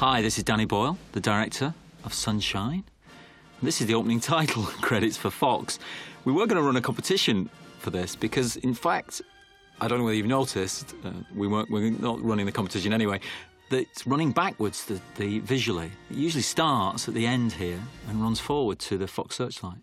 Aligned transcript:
Hi, 0.00 0.22
this 0.22 0.38
is 0.38 0.44
Danny 0.44 0.64
Boyle, 0.64 0.96
the 1.12 1.20
director 1.20 1.74
of 2.04 2.14
Sunshine. 2.14 2.84
This 3.62 3.82
is 3.82 3.86
the 3.86 3.92
opening 3.92 4.18
title 4.34 4.62
credits 4.62 5.18
for 5.18 5.28
Fox. 5.28 5.78
We 6.24 6.32
were 6.32 6.46
going 6.46 6.56
to 6.56 6.62
run 6.62 6.76
a 6.76 6.80
competition 6.80 7.50
for 7.80 7.90
this 7.90 8.16
because, 8.16 8.56
in 8.56 8.72
fact, 8.72 9.20
I 9.78 9.88
don't 9.88 9.98
know 9.98 10.06
whether 10.06 10.16
you've 10.16 10.26
noticed, 10.26 10.94
uh, 11.04 11.10
we 11.34 11.46
weren't, 11.48 11.70
we're 11.70 11.90
not 11.90 12.18
running 12.22 12.46
the 12.46 12.52
competition 12.52 12.94
anyway, 12.94 13.20
that 13.68 13.80
it's 13.80 14.06
running 14.06 14.32
backwards, 14.32 14.86
the, 14.86 14.98
the 15.16 15.40
visually. 15.40 15.92
It 16.10 16.16
usually 16.16 16.44
starts 16.44 17.06
at 17.06 17.12
the 17.12 17.26
end 17.26 17.52
here 17.52 17.82
and 18.08 18.22
runs 18.22 18.40
forward 18.40 18.78
to 18.78 18.96
the 18.96 19.06
Fox 19.06 19.36
Searchlight. 19.36 19.80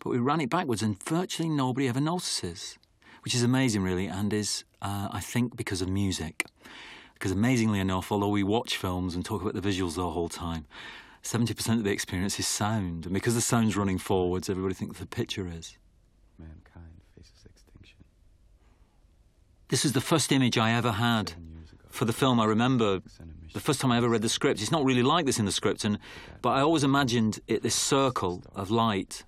But 0.00 0.10
we 0.10 0.18
ran 0.18 0.42
it 0.42 0.50
backwards 0.50 0.82
and 0.82 1.02
virtually 1.02 1.48
nobody 1.48 1.88
ever 1.88 2.02
notices, 2.02 2.76
which 3.24 3.34
is 3.34 3.42
amazing, 3.42 3.80
really, 3.80 4.06
and 4.06 4.34
is, 4.34 4.64
uh, 4.82 5.08
I 5.10 5.20
think, 5.20 5.56
because 5.56 5.80
of 5.80 5.88
music. 5.88 6.44
Because 7.18 7.32
amazingly 7.32 7.80
enough, 7.80 8.12
although 8.12 8.28
we 8.28 8.42
watch 8.42 8.76
films 8.76 9.14
and 9.14 9.24
talk 9.24 9.40
about 9.40 9.54
the 9.54 9.66
visuals 9.66 9.94
the 9.94 10.10
whole 10.10 10.28
time, 10.28 10.66
70% 11.22 11.78
of 11.78 11.84
the 11.84 11.90
experience 11.90 12.38
is 12.38 12.46
sound. 12.46 13.06
And 13.06 13.14
because 13.14 13.34
the 13.34 13.40
sound's 13.40 13.74
running 13.74 13.96
forwards, 13.96 14.50
everybody 14.50 14.74
thinks 14.74 14.98
the 14.98 15.06
picture 15.06 15.48
is. 15.48 15.78
Mankind 16.38 17.00
faces 17.16 17.46
extinction. 17.46 18.04
This 19.68 19.86
is 19.86 19.94
the 19.94 20.02
first 20.02 20.30
image 20.30 20.58
I 20.58 20.72
ever 20.72 20.92
had 20.92 21.32
for 21.88 22.04
the 22.04 22.12
film. 22.12 22.38
I 22.38 22.44
remember 22.44 23.00
the 23.54 23.60
first 23.60 23.80
time 23.80 23.92
I 23.92 23.96
ever 23.96 24.10
read 24.10 24.20
the 24.20 24.28
script. 24.28 24.60
It's 24.60 24.70
not 24.70 24.84
really 24.84 25.02
like 25.02 25.24
this 25.24 25.38
in 25.38 25.46
the 25.46 25.52
script, 25.52 25.86
and 25.86 25.98
but 26.42 26.50
I 26.50 26.60
always 26.60 26.84
imagined 26.84 27.40
it 27.48 27.62
this 27.62 27.74
circle 27.74 28.44
of 28.54 28.70
light 28.70 29.24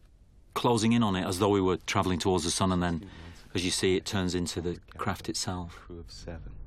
closing 0.52 0.92
in 0.92 1.02
on 1.02 1.16
it 1.16 1.26
as 1.26 1.38
though 1.38 1.48
we 1.48 1.62
were 1.62 1.78
travelling 1.78 2.18
towards 2.18 2.44
the 2.44 2.50
sun, 2.50 2.70
and 2.70 2.82
then, 2.82 3.08
as 3.54 3.64
you 3.64 3.70
see, 3.70 3.96
it 3.96 4.04
turns 4.04 4.34
into 4.34 4.60
the 4.60 4.78
craft 4.98 5.30
itself. 5.30 5.80
Crew 5.86 6.00
of 6.00 6.10
seven 6.10 6.57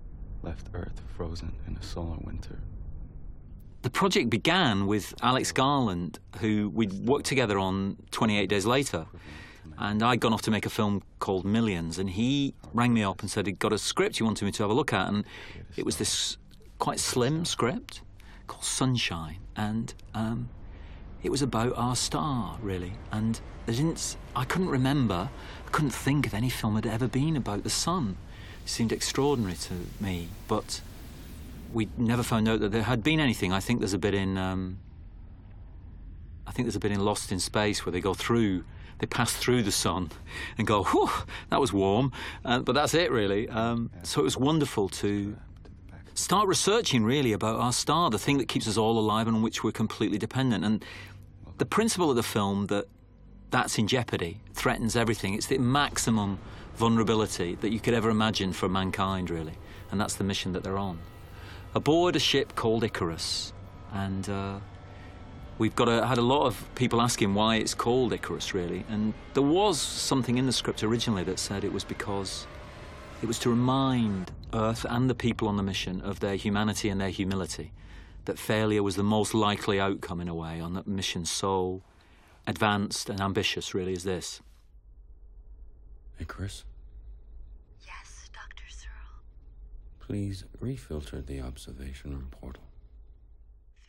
left 0.44 0.68
Earth 0.74 1.02
frozen 1.16 1.54
in 1.68 1.76
a 1.78 1.84
solar 1.84 2.18
winter. 2.22 2.60
The 3.82 3.90
project 3.90 4.30
began 4.30 4.86
with 4.86 5.14
Alex 5.24 5.52
Garland, 5.52 6.20
who 6.40 6.70
we'd 6.70 6.94
worked 7.08 7.26
together 7.26 7.58
on 7.58 7.98
28 8.12 8.48
Days 8.48 8.66
Later. 8.66 9.08
And 9.78 10.04
I'd 10.04 10.20
gone 10.20 10.34
off 10.34 10.44
to 10.44 10.52
make 10.52 10.68
a 10.68 10.70
film 10.70 11.02
called 11.20 11.46
Millions, 11.46 11.98
and 11.98 12.10
he 12.10 12.54
rang 12.74 12.94
me 12.94 13.04
up 13.04 13.22
and 13.22 13.32
said 13.32 13.48
he'd 13.48 13.58
got 13.58 13.74
a 13.74 13.80
script 13.80 14.18
he 14.18 14.24
wanted 14.24 14.46
me 14.46 14.52
to 14.52 14.64
have 14.64 14.70
a 14.70 14.74
look 14.74 14.94
at. 14.94 15.08
And 15.08 15.26
it 15.76 15.86
was 15.86 15.98
this 15.98 16.38
quite 16.78 17.00
slim 17.00 17.46
script 17.46 18.02
called 18.46 18.64
Sunshine. 18.64 19.40
And 19.56 19.94
um, 20.14 20.50
it 21.24 21.32
was 21.32 21.42
about 21.42 21.74
our 21.76 21.96
star, 21.96 22.58
really. 22.62 22.94
And 23.12 23.40
I 23.68 23.72
didn't, 23.72 24.18
I 24.36 24.44
couldn't 24.46 24.70
remember, 24.70 25.30
I 25.66 25.70
couldn't 25.72 25.92
think 25.92 26.28
of 26.28 26.36
any 26.36 26.50
film 26.50 26.76
that 26.76 26.86
had 26.86 26.94
ever 26.94 27.08
been 27.08 27.36
about 27.36 27.64
the 27.64 27.70
sun. 27.70 28.18
Seemed 28.66 28.92
extraordinary 28.92 29.56
to 29.56 29.74
me, 30.00 30.30
but 30.48 30.82
we 31.74 31.90
never 31.98 32.24
found 32.24 32.48
out 32.48 32.60
that 32.60 32.72
there 32.72 32.84
had 32.84 33.04
been 33.04 33.20
anything. 33.20 33.52
I 33.52 33.60
think 33.60 33.80
there's 33.80 33.94
a 33.94 34.00
bit 34.00 34.14
in, 34.14 34.38
um, 34.38 34.78
I 36.46 36.52
think 36.52 36.68
there's 36.68 36.76
a 36.76 36.80
bit 36.80 36.92
in 36.92 37.04
Lost 37.04 37.32
in 37.32 37.40
Space 37.40 37.86
where 37.86 37.92
they 37.92 38.02
go 38.02 38.14
through, 38.14 38.64
they 39.00 39.08
pass 39.08 39.34
through 39.34 39.64
the 39.64 39.72
sun 39.72 40.12
and 40.58 40.68
go, 40.68 40.84
whew, 40.84 41.10
that 41.50 41.60
was 41.60 41.74
warm. 41.74 42.12
Uh, 42.46 42.60
but 42.60 42.74
that's 42.74 42.94
it, 42.94 43.12
really. 43.12 43.50
Um, 43.50 43.90
so 44.04 44.22
it 44.22 44.24
was 44.24 44.38
wonderful 44.38 44.90
to 44.90 45.38
start 46.14 46.48
researching, 46.48 47.04
really, 47.04 47.34
about 47.34 47.60
our 47.60 47.74
star, 47.74 48.10
the 48.10 48.20
thing 48.20 48.38
that 48.38 48.48
keeps 48.48 48.68
us 48.68 48.78
all 48.78 48.98
alive 48.98 49.28
and 49.28 49.38
on 49.38 49.42
which 49.42 49.64
we're 49.64 49.72
completely 49.72 50.18
dependent. 50.18 50.64
And 50.64 50.84
the 51.58 51.66
principle 51.66 52.10
of 52.10 52.16
the 52.16 52.24
film 52.24 52.68
that 52.68 52.86
that's 53.52 53.78
in 53.78 53.88
jeopardy 53.88 54.40
threatens 54.54 54.96
everything. 54.96 55.34
It's 55.34 55.48
the 55.48 55.58
maximum 55.58 56.40
vulnerability 56.76 57.56
that 57.56 57.72
you 57.72 57.80
could 57.80 57.94
ever 57.94 58.10
imagine 58.10 58.54
for 58.54 58.70
mankind, 58.70 59.30
really. 59.30 59.54
And 59.92 60.00
that's 60.00 60.16
the 60.16 60.24
mission 60.24 60.54
that 60.54 60.64
they're 60.64 60.78
on. 60.78 61.00
Aboard 61.76 62.16
a 62.16 62.20
ship 62.20 62.56
called 62.56 62.84
Icarus. 62.84 63.54
And 63.94 64.30
uh, 64.30 64.60
we've 65.58 65.76
got 65.76 65.90
a, 65.90 66.06
had 66.06 66.18
a 66.18 66.24
lot 66.24 66.46
of 66.46 66.70
people 66.76 67.02
asking 67.02 67.34
why 67.34 67.58
it's 67.58 67.74
called 67.74 68.14
Icarus, 68.14 68.54
really. 68.54 68.86
And 68.90 69.14
there 69.34 69.44
was 69.44 69.80
something 69.80 70.38
in 70.38 70.46
the 70.46 70.54
script 70.54 70.84
originally 70.84 71.24
that 71.26 71.40
said 71.40 71.64
it 71.64 71.74
was 71.74 71.84
because 71.84 72.48
it 73.22 73.28
was 73.28 73.38
to 73.40 73.50
remind 73.50 74.32
Earth 74.54 74.86
and 74.90 75.10
the 75.10 75.16
people 75.16 75.48
on 75.48 75.58
the 75.58 75.64
mission 75.64 76.02
of 76.02 76.20
their 76.20 76.36
humanity 76.36 76.90
and 76.90 77.00
their 77.00 77.10
humility. 77.10 77.72
That 78.26 78.40
failure 78.40 78.84
was 78.84 78.96
the 78.96 79.04
most 79.04 79.34
likely 79.34 79.80
outcome, 79.80 80.22
in 80.22 80.28
a 80.28 80.36
way, 80.36 80.60
on 80.60 80.74
that 80.74 80.88
mission 80.88 81.26
so 81.26 81.82
advanced 82.48 83.10
and 83.10 83.20
ambitious, 83.20 83.74
really, 83.74 83.94
as 83.94 84.04
this. 84.04 84.42
Icarus, 86.20 86.66
Yes, 87.86 88.30
Dr. 88.32 88.64
Searle. 88.70 89.22
Please 90.12 90.44
refilter 90.62 91.26
the 91.26 91.40
observation 91.40 92.12
room 92.12 92.28
portal. 92.32 92.64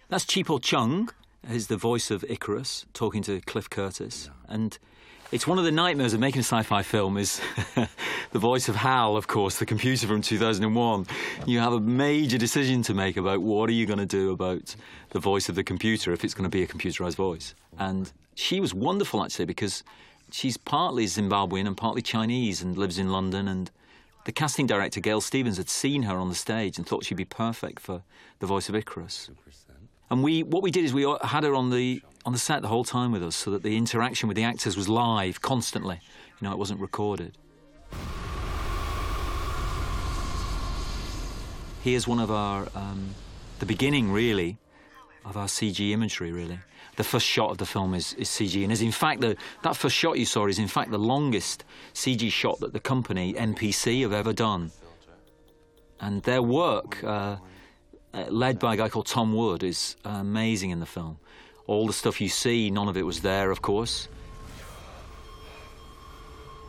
That's 0.09 0.25
Chipo 0.25 0.62
Chung, 0.62 1.10
is 1.50 1.66
the 1.66 1.77
voice 1.77 2.12
of 2.12 2.25
Icarus, 2.28 2.87
talking 2.93 3.22
to 3.22 3.41
Cliff 3.41 3.69
Curtis. 3.69 4.31
And 4.49 4.78
it's 5.32 5.49
one 5.49 5.59
of 5.59 5.65
the 5.65 5.72
nightmares 5.72 6.15
of 6.15 6.21
making 6.21 6.38
a 6.38 6.44
sci-fi 6.44 6.84
film 6.84 7.16
is 7.16 7.41
the 8.31 8.38
voice 8.38 8.69
of 8.69 8.77
Hal, 8.77 9.16
of 9.16 9.27
course, 9.27 9.59
the 9.59 9.66
computer 9.66 10.06
from 10.06 10.22
2001. 10.22 11.09
You 11.44 11.59
have 11.59 11.72
a 11.72 11.81
major 11.81 12.38
decision 12.38 12.82
to 12.82 12.94
make 12.94 13.16
about 13.16 13.43
what 13.43 13.69
are 13.69 13.72
you 13.72 13.84
going 13.84 13.99
to 13.99 14.06
do 14.06 14.31
about 14.31 14.77
the 15.11 15.19
voice 15.19 15.49
of 15.49 15.56
the 15.56 15.65
computer 15.65 16.12
if 16.12 16.22
it's 16.22 16.34
going 16.34 16.49
to 16.49 16.56
be 16.56 16.62
a 16.62 16.69
computerized 16.69 17.16
voice. 17.16 17.53
And 17.81 18.12
she 18.37 18.61
was 18.61 18.72
wonderful, 18.72 19.25
actually, 19.25 19.47
because 19.47 19.82
she's 20.31 20.56
partly 20.56 21.06
Zimbabwean 21.06 21.66
and 21.66 21.77
partly 21.77 22.00
Chinese 22.00 22.62
and 22.62 22.78
lives 22.78 22.97
in 22.97 23.11
London 23.11 23.49
and 23.49 23.72
the 24.25 24.33
casting 24.33 24.66
director, 24.66 25.00
Gail 25.00 25.21
Stevens, 25.21 25.56
had 25.56 25.69
seen 25.69 26.03
her 26.03 26.16
on 26.16 26.28
the 26.28 26.34
stage 26.34 26.78
and 26.78 26.87
thought 26.87 27.05
she'd 27.05 27.16
be 27.16 27.25
perfect 27.25 27.81
for 27.81 28.03
the 28.38 28.47
voice 28.47 28.69
of 28.69 28.75
Icarus. 28.75 29.31
And 30.10 30.22
we, 30.22 30.43
what 30.43 30.62
we 30.62 30.71
did 30.71 30.84
is 30.84 30.93
we 30.93 31.03
had 31.22 31.44
her 31.44 31.55
on 31.55 31.71
the 31.71 32.03
on 32.25 32.32
the 32.32 32.38
set 32.38 32.62
the 32.62 32.69
whole 32.69 32.84
time 32.84 33.11
with 33.11 33.22
us, 33.22 33.34
so 33.34 33.50
that 33.50 33.65
the 33.65 33.77
interaction 33.77 34.28
with 34.28 34.37
the 34.37 34.44
actors 34.44 34.77
was 34.77 34.88
live 34.88 35.41
constantly. 35.41 36.00
You 36.41 36.47
know, 36.47 36.53
it 36.53 36.59
wasn't 36.59 36.81
recorded. 36.81 37.37
Here's 41.82 42.06
one 42.06 42.21
of 42.21 42.31
our 42.31 42.69
um, 42.77 43.15
the 43.59 43.66
beginning, 43.66 44.12
really, 44.12 44.59
of 45.25 45.37
our 45.37 45.47
CG 45.47 45.91
imagery. 45.91 46.31
Really, 46.31 46.61
the 46.97 47.05
first 47.05 47.27
shot 47.27 47.51
of 47.51 47.59
the 47.59 47.67
film 47.67 47.95
is, 47.95 48.13
is 48.15 48.29
CG, 48.29 48.63
and 48.63 48.73
is 48.73 48.83
in 48.83 48.93
fact 48.93 49.21
the 49.21 49.37
that 49.63 49.77
first 49.77 49.97
shot 49.97 50.19
you 50.19 50.27
saw 50.27 50.47
is 50.47 50.59
in 50.59 50.69
fact 50.69 50.91
the 50.91 50.99
longest 50.99 51.65
CG 51.95 52.31
shot 52.31 52.61
that 52.61 52.73
the 52.73 52.81
company 52.81 53.33
MPC 53.35 54.03
have 54.03 54.13
ever 54.13 54.33
done. 54.33 54.71
And 56.01 56.23
their 56.23 56.43
work. 56.43 57.03
Uh, 57.03 57.37
uh, 58.15 58.27
led 58.29 58.59
by 58.59 58.75
a 58.75 58.77
guy 58.77 58.89
called 58.89 59.07
Tom 59.07 59.33
Wood, 59.33 59.63
is 59.63 59.97
amazing 60.05 60.71
in 60.71 60.81
the 60.81 60.87
film. 60.87 61.19
All 61.67 61.87
the 61.87 61.93
stuff 61.93 62.21
you 62.21 62.29
see, 62.29 62.71
none 62.71 62.89
of 62.89 62.97
it 62.97 63.05
was 63.05 63.21
there, 63.21 63.51
of 63.51 63.63
course. 63.63 64.09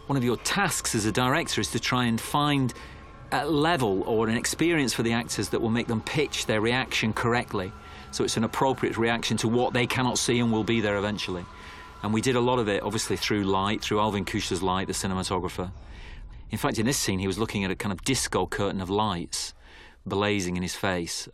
One 0.08 0.18
of 0.18 0.24
your 0.24 0.38
tasks 0.38 0.96
as 0.96 1.06
a 1.06 1.12
director 1.12 1.62
is 1.62 1.72
to 1.72 1.80
try 1.80 2.06
and 2.06 2.20
find 2.20 2.74
a 3.32 3.46
level 3.46 4.04
or 4.04 4.28
an 4.28 4.38
experience 4.38 4.94
for 4.94 5.04
the 5.04 5.14
actors 5.14 5.50
that 5.50 5.60
will 5.60 5.70
make 5.70 5.88
them 5.88 6.02
pitch 6.02 6.46
their 6.46 6.62
reaction 6.62 7.14
correctly. 7.14 7.72
So 8.13 8.24
it's 8.24 8.38
an 8.38 8.44
appropriate 8.44 8.96
reaction 8.96 9.38
to 9.38 9.47
what 9.47 9.74
they 9.74 9.88
cannot 9.88 10.19
see 10.19 10.40
and 10.40 10.51
will 10.51 10.63
be 10.63 10.81
there 10.81 10.97
eventually. 10.97 11.44
And 12.03 12.13
we 12.13 12.22
did 12.22 12.35
a 12.35 12.40
lot 12.40 12.59
of 12.59 12.69
it, 12.69 12.84
obviously, 12.84 13.18
through 13.18 13.44
light, 13.44 13.81
through 13.81 14.00
Alwin 14.00 14.24
Küchler's 14.24 14.62
light, 14.62 14.85
the 14.85 14.94
cinematographer. 14.94 15.72
In 16.51 16.59
fact, 16.59 16.78
in 16.78 16.85
this 16.85 16.97
scene, 16.97 17.18
he 17.18 17.25
was 17.25 17.40
looking 17.40 17.63
at 17.63 17.72
a 17.72 17.75
kind 17.75 17.91
of 17.91 18.03
disco 18.03 18.46
curtain 18.46 18.81
of 18.81 18.90
lights 18.91 19.56
blazing 20.06 20.57
in 20.57 20.62
his 20.62 20.75
face, 20.75 21.28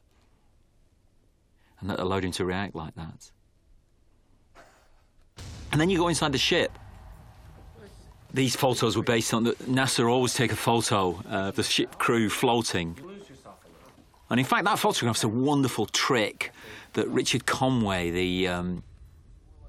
and 1.81 1.89
that 1.89 1.99
allowed 1.99 2.23
him 2.23 2.31
to 2.31 2.45
react 2.45 2.75
like 2.75 2.95
that. 2.95 3.31
And 5.73 5.81
then 5.81 5.89
you 5.89 5.97
go 5.97 6.07
inside 6.07 6.31
the 6.31 6.37
ship. 6.37 6.71
These 8.33 8.55
photos 8.55 8.95
were 8.95 9.03
based 9.03 9.33
on 9.33 9.43
that 9.43 9.59
NASA 9.59 10.09
always 10.09 10.33
take 10.33 10.53
a 10.53 10.55
photo 10.55 11.21
uh, 11.29 11.49
of 11.49 11.55
the 11.57 11.63
ship 11.63 11.97
crew 11.97 12.29
floating. 12.29 12.95
And 14.29 14.39
in 14.39 14.45
fact, 14.45 14.65
that 14.65 14.77
photograph's 14.77 15.23
a 15.23 15.27
wonderful 15.27 15.85
trick 15.87 16.51
that 16.93 17.07
Richard 17.07 17.45
Conway, 17.45 18.11
the 18.11 18.47
um, 18.47 18.83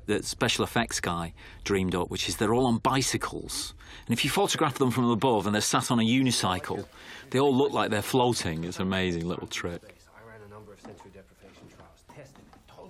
the 0.06 0.22
special 0.22 0.64
effects 0.64 1.00
guy 1.00 1.32
dreamed 1.64 1.94
up, 1.94 2.10
which 2.10 2.28
is 2.28 2.36
they're 2.36 2.52
all 2.52 2.66
on 2.66 2.78
bicycles. 2.78 3.74
And 4.06 4.12
if 4.12 4.24
you 4.24 4.30
photograph 4.30 4.76
them 4.78 4.90
from 4.90 5.08
above 5.08 5.46
and 5.46 5.54
they're 5.54 5.62
sat 5.62 5.90
on 5.90 6.00
a 6.00 6.02
unicycle, 6.02 6.84
they 7.30 7.38
all 7.38 7.54
look 7.54 7.72
like 7.72 7.90
they're 7.90 8.02
floating. 8.02 8.64
It's 8.64 8.78
an 8.78 8.82
amazing 8.82 9.26
little 9.26 9.46
trick. 9.46 9.96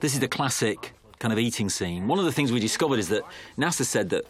This 0.00 0.14
is 0.14 0.20
the 0.20 0.28
classic 0.28 0.94
kind 1.18 1.32
of 1.32 1.38
eating 1.38 1.68
scene. 1.68 2.08
One 2.08 2.18
of 2.18 2.24
the 2.24 2.32
things 2.32 2.52
we 2.52 2.60
discovered 2.60 2.98
is 2.98 3.10
that 3.10 3.22
NASA 3.58 3.84
said 3.84 4.08
that 4.10 4.24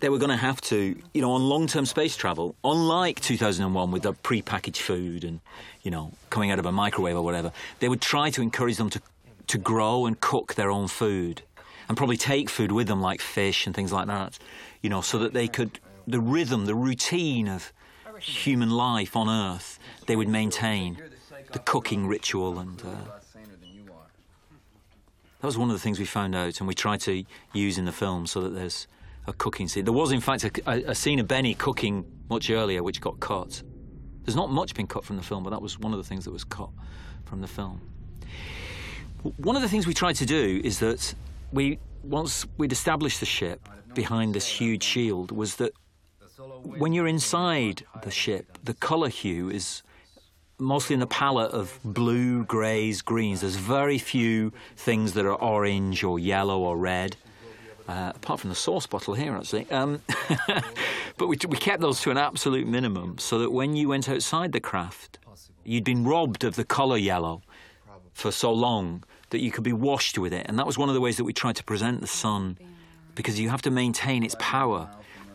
they 0.00 0.08
were 0.08 0.18
going 0.18 0.30
to 0.30 0.36
have 0.36 0.60
to, 0.60 0.96
you 1.14 1.22
know, 1.22 1.32
on 1.32 1.48
long-term 1.48 1.86
space 1.86 2.16
travel, 2.16 2.54
unlike 2.64 3.20
2001 3.20 3.90
with 3.90 4.02
the 4.02 4.12
pre-packaged 4.12 4.80
food 4.80 5.24
and, 5.24 5.40
you 5.82 5.90
know, 5.90 6.12
coming 6.30 6.50
out 6.50 6.58
of 6.58 6.66
a 6.66 6.72
microwave 6.72 7.16
or 7.16 7.22
whatever, 7.22 7.52
they 7.80 7.88
would 7.88 8.00
try 8.00 8.30
to 8.30 8.42
encourage 8.42 8.76
them 8.76 8.90
to, 8.90 9.00
to 9.46 9.58
grow 9.58 10.06
and 10.06 10.20
cook 10.20 10.54
their 10.54 10.70
own 10.70 10.88
food 10.88 11.42
and 11.88 11.96
probably 11.96 12.16
take 12.16 12.50
food 12.50 12.72
with 12.72 12.88
them 12.88 13.00
like 13.00 13.20
fish 13.20 13.66
and 13.66 13.74
things 13.74 13.92
like 13.92 14.06
that, 14.06 14.38
you 14.82 14.90
know, 14.90 15.00
so 15.00 15.18
that 15.18 15.32
they 15.32 15.48
could, 15.48 15.78
the 16.06 16.20
rhythm, 16.20 16.66
the 16.66 16.74
routine 16.74 17.48
of 17.48 17.72
human 18.20 18.70
life 18.70 19.16
on 19.16 19.28
Earth, 19.28 19.78
they 20.06 20.16
would 20.16 20.28
maintain 20.28 20.98
the 21.52 21.58
cooking 21.60 22.06
ritual 22.06 22.58
and. 22.58 22.80
Uh, 22.82 22.94
That 25.40 25.46
was 25.46 25.58
one 25.58 25.68
of 25.68 25.76
the 25.76 25.80
things 25.80 25.98
we 25.98 26.06
found 26.06 26.34
out, 26.34 26.60
and 26.60 26.66
we 26.66 26.74
tried 26.74 27.00
to 27.02 27.24
use 27.52 27.78
in 27.78 27.84
the 27.84 27.92
film 27.92 28.26
so 28.26 28.40
that 28.40 28.50
there's 28.50 28.88
a 29.26 29.32
cooking 29.32 29.68
scene. 29.68 29.84
There 29.84 29.92
was, 29.92 30.12
in 30.12 30.20
fact, 30.20 30.44
a, 30.44 30.90
a, 30.90 30.94
scene 30.94 31.18
of 31.18 31.28
Benny 31.28 31.54
cooking 31.54 32.04
much 32.28 32.50
earlier, 32.50 32.82
which 32.82 33.00
got 33.00 33.18
cut. 33.20 33.62
There's 34.24 34.36
not 34.36 34.50
much 34.50 34.74
been 34.74 34.86
cut 34.86 35.04
from 35.04 35.16
the 35.16 35.22
film, 35.22 35.44
but 35.44 35.50
that 35.50 35.62
was 35.62 35.78
one 35.78 35.92
of 35.92 35.98
the 35.98 36.04
things 36.04 36.24
that 36.24 36.32
was 36.32 36.44
cut 36.44 36.70
from 37.24 37.40
the 37.40 37.46
film. 37.46 37.80
One 39.38 39.56
of 39.56 39.62
the 39.62 39.68
things 39.68 39.86
we 39.86 39.94
tried 39.94 40.16
to 40.16 40.26
do 40.26 40.60
is 40.62 40.78
that 40.80 41.14
we, 41.52 41.78
once 42.02 42.46
we'd 42.58 42.72
established 42.72 43.20
the 43.20 43.26
ship 43.26 43.68
behind 43.94 44.34
this 44.34 44.46
huge 44.46 44.82
shield, 44.82 45.32
was 45.32 45.56
that 45.56 45.72
when 46.62 46.92
you're 46.92 47.06
inside 47.06 47.84
the 48.02 48.10
ship, 48.10 48.58
the 48.62 48.74
colour 48.74 49.08
hue 49.08 49.48
is 49.50 49.82
mostly 50.58 50.94
in 50.94 51.00
the 51.00 51.06
palette 51.06 51.52
of 51.52 51.78
blue, 51.84 52.44
greys, 52.44 53.02
greens. 53.02 53.40
There's 53.40 53.56
very 53.56 53.98
few 53.98 54.52
things 54.76 55.12
that 55.14 55.26
are 55.26 55.34
orange 55.34 56.02
or 56.04 56.18
yellow 56.18 56.60
or 56.60 56.76
red. 56.76 57.16
Uh, 57.88 58.12
apart 58.16 58.40
from 58.40 58.50
the 58.50 58.56
sauce 58.56 58.84
bottle 58.84 59.14
here, 59.14 59.36
actually. 59.36 59.70
Um, 59.70 60.02
but 61.16 61.28
we, 61.28 61.38
we 61.48 61.56
kept 61.56 61.80
those 61.80 62.00
to 62.00 62.10
an 62.10 62.18
absolute 62.18 62.66
minimum 62.66 63.18
so 63.18 63.38
that 63.38 63.52
when 63.52 63.76
you 63.76 63.88
went 63.88 64.08
outside 64.08 64.50
the 64.50 64.60
craft, 64.60 65.20
you'd 65.62 65.84
been 65.84 66.04
robbed 66.04 66.42
of 66.42 66.56
the 66.56 66.64
colour 66.64 66.96
yellow 66.96 67.42
for 68.12 68.32
so 68.32 68.52
long 68.52 69.04
that 69.30 69.40
you 69.40 69.52
could 69.52 69.62
be 69.62 69.72
washed 69.72 70.18
with 70.18 70.32
it. 70.32 70.46
And 70.48 70.58
that 70.58 70.66
was 70.66 70.76
one 70.76 70.88
of 70.88 70.96
the 70.96 71.00
ways 71.00 71.16
that 71.16 71.24
we 71.24 71.32
tried 71.32 71.56
to 71.56 71.64
present 71.64 72.00
the 72.00 72.08
sun 72.08 72.58
because 73.14 73.38
you 73.38 73.50
have 73.50 73.62
to 73.62 73.70
maintain 73.70 74.24
its 74.24 74.34
power 74.40 74.88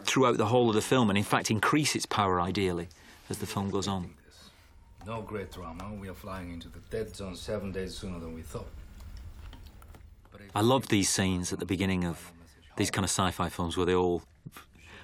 throughout 0.04 0.38
the 0.38 0.48
whole 0.48 0.68
of 0.70 0.76
the 0.76 0.82
film 0.82 1.10
and, 1.10 1.18
in 1.18 1.24
fact, 1.24 1.52
increase 1.52 1.96
its 1.96 2.06
power 2.06 2.42
ideally 2.42 2.90
as 3.30 3.38
the 3.38 3.46
film 3.46 3.70
goes 3.70 3.88
on. 3.88 4.10
No 5.06 5.22
great 5.22 5.52
drama. 5.52 5.92
We 6.00 6.10
are 6.10 6.14
flying 6.14 6.52
into 6.52 6.70
the 6.70 6.80
dead 6.90 7.16
zone 7.16 7.36
seven 7.36 7.72
days 7.72 7.98
sooner 7.98 8.20
than 8.20 8.36
we 8.36 8.42
thought. 8.42 8.68
I 10.54 10.62
love 10.62 10.90
these 10.90 11.10
scenes 11.10 11.54
at 11.54 11.60
the 11.60 11.66
beginning 11.66 12.04
of 12.04 12.32
these 12.78 12.92
kind 12.92 13.04
of 13.04 13.10
sci-fi 13.10 13.50
films 13.50 13.78
where 13.78 13.86
they 13.86 13.96
all 13.96 14.24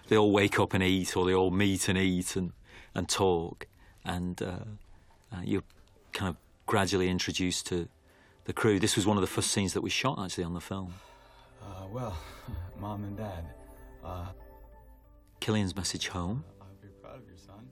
they 0.07 0.17
all 0.17 0.31
wake 0.31 0.59
up 0.59 0.73
and 0.73 0.83
eat, 0.83 1.17
or 1.17 1.25
they 1.25 1.33
all 1.33 1.51
meet 1.51 1.89
and 1.89 1.97
eat 1.97 2.35
and 2.35 2.53
and 2.95 3.07
talk, 3.09 3.67
and 4.05 4.41
uh, 4.41 4.59
uh, 5.31 5.41
you're 5.43 5.63
kind 6.13 6.29
of 6.29 6.37
gradually 6.65 7.09
introduced 7.09 7.67
to 7.67 7.87
the 8.45 8.53
crew. 8.53 8.79
This 8.79 8.95
was 8.95 9.05
one 9.05 9.17
of 9.17 9.21
the 9.21 9.27
first 9.27 9.51
scenes 9.51 9.73
that 9.73 9.81
we 9.81 9.89
shot 9.89 10.17
actually 10.19 10.45
on 10.45 10.53
the 10.53 10.61
film. 10.61 10.93
Uh, 11.61 11.87
well, 11.91 12.17
Mom 12.79 13.03
and 13.03 13.17
Dad, 13.17 13.45
uh, 14.03 14.27
Cillian's 15.41 15.75
message 15.75 16.07
home, 16.07 16.43
I'll 16.61 16.67
be 16.81 16.87
proud 17.01 17.19
of 17.19 17.27
your 17.27 17.37
son. 17.37 17.67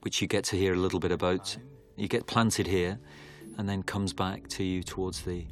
which 0.00 0.20
you 0.20 0.28
get 0.28 0.44
to 0.44 0.56
hear 0.56 0.74
a 0.74 0.78
little 0.78 1.00
bit 1.00 1.12
about. 1.12 1.56
You 1.96 2.08
get 2.08 2.26
planted 2.26 2.66
here, 2.66 2.98
and 3.58 3.68
then 3.68 3.82
comes 3.82 4.12
back 4.12 4.48
to 4.48 4.64
you 4.64 4.82
towards 4.82 5.22
the 5.22 5.44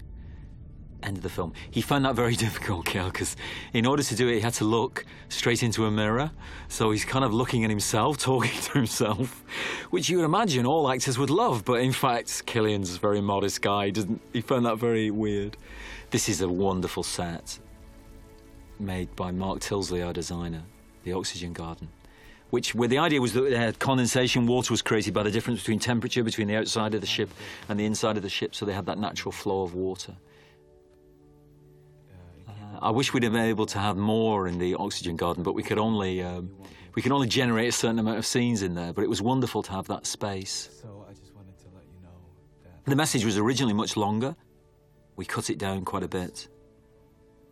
end 1.03 1.17
of 1.17 1.23
the 1.23 1.29
film. 1.29 1.53
He 1.71 1.81
found 1.81 2.05
that 2.05 2.15
very 2.15 2.35
difficult, 2.47 2.87
Kel, 2.87 3.11
because 3.11 3.37
in 3.73 3.87
order 3.87 4.03
to 4.03 4.15
do 4.15 4.29
it, 4.29 4.35
he 4.35 4.41
had 4.41 4.55
to 4.55 4.65
look 4.65 5.05
straight 5.29 5.63
into 5.63 5.87
a 5.87 5.91
mirror. 5.91 6.31
So 6.69 6.91
he's 6.91 7.05
kind 7.05 7.25
of 7.25 7.33
looking 7.33 7.65
at 7.65 7.71
himself, 7.71 8.19
talking 8.31 8.61
to 8.63 8.73
himself, 8.73 9.45
which 9.91 10.09
you 10.09 10.19
would 10.19 10.25
imagine 10.25 10.67
all 10.67 10.91
actors 10.91 11.19
would 11.19 11.31
love. 11.31 11.65
But 11.65 11.81
in 11.81 11.93
fact, 11.93 12.29
Cillian's 12.47 12.97
a 12.97 12.99
very 12.99 13.21
modest 13.21 13.63
guy. 13.63 13.87
He 13.87 13.93
Doesn't 13.93 14.21
he 14.33 14.41
found 14.41 14.67
that 14.67 14.79
very 14.79 15.11
weird? 15.11 15.57
This 16.11 16.29
is 16.29 16.41
a 16.41 16.49
wonderful 16.49 17.03
set 17.03 17.59
made 18.81 19.15
by 19.15 19.31
Mark 19.31 19.61
Tildesley, 19.61 20.05
our 20.05 20.13
designer, 20.13 20.63
the 21.05 21.13
Oxygen 21.13 21.53
Garden. 21.53 21.89
Which, 22.51 22.75
where 22.75 22.89
the 22.89 22.99
idea 22.99 23.21
was 23.21 23.33
that 23.35 23.55
uh, 23.55 23.73
condensation 23.79 24.47
water 24.47 24.73
was 24.73 24.83
created 24.83 25.15
by 25.15 25.23
the 25.23 25.31
difference 25.31 25.61
between 25.61 25.79
temperature 25.79 26.25
between 26.25 26.49
the 26.49 26.57
outside 26.57 26.95
of 26.95 27.01
the 27.01 27.07
ship 27.07 27.31
and 27.69 27.79
the 27.79 27.85
inside 27.85 28.17
of 28.17 28.25
the 28.25 28.29
ship, 28.29 28.57
so 28.57 28.67
they 28.67 28.73
had 28.73 28.87
that 28.87 28.99
natural 28.99 29.31
flow 29.31 29.63
of 29.63 29.75
water. 29.75 30.17
I 32.83 32.91
wish 32.91 33.13
we'd 33.13 33.23
have 33.25 33.33
been 33.33 33.45
able 33.45 33.67
to 33.67 33.79
have 33.79 33.97
more 33.97 34.49
in 34.49 34.59
the 34.59 34.75
oxygen 34.75 35.17
garden, 35.17 35.43
but 35.43 35.53
we 35.53 35.63
could 35.63 35.79
only 35.79 36.23
um, 36.23 36.51
we 36.95 37.03
can 37.03 37.13
only 37.13 37.29
generate 37.29 37.69
a 37.69 37.73
certain 37.73 37.99
amount 37.99 38.19
of 38.19 38.25
scenes 38.25 38.63
in 38.63 38.75
there. 38.75 38.93
But 38.93 39.05
it 39.05 39.09
was 39.09 39.21
wonderful 39.21 39.63
to 39.65 39.73
have 39.73 39.87
that 39.89 40.07
space. 40.07 40.71
So 40.81 41.07
I 41.09 41.13
just 41.13 41.35
wanted 41.35 41.59
to 41.59 41.67
let 41.75 41.85
you 41.85 42.03
know 42.03 42.09
that. 42.65 42.91
The 42.91 42.97
message 42.97 43.25
was 43.25 43.37
originally 43.37 43.75
much 43.75 43.97
longer. 43.97 44.35
We 45.17 45.27
cut 45.27 45.51
it 45.51 45.59
down 45.59 45.85
quite 45.85 46.03
a 46.03 46.09
bit. 46.09 46.49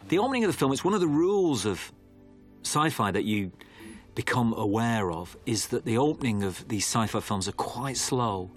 The 0.09 0.19
opening 0.19 0.45
of 0.45 0.51
the 0.51 0.57
film, 0.57 0.73
it's 0.73 0.85
one 0.85 0.95
of 0.95 1.01
the 1.01 1.09
rules 1.09 1.67
of 1.67 1.93
sci-fi 2.63 3.11
that 3.11 3.25
you 3.25 3.53
become 4.15 4.55
aware 4.55 5.13
of 5.13 5.37
is 5.45 5.69
that 5.69 5.85
the 5.85 5.99
opening 5.99 6.43
of 6.43 6.67
these 6.69 6.87
sci-fi 6.87 7.21
films 7.21 7.47
are 7.49 7.53
quite 7.53 7.99
slow. 7.99 8.51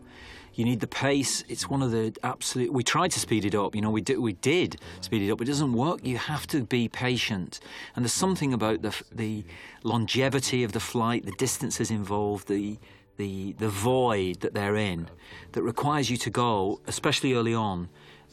You 0.53 0.65
need 0.65 0.81
the 0.81 0.87
pace. 0.87 1.43
It's 1.47 1.69
one 1.69 1.81
of 1.81 1.91
the 1.91 2.13
absolute. 2.23 2.73
We 2.73 2.83
tried 2.83 3.11
to 3.11 3.19
speed 3.19 3.45
it 3.45 3.55
up. 3.55 3.75
You 3.75 3.81
know, 3.81 3.89
we 3.89 4.01
did. 4.01 4.19
We 4.19 4.33
did 4.33 4.79
speed 4.99 5.21
it 5.21 5.31
up. 5.31 5.41
It 5.41 5.45
doesn't 5.45 5.73
work. 5.73 6.05
You 6.05 6.17
have 6.17 6.45
to 6.47 6.63
be 6.63 6.89
patient. 6.89 7.59
And 7.95 8.03
there's 8.03 8.13
something 8.13 8.53
about 8.53 8.81
the 8.81 8.95
the 9.11 9.43
longevity 9.83 10.63
of 10.63 10.73
the 10.73 10.79
flight, 10.79 11.25
the 11.25 11.31
distances 11.31 11.89
involved, 11.89 12.47
the 12.47 12.77
the 13.17 13.53
the 13.53 13.69
void 13.69 14.41
that 14.41 14.53
they're 14.53 14.75
in, 14.75 15.07
that 15.53 15.63
requires 15.63 16.09
you 16.09 16.17
to 16.17 16.29
go, 16.29 16.81
especially 16.85 17.33
early 17.33 17.53
on, 17.53 17.87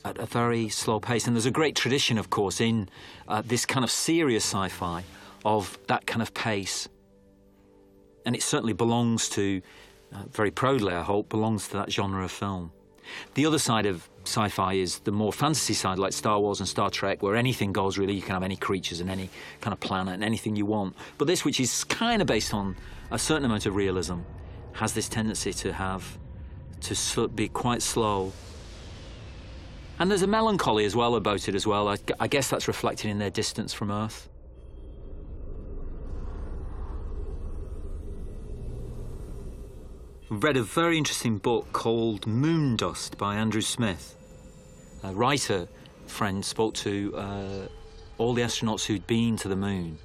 at 0.05 0.19
a 0.19 0.26
very 0.26 0.69
slow 0.69 0.99
pace. 0.99 1.26
And 1.26 1.37
there's 1.37 1.47
a 1.47 1.53
great 1.53 1.76
tradition, 1.76 2.19
of 2.19 2.31
course, 2.31 2.61
in 2.61 2.88
uh, 3.29 3.43
this 3.44 3.65
kind 3.65 3.85
of 3.85 3.91
serious 3.91 4.44
sci-fi 4.44 5.05
of 5.44 5.79
that 5.87 6.06
kind 6.06 6.20
of 6.20 6.35
pace 6.35 6.88
and 8.29 8.37
it 8.37 8.43
certainly 8.43 8.75
belongs 8.75 9.31
to, 9.31 9.62
uh, 10.12 10.22
very 10.31 10.50
proudly, 10.50 10.94
I 10.94 11.02
hope, 11.02 11.28
belongs 11.28 11.69
to 11.69 11.75
that 11.78 11.93
genre 11.93 12.25
of 12.25 12.31
film. 12.31 12.72
The 13.34 13.46
other 13.46 13.58
side 13.58 13.87
of 13.87 14.08
sci 14.25 14.49
fi 14.49 14.75
is 14.75 14.99
the 15.00 15.12
more 15.12 15.32
fantasy 15.32 15.75
side, 15.75 15.99
like 15.99 16.12
Star 16.12 16.38
Wars 16.38 16.60
and 16.60 16.69
Star 16.69 16.90
Trek, 16.90 17.22
where 17.22 17.37
anything 17.37 17.72
goes 17.72 17.96
really. 17.96 18.14
You 18.14 18.22
can 18.22 18.34
have 18.34 18.43
any 18.43 18.56
creatures 18.56 19.00
and 19.00 19.10
any 19.10 19.31
kind 19.60 19.72
of 19.72 19.81
planet 19.81 20.14
and 20.14 20.25
anything 20.25 20.56
you 20.56 20.66
want. 20.66 20.94
But 21.16 21.26
this, 21.26 21.44
which 21.44 21.60
is 21.60 21.84
kind 21.84 22.20
of 22.20 22.28
based 22.28 22.52
on 22.52 22.76
a 23.10 23.19
certain 23.19 23.44
amount 23.44 23.66
of 23.66 23.75
realism, 23.75 24.19
has 24.75 24.93
this 24.93 25.08
tendency 25.08 25.52
to 25.52 25.72
have 25.72 26.19
to 26.82 27.28
be 27.28 27.49
quite 27.49 27.82
slow. 27.82 28.32
And 29.99 30.10
there's 30.10 30.22
a 30.22 30.28
melancholy 30.28 30.84
as 30.84 30.94
well 30.94 31.16
about 31.16 31.49
it 31.49 31.55
as 31.55 31.66
well. 31.66 31.88
I, 31.88 31.96
I 32.20 32.28
guess 32.28 32.49
that's 32.49 32.69
reflected 32.69 33.10
in 33.10 33.19
their 33.19 33.31
distance 33.31 33.72
from 33.72 33.90
Earth. 33.90 34.28
Read 40.30 40.56
a 40.58 40.62
very 40.62 40.98
interesting 40.98 41.38
book 41.38 41.72
called 41.72 42.26
Moon 42.26 42.76
Dust 42.76 43.16
by 43.16 43.36
Andrew 43.36 43.62
Smith. 43.62 44.14
A 45.03 45.12
writer 45.12 45.69
friend 46.06 46.44
spoke 46.44 46.74
to 46.74 47.14
uh, 47.17 47.69
all 48.19 48.34
the 48.34 48.43
astronauts 48.43 48.84
who'd 48.84 49.06
been 49.06 49.36
to 49.38 49.48
the 49.48 49.56
moon, 49.56 49.98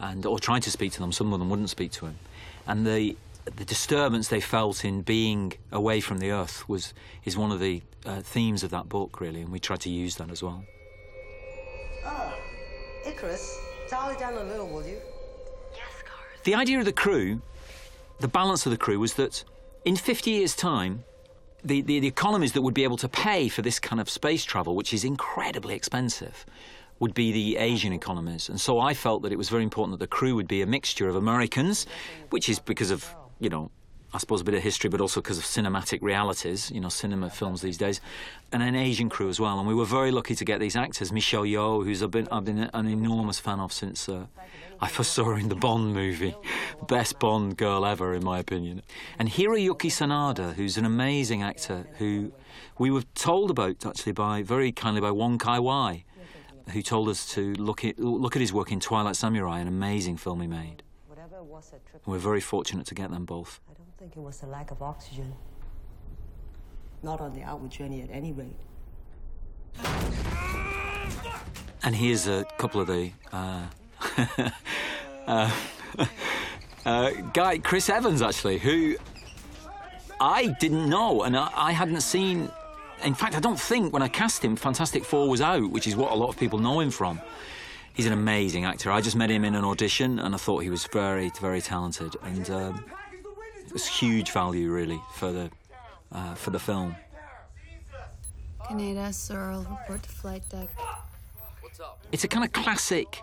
and 0.00 0.26
or 0.26 0.40
tried 0.40 0.62
to 0.62 0.70
speak 0.70 0.92
to 0.92 1.00
them. 1.00 1.12
Some 1.12 1.32
of 1.32 1.38
them 1.38 1.50
wouldn't 1.50 1.70
speak 1.70 1.92
to 1.92 2.06
him, 2.06 2.18
and 2.66 2.86
the 2.86 3.16
the 3.44 3.64
disturbance 3.64 4.28
they 4.28 4.40
felt 4.40 4.84
in 4.84 5.02
being 5.02 5.52
away 5.70 6.00
from 6.00 6.18
the 6.18 6.30
Earth 6.30 6.68
was 6.68 6.92
is 7.24 7.36
one 7.36 7.52
of 7.52 7.60
the 7.60 7.82
uh, 8.04 8.22
themes 8.22 8.64
of 8.64 8.70
that 8.70 8.88
book, 8.88 9.20
really, 9.20 9.42
and 9.42 9.52
we 9.52 9.60
tried 9.60 9.80
to 9.80 9.90
use 9.90 10.16
that 10.16 10.30
as 10.30 10.42
well. 10.42 10.64
Oh, 12.04 12.34
Icarus, 13.06 13.58
dial 13.88 14.10
it 14.10 14.18
down 14.18 14.34
a 14.34 14.42
little, 14.42 14.68
will 14.68 14.86
you? 14.86 14.98
Yes, 15.72 16.02
Garth. 16.02 16.42
The 16.42 16.54
idea 16.54 16.80
of 16.80 16.86
the 16.86 16.92
crew, 16.92 17.40
the 18.20 18.28
balance 18.28 18.66
of 18.66 18.70
the 18.70 18.78
crew, 18.78 18.98
was 18.98 19.14
that 19.14 19.44
in 19.84 19.96
50 19.96 20.30
years' 20.30 20.54
time, 20.54 21.04
the, 21.64 21.80
the, 21.80 22.00
the 22.00 22.06
economies 22.06 22.52
that 22.52 22.62
would 22.62 22.74
be 22.74 22.84
able 22.84 22.98
to 22.98 23.08
pay 23.08 23.48
for 23.48 23.62
this 23.62 23.78
kind 23.78 24.00
of 24.00 24.10
space 24.10 24.44
travel, 24.44 24.76
which 24.76 24.92
is 24.92 25.04
incredibly 25.04 25.74
expensive, 25.74 26.44
would 27.00 27.14
be 27.14 27.32
the 27.32 27.56
Asian 27.56 27.92
economies. 27.92 28.48
And 28.48 28.60
so 28.60 28.78
I 28.78 28.94
felt 28.94 29.22
that 29.22 29.32
it 29.32 29.38
was 29.38 29.48
very 29.48 29.62
important 29.62 29.98
that 29.98 30.04
the 30.04 30.16
crew 30.16 30.34
would 30.36 30.48
be 30.48 30.62
a 30.62 30.66
mixture 30.66 31.08
of 31.08 31.16
Americans, 31.16 31.86
which 32.30 32.48
is 32.48 32.58
because 32.58 32.90
of, 32.90 33.14
you 33.40 33.48
know, 33.48 33.70
I 34.14 34.18
suppose 34.18 34.42
a 34.42 34.44
bit 34.44 34.54
of 34.54 34.62
history, 34.62 34.88
but 34.88 35.00
also 35.00 35.20
because 35.20 35.38
of 35.38 35.44
cinematic 35.44 36.00
realities, 36.00 36.70
you 36.70 36.80
know, 36.80 36.88
cinema 36.88 37.30
films 37.30 37.62
these 37.62 37.76
days, 37.76 38.00
and 38.52 38.62
an 38.62 38.76
Asian 38.76 39.08
crew 39.08 39.28
as 39.28 39.40
well. 39.40 39.58
And 39.58 39.66
we 39.66 39.74
were 39.74 39.84
very 39.84 40.12
lucky 40.12 40.36
to 40.36 40.44
get 40.44 40.60
these 40.60 40.76
actors. 40.76 41.10
Michelle 41.10 41.42
Yeoh, 41.42 41.84
who's 41.84 42.00
I've 42.00 42.12
been, 42.12 42.28
I've 42.30 42.44
been 42.44 42.70
an 42.72 42.86
enormous 42.86 43.40
fan 43.40 43.58
of 43.58 43.72
since 43.72 44.08
uh, 44.08 44.26
I 44.80 44.86
first 44.86 45.14
saw 45.14 45.24
her 45.24 45.36
in 45.36 45.48
the 45.48 45.56
Bond 45.56 45.94
movie, 45.94 46.36
best 46.86 47.18
Bond 47.18 47.56
girl 47.56 47.84
ever, 47.84 48.14
in 48.14 48.22
my 48.22 48.38
opinion. 48.38 48.82
And 49.18 49.28
Hiroyuki 49.28 49.90
Sanada, 49.90 50.54
who's 50.54 50.76
an 50.78 50.84
amazing 50.84 51.42
actor, 51.42 51.88
who 51.98 52.32
we 52.78 52.92
were 52.92 53.02
told 53.16 53.50
about 53.50 53.84
actually 53.84 54.12
by 54.12 54.44
very 54.44 54.70
kindly 54.70 55.00
by 55.00 55.10
Wong 55.10 55.38
Kar-wai, 55.38 56.04
who 56.70 56.82
told 56.82 57.08
us 57.08 57.26
to 57.34 57.52
look 57.54 57.84
at 57.84 57.98
look 57.98 58.36
at 58.36 58.40
his 58.40 58.52
work 58.52 58.70
in 58.70 58.78
Twilight 58.78 59.16
Samurai, 59.16 59.58
an 59.58 59.66
amazing 59.66 60.18
film 60.18 60.40
he 60.40 60.46
made. 60.46 60.84
We're 62.06 62.18
very 62.18 62.40
fortunate 62.40 62.86
to 62.86 62.94
get 62.94 63.10
them 63.10 63.24
both. 63.24 63.60
I 64.04 64.06
think 64.06 64.18
it 64.18 64.20
was 64.20 64.36
the 64.36 64.48
lack 64.48 64.70
of 64.70 64.82
oxygen. 64.82 65.32
Not 67.02 67.22
on 67.22 67.32
the 67.32 67.42
outward 67.42 67.70
journey 67.70 68.02
at 68.02 68.10
any 68.10 68.32
rate. 68.32 68.54
And 71.82 71.96
here's 71.96 72.28
a 72.28 72.44
couple 72.58 72.82
of 72.82 72.86
the 72.86 73.12
uh, 73.32 73.62
uh, 75.26 75.50
uh, 76.84 77.10
guy 77.32 77.56
Chris 77.56 77.88
Evans 77.88 78.20
actually, 78.20 78.58
who 78.58 78.96
I 80.20 80.48
didn't 80.60 80.90
know, 80.90 81.22
and 81.22 81.34
I, 81.34 81.50
I 81.54 81.72
hadn't 81.72 82.02
seen 82.02 82.50
in 83.02 83.14
fact, 83.14 83.34
I 83.34 83.40
don't 83.40 83.58
think 83.58 83.94
when 83.94 84.02
I 84.02 84.08
cast 84.08 84.44
him, 84.44 84.54
Fantastic 84.54 85.06
Four 85.06 85.30
was 85.30 85.40
out, 85.40 85.70
which 85.70 85.86
is 85.86 85.96
what 85.96 86.12
a 86.12 86.14
lot 86.14 86.28
of 86.28 86.36
people 86.36 86.58
know 86.58 86.80
him 86.80 86.90
from. 86.90 87.22
He's 87.94 88.04
an 88.04 88.12
amazing 88.12 88.66
actor. 88.66 88.90
I 88.90 89.00
just 89.00 89.16
met 89.16 89.30
him 89.30 89.46
in 89.46 89.54
an 89.54 89.64
audition, 89.64 90.18
and 90.18 90.34
I 90.34 90.38
thought 90.38 90.58
he 90.58 90.68
was 90.68 90.84
very, 90.88 91.30
very 91.40 91.62
talented, 91.62 92.16
and 92.22 92.50
um, 92.50 92.84
it's 93.74 93.86
huge 93.86 94.30
value 94.30 94.70
really 94.70 95.00
for 95.14 95.32
the 95.32 95.50
uh, 96.12 96.34
for 96.34 96.50
the 96.50 96.58
film. 96.58 96.94
Kaneda, 98.64 99.12
Searle, 99.12 99.66
report 99.68 100.02
to 100.02 100.08
flight 100.08 100.42
deck. 100.48 100.68
It's 102.12 102.24
a 102.24 102.28
kind 102.28 102.44
of 102.44 102.52
classic 102.52 103.20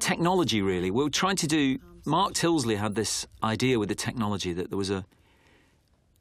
technology, 0.00 0.62
really. 0.62 0.90
We 0.90 1.04
are 1.04 1.10
trying 1.10 1.36
to 1.36 1.46
do. 1.46 1.78
Mark 2.04 2.32
Tildesley 2.32 2.76
had 2.76 2.96
this 2.96 3.26
idea 3.44 3.78
with 3.78 3.88
the 3.88 3.94
technology 3.94 4.52
that 4.52 4.70
there 4.70 4.78
was 4.78 4.90
a. 4.90 5.04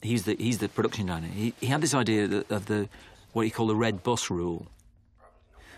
He's 0.02 0.24
the 0.26 0.36
he's 0.36 0.60
the 0.60 0.70
production 0.70 1.08
designer. 1.08 1.28
He, 1.28 1.54
he 1.60 1.68
had 1.68 1.82
this 1.82 1.94
idea 1.94 2.44
of 2.50 2.66
the 2.66 2.90
what 3.34 3.46
he 3.46 3.52
called 3.52 3.70
the 3.70 3.76
red 3.76 4.04
bus 4.04 4.30
rule, 4.30 4.68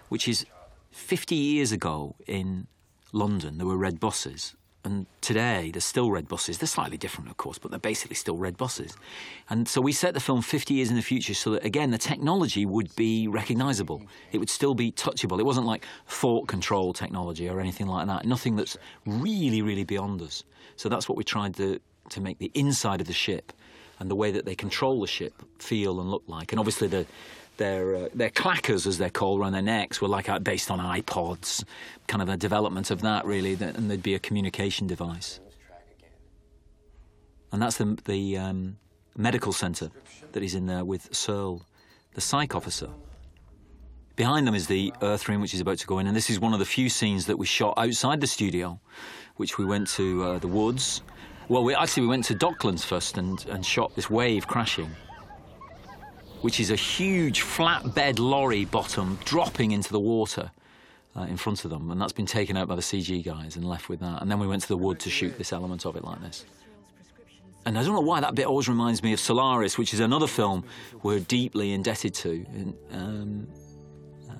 which 0.09 0.27
is 0.27 0.45
50 0.91 1.35
years 1.35 1.71
ago 1.71 2.15
in 2.27 2.67
London 3.11 3.57
there 3.57 3.67
were 3.67 3.77
red 3.77 3.99
buses, 3.99 4.55
and 4.83 5.05
today 5.21 5.71
they're 5.71 5.81
still 5.81 6.11
red 6.11 6.27
buses. 6.27 6.57
They're 6.57 6.67
slightly 6.67 6.97
different, 6.97 7.29
of 7.29 7.37
course, 7.37 7.57
but 7.57 7.71
they're 7.71 7.79
basically 7.79 8.15
still 8.15 8.37
red 8.37 8.57
buses. 8.57 8.95
And 9.49 9.67
so 9.67 9.79
we 9.79 9.93
set 9.93 10.13
the 10.13 10.19
film 10.19 10.41
50 10.41 10.73
years 10.73 10.89
in 10.89 10.95
the 10.95 11.01
future 11.01 11.33
so 11.33 11.51
that, 11.51 11.65
again, 11.65 11.91
the 11.91 11.97
technology 11.97 12.65
would 12.65 12.93
be 12.95 13.27
recognisable. 13.27 14.01
It 14.31 14.39
would 14.39 14.49
still 14.49 14.75
be 14.75 14.91
touchable. 14.91 15.39
It 15.39 15.45
wasn't 15.45 15.67
like 15.67 15.85
thought 16.07 16.47
control 16.47 16.91
technology 16.91 17.47
or 17.47 17.59
anything 17.59 17.87
like 17.87 18.07
that. 18.07 18.25
Nothing 18.25 18.55
that's 18.55 18.77
really, 19.05 19.61
really 19.61 19.85
beyond 19.85 20.21
us. 20.21 20.43
So 20.75 20.89
that's 20.89 21.07
what 21.07 21.17
we 21.17 21.23
tried 21.23 21.55
to, 21.55 21.79
to 22.09 22.21
make 22.21 22.39
the 22.39 22.51
inside 22.53 22.99
of 22.99 23.07
the 23.07 23.13
ship 23.13 23.53
and 23.99 24.11
the 24.11 24.15
way 24.15 24.31
that 24.31 24.45
they 24.45 24.55
control 24.55 24.99
the 24.99 25.07
ship 25.07 25.33
feel 25.59 26.01
and 26.01 26.11
look 26.11 26.23
like. 26.27 26.51
And 26.51 26.59
obviously 26.59 26.87
the 26.87 27.05
their 27.57 27.95
uh, 27.95 28.09
their 28.13 28.29
clackers, 28.29 28.87
as 28.87 28.97
they're 28.97 29.09
called, 29.09 29.39
around 29.39 29.53
their 29.53 29.61
necks 29.61 30.01
were 30.01 30.07
like 30.07 30.29
uh, 30.29 30.39
based 30.39 30.71
on 30.71 30.79
iPods, 30.79 31.63
kind 32.07 32.21
of 32.21 32.29
a 32.29 32.37
development 32.37 32.91
of 32.91 33.01
that 33.01 33.25
really, 33.25 33.53
and 33.53 33.89
there'd 33.89 34.03
be 34.03 34.15
a 34.15 34.19
communication 34.19 34.87
device. 34.87 35.39
And 37.51 37.61
that's 37.61 37.77
the 37.77 37.97
the 38.05 38.37
um, 38.37 38.77
medical 39.17 39.53
centre 39.53 39.91
that 40.31 40.41
he's 40.41 40.55
in 40.55 40.65
there 40.65 40.83
with 40.83 41.13
Searle, 41.13 41.61
the 42.15 42.21
psych 42.21 42.55
officer. 42.55 42.89
Behind 44.15 44.45
them 44.45 44.53
is 44.53 44.67
the 44.67 44.93
Earth 45.01 45.27
room, 45.27 45.41
which 45.41 45.53
is 45.53 45.61
about 45.61 45.79
to 45.79 45.87
go 45.87 45.99
in, 45.99 46.07
and 46.07 46.15
this 46.15 46.29
is 46.29 46.39
one 46.39 46.53
of 46.53 46.59
the 46.59 46.65
few 46.65 46.89
scenes 46.89 47.25
that 47.25 47.37
we 47.37 47.45
shot 47.45 47.73
outside 47.77 48.21
the 48.21 48.27
studio, 48.27 48.79
which 49.37 49.57
we 49.57 49.65
went 49.65 49.87
to 49.89 50.23
uh, 50.23 50.39
the 50.39 50.47
woods. 50.47 51.01
Well, 51.49 51.63
we 51.63 51.75
actually 51.75 52.03
we 52.03 52.09
went 52.09 52.25
to 52.25 52.35
Docklands 52.35 52.85
first 52.85 53.17
and, 53.17 53.45
and 53.47 53.65
shot 53.65 53.95
this 53.95 54.09
wave 54.09 54.47
crashing 54.47 54.89
which 56.43 56.59
is 56.59 56.71
a 56.71 56.75
huge 56.75 57.41
flatbed 57.41 58.19
lorry 58.19 58.65
bottom 58.65 59.17
dropping 59.23 59.71
into 59.71 59.93
the 59.93 59.99
water 59.99 60.51
uh, 61.15 61.21
in 61.21 61.37
front 61.37 61.63
of 61.63 61.71
them. 61.71 61.89
And 61.89 62.01
that's 62.01 62.11
been 62.11 62.25
taken 62.25 62.57
out 62.57 62.67
by 62.67 62.75
the 62.75 62.81
CG 62.81 63.23
guys 63.23 63.55
and 63.55 63.63
left 63.63 63.87
with 63.87 64.01
that. 64.01 64.21
And 64.21 64.29
then 64.29 64.39
we 64.39 64.47
went 64.47 64.61
to 64.63 64.67
the 64.67 64.75
wood 64.75 64.99
to 64.99 65.09
shoot 65.09 65.37
this 65.37 65.53
element 65.53 65.85
of 65.85 65.95
it 65.95 66.03
like 66.03 66.19
this. 66.21 66.43
And 67.65 67.79
I 67.79 67.83
don't 67.83 67.93
know 67.93 68.01
why 68.01 68.19
that 68.19 68.35
bit 68.35 68.45
always 68.45 68.67
reminds 68.67 69.01
me 69.01 69.13
of 69.13 69.21
Solaris, 69.21 69.77
which 69.77 69.93
is 69.93 70.01
another 70.01 70.27
film 70.27 70.65
we're 71.01 71.21
deeply 71.21 71.71
indebted 71.71 72.13
to. 72.15 72.45
um, 72.91 73.47
uh, 74.29 74.33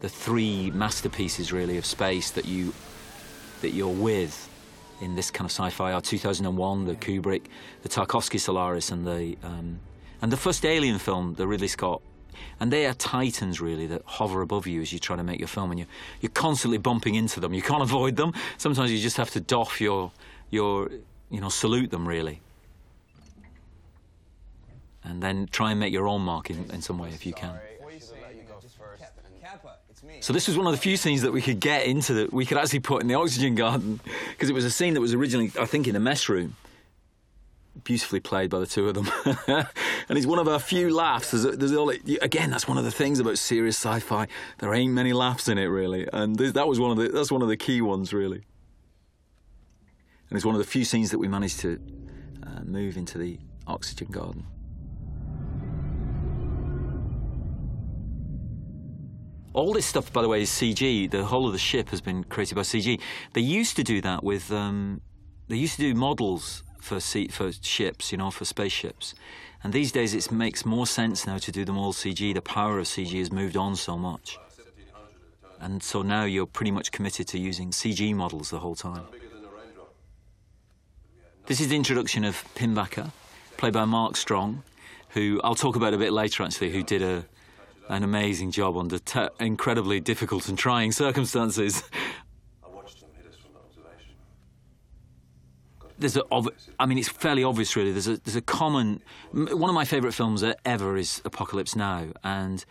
the 0.00 0.10
three 0.10 0.70
masterpieces, 0.72 1.54
really, 1.54 1.78
of 1.78 1.86
space 1.86 2.32
that 2.32 2.44
you 2.44 2.74
that 3.62 3.70
you're 3.70 3.88
with 3.88 4.50
in 5.00 5.14
this 5.14 5.30
kind 5.30 5.46
of 5.46 5.52
sci-fi 5.52 5.92
are 5.92 6.02
2001, 6.02 6.84
the 6.84 6.94
Kubrick, 6.96 7.44
the 7.80 7.88
Tarkovsky 7.88 8.38
Solaris, 8.38 8.90
and 8.90 9.06
the 9.06 9.38
um, 9.42 9.80
and 10.22 10.32
the 10.32 10.36
first 10.36 10.64
Alien 10.64 10.98
film, 10.98 11.34
the 11.34 11.46
Ridley 11.46 11.68
Scott, 11.68 12.02
and 12.60 12.72
they 12.72 12.86
are 12.86 12.94
titans 12.94 13.60
really 13.60 13.86
that 13.86 14.02
hover 14.04 14.42
above 14.42 14.66
you 14.66 14.80
as 14.80 14.92
you 14.92 14.98
try 14.98 15.16
to 15.16 15.22
make 15.22 15.38
your 15.38 15.48
film, 15.48 15.70
and 15.70 15.80
you 15.80 15.86
you're 16.20 16.30
constantly 16.30 16.78
bumping 16.78 17.14
into 17.14 17.40
them. 17.40 17.54
You 17.54 17.62
can't 17.62 17.82
avoid 17.90 18.16
them. 18.16 18.32
Sometimes 18.58 18.92
you 18.92 18.98
just 18.98 19.16
have 19.16 19.30
to 19.30 19.40
doff 19.40 19.80
your 19.80 20.12
your 20.50 20.90
you 21.30 21.40
know 21.40 21.48
salute 21.48 21.90
them 21.90 22.06
really, 22.06 22.40
and 25.04 25.22
then 25.22 25.48
try 25.50 25.70
and 25.70 25.80
make 25.80 25.92
your 25.92 26.08
own 26.08 26.22
mark 26.22 26.50
in, 26.50 26.70
in 26.70 26.82
some 26.82 26.98
way 26.98 27.10
if 27.10 27.26
you 27.26 27.32
can. 27.32 27.58
So 30.20 30.32
this 30.32 30.48
was 30.48 30.56
one 30.56 30.66
of 30.66 30.72
the 30.72 30.78
few 30.78 30.96
scenes 30.96 31.22
that 31.22 31.32
we 31.32 31.42
could 31.42 31.60
get 31.60 31.86
into 31.86 32.14
that 32.14 32.32
we 32.32 32.46
could 32.46 32.58
actually 32.58 32.80
put 32.80 33.02
in 33.02 33.08
the 33.08 33.14
oxygen 33.14 33.54
garden 33.54 34.00
because 34.30 34.48
it 34.48 34.54
was 34.54 34.64
a 34.64 34.70
scene 34.70 34.94
that 34.94 35.00
was 35.00 35.14
originally 35.14 35.52
I 35.58 35.66
think 35.66 35.86
in 35.86 35.94
the 35.94 36.00
mess 36.00 36.28
room 36.28 36.56
beautifully 37.84 38.20
played 38.20 38.50
by 38.50 38.58
the 38.58 38.66
two 38.66 38.88
of 38.88 38.94
them. 38.94 39.08
and 40.08 40.16
he's 40.16 40.26
one 40.26 40.38
of 40.38 40.48
our 40.48 40.58
few 40.58 40.94
laughs. 40.94 41.30
There's, 41.30 41.56
there's 41.56 41.72
all, 41.72 41.90
again, 41.90 42.50
that's 42.50 42.68
one 42.68 42.78
of 42.78 42.84
the 42.84 42.90
things 42.90 43.20
about 43.20 43.38
serious 43.38 43.76
sci-fi. 43.76 44.26
There 44.58 44.74
ain't 44.74 44.92
many 44.92 45.12
laughs 45.12 45.48
in 45.48 45.58
it, 45.58 45.66
really, 45.66 46.08
and 46.12 46.36
that 46.36 46.66
was 46.66 46.80
one 46.80 46.90
of 46.90 46.96
the 46.96 47.08
that's 47.08 47.30
one 47.30 47.42
of 47.42 47.48
the 47.48 47.56
key 47.56 47.80
ones, 47.80 48.12
really. 48.12 48.44
And 50.28 50.36
it's 50.36 50.44
one 50.44 50.54
of 50.54 50.58
the 50.58 50.66
few 50.66 50.84
scenes 50.84 51.10
that 51.10 51.18
we 51.18 51.28
managed 51.28 51.60
to 51.60 51.80
uh, 52.44 52.60
move 52.64 52.96
into 52.96 53.18
the 53.18 53.38
oxygen 53.66 54.08
garden. 54.08 54.44
All 59.54 59.72
this 59.72 59.86
stuff, 59.86 60.12
by 60.12 60.20
the 60.20 60.28
way, 60.28 60.42
is 60.42 60.50
CG. 60.50 61.10
The 61.10 61.24
whole 61.24 61.46
of 61.46 61.52
the 61.52 61.58
ship 61.58 61.88
has 61.90 62.00
been 62.00 62.24
created 62.24 62.56
by 62.56 62.60
CG. 62.62 63.00
They 63.32 63.40
used 63.40 63.76
to 63.76 63.84
do 63.84 64.00
that 64.02 64.22
with. 64.22 64.52
Um, 64.52 65.00
they 65.48 65.56
used 65.56 65.76
to 65.76 65.82
do 65.82 65.94
models 65.94 66.64
for 66.86 67.00
sea, 67.00 67.28
for 67.28 67.52
ships, 67.52 68.12
you 68.12 68.18
know, 68.18 68.30
for 68.30 68.44
spaceships. 68.44 69.14
And 69.62 69.72
these 69.72 69.90
days 69.90 70.14
it 70.14 70.30
makes 70.30 70.64
more 70.64 70.86
sense 70.86 71.26
now 71.26 71.38
to 71.38 71.50
do 71.50 71.64
them 71.64 71.76
all 71.76 71.92
CG. 71.92 72.32
The 72.32 72.40
power 72.40 72.78
of 72.78 72.86
CG 72.86 73.18
has 73.18 73.32
moved 73.32 73.56
on 73.56 73.74
so 73.74 73.98
much. 73.98 74.38
And 75.60 75.82
so 75.82 76.02
now 76.02 76.24
you're 76.24 76.46
pretty 76.46 76.70
much 76.70 76.92
committed 76.92 77.26
to 77.28 77.38
using 77.38 77.70
CG 77.70 78.14
models 78.14 78.50
the 78.50 78.60
whole 78.60 78.76
time. 78.76 79.04
This 81.46 81.60
is 81.60 81.68
the 81.68 81.76
introduction 81.76 82.24
of 82.24 82.44
Pinbacker, 82.54 83.10
played 83.56 83.72
by 83.72 83.84
Mark 83.84 84.16
Strong, 84.16 84.62
who 85.10 85.40
I'll 85.42 85.54
talk 85.54 85.76
about 85.76 85.94
a 85.94 85.98
bit 85.98 86.12
later 86.12 86.44
actually, 86.44 86.70
who 86.70 86.82
did 86.82 87.02
a, 87.02 87.24
an 87.88 88.02
amazing 88.02 88.50
job 88.52 88.76
under 88.76 88.98
incredibly 89.40 89.98
difficult 89.98 90.48
and 90.48 90.58
trying 90.58 90.92
circumstances. 91.04 91.82
There's 95.98 96.16
a, 96.16 96.22
I 96.78 96.86
mean, 96.86 96.98
it's 96.98 97.08
fairly 97.08 97.44
obvious, 97.44 97.74
really. 97.76 97.92
There's 97.92 98.08
a, 98.08 98.18
there's 98.18 98.36
a 98.36 98.42
common. 98.42 99.02
One 99.32 99.70
of 99.70 99.74
my 99.74 99.84
favourite 99.84 100.14
films 100.14 100.44
ever 100.64 100.96
is 100.96 101.22
Apocalypse 101.24 101.74
Now, 101.74 102.08
and 102.22 102.64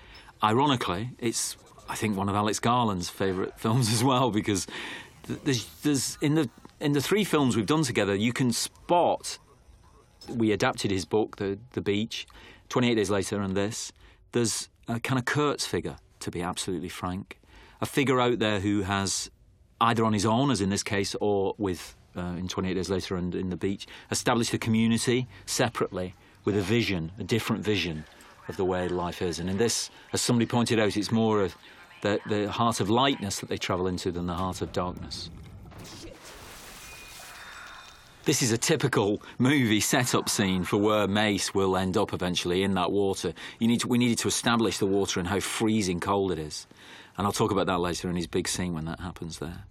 ironically, 0.43 1.11
it's 1.19 1.57
I 1.89 1.95
think 1.95 2.17
one 2.17 2.29
of 2.29 2.35
Alex 2.35 2.59
Garland's 2.59 3.09
favourite 3.09 3.59
films 3.59 3.91
as 3.91 4.03
well 4.03 4.31
because 4.31 4.67
there's, 5.27 5.65
there's 5.81 6.17
in 6.21 6.35
the 6.35 6.49
in 6.79 6.91
the 6.93 7.01
three 7.01 7.23
films 7.23 7.55
we've 7.55 7.65
done 7.65 7.83
together, 7.83 8.15
you 8.15 8.33
can 8.33 8.51
spot. 8.51 9.39
We 10.27 10.51
adapted 10.51 10.91
his 10.91 11.05
book, 11.05 11.37
The 11.37 11.57
The 11.73 11.81
Beach, 11.81 12.27
28 12.69 12.95
Days 12.95 13.09
Later, 13.09 13.41
and 13.41 13.55
this. 13.55 13.91
There's 14.31 14.69
a 14.87 14.99
kind 14.99 15.17
of 15.17 15.25
Kurtz 15.25 15.65
figure, 15.65 15.97
to 16.19 16.31
be 16.31 16.41
absolutely 16.41 16.89
frank, 16.89 17.39
a 17.79 17.85
figure 17.85 18.19
out 18.19 18.39
there 18.39 18.59
who 18.59 18.81
has 18.81 19.29
either 19.79 20.03
on 20.03 20.13
his 20.13 20.25
own, 20.25 20.51
as 20.51 20.61
in 20.61 20.69
this 20.69 20.83
case, 20.83 21.15
or 21.21 21.53
with 21.57 21.95
uh, 22.17 22.35
in 22.37 22.47
28 22.47 22.73
Days 22.73 22.89
Later 22.89 23.15
and 23.15 23.35
in 23.35 23.49
the 23.49 23.57
beach, 23.57 23.87
established 24.11 24.53
a 24.53 24.57
community 24.57 25.27
separately 25.45 26.13
with 26.43 26.57
a 26.57 26.61
vision, 26.61 27.11
a 27.19 27.23
different 27.23 27.63
vision 27.63 28.05
of 28.47 28.57
the 28.57 28.65
way 28.65 28.87
life 28.87 29.21
is. 29.21 29.39
And 29.39 29.49
in 29.49 29.57
this, 29.57 29.89
as 30.13 30.21
somebody 30.21 30.45
pointed 30.45 30.79
out, 30.79 30.95
it's 30.95 31.11
more 31.11 31.41
of 31.41 31.55
the, 32.01 32.19
the 32.27 32.51
heart 32.51 32.79
of 32.79 32.89
lightness 32.89 33.39
that 33.39 33.49
they 33.49 33.57
travel 33.57 33.87
into 33.87 34.11
than 34.11 34.27
the 34.27 34.33
heart 34.33 34.61
of 34.61 34.71
darkness. 34.71 35.29
This 38.25 38.41
is 38.41 38.51
a 38.51 38.57
typical 38.57 39.21
movie 39.37 39.79
setup 39.79 40.29
scene 40.29 40.63
for 40.63 40.77
where 40.77 41.07
Mace 41.07 41.53
will 41.53 41.77
end 41.77 41.95
up 41.95 42.11
eventually 42.11 42.63
in 42.63 42.73
that 42.73 42.91
water. 42.91 43.33
You 43.59 43.67
need 43.67 43.81
to, 43.81 43.87
we 43.87 43.99
needed 43.99 44.17
to 44.19 44.27
establish 44.27 44.79
the 44.79 44.87
water 44.87 45.19
and 45.19 45.29
how 45.29 45.39
freezing 45.39 45.99
cold 45.99 46.31
it 46.31 46.39
is. 46.39 46.65
And 47.17 47.27
I'll 47.27 47.33
talk 47.33 47.51
about 47.51 47.67
that 47.67 47.79
later 47.79 48.09
in 48.09 48.15
his 48.15 48.25
big 48.25 48.47
scene 48.47 48.73
when 48.73 48.85
that 48.85 48.99
happens 48.99 49.37
there. 49.37 49.65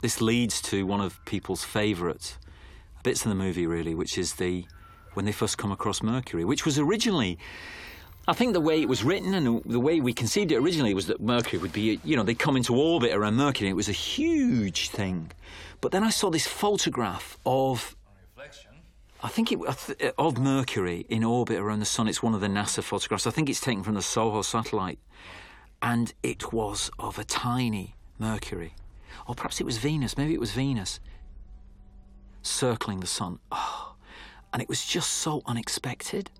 This 0.00 0.20
leads 0.20 0.62
to 0.62 0.86
one 0.86 1.00
of 1.00 1.22
people's 1.24 1.64
favourite 1.64 2.38
bits 3.02 3.24
in 3.24 3.28
the 3.28 3.34
movie, 3.34 3.66
really, 3.66 3.94
which 3.94 4.16
is 4.16 4.34
the 4.34 4.66
when 5.14 5.24
they 5.24 5.32
first 5.32 5.58
come 5.58 5.72
across 5.72 6.02
Mercury, 6.02 6.44
which 6.44 6.64
was 6.64 6.78
originally. 6.78 7.38
I 8.28 8.32
think 8.32 8.52
the 8.52 8.60
way 8.60 8.80
it 8.80 8.88
was 8.88 9.02
written 9.02 9.34
and 9.34 9.62
the 9.64 9.80
way 9.80 10.00
we 10.00 10.12
conceived 10.12 10.52
it 10.52 10.56
originally 10.56 10.94
was 10.94 11.06
that 11.06 11.20
Mercury 11.20 11.58
would 11.60 11.72
be, 11.72 11.98
you 12.04 12.16
know, 12.16 12.22
they'd 12.22 12.38
come 12.38 12.56
into 12.56 12.76
orbit 12.76 13.12
around 13.12 13.34
Mercury. 13.36 13.66
And 13.66 13.72
it 13.72 13.76
was 13.76 13.88
a 13.88 13.92
huge 13.92 14.90
thing. 14.90 15.32
But 15.80 15.90
then 15.90 16.04
I 16.04 16.10
saw 16.10 16.30
this 16.30 16.46
photograph 16.46 17.38
of 17.44 17.96
I 19.22 19.28
think 19.28 19.52
it 19.52 19.58
of 20.16 20.38
Mercury 20.38 21.04
in 21.08 21.24
orbit 21.24 21.58
around 21.58 21.80
the 21.80 21.86
sun. 21.86 22.08
It's 22.08 22.22
one 22.22 22.34
of 22.34 22.40
the 22.40 22.46
NASA 22.46 22.82
photographs. 22.82 23.26
I 23.26 23.30
think 23.30 23.50
it's 23.50 23.60
taken 23.60 23.82
from 23.82 23.94
the 23.94 24.02
SOHO 24.02 24.42
satellite, 24.42 24.98
and 25.82 26.14
it 26.22 26.52
was 26.52 26.90
of 26.98 27.18
a 27.18 27.24
tiny 27.24 27.96
Mercury, 28.18 28.74
or 29.26 29.34
perhaps 29.34 29.60
it 29.60 29.64
was 29.64 29.78
Venus, 29.78 30.16
maybe 30.16 30.34
it 30.34 30.40
was 30.40 30.52
Venus, 30.52 31.00
circling 32.42 33.00
the 33.00 33.06
sun. 33.06 33.38
Oh, 33.52 33.94
and 34.52 34.60
it 34.62 34.68
was 34.68 34.84
just 34.84 35.10
so 35.14 35.42
unexpected, 35.46 36.30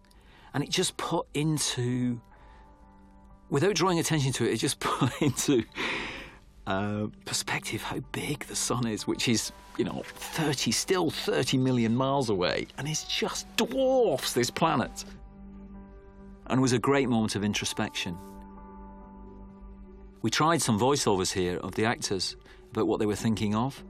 and 0.53 0.63
it 0.63 0.71
just 0.71 0.97
put 0.97 1.27
into, 1.35 2.21
without 3.49 3.75
drawing 3.75 3.99
attention 3.99 4.33
to 4.33 4.45
it, 4.45 4.55
it 4.55 4.57
just 4.57 4.81
put 4.81 5.11
into 5.23 5.65
uh, 6.67 7.07
perspective 7.25 7.83
how 7.83 8.01
big 8.13 8.41
the 8.47 8.57
sun 8.57 8.87
is, 8.87 9.07
which 9.07 9.29
is 9.29 9.53
you 9.79 9.85
know 9.85 10.03
30, 10.05 10.71
still 10.73 11.11
30 11.11 11.59
million 11.59 11.97
miles 11.97 12.31
away, 12.31 12.67
and 12.79 12.89
it 12.89 13.05
just 13.09 13.47
dwarfs 13.57 14.33
this 14.33 14.51
planet. 14.51 15.05
And 16.47 16.59
it 16.59 16.63
was 16.63 16.73
a 16.73 16.79
great 16.79 17.09
moment 17.09 17.37
of 17.37 17.45
introspection. 17.45 18.19
We 20.23 20.31
tried 20.31 20.61
some 20.61 20.79
voiceovers 20.79 21.33
here 21.33 21.59
of 21.59 21.75
the 21.77 21.85
actors 21.85 22.37
about 22.73 22.87
what 22.87 23.01
they 23.01 23.07
were 23.07 23.17
thinking 23.17 23.55
of. 23.55 23.83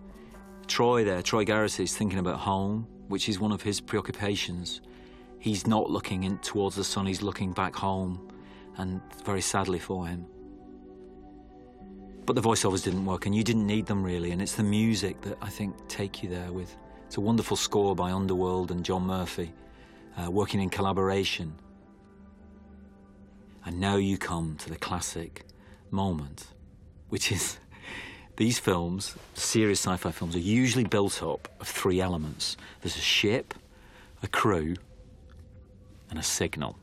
Troy 0.66 1.04
there, 1.04 1.22
Troy 1.22 1.44
Garrity, 1.44 1.84
is 1.84 1.96
thinking 1.96 2.18
about 2.18 2.38
home, 2.38 2.86
which 3.08 3.28
is 3.28 3.40
one 3.40 3.52
of 3.52 3.62
his 3.62 3.80
preoccupations. 3.80 4.80
He's 5.38 5.66
not 5.66 5.90
looking 5.90 6.24
in 6.24 6.38
towards 6.38 6.76
the 6.76 6.84
sun, 6.84 7.06
he's 7.06 7.22
looking 7.22 7.52
back 7.52 7.74
home, 7.74 8.30
and 8.76 9.00
very 9.24 9.40
sadly 9.40 9.78
for 9.78 10.06
him. 10.06 10.26
But 12.26 12.36
the 12.36 12.42
voiceovers 12.42 12.84
didn't 12.84 13.04
work, 13.04 13.26
and 13.26 13.34
you 13.34 13.42
didn't 13.42 13.66
need 13.66 13.86
them 13.86 14.02
really, 14.02 14.30
and 14.30 14.40
it's 14.40 14.54
the 14.54 14.62
music 14.62 15.20
that 15.22 15.36
I 15.42 15.48
think 15.48 15.74
take 15.88 16.22
you 16.22 16.28
there 16.28 16.52
with. 16.52 16.76
It's 17.06 17.16
a 17.16 17.20
wonderful 17.20 17.56
score 17.56 17.96
by 17.96 18.12
Underworld 18.12 18.70
and 18.70 18.84
John 18.84 19.02
Murphy, 19.02 19.52
uh, 20.16 20.30
working 20.30 20.60
in 20.60 20.70
collaboration. 20.70 21.54
And 23.64 23.80
now 23.80 23.96
you 23.96 24.16
come 24.16 24.56
to 24.58 24.70
the 24.70 24.76
classic 24.76 25.44
moment, 25.90 26.46
which 27.08 27.32
is 27.32 27.58
these 28.40 28.58
films, 28.58 29.16
serious 29.34 29.80
sci 29.80 29.98
fi 29.98 30.10
films, 30.10 30.34
are 30.34 30.38
usually 30.38 30.84
built 30.84 31.22
up 31.22 31.46
of 31.60 31.68
three 31.68 32.00
elements 32.00 32.56
there's 32.80 32.96
a 32.96 33.00
ship, 33.00 33.52
a 34.22 34.28
crew, 34.28 34.76
and 36.08 36.18
a 36.18 36.22
signal. 36.22 36.78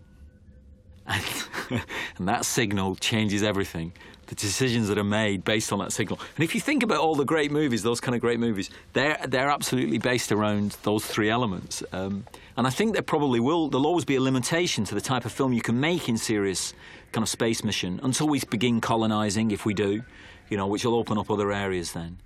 And, 1.08 1.24
and 2.20 2.28
that 2.28 2.46
signal 2.46 2.96
changes 2.98 3.42
everything. 3.42 3.92
The 4.28 4.36
decisions 4.36 4.88
that 4.90 5.00
are 5.00 5.04
made 5.04 5.44
based 5.44 5.74
on 5.74 5.80
that 5.80 5.92
signal. 5.92 6.20
And 6.36 6.44
if 6.44 6.54
you 6.54 6.62
think 6.62 6.84
about 6.84 7.00
all 7.00 7.16
the 7.16 7.26
great 7.26 7.50
movies, 7.50 7.82
those 7.82 8.00
kind 8.00 8.14
of 8.14 8.22
great 8.22 8.40
movies, 8.40 8.70
they're, 8.94 9.18
they're 9.28 9.50
absolutely 9.50 9.98
based 9.98 10.32
around 10.32 10.78
those 10.84 11.04
three 11.08 11.32
elements. 11.32 11.82
Um, 11.92 12.26
and 12.56 12.68
I 12.68 12.70
think 12.70 12.94
there 12.94 13.02
probably 13.02 13.40
will, 13.40 13.68
there'll 13.70 13.88
always 13.88 14.06
be 14.06 14.18
a 14.18 14.22
limitation 14.22 14.84
to 14.86 14.94
the 14.94 15.02
type 15.02 15.26
of 15.26 15.32
film 15.32 15.54
you 15.54 15.62
can 15.62 15.80
make 15.80 16.08
in 16.08 16.18
serious 16.18 16.76
kind 17.14 17.24
of 17.24 17.30
space 17.30 17.64
mission 17.64 18.00
until 18.04 18.28
we 18.28 18.42
begin 18.42 18.80
colonizing, 18.80 19.50
if 19.50 19.66
we 19.66 19.74
do, 19.74 20.04
you 20.50 20.58
know, 20.58 20.68
which 20.68 20.86
will 20.86 20.96
open 20.96 21.18
up 21.18 21.30
other 21.30 21.52
areas 21.52 21.94
then. 21.94 22.20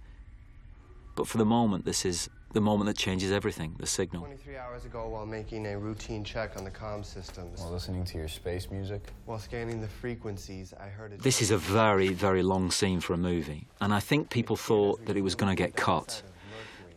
But 1.15 1.27
for 1.27 1.37
the 1.37 1.45
moment, 1.45 1.85
this 1.85 2.05
is 2.05 2.29
the 2.53 2.61
moment 2.61 2.87
that 2.87 2.97
changes 2.97 3.31
everything 3.31 3.75
the 3.79 3.87
signal. 3.87 4.23
23 4.23 4.57
hours 4.57 4.85
ago, 4.85 5.07
while 5.07 5.25
making 5.25 5.65
a 5.67 5.77
routine 5.77 6.23
check 6.23 6.57
on 6.57 6.63
the 6.63 6.71
comm 6.71 7.05
systems, 7.05 7.61
While 7.61 7.71
listening 7.71 8.03
to 8.05 8.17
your 8.17 8.27
space 8.27 8.69
music. 8.69 9.01
while 9.25 9.39
scanning 9.39 9.81
the 9.81 9.87
frequencies, 9.87 10.73
I 10.79 10.87
heard 10.87 11.13
a. 11.13 11.17
This 11.17 11.41
is 11.41 11.51
a 11.51 11.57
very, 11.57 12.09
very 12.09 12.43
long 12.43 12.71
scene 12.71 12.99
for 12.99 13.13
a 13.13 13.17
movie, 13.17 13.67
and 13.79 13.93
I 13.93 13.99
think 13.99 14.29
people 14.29 14.55
thought 14.55 15.05
that 15.05 15.15
it 15.15 15.21
was 15.21 15.35
going 15.35 15.55
to 15.55 15.61
get 15.61 15.75
cut. 15.75 16.21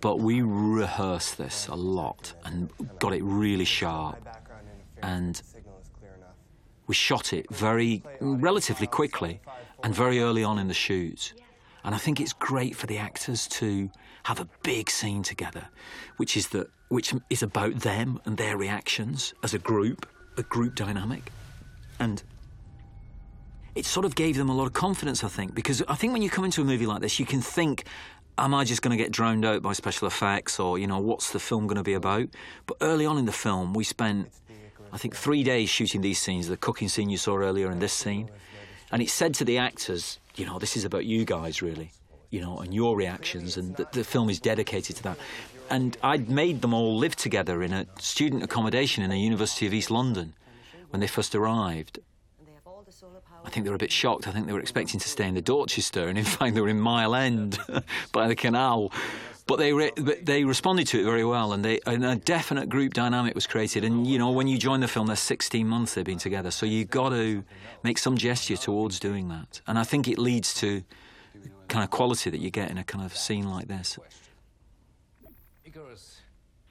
But 0.00 0.18
we 0.18 0.42
rehearsed 0.42 1.38
this 1.38 1.66
a 1.68 1.74
lot 1.74 2.34
and 2.44 2.70
got 2.98 3.14
it 3.14 3.22
really 3.22 3.64
sharp. 3.64 4.18
And 5.02 5.40
we 6.86 6.94
shot 6.94 7.32
it 7.32 7.50
very 7.50 8.02
relatively 8.20 8.86
quickly 8.86 9.40
and 9.84 9.94
very 9.94 10.18
early 10.18 10.42
on 10.42 10.58
in 10.58 10.66
the 10.66 10.74
shoot. 10.74 11.34
And 11.84 11.94
I 11.94 11.98
think 11.98 12.18
it's 12.18 12.32
great 12.32 12.74
for 12.74 12.86
the 12.86 12.96
actors 12.96 13.46
to 13.48 13.90
have 14.24 14.40
a 14.40 14.48
big 14.62 14.88
scene 14.88 15.22
together, 15.22 15.68
which 16.16 16.36
is 16.36 16.48
that 16.48 16.68
which 16.88 17.14
is 17.28 17.42
about 17.42 17.80
them 17.80 18.20
and 18.24 18.36
their 18.36 18.56
reactions 18.56 19.34
as 19.42 19.52
a 19.52 19.58
group, 19.58 20.06
a 20.38 20.42
group 20.42 20.74
dynamic. 20.74 21.30
And 22.00 22.22
it 23.74 23.84
sort 23.84 24.06
of 24.06 24.14
gave 24.14 24.36
them 24.36 24.48
a 24.48 24.54
lot 24.54 24.66
of 24.66 24.72
confidence, 24.72 25.22
I 25.22 25.28
think, 25.28 25.54
because 25.54 25.82
I 25.88 25.94
think 25.96 26.12
when 26.12 26.22
you 26.22 26.30
come 26.30 26.44
into 26.44 26.62
a 26.62 26.64
movie 26.64 26.86
like 26.86 27.00
this, 27.00 27.18
you 27.18 27.26
can 27.26 27.40
think, 27.40 27.84
am 28.38 28.54
I 28.54 28.64
just 28.64 28.80
going 28.80 28.96
to 28.96 29.02
get 29.02 29.12
drowned 29.12 29.44
out 29.44 29.62
by 29.62 29.72
special 29.72 30.06
effects 30.06 30.60
or, 30.60 30.78
you 30.78 30.86
know, 30.86 30.98
what's 30.98 31.32
the 31.32 31.40
film 31.40 31.66
going 31.66 31.76
to 31.76 31.82
be 31.82 31.94
about? 31.94 32.28
But 32.66 32.76
early 32.80 33.06
on 33.06 33.18
in 33.18 33.24
the 33.24 33.32
film, 33.32 33.74
we 33.74 33.84
spent, 33.84 34.28
I 34.92 34.98
think, 34.98 35.16
three 35.16 35.42
days 35.42 35.68
shooting 35.68 36.00
these 36.00 36.20
scenes 36.20 36.48
the 36.48 36.56
cooking 36.56 36.88
scene 36.88 37.10
you 37.10 37.18
saw 37.18 37.36
earlier 37.36 37.70
and 37.70 37.82
this 37.82 37.92
scene. 37.92 38.30
And 38.92 39.02
it 39.02 39.10
said 39.10 39.34
to 39.34 39.44
the 39.44 39.58
actors, 39.58 40.18
you 40.36 40.46
know, 40.46 40.58
this 40.58 40.76
is 40.76 40.84
about 40.84 41.04
you 41.04 41.24
guys, 41.24 41.62
really, 41.62 41.90
you 42.30 42.40
know, 42.40 42.58
and 42.58 42.74
your 42.74 42.96
reactions, 42.96 43.56
and 43.56 43.76
the, 43.76 43.86
the 43.92 44.04
film 44.04 44.30
is 44.30 44.40
dedicated 44.40 44.96
to 44.96 45.02
that. 45.04 45.18
And 45.70 45.96
I'd 46.02 46.28
made 46.28 46.60
them 46.62 46.74
all 46.74 46.96
live 46.96 47.16
together 47.16 47.62
in 47.62 47.72
a 47.72 47.86
student 47.98 48.42
accommodation 48.42 49.02
in 49.02 49.10
the 49.10 49.18
University 49.18 49.66
of 49.66 49.72
East 49.72 49.90
London 49.90 50.34
when 50.90 51.00
they 51.00 51.06
first 51.06 51.34
arrived. 51.34 51.98
I 53.44 53.50
think 53.50 53.64
they 53.64 53.70
were 53.70 53.76
a 53.76 53.78
bit 53.78 53.92
shocked. 53.92 54.26
I 54.26 54.30
think 54.30 54.46
they 54.46 54.52
were 54.52 54.60
expecting 54.60 54.98
to 55.00 55.08
stay 55.08 55.28
in 55.28 55.34
the 55.34 55.42
Dorchester, 55.42 56.08
and 56.08 56.18
in 56.18 56.24
fact, 56.36 56.54
they 56.54 56.60
were 56.60 56.68
in 56.68 56.80
Mile 56.80 57.14
End 57.14 57.58
by 58.12 58.28
the 58.28 58.34
canal. 58.34 58.92
But 59.46 59.56
they 59.56 59.74
re- 59.74 59.92
but 59.96 60.24
they 60.24 60.44
responded 60.44 60.86
to 60.88 61.00
it 61.00 61.04
very 61.04 61.24
well, 61.24 61.52
and, 61.52 61.62
they, 61.62 61.78
and 61.86 62.02
a 62.04 62.16
definite 62.16 62.70
group 62.70 62.94
dynamic 62.94 63.34
was 63.34 63.46
created. 63.46 63.84
And 63.84 64.06
you 64.06 64.18
know, 64.18 64.30
when 64.30 64.48
you 64.48 64.56
join 64.56 64.80
the 64.80 64.88
film, 64.88 65.06
there's 65.06 65.20
16 65.20 65.68
months 65.68 65.94
they've 65.94 66.04
been 66.04 66.18
together, 66.18 66.50
so 66.50 66.64
you've 66.64 66.90
got 66.90 67.10
to 67.10 67.44
make 67.82 67.98
some 67.98 68.16
gesture 68.16 68.56
towards 68.56 68.98
doing 68.98 69.28
that. 69.28 69.60
And 69.66 69.78
I 69.78 69.84
think 69.84 70.08
it 70.08 70.18
leads 70.18 70.54
to 70.54 70.82
kind 71.68 71.84
of 71.84 71.90
quality 71.90 72.30
that 72.30 72.40
you 72.40 72.50
get 72.50 72.70
in 72.70 72.78
a 72.78 72.84
kind 72.84 73.04
of 73.04 73.14
scene 73.14 73.50
like 73.50 73.68
this. 73.68 73.98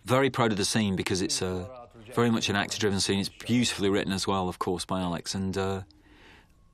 Very 0.06 0.32
proud 0.32 0.52
of 0.52 0.58
the 0.58 0.66
scene 0.66 0.96
because 0.96 1.22
it's 1.22 1.44
a 1.44 1.70
very 2.16 2.32
much 2.32 2.50
an 2.50 2.56
actor-driven 2.56 3.00
scene. 3.00 3.20
It's 3.20 3.30
beautifully 3.30 3.90
written 3.90 4.12
as 4.12 4.26
well, 4.26 4.50
of 4.50 4.58
course, 4.58 4.84
by 4.84 5.00
Alex, 5.02 5.36
and. 5.36 5.56
Uh, 5.58 5.82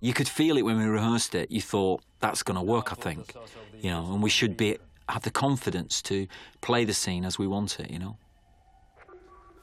you 0.01 0.13
could 0.13 0.29
feel 0.29 0.57
it 0.57 0.62
when 0.62 0.77
we 0.77 0.85
rehearsed 0.85 1.35
it. 1.35 1.51
You 1.51 1.62
thought 1.62 2.01
that's 2.21 2.41
going 2.41 2.55
to 2.55 2.63
work, 2.63 2.93
I 2.93 2.95
think, 2.95 3.35
you 3.81 3.89
know, 3.89 4.13
and 4.13 4.23
we 4.23 4.29
should 4.29 4.55
be 4.55 4.77
have 5.09 5.23
the 5.23 5.31
confidence 5.31 6.01
to 6.03 6.27
play 6.61 6.85
the 6.85 6.93
scene 6.93 7.25
as 7.25 7.37
we 7.37 7.47
want 7.47 7.79
it, 7.79 7.89
you 7.91 7.99
know. 7.99 8.17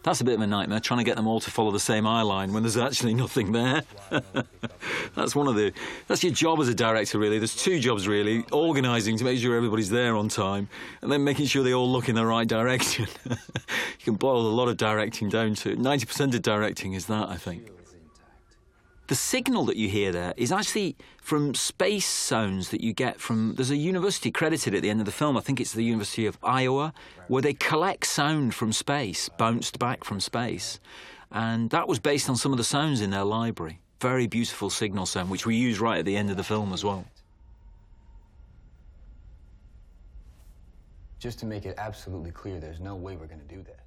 That's 0.03 0.21
a 0.21 0.25
bit 0.25 0.35
of 0.35 0.41
a 0.41 0.47
nightmare 0.47 0.79
trying 0.79 0.99
to 0.99 1.05
get 1.05 1.17
them 1.17 1.27
all 1.27 1.41
to 1.41 1.51
follow 1.51 1.73
the 1.73 1.81
same 1.81 2.07
eye 2.07 2.23
line 2.23 2.53
when 2.53 2.63
there's 2.63 2.77
actually 2.77 3.13
nothing 3.13 3.51
there. 3.51 3.83
that's 5.17 5.35
one 5.35 5.49
of 5.49 5.57
the 5.57 5.73
that's 6.07 6.23
your 6.23 6.33
job 6.33 6.61
as 6.61 6.69
a 6.69 6.75
director 6.77 7.19
really. 7.19 7.39
There's 7.39 7.57
two 7.57 7.81
jobs 7.81 8.07
really: 8.07 8.45
organising 8.53 9.19
to 9.19 9.25
make 9.25 9.41
sure 9.41 9.57
everybody's 9.57 9.91
there 9.91 10.15
on 10.15 10.29
time, 10.29 10.69
and 11.03 11.11
then 11.11 11.25
making 11.25 11.47
sure 11.47 11.65
they 11.65 11.75
all 11.75 11.91
look 11.91 12.09
in 12.09 12.15
the 12.15 12.25
right 12.25 12.47
direction. 12.47 13.09
you 13.29 13.37
can 14.05 14.15
boil 14.15 14.47
a 14.47 14.55
lot 14.55 14.69
of 14.69 14.77
directing 14.77 15.29
down 15.29 15.57
to 15.57 15.77
90% 15.77 16.35
of 16.37 16.43
directing 16.43 16.93
is 16.93 17.07
that, 17.07 17.29
I 17.29 17.37
think. 17.37 17.76
The 19.09 19.15
signal 19.15 19.65
that 19.67 19.77
you 19.77 19.89
hear 19.89 20.11
there 20.11 20.35
is 20.37 20.51
actually 20.51 20.97
from 21.23 21.55
space 21.55 22.07
sounds 22.07 22.71
that 22.71 22.81
you 22.81 22.93
get 22.93 23.21
from. 23.21 23.55
There's 23.55 23.71
a 23.71 23.77
university 23.77 24.33
credited 24.33 24.75
at 24.75 24.83
the 24.83 24.91
end 24.91 24.99
of 25.01 25.07
the 25.07 25.13
film. 25.13 25.37
I 25.37 25.41
think 25.41 25.61
it's 25.61 25.73
the 25.73 25.85
University 25.85 26.27
of 26.27 26.37
Iowa, 26.43 26.93
where 27.29 27.43
they 27.43 27.55
collect 27.55 28.07
sound 28.07 28.55
from 28.55 28.73
space, 28.73 29.29
bounced 29.29 29.79
back 29.79 30.03
from 30.03 30.19
space. 30.19 30.81
And 31.31 31.71
that 31.71 31.87
was 31.87 32.01
based 32.01 32.29
on 32.29 32.37
some 32.37 32.51
of 32.51 32.59
the 32.59 32.65
sounds 32.65 33.01
in 33.01 33.11
their 33.11 33.25
library. 33.25 33.79
Very 34.01 34.27
beautiful 34.27 34.71
signal 34.71 35.07
sound, 35.07 35.31
which 35.31 35.47
we 35.47 35.55
use 35.55 35.79
right 35.79 35.99
at 35.99 36.05
the 36.05 36.17
end 36.17 36.31
of 36.31 36.37
the 36.37 36.45
film 36.45 36.73
as 36.73 36.85
well. 36.85 37.05
Just 41.21 41.39
to 41.39 41.47
make 41.47 41.65
it 41.65 41.77
absolutely 41.79 42.33
clear, 42.33 42.59
there's 42.59 42.81
no 42.81 42.97
way 42.97 43.17
we're 43.17 43.27
going 43.27 43.41
to 43.41 43.55
do 43.55 43.63
that. 43.63 43.86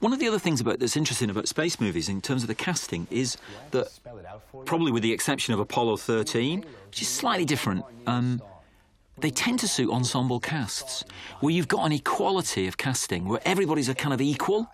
One 0.00 0.14
of 0.14 0.18
the 0.18 0.28
other 0.28 0.38
things 0.38 0.62
about 0.62 0.78
that's 0.78 0.96
interesting 0.96 1.28
about 1.28 1.46
space 1.46 1.78
movies 1.78 2.08
in 2.08 2.22
terms 2.22 2.42
of 2.42 2.48
the 2.48 2.54
casting 2.54 3.06
is 3.10 3.36
that, 3.70 3.88
probably 4.64 4.90
with 4.90 5.02
the 5.02 5.12
exception 5.12 5.52
of 5.52 5.60
Apollo 5.60 5.98
13, 5.98 6.64
which 6.86 7.02
is 7.02 7.08
slightly 7.08 7.44
different, 7.44 7.84
um, 8.06 8.40
they 9.18 9.28
tend 9.28 9.58
to 9.58 9.68
suit 9.68 9.90
ensemble 9.90 10.40
casts 10.40 11.04
where 11.40 11.52
you've 11.52 11.68
got 11.68 11.84
an 11.84 11.92
equality 11.92 12.66
of 12.66 12.78
casting, 12.78 13.28
where 13.28 13.40
everybody's 13.44 13.90
a 13.90 13.94
kind 13.94 14.14
of 14.14 14.22
equal. 14.22 14.72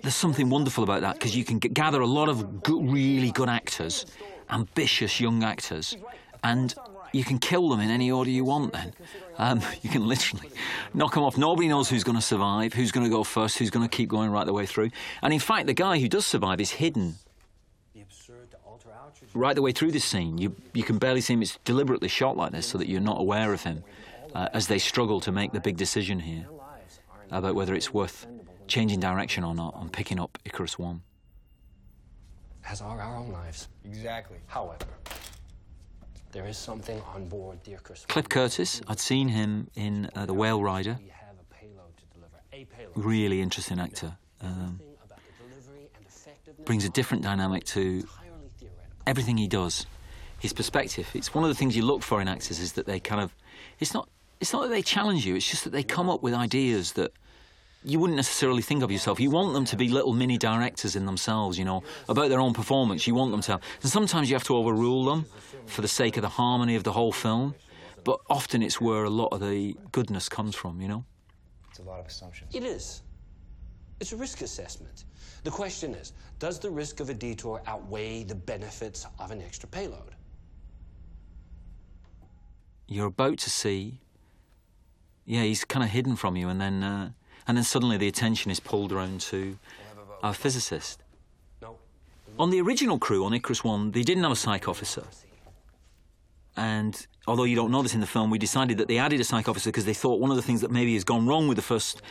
There's 0.00 0.14
something 0.14 0.48
wonderful 0.48 0.84
about 0.84 1.02
that 1.02 1.14
because 1.16 1.36
you 1.36 1.44
can 1.44 1.58
gather 1.58 2.00
a 2.00 2.06
lot 2.06 2.30
of 2.30 2.62
good, 2.62 2.90
really 2.90 3.30
good 3.30 3.50
actors, 3.50 4.06
ambitious 4.48 5.20
young 5.20 5.44
actors, 5.44 5.98
and 6.42 6.74
you 7.12 7.24
can 7.24 7.38
kill 7.38 7.68
them 7.68 7.80
in 7.80 7.90
any 7.90 8.10
order 8.10 8.30
you 8.30 8.44
want 8.44 8.72
then. 8.72 8.92
Um, 9.38 9.60
you 9.82 9.90
can 9.90 10.06
literally 10.06 10.50
knock 10.94 11.14
them 11.14 11.22
off. 11.22 11.36
Nobody 11.36 11.68
knows 11.68 11.88
who's 11.88 12.04
going 12.04 12.16
to 12.16 12.22
survive, 12.22 12.72
who's 12.72 12.92
going 12.92 13.04
to 13.04 13.10
go 13.10 13.24
first, 13.24 13.58
who's 13.58 13.70
going 13.70 13.88
to 13.88 13.94
keep 13.94 14.08
going 14.08 14.30
right 14.30 14.46
the 14.46 14.52
way 14.52 14.66
through. 14.66 14.90
And 15.22 15.32
in 15.32 15.40
fact, 15.40 15.66
the 15.66 15.74
guy 15.74 15.98
who 15.98 16.08
does 16.08 16.26
survive 16.26 16.60
is 16.60 16.70
hidden 16.70 17.16
right 19.34 19.54
the 19.54 19.62
way 19.62 19.72
through 19.72 19.92
this 19.92 20.04
scene. 20.04 20.38
You, 20.38 20.54
you 20.74 20.82
can 20.82 20.98
barely 20.98 21.20
see 21.20 21.34
him. 21.34 21.42
It's 21.42 21.58
deliberately 21.64 22.08
shot 22.08 22.36
like 22.36 22.52
this 22.52 22.66
so 22.66 22.78
that 22.78 22.88
you're 22.88 23.00
not 23.00 23.20
aware 23.20 23.52
of 23.52 23.62
him 23.62 23.82
uh, 24.34 24.48
as 24.52 24.66
they 24.66 24.78
struggle 24.78 25.20
to 25.20 25.32
make 25.32 25.52
the 25.52 25.60
big 25.60 25.76
decision 25.76 26.20
here 26.20 26.46
about 27.30 27.54
whether 27.54 27.74
it's 27.74 27.94
worth 27.94 28.26
changing 28.66 29.00
direction 29.00 29.44
or 29.44 29.54
not 29.54 29.74
and 29.80 29.92
picking 29.92 30.20
up 30.20 30.38
Icarus 30.44 30.78
1. 30.78 31.02
As 32.68 32.80
are 32.80 33.00
our 33.00 33.16
own 33.16 33.32
lives. 33.32 33.68
Exactly. 33.84 34.38
However, 34.46 34.86
there 36.32 36.46
is 36.46 36.56
something 36.56 37.00
on 37.14 37.26
board 37.26 37.62
the 37.64 37.74
Icarus. 37.74 38.06
Cliff 38.08 38.28
Curtis, 38.28 38.80
I'd 38.88 38.98
seen 38.98 39.28
him 39.28 39.68
in 39.74 40.10
uh, 40.16 40.26
The 40.26 40.34
Whale 40.34 40.62
Rider. 40.62 40.98
really 42.94 43.40
interesting 43.40 43.78
actor. 43.78 44.16
Um, 44.40 44.80
brings 46.64 46.84
a 46.84 46.88
different 46.88 47.22
dynamic 47.22 47.64
to 47.64 48.06
everything 49.06 49.36
he 49.36 49.48
does. 49.48 49.86
His 50.38 50.52
perspective. 50.52 51.08
It's 51.14 51.32
one 51.32 51.44
of 51.44 51.50
the 51.50 51.54
things 51.54 51.76
you 51.76 51.84
look 51.84 52.02
for 52.02 52.20
in 52.20 52.26
actors 52.26 52.58
is 52.58 52.72
that 52.72 52.86
they 52.86 52.98
kind 52.98 53.20
of. 53.20 53.32
It's 53.78 53.94
not. 53.94 54.08
It's 54.40 54.52
not 54.52 54.62
that 54.62 54.70
they 54.70 54.82
challenge 54.82 55.24
you. 55.24 55.36
It's 55.36 55.48
just 55.48 55.62
that 55.62 55.70
they 55.70 55.84
come 55.84 56.10
up 56.10 56.20
with 56.20 56.34
ideas 56.34 56.92
that 56.92 57.12
you 57.84 57.98
wouldn't 57.98 58.16
necessarily 58.16 58.62
think 58.62 58.82
of 58.82 58.90
yourself. 58.90 59.18
You 59.18 59.30
want 59.30 59.54
them 59.54 59.64
to 59.66 59.76
be 59.76 59.88
little 59.88 60.12
mini 60.12 60.38
directors 60.38 60.96
in 60.96 61.06
themselves, 61.06 61.58
you 61.58 61.64
know, 61.64 61.82
about 62.08 62.28
their 62.28 62.40
own 62.40 62.52
performance. 62.52 63.06
You 63.06 63.14
want 63.14 63.32
them 63.32 63.40
to. 63.42 63.60
And 63.82 63.90
sometimes 63.90 64.30
you 64.30 64.36
have 64.36 64.44
to 64.44 64.56
overrule 64.56 65.04
them 65.04 65.26
for 65.66 65.82
the 65.82 65.88
sake 65.88 66.16
of 66.16 66.22
the 66.22 66.28
harmony 66.28 66.76
of 66.76 66.84
the 66.84 66.92
whole 66.92 67.12
film. 67.12 67.54
But 68.04 68.20
often 68.28 68.62
it's 68.62 68.80
where 68.80 69.04
a 69.04 69.10
lot 69.10 69.28
of 69.28 69.40
the 69.40 69.76
goodness 69.92 70.28
comes 70.28 70.54
from, 70.54 70.80
you 70.80 70.88
know? 70.88 71.04
It's 71.70 71.78
a 71.78 71.82
lot 71.82 72.00
of 72.00 72.06
assumptions. 72.06 72.54
It 72.54 72.64
is. 72.64 73.02
It's 74.00 74.12
a 74.12 74.16
risk 74.16 74.42
assessment. 74.42 75.04
The 75.44 75.50
question 75.50 75.94
is 75.94 76.12
does 76.38 76.58
the 76.58 76.70
risk 76.70 77.00
of 77.00 77.08
a 77.10 77.14
detour 77.14 77.62
outweigh 77.66 78.24
the 78.24 78.34
benefits 78.34 79.06
of 79.18 79.30
an 79.30 79.40
extra 79.40 79.68
payload? 79.68 80.16
You're 82.88 83.06
about 83.06 83.38
to 83.38 83.50
see. 83.50 84.00
Yeah, 85.24 85.42
he's 85.42 85.64
kind 85.64 85.84
of 85.84 85.90
hidden 85.90 86.16
from 86.16 86.36
you, 86.36 86.48
and 86.48 86.60
then, 86.60 86.82
uh, 86.82 87.10
and 87.46 87.56
then 87.56 87.64
suddenly 87.64 87.96
the 87.96 88.08
attention 88.08 88.50
is 88.50 88.60
pulled 88.60 88.92
around 88.92 89.20
to 89.20 89.58
our 90.22 90.34
physicist. 90.34 91.02
On 92.38 92.50
the 92.50 92.60
original 92.60 92.98
crew 92.98 93.24
on 93.24 93.34
Icarus 93.34 93.62
One, 93.62 93.90
they 93.90 94.02
didn't 94.02 94.22
have 94.22 94.32
a 94.32 94.36
psych 94.36 94.66
officer, 94.66 95.04
and 96.56 97.06
although 97.26 97.44
you 97.44 97.56
don't 97.56 97.70
know 97.70 97.82
this 97.82 97.94
in 97.94 98.00
the 98.00 98.06
film, 98.06 98.30
we 98.30 98.38
decided 98.38 98.78
that 98.78 98.88
they 98.88 98.98
added 98.98 99.20
a 99.20 99.24
psych 99.24 99.48
officer 99.48 99.70
because 99.70 99.84
they 99.84 99.94
thought 99.94 100.20
one 100.20 100.30
of 100.30 100.36
the 100.36 100.42
things 100.42 100.60
that 100.60 100.70
maybe 100.70 100.94
has 100.94 101.04
gone 101.04 101.26
wrong 101.26 101.48
with 101.48 101.56
the 101.56 101.62
first 101.62 102.02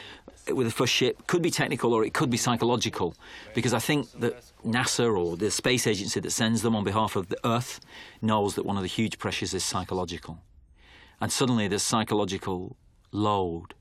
with 0.51 0.65
the 0.65 0.71
first 0.71 0.91
ship 0.91 1.27
could 1.27 1.41
be 1.41 1.51
technical 1.51 1.93
or 1.93 2.03
it 2.03 2.15
could 2.15 2.29
be 2.29 2.37
psychological. 2.37 3.13
Because 3.53 3.73
I 3.73 3.79
think 3.79 4.11
that 4.19 4.41
NASA 4.65 5.15
or 5.15 5.37
the 5.37 5.51
space 5.51 5.85
agency 5.85 6.19
that 6.19 6.31
sends 6.31 6.63
them 6.63 6.75
on 6.75 6.83
behalf 6.83 7.15
of 7.15 7.29
the 7.29 7.37
Earth 7.45 7.79
knows 8.21 8.55
that 8.55 8.65
one 8.65 8.75
of 8.75 8.81
the 8.81 8.89
huge 8.89 9.19
pressures 9.19 9.53
is 9.53 9.63
psychological, 9.63 10.39
and 11.19 11.31
suddenly 11.31 11.67
the 11.67 11.79
psychological 11.79 12.75
load 13.11 13.75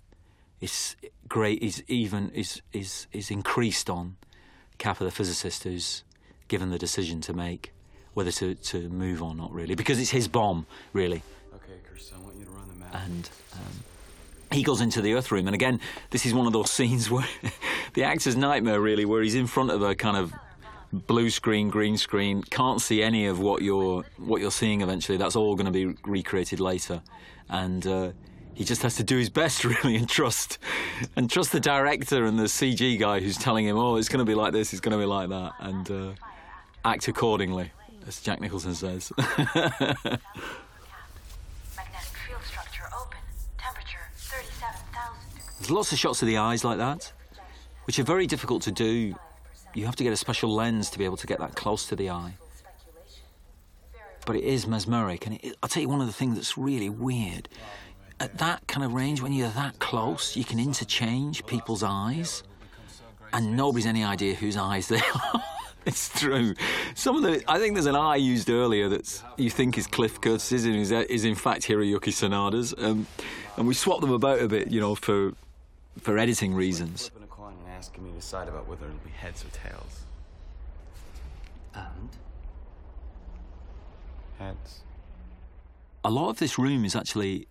is 0.60 0.96
great 1.28 1.62
is 1.62 1.82
even 1.88 2.30
is 2.30 2.60
is 2.72 3.06
is 3.12 3.30
increased 3.30 3.88
on 3.88 4.16
Capa 4.78 5.04
the 5.04 5.10
physicist 5.10 5.64
who's 5.64 6.04
given 6.48 6.70
the 6.70 6.78
decision 6.78 7.20
to 7.22 7.32
make 7.32 7.72
whether 8.14 8.32
to, 8.32 8.54
to 8.54 8.88
move 8.88 9.22
or 9.22 9.34
not, 9.34 9.52
really, 9.52 9.74
because 9.74 10.00
it's 10.00 10.10
his 10.10 10.28
bomb, 10.28 10.66
really. 10.92 11.22
Okay, 11.54 11.78
Kirsten, 11.88 12.18
I 12.18 12.24
want 12.24 12.36
you 12.36 12.44
to 12.44 12.50
run 12.50 12.68
the 12.68 12.74
map. 12.74 12.94
And 12.94 13.30
um, 13.54 13.84
he 14.50 14.62
goes 14.62 14.80
into 14.80 15.00
the 15.00 15.14
Earth 15.14 15.30
room, 15.30 15.46
and 15.46 15.54
again, 15.54 15.80
this 16.10 16.26
is 16.26 16.34
one 16.34 16.46
of 16.46 16.52
those 16.52 16.70
scenes 16.78 17.10
where 17.10 17.26
the 17.94 18.04
actor's 18.04 18.36
nightmare, 18.36 18.80
really, 18.80 19.04
where 19.04 19.22
he's 19.22 19.34
in 19.34 19.46
front 19.46 19.70
of 19.70 19.82
a 19.82 19.94
kind 19.94 20.16
of 20.16 20.32
blue 20.92 21.30
screen, 21.30 21.68
green 21.70 21.96
screen, 21.96 22.42
can't 22.42 22.80
see 22.80 23.02
any 23.02 23.26
of 23.26 23.38
what 23.38 23.62
you're 23.62 24.04
what 24.16 24.40
you're 24.40 24.50
seeing. 24.50 24.80
Eventually, 24.80 25.18
that's 25.18 25.36
all 25.36 25.54
going 25.54 25.72
to 25.72 25.72
be 25.72 25.94
recreated 26.04 26.60
later, 26.60 27.02
and. 27.48 27.86
Uh, 27.86 28.10
he 28.60 28.64
just 28.66 28.82
has 28.82 28.96
to 28.96 29.02
do 29.02 29.16
his 29.16 29.30
best, 29.30 29.64
really, 29.82 29.96
and 29.96 30.06
trust, 30.06 30.58
and 31.16 31.30
trust 31.30 31.50
the 31.50 31.60
director 31.60 32.26
and 32.26 32.38
the 32.38 32.44
CG 32.44 32.98
guy 32.98 33.18
who's 33.18 33.38
telling 33.38 33.64
him, 33.64 33.78
"Oh, 33.78 33.96
it's 33.96 34.10
going 34.10 34.18
to 34.18 34.26
be 34.26 34.34
like 34.34 34.52
this, 34.52 34.74
it's 34.74 34.82
going 34.82 34.92
to 34.92 34.98
be 34.98 35.06
like 35.06 35.30
that," 35.30 35.52
and 35.60 35.90
uh, 35.90 36.12
act 36.84 37.08
accordingly 37.08 37.72
as 38.06 38.20
Jack 38.20 38.38
Nicholson 38.38 38.74
says. 38.74 39.12
Magnetic 39.16 40.20
field 42.28 42.42
structure 42.44 42.84
open. 42.94 43.16
Temperature 43.56 44.10
37,000 44.16 45.40
There's 45.58 45.70
lots 45.70 45.92
of 45.92 45.98
shots 45.98 46.20
of 46.20 46.28
the 46.28 46.36
eyes 46.36 46.62
like 46.62 46.76
that, 46.76 47.14
which 47.86 47.98
are 47.98 48.04
very 48.04 48.26
difficult 48.26 48.60
to 48.64 48.70
do. 48.70 49.14
You 49.72 49.86
have 49.86 49.96
to 49.96 50.04
get 50.04 50.12
a 50.12 50.16
special 50.16 50.54
lens 50.54 50.90
to 50.90 50.98
be 50.98 51.06
able 51.06 51.16
to 51.16 51.26
get 51.26 51.38
that 51.38 51.54
close 51.54 51.86
to 51.86 51.96
the 51.96 52.10
eye. 52.10 52.34
But 54.26 54.36
it 54.36 54.44
is 54.44 54.66
mesmeric, 54.66 55.24
and 55.24 55.36
it, 55.36 55.56
I'll 55.62 55.70
tell 55.70 55.82
you 55.82 55.88
one 55.88 56.02
of 56.02 56.06
the 56.06 56.12
things 56.12 56.34
that's 56.34 56.58
really 56.58 56.90
weird. 56.90 57.48
At 58.20 58.36
that 58.38 58.66
kind 58.68 58.84
of 58.84 58.92
range, 58.92 59.22
when 59.22 59.32
you're 59.32 59.48
that 59.48 59.78
close, 59.78 60.36
you 60.36 60.44
can 60.44 60.60
interchange 60.60 61.44
people's 61.46 61.82
eyes, 61.82 62.42
and 63.32 63.56
nobody's 63.56 63.86
any 63.86 64.04
idea 64.04 64.34
whose 64.34 64.56
eyes 64.56 64.88
they 64.88 65.00
are. 65.14 65.42
It's 65.86 66.20
true. 66.20 66.54
Some 66.94 67.16
of 67.16 67.22
the, 67.22 67.42
I 67.50 67.58
think 67.58 67.74
there's 67.74 67.86
an 67.86 67.96
eye 67.96 68.16
used 68.16 68.50
earlier 68.50 68.90
that 68.90 69.22
you 69.38 69.48
think 69.48 69.78
is 69.78 69.86
Cliff 69.86 70.20
Curtis's 70.20 70.66
and 70.66 70.76
is, 70.76 70.92
is 70.92 71.24
in 71.24 71.34
fact 71.34 71.62
Hiroyuki 71.62 72.12
Sanada's, 72.12 72.74
um, 72.76 73.06
and 73.56 73.66
we 73.66 73.72
swap 73.72 74.02
them 74.02 74.12
about 74.12 74.40
a 74.40 74.48
bit, 74.48 74.70
you 74.70 74.80
know, 74.80 74.94
for 74.94 75.32
for 75.98 76.18
editing 76.18 76.54
reasons. 76.54 77.08
Flipping 77.08 77.24
a 77.24 77.34
coin 77.34 77.54
and 77.64 77.72
asking 77.72 78.04
me 78.04 78.10
to 78.10 78.16
decide 78.16 78.48
about 78.48 78.68
whether 78.68 78.84
it'll 78.84 78.98
be 78.98 79.10
heads 79.10 79.42
or 79.42 79.48
tails. 79.48 80.00
And 81.74 82.10
Heads. 84.38 84.80
a 86.04 86.10
lot 86.10 86.28
of 86.28 86.38
this 86.38 86.58
room 86.58 86.84
is 86.84 86.94
actually, 86.94 87.46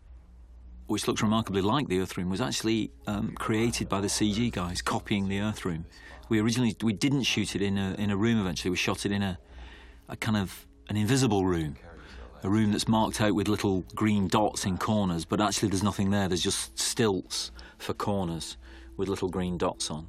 which 0.89 1.07
looks 1.07 1.21
remarkably 1.21 1.61
like 1.61 1.87
the 1.87 1.99
Earth 1.99 2.17
room, 2.17 2.31
was 2.31 2.41
actually 2.41 2.91
um, 3.05 3.31
created 3.35 3.87
by 3.87 4.01
the 4.01 4.07
CG 4.07 4.51
guys 4.51 4.81
copying 4.81 5.29
the 5.29 5.39
Earth 5.39 5.63
room. 5.63 5.85
We 6.29 6.39
originally 6.39 6.75
we 6.81 6.93
didn't 6.93 7.23
shoot 7.23 7.55
it 7.55 7.61
in 7.61 7.77
a 7.77 7.93
in 7.99 8.09
a 8.09 8.17
room. 8.17 8.41
Eventually, 8.41 8.71
we 8.71 8.77
shot 8.77 9.05
it 9.05 9.11
in 9.11 9.21
a 9.21 9.37
a 10.09 10.17
kind 10.17 10.35
of 10.35 10.65
an 10.89 10.97
invisible 10.97 11.45
room, 11.45 11.75
a 12.43 12.49
room 12.49 12.71
that's 12.71 12.87
marked 12.87 13.21
out 13.21 13.35
with 13.35 13.47
little 13.47 13.85
green 13.93 14.27
dots 14.27 14.65
in 14.65 14.79
corners, 14.79 15.25
but 15.25 15.39
actually 15.39 15.69
there's 15.69 15.83
nothing 15.83 16.09
there. 16.09 16.27
There's 16.27 16.41
just 16.41 16.77
stilts 16.77 17.51
for 17.77 17.93
corners 17.93 18.57
with 18.97 19.09
little 19.09 19.29
green 19.29 19.59
dots 19.59 19.91
on, 19.91 20.07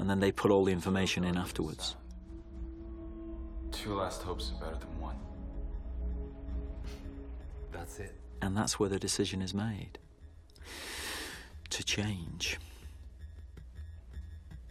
and 0.00 0.10
then 0.10 0.18
they 0.18 0.32
put 0.32 0.50
all 0.50 0.64
the 0.64 0.72
information 0.72 1.22
in 1.22 1.38
afterwards. 1.38 1.94
Two 3.70 3.94
last 3.94 4.22
hopes 4.22 4.46
is 4.46 4.50
better 4.50 4.76
than 4.76 5.00
one. 5.00 5.16
That's 7.70 8.00
it. 8.00 8.16
And 8.42 8.56
that's 8.56 8.80
where 8.80 8.88
the 8.88 8.98
decision 8.98 9.42
is 9.42 9.54
made 9.54 9.98
to 11.70 11.84
change. 11.84 12.58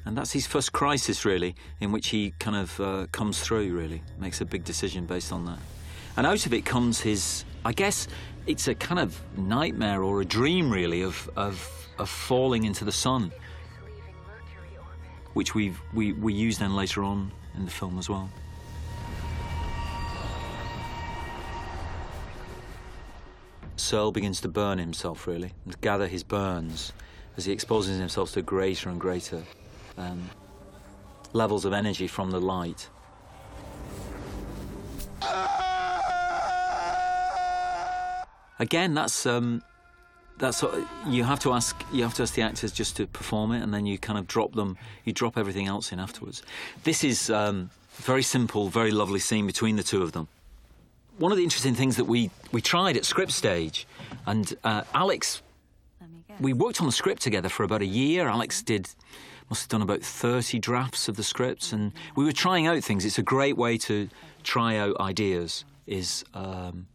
And 0.05 0.17
that's 0.17 0.31
his 0.31 0.47
first 0.47 0.71
crisis, 0.71 1.25
really, 1.25 1.53
in 1.81 1.91
which 1.91 2.07
he 2.07 2.31
kind 2.39 2.55
of 2.55 2.79
uh, 2.79 3.07
comes 3.11 3.41
through, 3.41 3.75
really, 3.75 4.01
makes 4.17 4.39
a 4.39 4.45
big 4.45 4.63
decision 4.63 5.05
based 5.05 5.33
on 5.33 5.45
that. 5.45 5.59
And 6.15 6.25
out 6.25 6.45
of 6.45 6.53
it 6.53 6.65
comes 6.65 7.01
his, 7.01 7.43
I 7.65 7.73
guess 7.73 8.07
it's 8.47 8.69
a 8.69 8.75
kind 8.75 8.99
of 8.99 9.21
nightmare 9.37 10.03
or 10.03 10.21
a 10.21 10.25
dream, 10.25 10.71
really, 10.71 11.01
of, 11.01 11.29
of, 11.35 11.69
of 11.99 12.09
falling 12.09 12.63
into 12.63 12.85
the 12.85 12.91
sun, 12.91 13.33
which 15.33 15.53
we've, 15.53 15.79
we, 15.93 16.13
we 16.13 16.33
use 16.33 16.57
then 16.57 16.73
later 16.73 17.03
on 17.03 17.31
in 17.57 17.65
the 17.65 17.71
film 17.71 17.99
as 17.99 18.09
well. 18.09 18.29
Searle 23.87 24.11
begins 24.11 24.41
to 24.41 24.49
burn 24.49 24.79
himself, 24.79 25.27
really, 25.27 25.53
and 25.63 25.79
gather 25.79 26.07
his 26.07 26.21
burns 26.21 26.91
as 27.37 27.45
he 27.45 27.53
exposes 27.53 27.97
himself 27.97 28.33
to 28.33 28.41
greater 28.41 28.89
and 28.89 28.99
greater 28.99 29.43
um, 29.97 30.29
levels 31.31 31.63
of 31.63 31.71
energy 31.71 32.05
from 32.05 32.31
the 32.31 32.41
light. 32.41 32.89
Again, 38.59 38.93
that's 38.93 39.25
um, 39.25 39.63
that's 40.37 40.65
you 41.07 41.23
have 41.23 41.39
to 41.39 41.53
ask 41.53 41.81
you 41.93 42.03
have 42.03 42.13
to 42.15 42.23
ask 42.23 42.33
the 42.33 42.41
actors 42.41 42.73
just 42.73 42.97
to 42.97 43.07
perform 43.07 43.53
it, 43.53 43.63
and 43.63 43.73
then 43.73 43.85
you 43.85 43.97
kind 43.97 44.19
of 44.19 44.27
drop 44.27 44.53
them. 44.53 44.77
You 45.05 45.13
drop 45.13 45.37
everything 45.37 45.65
else 45.65 45.93
in 45.93 45.99
afterwards. 46.01 46.43
This 46.83 47.05
is 47.05 47.29
um, 47.29 47.69
very 47.91 48.23
simple, 48.23 48.67
very 48.67 48.91
lovely 48.91 49.19
scene 49.19 49.47
between 49.47 49.77
the 49.77 49.83
two 49.83 50.03
of 50.03 50.11
them 50.11 50.27
one 51.17 51.31
of 51.31 51.37
the 51.37 51.43
interesting 51.43 51.73
things 51.73 51.95
that 51.97 52.05
we, 52.05 52.29
we 52.51 52.61
tried 52.61 52.95
at 52.95 53.05
script 53.05 53.31
stage, 53.31 53.87
and 54.25 54.55
uh, 54.63 54.83
Alex, 54.93 55.41
we 56.39 56.53
worked 56.53 56.79
on 56.79 56.85
the 56.85 56.93
script 56.93 57.21
together 57.21 57.49
for 57.49 57.63
about 57.63 57.81
a 57.81 57.85
year. 57.85 58.27
Alex 58.27 58.61
did, 58.61 58.89
must 59.49 59.63
have 59.63 59.69
done 59.69 59.81
about 59.81 60.01
30 60.01 60.59
drafts 60.59 61.07
of 61.07 61.15
the 61.15 61.23
scripts, 61.23 61.73
and 61.73 61.91
we 62.15 62.23
were 62.23 62.31
trying 62.31 62.67
out 62.67 62.83
things. 62.83 63.05
It's 63.05 63.17
a 63.17 63.23
great 63.23 63.57
way 63.57 63.77
to 63.79 64.09
try 64.43 64.77
out 64.77 64.99
ideas, 64.99 65.65
is, 65.87 66.23
um, 66.33 66.87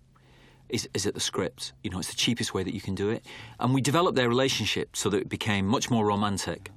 is, 0.68 0.88
is 0.94 1.06
at 1.06 1.14
the 1.14 1.20
script. 1.20 1.72
You 1.82 1.90
know, 1.90 1.98
it's 1.98 2.10
the 2.10 2.16
cheapest 2.16 2.54
way 2.54 2.62
that 2.62 2.74
you 2.74 2.80
can 2.80 2.94
do 2.94 3.10
it. 3.10 3.24
And 3.58 3.74
we 3.74 3.80
developed 3.80 4.16
their 4.16 4.28
relationship 4.28 4.96
so 4.96 5.10
that 5.10 5.18
it 5.18 5.28
became 5.28 5.66
much 5.66 5.90
more 5.90 6.06
romantic. 6.06 6.70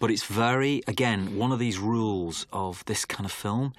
But 0.00 0.10
it's 0.10 0.24
very, 0.24 0.82
again, 0.86 1.36
one 1.36 1.52
of 1.52 1.58
these 1.58 1.78
rules 1.78 2.46
of 2.52 2.84
this 2.84 3.04
kind 3.04 3.24
of 3.24 3.32
film. 3.32 3.72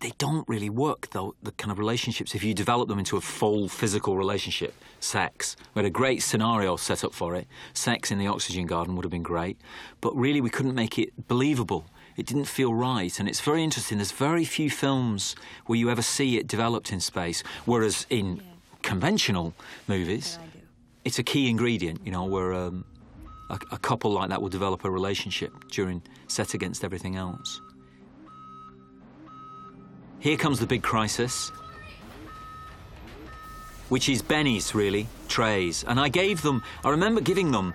They 0.00 0.12
don't 0.18 0.48
really 0.48 0.70
work, 0.70 1.10
though, 1.10 1.34
the 1.42 1.52
kind 1.52 1.72
of 1.72 1.78
relationships, 1.78 2.34
if 2.34 2.44
you 2.44 2.54
develop 2.54 2.88
them 2.88 2.98
into 2.98 3.16
a 3.16 3.20
full 3.20 3.68
physical 3.68 4.16
relationship. 4.16 4.74
Sex. 5.00 5.56
We 5.74 5.80
had 5.80 5.86
a 5.86 5.90
great 5.90 6.22
scenario 6.22 6.76
set 6.76 7.02
up 7.02 7.14
for 7.14 7.34
it. 7.34 7.46
Sex 7.74 8.10
in 8.10 8.18
the 8.18 8.26
oxygen 8.26 8.66
garden 8.66 8.94
would 8.94 9.04
have 9.04 9.10
been 9.10 9.22
great. 9.22 9.58
But 10.00 10.14
really, 10.14 10.40
we 10.40 10.50
couldn't 10.50 10.74
make 10.74 10.98
it 10.98 11.26
believable. 11.26 11.86
It 12.16 12.26
didn't 12.26 12.44
feel 12.44 12.74
right. 12.74 13.18
And 13.18 13.28
it's 13.28 13.40
very 13.40 13.64
interesting. 13.64 13.98
There's 13.98 14.12
very 14.12 14.44
few 14.44 14.70
films 14.70 15.34
where 15.66 15.78
you 15.78 15.90
ever 15.90 16.02
see 16.02 16.36
it 16.38 16.46
developed 16.46 16.92
in 16.92 17.00
space. 17.00 17.42
Whereas 17.64 18.06
in 18.10 18.42
conventional 18.82 19.54
movies, 19.88 20.38
it's 21.04 21.18
a 21.18 21.22
key 21.22 21.48
ingredient, 21.48 22.00
you 22.04 22.12
know, 22.12 22.24
where. 22.24 22.52
Um, 22.52 22.84
a, 23.52 23.58
a 23.70 23.78
couple 23.78 24.10
like 24.10 24.30
that 24.30 24.40
will 24.40 24.48
develop 24.48 24.84
a 24.84 24.90
relationship 24.90 25.52
during 25.70 26.02
set 26.26 26.54
against 26.54 26.82
everything 26.82 27.16
else. 27.16 27.60
Here 30.18 30.36
comes 30.36 30.58
the 30.58 30.66
big 30.66 30.82
crisis, 30.82 31.50
which 33.88 34.08
is 34.08 34.22
Benny's 34.22 34.74
really, 34.74 35.06
Trey's. 35.28 35.84
And 35.84 36.00
I 36.00 36.08
gave 36.08 36.42
them, 36.42 36.62
I 36.84 36.90
remember 36.90 37.20
giving 37.20 37.50
them, 37.50 37.74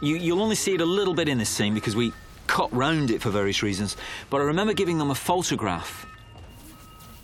you, 0.00 0.16
you'll 0.16 0.42
only 0.42 0.54
see 0.54 0.74
it 0.74 0.80
a 0.80 0.86
little 0.86 1.14
bit 1.14 1.28
in 1.28 1.38
this 1.38 1.50
scene 1.50 1.74
because 1.74 1.94
we 1.94 2.12
cut 2.46 2.72
round 2.72 3.10
it 3.10 3.20
for 3.20 3.30
various 3.30 3.62
reasons, 3.62 3.96
but 4.30 4.40
I 4.40 4.44
remember 4.44 4.72
giving 4.72 4.98
them 4.98 5.10
a 5.10 5.14
photograph. 5.14 6.06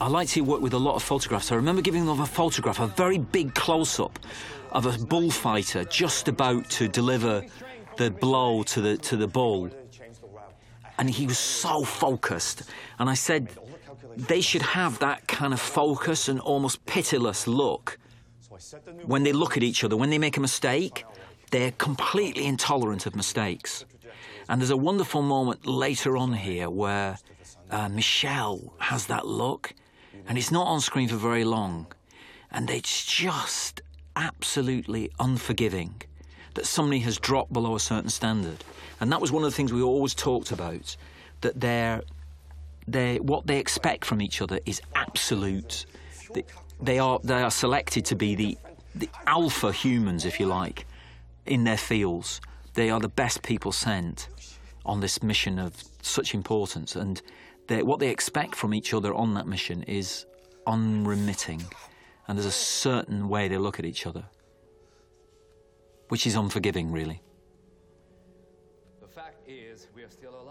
I 0.01 0.09
like 0.09 0.29
to 0.31 0.41
work 0.41 0.61
with 0.61 0.73
a 0.75 0.79
lot 0.79 0.97
of 0.97 1.03
photographs. 1.03 1.53
I 1.53 1.55
remember 1.55 1.81
giving 1.81 2.05
them 2.05 2.21
a 2.21 2.27
photograph, 2.27 2.81
a 2.81 2.89
very 2.89 3.19
big 3.19 3.55
close 3.55 4.01
up 4.01 4.19
of 4.73 4.87
a 4.87 5.05
bullfighter 5.05 5.85
just 5.85 6.29
about 6.29 6.69
to 6.71 6.89
deliver 6.89 7.45
the 7.97 8.11
blow 8.11 8.63
to 8.65 8.81
the, 8.81 8.97
to 8.97 9.17
the 9.17 9.29
bull. 9.29 9.71
And 10.99 11.09
he 11.09 11.27
was 11.27 11.39
so 11.39 11.85
focused. 11.85 12.63
And 12.99 13.09
I 13.09 13.15
said, 13.15 13.49
they 14.17 14.41
should 14.41 14.63
have 14.63 14.99
that 14.99 15.27
kind 15.29 15.53
of 15.53 15.61
focus 15.61 16.29
and 16.29 16.41
almost 16.41 16.85
pitiless 16.87 17.47
look 17.47 17.99
when 19.05 19.23
they 19.23 19.33
look 19.33 19.57
at 19.57 19.63
each 19.63 19.85
other. 19.85 19.97
When 19.97 20.11
they 20.11 20.19
make 20.19 20.37
a 20.37 20.41
mistake, 20.41 21.05
they're 21.51 21.73
completely 21.73 22.47
intolerant 22.47 23.07
of 23.07 23.15
mistakes. 23.15 23.85
And 24.49 24.61
there's 24.61 24.71
a 24.71 24.77
wonderful 24.77 25.23
moment 25.23 25.67
later 25.67 26.17
on 26.17 26.33
here 26.33 26.69
where 26.69 27.19
uh, 27.71 27.89
Michelle 27.89 28.75
has 28.79 29.07
that 29.07 29.27
look, 29.27 29.75
and 30.27 30.37
it's 30.37 30.51
not 30.51 30.67
on 30.67 30.81
screen 30.81 31.09
for 31.09 31.17
very 31.17 31.45
long. 31.45 31.87
And 32.51 32.69
it's 32.71 33.05
just 33.05 33.81
absolutely 34.17 35.11
unforgiving 35.19 35.95
that 36.55 36.67
somebody 36.67 37.01
has 37.01 37.19
dropped 37.19 37.53
below 37.53 37.75
a 37.75 37.81
certain 37.81 38.11
standard. 38.11 38.65
And 39.01 39.11
that 39.11 39.21
was 39.21 39.33
one 39.33 39.43
of 39.43 39.51
the 39.51 39.57
things 39.57 39.73
we 39.73 39.83
always 39.83 40.15
talked 40.15 40.53
about 40.53 40.97
that 41.41 41.61
they're, 41.61 42.03
they 42.87 43.19
what 43.19 43.47
they 43.47 43.59
expect 43.59 44.05
from 44.05 44.21
each 44.21 44.41
other 44.41 44.61
is 44.67 44.81
absolute. 44.95 45.87
They, 46.81 46.99
are, 46.99 47.21
they 47.23 47.43
are 47.43 47.51
selected 47.51 48.05
to 48.07 48.17
be 48.17 48.35
the, 48.35 48.59
the 48.95 49.09
alpha 49.27 49.73
humans, 49.73 50.25
if 50.25 50.41
you 50.41 50.47
like, 50.47 50.87
in 51.47 51.65
their 51.65 51.77
fields. 51.77 52.41
They 52.75 52.91
are 52.91 53.01
the 53.01 53.09
best 53.09 53.43
people 53.43 53.73
sent 53.73 54.29
on 54.85 55.01
this 55.01 55.23
mission 55.23 55.59
of 55.59 55.75
such 56.03 56.35
importance. 56.35 56.97
And 56.97 57.23
what 57.69 58.01
they 58.01 58.09
expect 58.09 58.55
from 58.55 58.75
each 58.75 58.93
other 58.93 59.15
on 59.15 59.35
that 59.35 59.47
mission 59.47 59.83
is 59.85 60.27
unremitting. 60.67 61.63
And 62.27 62.39
there's 62.39 62.47
a 62.47 62.51
certain 62.51 63.29
way 63.29 63.49
they 63.49 63.59
look 63.59 63.79
at 63.79 63.85
each 63.85 64.07
other, 64.07 64.25
which 66.09 66.27
is 66.27 66.37
unforgiving, 66.37 66.93
really. 66.93 67.21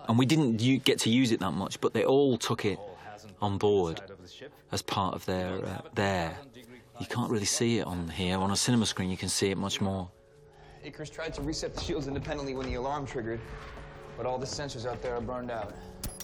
And 0.07 0.17
we 0.17 0.25
didn't 0.25 0.59
u- 0.61 0.79
get 0.79 0.99
to 0.99 1.09
use 1.09 1.31
it 1.31 1.39
that 1.39 1.51
much, 1.51 1.79
but 1.79 1.93
they 1.93 2.03
all 2.03 2.37
took 2.37 2.65
it 2.65 2.79
on 3.41 3.57
board 3.57 4.01
as 4.71 4.81
part 4.81 5.13
of 5.13 5.25
their 5.25 5.63
uh, 5.63 5.81
their. 5.93 6.37
You 6.99 7.05
can't 7.05 7.31
really 7.31 7.45
see 7.45 7.79
it 7.79 7.87
on 7.87 8.09
here. 8.09 8.37
On 8.37 8.51
a 8.51 8.55
cinema 8.55 8.85
screen, 8.85 9.09
you 9.09 9.17
can 9.17 9.29
see 9.29 9.49
it 9.49 9.57
much 9.57 9.79
more. 9.81 10.09
Akers 10.83 11.09
tried 11.09 11.33
to 11.35 11.41
reset 11.41 11.73
the 11.75 11.81
shields 11.81 12.07
independently 12.07 12.53
when 12.55 12.67
the 12.67 12.75
alarm 12.75 13.05
triggered, 13.05 13.39
but 14.17 14.25
all 14.25 14.37
the 14.37 14.45
sensors 14.45 14.85
out 14.85 15.01
there 15.01 15.15
are 15.15 15.21
burned 15.21 15.51
out. 15.51 15.73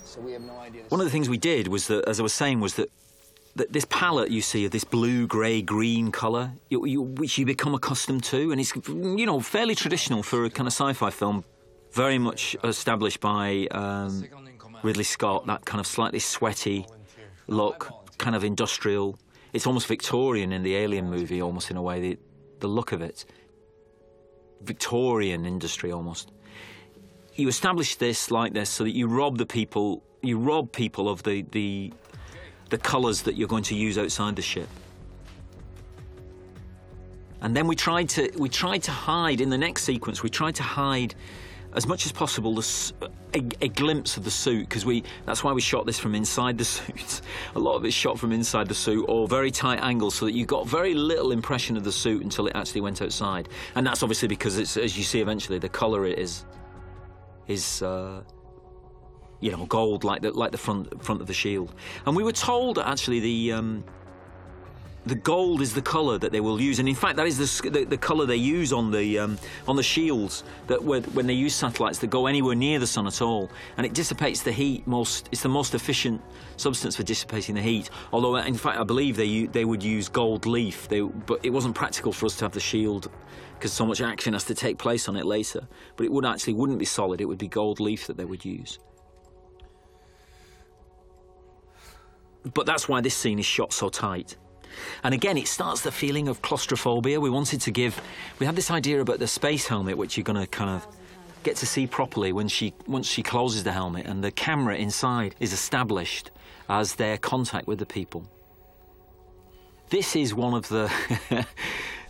So 0.03 0.19
we 0.19 0.31
have 0.33 0.41
no 0.41 0.57
idea. 0.57 0.83
One 0.89 0.99
of 0.99 1.05
the 1.05 1.11
things 1.11 1.29
we 1.29 1.37
did 1.37 1.67
was 1.67 1.87
that, 1.87 2.07
as 2.07 2.19
I 2.19 2.23
was 2.23 2.33
saying, 2.33 2.59
was 2.59 2.75
that, 2.75 2.89
this 3.57 3.85
palette 3.89 4.31
you 4.31 4.41
see 4.41 4.65
of 4.65 4.71
this 4.71 4.83
blue, 4.83 5.27
grey, 5.27 5.61
green 5.61 6.11
colour, 6.11 6.53
you, 6.69 6.85
you, 6.85 7.01
which 7.01 7.37
you 7.37 7.45
become 7.45 7.73
accustomed 7.73 8.23
to, 8.25 8.51
and 8.51 8.59
it's 8.61 8.73
you 8.87 9.25
know 9.25 9.39
fairly 9.39 9.75
traditional 9.75 10.23
for 10.23 10.45
a 10.45 10.49
kind 10.49 10.67
of 10.67 10.73
sci-fi 10.73 11.09
film, 11.09 11.43
very 11.91 12.17
much 12.17 12.55
established 12.63 13.19
by 13.19 13.67
um, 13.71 14.25
Ridley 14.83 15.03
Scott. 15.03 15.45
That 15.47 15.65
kind 15.65 15.79
of 15.79 15.87
slightly 15.87 16.19
sweaty 16.19 16.85
look, 17.47 17.91
kind 18.17 18.35
of 18.35 18.43
industrial. 18.43 19.17
It's 19.53 19.65
almost 19.65 19.87
Victorian 19.87 20.51
in 20.51 20.63
the 20.63 20.75
Alien 20.75 21.09
movie, 21.09 21.41
almost 21.41 21.71
in 21.71 21.77
a 21.77 21.81
way. 21.81 21.99
The, 21.99 22.19
the 22.59 22.67
look 22.67 22.91
of 22.91 23.01
it, 23.01 23.25
Victorian 24.61 25.45
industry 25.45 25.91
almost 25.91 26.31
you 27.37 27.47
establish 27.47 27.95
this 27.95 28.31
like 28.31 28.53
this 28.53 28.69
so 28.69 28.83
that 28.83 28.95
you 28.95 29.07
rob 29.07 29.37
the 29.37 29.45
people 29.45 30.03
you 30.21 30.37
rob 30.37 30.71
people 30.71 31.07
of 31.07 31.23
the 31.23 31.43
the 31.51 31.93
the 32.69 32.77
colours 32.77 33.21
that 33.23 33.35
you're 33.35 33.47
going 33.47 33.63
to 33.63 33.75
use 33.75 33.97
outside 33.97 34.35
the 34.35 34.41
ship. 34.41 34.67
And 37.41 37.55
then 37.55 37.67
we 37.67 37.75
tried 37.75 38.09
to 38.09 38.31
we 38.37 38.49
tried 38.49 38.83
to 38.83 38.91
hide 38.91 39.41
in 39.41 39.49
the 39.49 39.57
next 39.57 39.83
sequence. 39.83 40.23
We 40.23 40.29
tried 40.29 40.55
to 40.55 40.63
hide 40.63 41.13
as 41.73 41.85
much 41.85 42.05
as 42.05 42.11
possible 42.11 42.55
the, 42.55 42.93
a, 43.35 43.65
a 43.65 43.67
glimpse 43.67 44.17
of 44.17 44.23
the 44.23 44.31
suit 44.31 44.67
because 44.67 44.85
we 44.85 45.03
that's 45.25 45.43
why 45.43 45.51
we 45.51 45.61
shot 45.61 45.85
this 45.85 45.99
from 45.99 46.15
inside 46.15 46.57
the 46.57 46.65
suit. 46.65 47.21
A 47.55 47.59
lot 47.59 47.75
of 47.75 47.85
it's 47.85 47.93
shot 47.93 48.17
from 48.17 48.31
inside 48.31 48.67
the 48.67 48.73
suit 48.73 49.05
or 49.07 49.27
very 49.27 49.51
tight 49.51 49.79
angles 49.81 50.15
so 50.15 50.25
that 50.25 50.33
you 50.33 50.45
got 50.45 50.67
very 50.67 50.95
little 50.95 51.31
impression 51.31 51.77
of 51.77 51.83
the 51.83 51.91
suit 51.91 52.23
until 52.23 52.47
it 52.47 52.55
actually 52.55 52.81
went 52.81 53.01
outside. 53.01 53.49
And 53.75 53.85
that's 53.85 54.01
obviously 54.01 54.27
because 54.27 54.57
it's 54.57 54.75
as 54.77 54.97
you 54.97 55.03
see 55.03 55.21
eventually 55.21 55.59
the 55.59 55.69
colour 55.69 56.05
is 56.05 56.45
is 57.47 57.81
uh, 57.83 58.23
you 59.39 59.51
know 59.51 59.65
gold 59.65 60.03
like 60.03 60.21
the 60.21 60.31
like 60.31 60.51
the 60.51 60.57
front 60.57 61.03
front 61.03 61.21
of 61.21 61.27
the 61.27 61.33
shield. 61.33 61.73
And 62.05 62.15
we 62.15 62.23
were 62.23 62.31
told 62.31 62.77
that 62.77 62.87
actually 62.87 63.19
the 63.19 63.53
um, 63.53 63.83
the 65.07 65.15
gold 65.15 65.61
is 65.61 65.73
the 65.73 65.81
colour 65.81 66.17
that 66.17 66.31
they 66.31 66.41
will 66.41 66.59
use, 66.59 66.79
and 66.79 66.89
in 66.89 66.95
fact 66.95 67.15
that 67.15 67.27
is 67.27 67.37
the 67.37 67.69
the, 67.69 67.85
the 67.85 67.97
colour 67.97 68.25
they 68.25 68.35
use 68.35 68.73
on 68.73 68.91
the 68.91 69.19
um, 69.19 69.37
on 69.67 69.75
the 69.75 69.83
shields 69.83 70.43
that 70.67 70.83
when, 70.83 71.27
they 71.27 71.33
use 71.33 71.55
satellites 71.55 71.99
that 71.99 72.07
go 72.07 72.27
anywhere 72.27 72.55
near 72.55 72.77
the 72.79 72.87
sun 72.87 73.07
at 73.07 73.21
all, 73.21 73.49
and 73.77 73.85
it 73.85 73.93
dissipates 73.93 74.41
the 74.41 74.51
heat 74.51 74.85
most. 74.85 75.29
It's 75.31 75.41
the 75.41 75.49
most 75.49 75.73
efficient 75.73 76.21
substance 76.57 76.95
for 76.95 77.03
dissipating 77.03 77.55
the 77.55 77.61
heat. 77.61 77.89
Although 78.11 78.35
in 78.35 78.55
fact 78.55 78.79
I 78.79 78.83
believe 78.83 79.15
they 79.15 79.45
they 79.45 79.65
would 79.65 79.83
use 79.83 80.09
gold 80.09 80.45
leaf, 80.45 80.87
they, 80.89 81.01
but 81.01 81.39
it 81.43 81.51
wasn't 81.51 81.75
practical 81.75 82.11
for 82.11 82.25
us 82.25 82.35
to 82.37 82.45
have 82.45 82.51
the 82.51 82.59
shield 82.59 83.09
because 83.53 83.71
so 83.71 83.85
much 83.85 84.01
action 84.01 84.33
has 84.33 84.43
to 84.45 84.55
take 84.55 84.77
place 84.77 85.07
on 85.07 85.15
it 85.15 85.25
later. 85.25 85.67
But 85.95 86.05
it 86.05 86.11
would 86.11 86.25
actually 86.25 86.53
wouldn't 86.53 86.79
be 86.79 86.85
solid; 86.85 87.21
it 87.21 87.25
would 87.25 87.37
be 87.39 87.47
gold 87.47 87.79
leaf 87.79 88.07
that 88.07 88.17
they 88.17 88.25
would 88.25 88.43
use. 88.43 88.79
But 92.53 92.65
that's 92.65 92.87
why 92.87 93.01
this 93.01 93.15
scene 93.15 93.39
is 93.39 93.45
shot 93.45 93.73
so 93.73 93.89
tight. 93.89 94.35
And 95.03 95.13
again, 95.13 95.37
it 95.37 95.47
starts 95.47 95.81
the 95.81 95.91
feeling 95.91 96.27
of 96.27 96.41
claustrophobia. 96.41 97.19
We 97.19 97.29
wanted 97.29 97.61
to 97.61 97.71
give, 97.71 97.99
we 98.39 98.45
had 98.45 98.55
this 98.55 98.69
idea 98.69 99.01
about 99.01 99.19
the 99.19 99.27
space 99.27 99.67
helmet, 99.67 99.97
which 99.97 100.17
you're 100.17 100.23
going 100.23 100.39
to 100.39 100.47
kind 100.47 100.69
of 100.69 100.87
get 101.43 101.55
to 101.57 101.65
see 101.65 101.87
properly 101.87 102.33
when 102.33 102.47
she 102.47 102.73
once 102.87 103.07
she 103.07 103.23
closes 103.23 103.63
the 103.63 103.71
helmet, 103.71 104.05
and 104.05 104.23
the 104.23 104.31
camera 104.31 104.75
inside 104.75 105.35
is 105.39 105.53
established 105.53 106.31
as 106.69 106.95
their 106.95 107.17
contact 107.17 107.67
with 107.67 107.79
the 107.79 107.85
people. 107.85 108.29
This 109.89 110.15
is 110.15 110.33
one 110.33 110.53
of 110.53 110.67
the. 110.67 110.91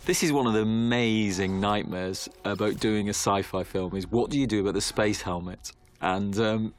this 0.06 0.22
is 0.22 0.32
one 0.32 0.46
of 0.46 0.54
the 0.54 0.62
amazing 0.62 1.60
nightmares 1.60 2.28
about 2.44 2.80
doing 2.80 3.08
a 3.08 3.10
sci-fi 3.10 3.62
film. 3.62 3.94
Is 3.94 4.10
what 4.10 4.30
do 4.30 4.38
you 4.38 4.46
do 4.46 4.60
about 4.60 4.74
the 4.74 4.80
space 4.80 5.22
helmet? 5.22 5.72
And 6.00 6.38
um, 6.38 6.74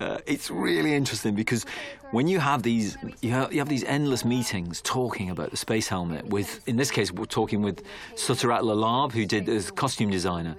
uh, 0.00 0.18
it's 0.26 0.50
really 0.50 0.94
interesting 0.94 1.34
because 1.34 1.66
when 2.10 2.26
you 2.26 2.40
have 2.40 2.62
these 2.62 2.96
you 3.20 3.30
have, 3.30 3.52
you 3.52 3.58
have 3.58 3.68
these 3.68 3.84
endless 3.84 4.24
meetings 4.24 4.80
talking 4.82 5.30
about 5.30 5.50
the 5.50 5.56
space 5.56 5.88
helmet 5.88 6.26
with 6.26 6.66
in 6.68 6.76
this 6.76 6.90
case 6.90 7.12
we're 7.12 7.26
talking 7.26 7.62
with 7.62 7.82
Suttirat 8.14 8.62
Larlarb 8.62 9.12
who 9.12 9.26
did 9.26 9.48
as 9.48 9.70
costume 9.70 10.10
designer. 10.10 10.56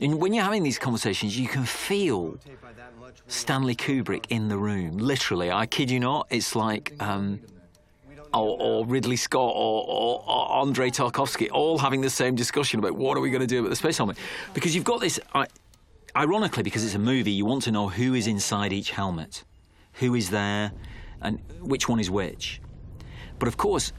And 0.00 0.20
when 0.20 0.32
you're 0.34 0.44
having 0.44 0.62
these 0.62 0.78
conversations 0.78 1.38
you 1.38 1.48
can 1.48 1.64
feel 1.64 2.38
Stanley 3.26 3.74
Kubrick 3.74 4.26
in 4.28 4.48
the 4.48 4.58
room 4.58 4.98
literally. 4.98 5.50
I 5.50 5.66
kid 5.66 5.90
you 5.90 6.00
not 6.00 6.26
it's 6.30 6.54
like 6.54 6.92
um, 7.00 7.40
or, 8.34 8.56
or, 8.60 8.86
Ridley 8.86 9.16
Scott 9.16 9.52
or, 9.54 9.84
or, 9.86 10.24
or, 10.26 10.62
Andrei 10.62 10.88
Tarkovsky 10.88 11.50
all 11.52 11.76
having 11.76 12.00
the 12.00 12.08
same 12.08 12.34
discussion 12.34 12.78
about 12.78 12.92
what 12.92 13.16
are 13.16 13.20
we 13.20 13.30
going 13.30 13.42
to 13.42 13.46
do 13.46 13.60
about 13.60 13.68
the 13.68 13.76
space 13.76 13.98
helmet. 13.98 14.16
Because 14.54 14.74
you've 14.74 14.84
got 14.84 15.00
this 15.00 15.20
I, 15.34 15.46
ironically, 16.16 16.62
because 16.62 16.84
it's 16.84 16.94
a 16.94 16.98
movie, 16.98 17.32
you 17.32 17.44
want 17.44 17.62
to 17.64 17.70
know 17.70 17.88
who 17.88 18.14
is 18.14 18.26
inside 18.26 18.72
each 18.72 18.90
helmet, 18.90 19.44
who 19.94 20.14
is 20.14 20.30
there, 20.30 20.72
and 21.20 21.40
which 21.60 21.88
one 21.88 22.00
is 22.00 22.10
which. 22.10 22.60
But 23.38 23.48
of 23.48 23.56
course, 23.56 23.92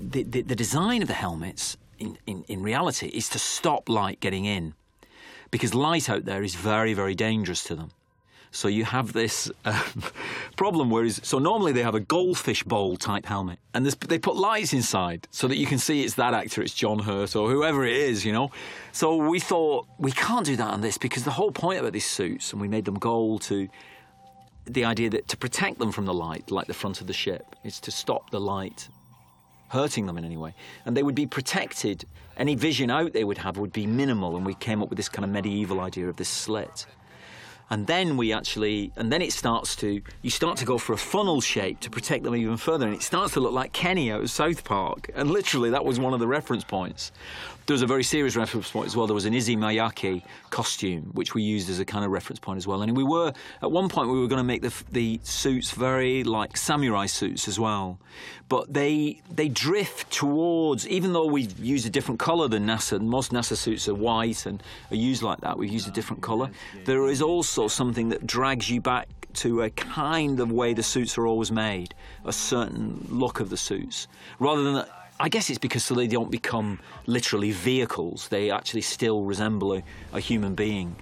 the, 0.00 0.22
the, 0.22 0.42
the 0.42 0.56
design 0.56 1.02
of 1.02 1.08
the 1.08 1.14
helmets, 1.14 1.76
in, 1.98 2.18
in, 2.26 2.44
in 2.48 2.62
reality, 2.62 3.08
is 3.08 3.28
to 3.30 3.38
stop 3.38 3.88
light 3.88 4.20
getting 4.20 4.44
in. 4.44 4.74
Because 5.50 5.74
light 5.74 6.08
out 6.08 6.24
there 6.24 6.42
is 6.42 6.54
very, 6.54 6.94
very 6.94 7.14
dangerous 7.14 7.62
to 7.64 7.74
them. 7.74 7.90
So 8.52 8.68
you 8.68 8.84
have 8.84 9.14
this 9.14 9.50
um, 9.64 10.04
problem 10.56 10.90
where 10.90 11.04
is 11.04 11.20
so 11.24 11.38
normally 11.38 11.72
they 11.72 11.82
have 11.82 11.94
a 11.94 12.00
goldfish 12.00 12.62
bowl 12.62 12.96
type 12.96 13.24
helmet, 13.24 13.58
and 13.72 13.86
they 13.86 14.18
put 14.18 14.36
lights 14.36 14.74
inside 14.74 15.26
so 15.30 15.48
that 15.48 15.56
you 15.56 15.66
can 15.66 15.78
see 15.78 16.02
it's 16.02 16.14
that 16.14 16.34
actor, 16.34 16.62
it's 16.62 16.74
John 16.74 16.98
Hurt 16.98 17.34
or 17.34 17.50
whoever 17.50 17.84
it 17.84 17.96
is, 17.96 18.24
you 18.26 18.32
know. 18.32 18.50
So 18.92 19.16
we 19.16 19.40
thought 19.40 19.86
we 19.98 20.12
can't 20.12 20.44
do 20.44 20.54
that 20.56 20.68
on 20.68 20.82
this 20.82 20.98
because 20.98 21.24
the 21.24 21.30
whole 21.30 21.50
point 21.50 21.80
about 21.80 21.94
these 21.94 22.06
suits, 22.06 22.52
and 22.52 22.60
we 22.60 22.68
made 22.68 22.84
them 22.84 22.96
gold 22.96 23.40
to 23.42 23.68
the 24.66 24.84
idea 24.84 25.08
that 25.10 25.28
to 25.28 25.36
protect 25.36 25.78
them 25.78 25.90
from 25.90 26.04
the 26.04 26.14
light, 26.14 26.50
like 26.50 26.66
the 26.66 26.74
front 26.74 27.00
of 27.00 27.06
the 27.06 27.12
ship, 27.14 27.56
is 27.64 27.80
to 27.80 27.90
stop 27.90 28.30
the 28.30 28.40
light 28.40 28.88
hurting 29.68 30.04
them 30.04 30.18
in 30.18 30.24
any 30.26 30.36
way. 30.36 30.54
And 30.84 30.94
they 30.94 31.02
would 31.02 31.14
be 31.14 31.26
protected. 31.26 32.04
Any 32.36 32.54
vision 32.54 32.90
out 32.90 33.14
they 33.14 33.24
would 33.24 33.38
have 33.38 33.56
would 33.56 33.72
be 33.72 33.86
minimal, 33.86 34.36
and 34.36 34.44
we 34.44 34.54
came 34.54 34.82
up 34.82 34.90
with 34.90 34.98
this 34.98 35.08
kind 35.08 35.24
of 35.24 35.30
medieval 35.30 35.80
idea 35.80 36.08
of 36.08 36.16
this 36.16 36.28
slit. 36.28 36.86
And 37.72 37.86
then 37.86 38.18
we 38.18 38.34
actually, 38.34 38.92
and 38.96 39.10
then 39.10 39.22
it 39.22 39.32
starts 39.32 39.74
to, 39.76 40.02
you 40.20 40.28
start 40.28 40.58
to 40.58 40.66
go 40.66 40.76
for 40.76 40.92
a 40.92 40.98
funnel 40.98 41.40
shape 41.40 41.80
to 41.80 41.88
protect 41.88 42.22
them 42.22 42.36
even 42.36 42.58
further, 42.58 42.84
and 42.84 42.94
it 42.94 43.02
starts 43.02 43.32
to 43.32 43.40
look 43.40 43.54
like 43.54 43.72
Kenny 43.72 44.12
out 44.12 44.20
of 44.20 44.30
South 44.30 44.62
Park. 44.62 45.10
And 45.14 45.30
literally, 45.30 45.70
that 45.70 45.82
was 45.82 45.98
one 45.98 46.12
of 46.12 46.20
the 46.20 46.26
reference 46.26 46.64
points. 46.64 47.12
There 47.66 47.74
was 47.74 47.82
a 47.82 47.86
very 47.86 48.02
serious 48.02 48.34
reference 48.34 48.70
point 48.70 48.86
as 48.86 48.96
well. 48.96 49.06
There 49.06 49.14
was 49.14 49.24
an 49.24 49.34
Issey 49.34 49.56
Miyake 49.56 50.22
costume, 50.50 51.10
which 51.12 51.34
we 51.34 51.42
used 51.42 51.70
as 51.70 51.78
a 51.78 51.84
kind 51.84 52.04
of 52.04 52.10
reference 52.10 52.40
point 52.40 52.56
as 52.56 52.66
well. 52.66 52.82
And 52.82 52.96
we 52.96 53.04
were, 53.04 53.32
at 53.62 53.70
one 53.70 53.88
point, 53.88 54.08
we 54.08 54.18
were 54.18 54.26
going 54.26 54.40
to 54.40 54.44
make 54.44 54.62
the, 54.62 54.72
the 54.90 55.20
suits 55.22 55.70
very 55.70 56.24
like 56.24 56.56
samurai 56.56 57.06
suits 57.06 57.46
as 57.46 57.60
well. 57.60 58.00
But 58.48 58.72
they, 58.72 59.22
they 59.30 59.48
drift 59.48 60.10
towards, 60.10 60.88
even 60.88 61.12
though 61.12 61.26
we've 61.26 61.56
used 61.58 61.86
a 61.86 61.90
different 61.90 62.18
colour 62.18 62.48
than 62.48 62.66
NASA, 62.66 63.00
most 63.00 63.32
NASA 63.32 63.56
suits 63.56 63.88
are 63.88 63.94
white 63.94 64.44
and 64.44 64.62
are 64.90 64.96
used 64.96 65.22
like 65.22 65.40
that, 65.40 65.56
we've 65.56 65.72
used 65.72 65.88
a 65.88 65.92
different 65.92 66.22
colour. 66.22 66.50
There 66.84 67.06
is 67.08 67.22
also 67.22 67.68
something 67.68 68.08
that 68.08 68.26
drags 68.26 68.68
you 68.68 68.80
back 68.80 69.08
to 69.34 69.62
a 69.62 69.70
kind 69.70 70.40
of 70.40 70.50
way 70.50 70.74
the 70.74 70.82
suits 70.82 71.16
are 71.16 71.26
always 71.26 71.50
made, 71.52 71.94
a 72.24 72.32
certain 72.32 73.06
look 73.08 73.40
of 73.40 73.50
the 73.50 73.56
suits, 73.56 74.08
rather 74.40 74.64
than. 74.64 74.84
I 75.22 75.28
guess 75.28 75.50
it's 75.50 75.58
because 75.60 75.84
so 75.84 75.94
they 75.94 76.08
don't 76.08 76.32
become 76.32 76.80
literally 77.06 77.52
vehicles. 77.52 78.26
They 78.26 78.50
actually 78.50 78.80
still 78.80 79.22
resemble 79.22 79.74
a, 79.74 79.82
a 80.12 80.18
human 80.18 80.56
being. 80.56 80.96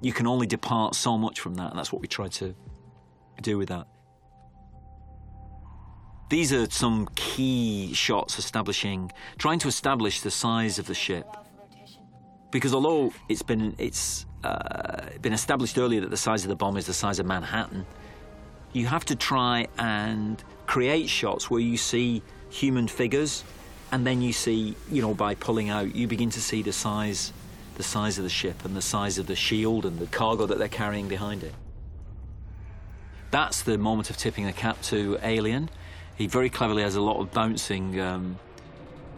You 0.00 0.12
can 0.12 0.26
only 0.26 0.48
depart 0.48 0.96
so 0.96 1.16
much 1.16 1.38
from 1.38 1.54
that, 1.54 1.70
and 1.70 1.78
that's 1.78 1.92
what 1.92 2.02
we 2.02 2.08
tried 2.08 2.32
to 2.32 2.52
do 3.42 3.56
with 3.56 3.68
that. 3.68 3.86
These 6.30 6.52
are 6.52 6.68
some 6.68 7.08
key 7.14 7.94
shots 7.94 8.40
establishing, 8.40 9.12
trying 9.38 9.60
to 9.60 9.68
establish 9.68 10.22
the 10.22 10.32
size 10.32 10.80
of 10.80 10.86
the 10.88 10.94
ship. 10.94 11.28
Because 12.50 12.74
although 12.74 13.12
it's 13.28 13.42
been 13.42 13.76
it's 13.78 14.26
uh, 14.42 15.10
been 15.22 15.32
established 15.32 15.78
earlier 15.78 16.00
that 16.00 16.10
the 16.10 16.16
size 16.16 16.42
of 16.42 16.48
the 16.48 16.56
bomb 16.56 16.76
is 16.76 16.86
the 16.86 16.92
size 16.92 17.20
of 17.20 17.26
Manhattan, 17.26 17.86
you 18.72 18.86
have 18.86 19.04
to 19.04 19.14
try 19.14 19.68
and 19.78 20.42
create 20.66 21.08
shots 21.08 21.48
where 21.50 21.60
you 21.60 21.76
see 21.76 22.20
human 22.54 22.86
figures, 22.86 23.44
and 23.90 24.06
then 24.06 24.22
you 24.22 24.32
see, 24.32 24.76
you 24.90 25.02
know, 25.02 25.12
by 25.12 25.34
pulling 25.34 25.70
out, 25.70 25.94
you 25.94 26.06
begin 26.06 26.30
to 26.30 26.40
see 26.40 26.62
the 26.62 26.72
size, 26.72 27.32
the 27.76 27.82
size 27.82 28.16
of 28.18 28.24
the 28.24 28.30
ship 28.30 28.64
and 28.64 28.76
the 28.76 28.82
size 28.82 29.18
of 29.18 29.26
the 29.26 29.36
shield 29.36 29.84
and 29.84 29.98
the 29.98 30.06
cargo 30.06 30.46
that 30.46 30.58
they're 30.58 30.68
carrying 30.68 31.08
behind 31.08 31.42
it. 31.42 31.54
That's 33.30 33.62
the 33.62 33.76
moment 33.76 34.10
of 34.10 34.16
tipping 34.16 34.46
the 34.46 34.52
cap 34.52 34.80
to 34.82 35.18
Alien. 35.22 35.68
He 36.16 36.28
very 36.28 36.48
cleverly 36.48 36.82
has 36.82 36.94
a 36.94 37.00
lot 37.00 37.18
of 37.20 37.32
bouncing 37.32 38.00
um, 38.00 38.38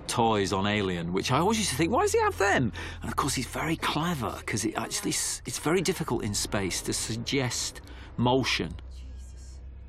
toys 0.06 0.54
on 0.54 0.66
Alien, 0.66 1.12
which 1.12 1.30
I 1.30 1.38
always 1.38 1.58
used 1.58 1.70
to 1.70 1.76
think, 1.76 1.92
why 1.92 2.02
does 2.02 2.12
he 2.12 2.20
have 2.20 2.38
them? 2.38 2.72
And 3.02 3.10
of 3.10 3.16
course, 3.16 3.34
he's 3.34 3.46
very 3.46 3.76
clever 3.76 4.34
because 4.38 4.64
it 4.64 4.74
actually 4.76 5.10
it's 5.10 5.58
very 5.58 5.82
difficult 5.82 6.24
in 6.24 6.32
space 6.32 6.80
to 6.82 6.94
suggest 6.94 7.82
motion. 8.16 8.74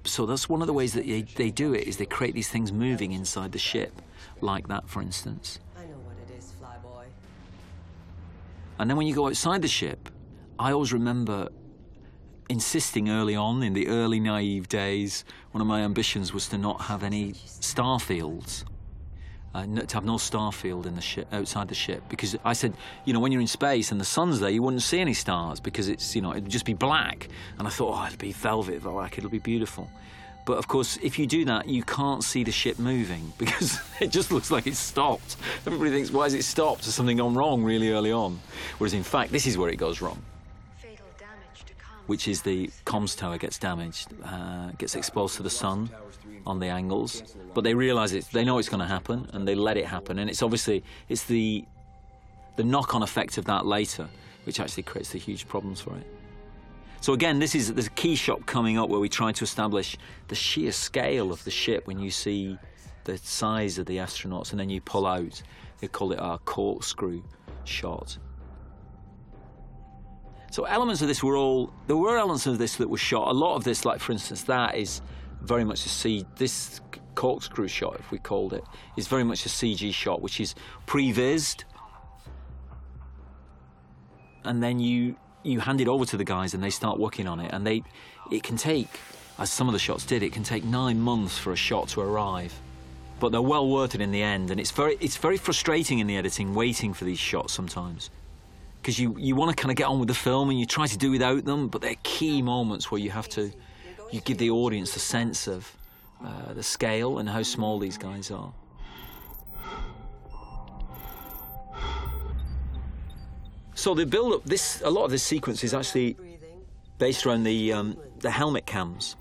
So 0.07 0.25
that's 0.25 0.47
one 0.47 0.61
of 0.61 0.67
the 0.67 0.73
ways 0.73 0.93
that 0.93 1.05
they, 1.05 1.21
they 1.21 1.51
do 1.51 1.73
it 1.73 1.87
is 1.87 1.97
they 1.97 2.05
create 2.05 2.33
these 2.33 2.49
things 2.49 2.71
moving 2.71 3.11
inside 3.11 3.51
the 3.51 3.59
ship, 3.59 4.01
like 4.41 4.67
that, 4.69 4.87
for 4.87 5.01
instance. 5.01 5.59
I 5.77 5.81
know 5.81 5.97
what 6.05 6.15
it 6.27 6.37
is, 6.37 6.53
flyboy. 6.61 7.05
And 8.79 8.89
then 8.89 8.97
when 8.97 9.05
you 9.05 9.13
go 9.13 9.27
outside 9.27 9.61
the 9.61 9.67
ship, 9.67 10.09
I 10.57 10.71
always 10.71 10.93
remember 10.93 11.49
insisting 12.49 13.09
early 13.09 13.35
on 13.35 13.61
in 13.61 13.73
the 13.73 13.87
early 13.89 14.19
naive 14.19 14.69
days, 14.69 15.25
one 15.51 15.61
of 15.61 15.67
my 15.67 15.81
ambitions 15.81 16.33
was 16.33 16.47
to 16.49 16.57
not 16.57 16.81
have 16.83 17.03
any 17.03 17.33
star 17.33 17.99
fields. 17.99 18.63
Uh, 19.57 19.65
to 19.65 19.95
have 19.95 20.05
no 20.05 20.19
star 20.19 20.51
field 20.51 20.85
in 20.85 20.93
the 20.93 21.01
ship 21.01 21.27
outside 21.33 21.67
the 21.67 21.73
ship 21.73 22.03
because 22.09 22.37
I 22.45 22.53
said, 22.53 22.75
you 23.05 23.13
know, 23.13 23.19
when 23.19 23.31
you're 23.31 23.41
in 23.41 23.47
space 23.47 23.91
and 23.91 23.99
the 23.99 24.05
sun's 24.05 24.39
there, 24.39 24.51
you 24.51 24.61
wouldn't 24.61 24.83
see 24.83 24.99
any 24.99 25.15
stars 25.15 25.59
because 25.59 25.87
it's, 25.87 26.15
you 26.15 26.21
know, 26.21 26.29
it'd 26.29 26.47
just 26.47 26.63
be 26.63 26.75
black. 26.75 27.27
And 27.57 27.67
I 27.67 27.71
thought, 27.71 27.97
oh, 27.97 28.05
it'll 28.05 28.19
be 28.19 28.33
velvet 28.33 28.83
black, 28.83 29.17
it'll 29.17 29.31
be 29.31 29.39
beautiful. 29.39 29.89
But 30.45 30.59
of 30.59 30.67
course, 30.67 30.99
if 31.01 31.17
you 31.17 31.25
do 31.25 31.43
that, 31.45 31.67
you 31.67 31.81
can't 31.81 32.23
see 32.23 32.43
the 32.43 32.51
ship 32.51 32.77
moving 32.77 33.33
because 33.39 33.79
it 33.99 34.11
just 34.11 34.31
looks 34.31 34.51
like 34.51 34.67
it's 34.67 34.77
stopped. 34.77 35.37
Everybody 35.65 35.89
thinks, 35.89 36.11
why 36.11 36.25
has 36.25 36.35
it 36.35 36.43
stopped? 36.43 36.85
Has 36.85 36.93
something 36.93 37.17
gone 37.17 37.33
wrong 37.33 37.63
really 37.63 37.91
early 37.91 38.11
on? 38.11 38.39
Whereas 38.77 38.93
in 38.93 39.01
fact, 39.01 39.31
this 39.31 39.47
is 39.47 39.57
where 39.57 39.71
it 39.71 39.77
goes 39.77 40.01
wrong 40.01 40.21
which 42.05 42.29
is 42.29 42.41
the 42.43 42.67
comms 42.85 43.17
tower 43.17 43.37
gets 43.37 43.57
damaged, 43.57 44.07
uh, 44.23 44.69
gets 44.77 44.95
exposed 44.95 45.35
to 45.35 45.43
the 45.43 45.49
sun 45.49 45.89
on 46.47 46.59
the 46.59 46.67
angles. 46.67 47.35
But 47.53 47.63
they 47.63 47.73
realise 47.73 48.13
it. 48.13 48.25
They 48.31 48.43
know 48.43 48.57
it's 48.57 48.69
going 48.69 48.79
to 48.79 48.87
happen, 48.87 49.29
and 49.33 49.47
they 49.47 49.55
let 49.55 49.77
it 49.77 49.85
happen. 49.85 50.19
And 50.19 50.29
it's 50.29 50.41
obviously 50.41 50.83
it's 51.09 51.25
the 51.25 51.65
the 52.55 52.63
knock-on 52.63 53.03
effect 53.03 53.37
of 53.37 53.45
that 53.45 53.67
later, 53.67 54.07
which 54.45 54.59
actually 54.59 54.81
creates 54.83 55.11
the 55.11 55.19
huge 55.19 55.47
problems 55.47 55.79
for 55.79 55.95
it. 55.95 56.07
So 57.01 57.13
again, 57.13 57.37
this 57.39 57.53
is 57.53 57.73
there's 57.73 57.87
a 57.87 57.91
key 57.91 58.15
shot 58.15 58.45
coming 58.45 58.77
up 58.79 58.89
where 58.89 58.99
we 58.99 59.09
try 59.09 59.31
to 59.31 59.43
establish 59.43 59.97
the 60.27 60.35
sheer 60.35 60.71
scale 60.71 61.31
of 61.31 61.43
the 61.43 61.51
ship 61.51 61.85
when 61.85 61.99
you 61.99 62.09
see 62.09 62.57
the 63.03 63.17
size 63.17 63.77
of 63.77 63.85
the 63.85 63.97
astronauts, 63.97 64.51
and 64.51 64.59
then 64.59 64.69
you 64.69 64.81
pull 64.81 65.05
out. 65.05 65.41
They 65.79 65.87
call 65.87 66.11
it 66.11 66.19
our 66.19 66.39
corkscrew 66.39 67.23
shot. 67.63 68.17
So 70.49 70.63
elements 70.63 71.03
of 71.03 71.07
this 71.07 71.21
were 71.21 71.37
all 71.37 71.71
there 71.85 71.97
were 71.97 72.17
elements 72.17 72.47
of 72.47 72.57
this 72.57 72.77
that 72.77 72.89
were 72.89 72.97
shot. 72.97 73.27
A 73.27 73.33
lot 73.33 73.55
of 73.55 73.63
this, 73.63 73.85
like 73.85 73.99
for 73.99 74.11
instance, 74.11 74.43
that 74.43 74.75
is 74.75 75.01
very 75.41 75.63
much 75.63 75.85
a 75.85 75.89
C. 75.89 76.25
This 76.35 76.81
corkscrew 77.15 77.67
shot, 77.67 77.97
if 77.99 78.11
we 78.11 78.19
called 78.19 78.53
it, 78.53 78.63
is 78.95 79.07
very 79.07 79.23
much 79.23 79.45
a 79.45 79.49
CG 79.49 79.93
shot, 79.93 80.21
which 80.21 80.39
is 80.39 80.55
prevised, 80.85 81.63
and 84.43 84.61
then 84.61 84.79
you 84.79 85.15
you 85.43 85.59
hand 85.59 85.79
it 85.79 85.87
over 85.87 86.05
to 86.05 86.17
the 86.17 86.25
guys 86.25 86.53
and 86.53 86.61
they 86.61 86.69
start 86.69 86.99
working 86.99 87.27
on 87.27 87.39
it, 87.39 87.51
and 87.53 87.65
they 87.65 87.83
it 88.31 88.43
can 88.43 88.57
take, 88.57 88.99
as 89.39 89.49
some 89.49 89.67
of 89.67 89.73
the 89.73 89.79
shots 89.79 90.05
did, 90.05 90.23
it 90.23 90.33
can 90.33 90.43
take 90.43 90.63
nine 90.63 90.99
months 90.99 91.37
for 91.37 91.51
a 91.51 91.55
shot 91.55 91.87
to 91.89 92.01
arrive. 92.01 92.53
But 93.19 93.31
they're 93.31 93.41
well 93.41 93.67
worth 93.67 93.95
it 93.95 94.01
in 94.01 94.11
the 94.11 94.21
end, 94.21 94.51
and 94.51 94.59
it's 94.59 94.71
very 94.71 94.97
it's 94.99 95.17
very 95.17 95.37
frustrating 95.37 95.99
in 95.99 96.07
the 96.07 96.17
editing 96.17 96.53
waiting 96.53 96.93
for 96.93 97.05
these 97.05 97.19
shots 97.19 97.53
sometimes 97.53 98.09
because 98.87 98.99
you, 98.99 99.13
you 99.19 99.35
want 99.35 99.49
to 99.49 99.61
kind 99.61 99.69
of 99.69 99.75
get 99.75 99.85
on 99.85 99.99
with 99.99 100.07
the 100.07 100.13
film 100.13 100.49
and 100.49 100.57
you 100.57 100.65
try 100.65 100.87
to 100.87 100.97
do 100.97 101.11
without 101.11 101.43
them, 101.43 101.67
but 101.67 101.81
they're 101.81 101.97
key 102.03 102.41
moments 102.41 102.89
where 102.89 103.01
you 103.01 103.09
have 103.09 103.27
to 103.27 103.51
you 104.11 104.21
give 104.21 104.37
the 104.37 104.49
audience 104.49 104.95
a 104.95 104.99
sense 104.99 105.47
of 105.47 105.75
uh, 106.23 106.53
the 106.53 106.63
scale 106.63 107.19
and 107.19 107.29
how 107.29 107.43
small 107.43 107.79
these 107.79 107.97
guys 107.97 108.31
are. 108.31 108.51
So 113.75 113.93
the 113.93 114.05
build 114.05 114.33
up 114.33 114.43
this 114.43 114.81
a 114.83 114.89
lot 114.89 115.05
of 115.05 115.11
this 115.11 115.21
sequence 115.21 115.63
is 115.63 115.73
actually 115.73 116.17
based 116.97 117.25
around 117.25 117.43
the 117.43 117.73
um, 117.73 117.97
the 118.19 118.31
helmet 118.31 118.65
cams, 118.65 119.15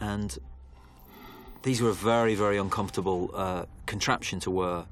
and 0.00 0.38
these 1.64 1.82
were 1.82 1.90
a 1.90 1.94
very 1.94 2.36
very 2.36 2.56
uncomfortable 2.56 3.30
uh, 3.34 3.64
contraption 3.86 4.38
to 4.40 4.50
wear, 4.50 4.84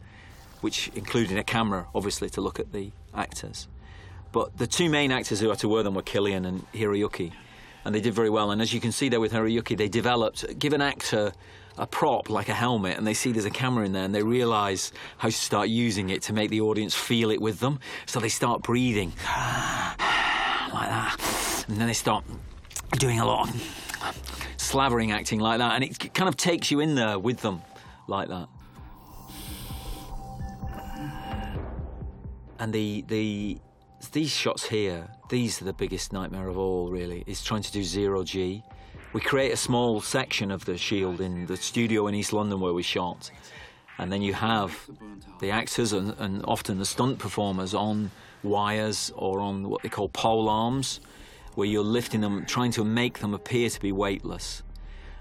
which 0.62 0.88
included 0.96 1.38
a 1.38 1.44
camera 1.44 1.86
obviously 1.94 2.28
to 2.30 2.40
look 2.40 2.58
at 2.58 2.72
the 2.72 2.90
actors. 3.14 3.68
But 4.32 4.58
the 4.58 4.66
two 4.66 4.90
main 4.90 5.12
actors 5.12 5.38
who 5.38 5.48
had 5.48 5.60
to 5.60 5.68
wear 5.68 5.84
them 5.84 5.94
were 5.94 6.02
Cillian 6.02 6.44
and 6.44 6.66
Hiroyuki, 6.72 7.30
and 7.84 7.94
they 7.94 8.00
did 8.00 8.14
very 8.14 8.30
well. 8.30 8.50
And 8.50 8.62
as 8.62 8.72
you 8.72 8.80
can 8.80 8.92
see 8.92 9.08
there 9.08 9.20
with 9.20 9.32
Hiroyuki, 9.32 9.76
they 9.76 9.88
developed 9.88 10.58
give 10.58 10.72
an 10.72 10.82
actor 10.82 11.32
a 11.76 11.86
prop 11.86 12.30
like 12.30 12.48
a 12.48 12.54
helmet, 12.54 12.96
and 12.96 13.06
they 13.06 13.14
see 13.14 13.32
there's 13.32 13.44
a 13.44 13.50
camera 13.50 13.84
in 13.84 13.92
there, 13.92 14.04
and 14.04 14.14
they 14.14 14.22
realise 14.22 14.92
how 15.18 15.28
to 15.28 15.34
start 15.34 15.68
using 15.68 16.10
it 16.10 16.22
to 16.22 16.32
make 16.32 16.50
the 16.50 16.60
audience 16.60 16.94
feel 16.94 17.30
it 17.30 17.40
with 17.40 17.60
them. 17.60 17.80
So 18.06 18.20
they 18.20 18.28
start 18.28 18.62
breathing 18.62 19.08
like 19.26 20.88
that, 20.88 21.64
and 21.68 21.76
then 21.76 21.88
they 21.88 21.94
start 21.94 22.24
doing 22.98 23.18
a 23.18 23.26
lot 23.26 23.48
of 23.48 24.54
slavering 24.56 25.10
acting 25.10 25.40
like 25.40 25.58
that, 25.58 25.74
and 25.74 25.84
it 25.84 26.14
kind 26.14 26.28
of 26.28 26.36
takes 26.36 26.70
you 26.70 26.80
in 26.80 26.94
there 26.94 27.18
with 27.18 27.40
them 27.40 27.62
like 28.06 28.28
that. 28.28 28.48
And 32.58 32.72
the 32.72 33.04
the 33.08 33.58
these 34.12 34.30
shots 34.30 34.68
here, 34.68 35.08
these 35.28 35.60
are 35.60 35.64
the 35.64 35.72
biggest 35.72 36.12
nightmare 36.12 36.48
of 36.48 36.58
all, 36.58 36.90
really, 36.90 37.24
is 37.26 37.42
trying 37.42 37.62
to 37.62 37.72
do 37.72 37.82
zero 37.82 38.24
G. 38.24 38.62
We 39.12 39.20
create 39.20 39.52
a 39.52 39.56
small 39.56 40.00
section 40.00 40.50
of 40.50 40.64
the 40.64 40.76
shield 40.76 41.20
in 41.20 41.46
the 41.46 41.56
studio 41.56 42.06
in 42.08 42.14
East 42.14 42.32
London 42.32 42.60
where 42.60 42.74
we 42.74 42.82
shot. 42.82 43.30
And 43.98 44.12
then 44.12 44.22
you 44.22 44.34
have 44.34 44.76
the 45.40 45.50
actors 45.50 45.92
and, 45.92 46.14
and 46.18 46.44
often 46.46 46.78
the 46.78 46.84
stunt 46.84 47.18
performers 47.18 47.74
on 47.74 48.10
wires 48.42 49.12
or 49.14 49.40
on 49.40 49.68
what 49.68 49.82
they 49.82 49.88
call 49.88 50.08
pole 50.08 50.48
arms, 50.48 51.00
where 51.54 51.66
you're 51.66 51.84
lifting 51.84 52.20
them, 52.20 52.44
trying 52.44 52.72
to 52.72 52.84
make 52.84 53.20
them 53.20 53.34
appear 53.34 53.70
to 53.70 53.80
be 53.80 53.92
weightless. 53.92 54.62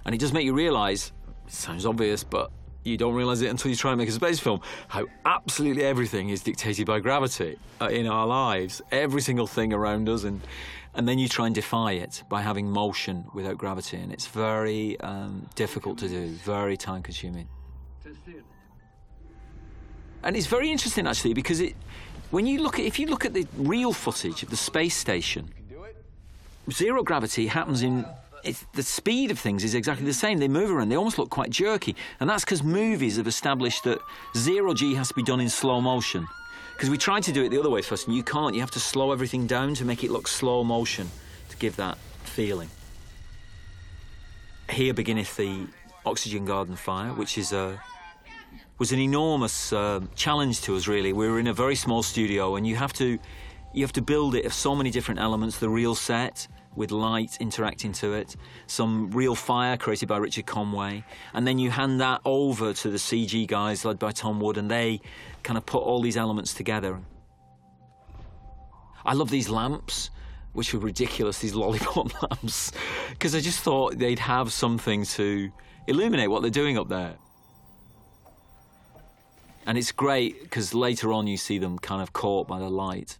And 0.05 0.15
it 0.15 0.17
does 0.17 0.33
make 0.33 0.45
you 0.45 0.53
realise, 0.53 1.11
it 1.45 1.53
sounds 1.53 1.85
obvious, 1.85 2.23
but 2.23 2.51
you 2.83 2.97
don't 2.97 3.15
realise 3.15 3.41
it 3.41 3.47
until 3.47 3.71
you 3.71 3.77
try 3.77 3.91
and 3.91 3.97
make 3.97 4.09
a 4.09 4.11
space 4.11 4.39
film, 4.39 4.61
how 4.87 5.05
absolutely 5.25 5.83
everything 5.83 6.29
is 6.29 6.41
dictated 6.41 6.85
by 6.85 6.99
gravity 6.99 7.57
uh, 7.81 7.87
in 7.87 8.07
our 8.07 8.27
lives. 8.27 8.81
Every 8.91 9.21
single 9.21 9.47
thing 9.47 9.73
around 9.73 10.09
us, 10.09 10.23
and 10.23 10.41
and 10.95 11.07
then 11.07 11.17
you 11.17 11.27
try 11.27 11.47
and 11.47 11.55
defy 11.55 11.93
it 11.93 12.23
by 12.29 12.41
having 12.41 12.69
motion 12.69 13.25
without 13.33 13.57
gravity, 13.57 13.97
and 13.97 14.11
it's 14.11 14.27
very 14.27 14.99
um, 14.99 15.47
difficult 15.55 15.97
to 15.99 16.07
do, 16.07 16.27
very 16.27 16.77
time 16.77 17.01
consuming. 17.01 17.47
And 20.23 20.37
it's 20.37 20.47
very 20.47 20.71
interesting 20.71 21.05
actually 21.05 21.33
because 21.33 21.59
it, 21.59 21.75
when 22.31 22.45
you 22.45 22.61
look 22.61 22.79
at 22.79 22.85
if 22.85 22.97
you 22.99 23.07
look 23.07 23.25
at 23.25 23.33
the 23.33 23.45
real 23.57 23.91
footage 23.91 24.43
of 24.43 24.49
the 24.49 24.57
space 24.57 24.95
station, 24.95 25.49
zero 26.71 27.03
gravity 27.03 27.47
happens 27.47 27.81
in. 27.81 28.05
The 28.73 28.83
speed 28.83 29.31
of 29.31 29.39
things 29.39 29.63
is 29.63 29.73
exactly 29.73 30.05
the 30.05 30.13
same. 30.13 30.37
They 30.37 30.49
move 30.49 30.69
around. 30.69 30.89
They 30.89 30.97
almost 30.97 31.17
look 31.17 31.29
quite 31.29 31.49
jerky, 31.49 31.95
and 32.19 32.29
that's 32.29 32.43
because 32.43 32.61
movies 32.61 33.15
have 33.15 33.27
established 33.27 33.85
that 33.85 33.99
zero 34.35 34.73
g 34.73 34.95
has 34.95 35.07
to 35.07 35.13
be 35.13 35.23
done 35.23 35.39
in 35.39 35.49
slow 35.49 35.79
motion. 35.79 36.27
Because 36.73 36.89
we 36.89 36.97
tried 36.97 37.23
to 37.23 37.31
do 37.31 37.43
it 37.43 37.49
the 37.49 37.59
other 37.59 37.69
way 37.69 37.81
first, 37.81 38.07
and 38.07 38.15
you 38.15 38.23
can't. 38.23 38.53
You 38.53 38.61
have 38.61 38.71
to 38.71 38.79
slow 38.79 39.11
everything 39.13 39.47
down 39.47 39.75
to 39.75 39.85
make 39.85 40.03
it 40.03 40.11
look 40.11 40.27
slow 40.27 40.63
motion 40.63 41.09
to 41.49 41.57
give 41.57 41.77
that 41.77 41.97
feeling. 42.23 42.69
Here 44.69 44.93
beginneth 44.93 45.37
the 45.37 45.67
oxygen 46.05 46.45
garden 46.45 46.75
fire, 46.75 47.13
which 47.13 47.37
is 47.37 47.53
a 47.53 47.79
was 48.77 48.91
an 48.91 48.99
enormous 48.99 49.71
uh, 49.71 50.01
challenge 50.15 50.61
to 50.61 50.75
us. 50.75 50.87
Really, 50.87 51.13
we 51.13 51.29
were 51.29 51.39
in 51.39 51.47
a 51.47 51.53
very 51.53 51.75
small 51.75 52.03
studio, 52.03 52.55
and 52.57 52.67
you 52.67 52.75
have 52.75 52.91
to 52.93 53.19
you 53.73 53.83
have 53.83 53.93
to 53.93 54.01
build 54.01 54.35
it 54.35 54.45
of 54.45 54.53
so 54.53 54.75
many 54.75 54.91
different 54.91 55.21
elements. 55.21 55.59
The 55.59 55.69
real 55.69 55.95
set 55.95 56.47
with 56.75 56.91
light 56.91 57.37
interacting 57.39 57.91
to 57.93 58.13
it, 58.13 58.35
some 58.67 59.11
real 59.11 59.35
fire 59.35 59.77
created 59.77 60.07
by 60.07 60.17
Richard 60.17 60.45
Conway, 60.45 61.03
and 61.33 61.47
then 61.47 61.59
you 61.59 61.71
hand 61.71 62.01
that 62.01 62.21
over 62.25 62.73
to 62.73 62.89
the 62.89 62.97
CG 62.97 63.47
guys 63.47 63.85
led 63.85 63.99
by 63.99 64.11
Tom 64.11 64.39
Wood, 64.39 64.57
and 64.57 64.69
they 64.69 65.01
kind 65.43 65.57
of 65.57 65.65
put 65.65 65.83
all 65.83 66.01
these 66.01 66.17
elements 66.17 66.53
together. 66.53 66.99
I 69.05 69.13
love 69.13 69.29
these 69.29 69.49
lamps, 69.49 70.09
which 70.53 70.73
were 70.73 70.79
ridiculous, 70.79 71.39
these 71.39 71.53
lollipop 71.53 72.21
lamps, 72.31 72.71
because 73.09 73.35
I 73.35 73.39
just 73.39 73.59
thought 73.59 73.97
they'd 73.97 74.19
have 74.19 74.53
something 74.53 75.03
to 75.05 75.51
illuminate 75.87 76.29
what 76.29 76.41
they're 76.41 76.51
doing 76.51 76.77
up 76.77 76.89
there. 76.89 77.15
And 79.65 79.77
it's 79.77 79.91
great 79.91 80.41
because 80.43 80.73
later 80.73 81.13
on 81.13 81.25
you 81.25 81.37
see 81.37 81.57
them 81.57 81.79
kind 81.79 82.01
of 82.01 82.11
caught 82.11 82.47
by 82.47 82.59
the 82.59 82.69
light. 82.69 83.17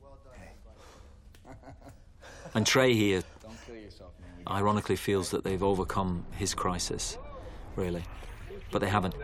And 2.54 2.68
Trey 2.68 2.94
here 2.94 3.24
ironically 4.48 4.96
feels 4.96 5.32
that 5.32 5.44
they've 5.44 5.64
overcome 5.64 6.26
his 6.32 6.54
crisis, 6.54 7.18
really. 7.76 8.04
But 8.72 8.80
they 8.80 8.90
haven't. 8.90 9.16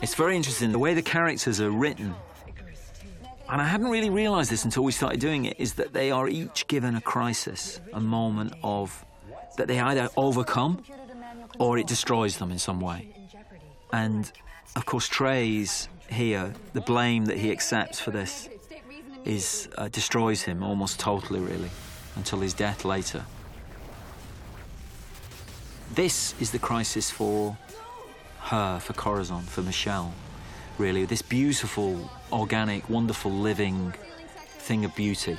It's 0.00 0.14
very 0.14 0.36
interesting 0.36 0.72
the 0.72 0.78
way 0.78 0.94
the 0.94 1.02
characters 1.02 1.60
are 1.60 1.70
written. 1.70 2.14
And 3.50 3.62
I 3.62 3.64
hadn't 3.64 3.88
really 3.88 4.10
realised 4.10 4.50
this 4.50 4.64
until 4.64 4.84
we 4.84 4.92
started 4.92 5.20
doing 5.20 5.46
it, 5.46 5.56
is 5.58 5.74
that 5.74 5.94
they 5.94 6.10
are 6.10 6.28
each 6.28 6.66
given 6.66 6.94
a 6.96 7.00
crisis, 7.00 7.80
a 7.94 8.00
moment 8.00 8.52
of 8.62 9.04
that 9.56 9.68
they 9.68 9.80
either 9.80 10.08
overcome 10.16 10.82
or 11.58 11.78
it 11.78 11.86
destroys 11.86 12.36
them 12.36 12.50
in 12.50 12.58
some 12.58 12.80
way. 12.80 13.08
And 13.92 14.30
of 14.76 14.84
course, 14.84 15.08
Trey's 15.08 15.88
here, 16.10 16.52
the 16.74 16.80
blame 16.80 17.24
that 17.26 17.38
he 17.38 17.50
accepts 17.50 17.98
for 18.00 18.10
this 18.10 18.48
is 19.24 19.68
uh, 19.76 19.88
destroys 19.88 20.42
him 20.42 20.62
almost 20.62 20.98
totally, 21.00 21.40
really, 21.40 21.70
until 22.16 22.40
his 22.40 22.54
death 22.54 22.84
later. 22.84 23.24
This 25.94 26.34
is 26.40 26.50
the 26.50 26.58
crisis 26.58 27.10
for 27.10 27.56
her, 28.40 28.78
for 28.78 28.92
Corazon, 28.92 29.42
for 29.42 29.62
Michelle, 29.62 30.14
really. 30.78 31.04
This 31.04 31.22
beautiful, 31.22 32.10
organic, 32.30 32.88
wonderful, 32.88 33.30
living 33.30 33.94
thing 34.58 34.84
of 34.84 34.94
beauty 34.94 35.36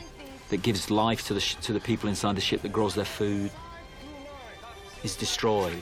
that 0.49 0.63
gives 0.63 0.89
life 0.89 1.27
to 1.27 1.33
the, 1.33 1.39
to 1.39 1.73
the 1.73 1.79
people 1.79 2.09
inside 2.09 2.35
the 2.35 2.41
ship, 2.41 2.61
that 2.63 2.71
grows 2.71 2.95
their 2.95 3.05
food, 3.05 3.51
is 5.03 5.15
destroyed. 5.15 5.81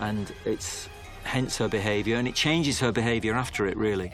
And 0.00 0.32
it's 0.44 0.88
hence 1.22 1.56
her 1.58 1.68
behaviour, 1.68 2.16
and 2.16 2.26
it 2.26 2.34
changes 2.34 2.80
her 2.80 2.92
behaviour 2.92 3.34
after 3.34 3.66
it, 3.66 3.76
really. 3.76 4.12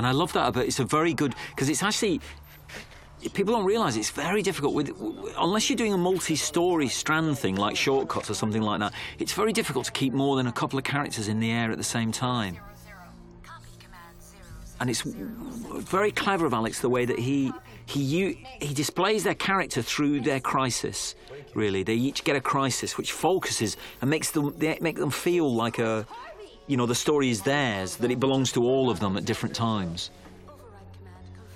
And 0.00 0.06
I 0.06 0.12
love 0.12 0.32
that 0.32 0.48
about 0.48 0.64
it's 0.64 0.80
a 0.80 0.84
very 0.84 1.12
good 1.12 1.34
because 1.50 1.68
it's 1.68 1.82
actually 1.82 2.22
people 3.34 3.52
don't 3.52 3.66
realise 3.66 3.96
it's 3.96 4.08
very 4.08 4.40
difficult 4.40 4.72
with 4.72 4.96
unless 5.36 5.68
you're 5.68 5.76
doing 5.76 5.92
a 5.92 5.98
multi-story 5.98 6.88
strand 6.88 7.38
thing 7.38 7.54
like 7.54 7.76
shortcuts 7.76 8.30
or 8.30 8.32
something 8.32 8.62
like 8.62 8.80
that. 8.80 8.94
It's 9.18 9.34
very 9.34 9.52
difficult 9.52 9.84
to 9.84 9.92
keep 9.92 10.14
more 10.14 10.36
than 10.36 10.46
a 10.46 10.52
couple 10.52 10.78
of 10.78 10.86
characters 10.86 11.28
in 11.28 11.38
the 11.38 11.50
air 11.50 11.70
at 11.70 11.76
the 11.76 11.84
same 11.84 12.12
time. 12.12 12.56
And 14.80 14.88
it's 14.88 15.02
very 15.02 16.12
clever 16.12 16.46
of 16.46 16.54
Alex 16.54 16.80
the 16.80 16.88
way 16.88 17.04
that 17.04 17.18
he 17.18 17.52
he 17.84 18.42
he 18.62 18.72
displays 18.72 19.22
their 19.24 19.34
character 19.34 19.82
through 19.82 20.22
their 20.22 20.40
crisis. 20.40 21.14
Really, 21.52 21.82
they 21.82 21.96
each 21.96 22.24
get 22.24 22.36
a 22.36 22.40
crisis 22.40 22.96
which 22.96 23.12
focuses 23.12 23.76
and 24.00 24.08
makes 24.08 24.30
them 24.30 24.54
they 24.56 24.78
make 24.80 24.96
them 24.96 25.10
feel 25.10 25.54
like 25.54 25.78
a 25.78 26.06
you 26.70 26.76
know, 26.76 26.86
the 26.86 26.94
story 26.94 27.30
is 27.30 27.42
theirs, 27.42 27.96
that 27.96 28.12
it 28.12 28.20
belongs 28.20 28.52
to 28.52 28.62
all 28.62 28.90
of 28.90 29.00
them 29.00 29.16
at 29.16 29.24
different 29.24 29.56
times. 29.56 30.10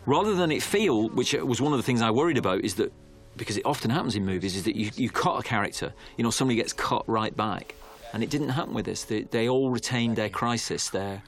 Rather 0.07 0.35
than 0.35 0.51
it 0.51 0.61
feel, 0.61 1.09
which 1.11 1.35
was 1.35 1.61
one 1.61 1.73
of 1.73 1.79
the 1.79 1.85
things 1.85 2.03
I 2.03 2.11
worried 2.11 2.37
about, 2.37 2.65
is 2.65 2.75
that 2.75 2.93
because 3.37 3.57
it 3.57 3.65
often 3.65 3.93
happens 3.93 4.17
in 4.17 4.27
movies, 4.27 4.57
is 4.57 4.65
that 4.65 4.75
you, 4.75 4.91
you 4.97 5.09
cut 5.09 5.39
a 5.39 5.43
character, 5.43 5.93
you 6.17 6.25
know, 6.25 6.31
somebody 6.31 6.57
gets 6.57 6.73
cut 6.73 7.09
right 7.09 7.35
back. 7.37 7.77
And 8.13 8.25
it 8.25 8.31
didn't 8.31 8.49
happen 8.49 8.75
with 8.75 8.87
this. 8.87 9.05
They, 9.05 9.23
they 9.23 9.49
all 9.49 9.71
retained 9.71 10.17
their 10.17 10.29
crisis, 10.29 10.91
their, 10.91 11.23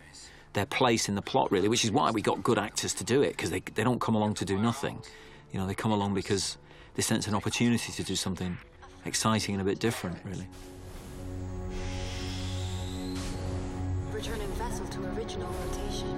their 0.52 0.66
place 0.66 1.08
in 1.08 1.14
the 1.14 1.22
plot, 1.22 1.52
really, 1.52 1.68
which 1.68 1.84
is 1.84 1.92
why 1.92 2.10
we 2.10 2.22
got 2.22 2.42
good 2.42 2.58
actors 2.58 2.92
to 2.94 3.04
do 3.04 3.22
it, 3.22 3.30
because 3.30 3.50
they, 3.50 3.60
they 3.76 3.84
don't 3.84 4.00
come 4.00 4.16
along 4.16 4.34
to 4.34 4.44
do 4.44 4.58
nothing. 4.58 5.00
You 5.52 5.60
know, 5.60 5.66
they 5.66 5.74
come 5.74 5.92
along 5.92 6.14
because 6.14 6.58
they 6.96 7.02
sense 7.02 7.28
an 7.28 7.36
opportunity 7.36 7.92
to 7.92 8.02
do 8.02 8.16
something 8.16 8.58
exciting 9.04 9.54
and 9.54 9.62
a 9.62 9.64
bit 9.64 9.78
different, 9.78 10.18
really. 10.24 10.48
Returning 14.16 14.48
vessel 14.52 14.86
to 14.86 15.04
original 15.14 15.46
rotation. 15.46 16.08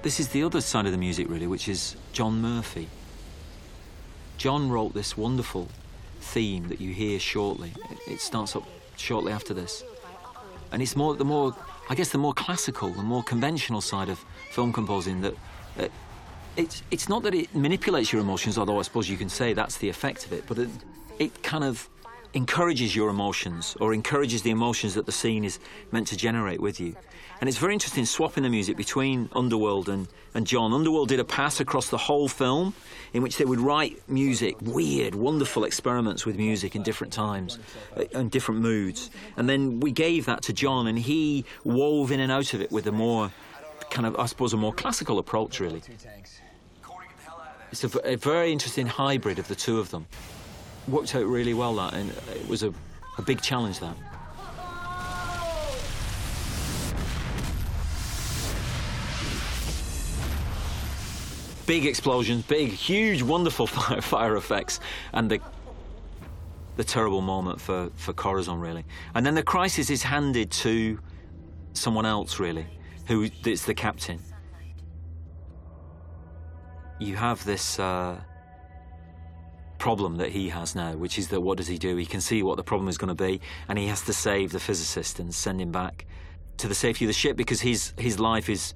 This 0.00 0.18
is 0.18 0.28
the 0.28 0.42
other 0.42 0.62
side 0.62 0.86
of 0.86 0.92
the 0.92 0.98
music, 0.98 1.28
really, 1.28 1.46
which 1.46 1.68
is 1.68 1.94
John 2.14 2.40
Murphy. 2.40 2.88
John 4.38 4.70
wrote 4.70 4.94
this 4.94 5.14
wonderful 5.14 5.68
theme 6.22 6.68
that 6.68 6.80
you 6.80 6.94
hear 6.94 7.20
shortly. 7.20 7.74
It, 8.08 8.18
starts 8.18 8.56
up 8.56 8.66
shortly 8.96 9.30
after 9.30 9.52
this. 9.52 9.84
And 10.72 10.80
it's 10.80 10.96
more, 10.96 11.14
the 11.16 11.26
more, 11.26 11.54
I 11.90 11.94
guess, 11.94 12.08
the 12.08 12.16
more 12.16 12.32
classical, 12.32 12.88
the 12.88 13.02
more 13.02 13.22
conventional 13.22 13.82
side 13.82 14.08
of 14.08 14.24
film 14.52 14.72
composing 14.72 15.20
that. 15.20 15.34
Uh, 15.78 15.88
it's, 16.56 16.82
it's 16.90 17.08
not 17.08 17.22
that 17.22 17.34
it 17.34 17.54
manipulates 17.54 18.12
your 18.12 18.20
emotions, 18.20 18.58
although 18.58 18.78
I 18.78 18.82
suppose 18.82 19.08
you 19.08 19.16
can 19.16 19.28
say 19.28 19.52
that's 19.52 19.78
the 19.78 19.88
effect 19.88 20.26
of 20.26 20.32
it, 20.32 20.44
but 20.46 20.58
it, 20.58 20.70
it 21.18 21.42
kind 21.42 21.64
of 21.64 21.88
encourages 22.34 22.96
your 22.96 23.10
emotions 23.10 23.76
or 23.80 23.92
encourages 23.92 24.42
the 24.42 24.50
emotions 24.50 24.94
that 24.94 25.06
the 25.06 25.12
scene 25.12 25.44
is 25.44 25.58
meant 25.90 26.06
to 26.08 26.16
generate 26.16 26.60
with 26.60 26.80
you. 26.80 26.96
And 27.40 27.48
it's 27.48 27.58
very 27.58 27.72
interesting 27.72 28.06
swapping 28.06 28.44
the 28.44 28.48
music 28.48 28.76
between 28.76 29.28
Underworld 29.32 29.88
and, 29.88 30.06
and 30.32 30.46
John. 30.46 30.72
Underworld 30.72 31.08
did 31.08 31.18
a 31.18 31.24
pass 31.24 31.58
across 31.58 31.88
the 31.88 31.98
whole 31.98 32.28
film 32.28 32.72
in 33.12 33.20
which 33.20 33.36
they 33.36 33.44
would 33.44 33.58
write 33.58 34.00
music, 34.08 34.54
weird, 34.62 35.16
wonderful 35.16 35.64
experiments 35.64 36.24
with 36.24 36.36
music 36.36 36.76
in 36.76 36.84
different 36.84 37.12
times 37.12 37.58
uh, 37.96 38.04
and 38.14 38.30
different 38.30 38.60
moods. 38.60 39.10
And 39.36 39.48
then 39.48 39.80
we 39.80 39.90
gave 39.90 40.26
that 40.26 40.42
to 40.42 40.52
John 40.52 40.86
and 40.86 40.96
he 40.96 41.44
wove 41.64 42.12
in 42.12 42.20
and 42.20 42.30
out 42.30 42.54
of 42.54 42.60
it 42.60 42.70
with 42.70 42.86
a 42.86 42.92
more 42.92 43.32
kind 43.90 44.06
of, 44.06 44.16
I 44.16 44.26
suppose, 44.26 44.52
a 44.52 44.56
more 44.56 44.72
classical 44.72 45.18
approach, 45.18 45.58
really. 45.58 45.82
It's 47.72 47.84
a, 47.84 47.98
a 48.12 48.16
very 48.16 48.52
interesting 48.52 48.86
hybrid 48.86 49.38
of 49.38 49.48
the 49.48 49.54
two 49.54 49.80
of 49.80 49.90
them. 49.90 50.06
Worked 50.88 51.14
out 51.14 51.24
really 51.24 51.54
well, 51.54 51.74
that, 51.76 51.94
and 51.94 52.10
it 52.10 52.46
was 52.46 52.62
a, 52.62 52.72
a 53.16 53.22
big 53.22 53.40
challenge, 53.40 53.80
that. 53.80 53.96
Big 61.64 61.86
explosions, 61.86 62.44
big, 62.44 62.72
huge, 62.72 63.22
wonderful 63.22 63.66
fire, 63.68 64.02
fire 64.02 64.36
effects, 64.36 64.78
and 65.14 65.30
the 65.30 65.40
the 66.76 66.84
terrible 66.84 67.20
moment 67.20 67.60
for, 67.60 67.90
for 67.96 68.14
Corazon, 68.14 68.58
really. 68.58 68.84
And 69.14 69.26
then 69.26 69.34
the 69.34 69.42
crisis 69.42 69.90
is 69.90 70.02
handed 70.02 70.50
to 70.50 70.98
someone 71.74 72.06
else, 72.06 72.38
really, 72.38 72.66
who 73.06 73.28
is 73.44 73.66
the 73.66 73.74
captain. 73.74 74.18
You 77.02 77.16
have 77.16 77.44
this 77.44 77.80
uh, 77.80 78.20
problem 79.78 80.18
that 80.18 80.28
he 80.28 80.48
has 80.50 80.76
now, 80.76 80.92
which 80.92 81.18
is 81.18 81.26
that 81.28 81.40
what 81.40 81.58
does 81.58 81.66
he 81.66 81.76
do? 81.76 81.96
He 81.96 82.06
can 82.06 82.20
see 82.20 82.44
what 82.44 82.56
the 82.56 82.62
problem 82.62 82.88
is 82.88 82.96
going 82.96 83.14
to 83.14 83.24
be, 83.24 83.40
and 83.68 83.76
he 83.76 83.88
has 83.88 84.02
to 84.02 84.12
save 84.12 84.52
the 84.52 84.60
physicist 84.60 85.18
and 85.18 85.34
send 85.34 85.60
him 85.60 85.72
back 85.72 86.06
to 86.58 86.68
the 86.68 86.76
safety 86.76 87.04
of 87.04 87.08
the 87.08 87.12
ship 87.12 87.36
because 87.36 87.60
his 87.60 87.92
his 87.98 88.20
life 88.20 88.48
is 88.48 88.74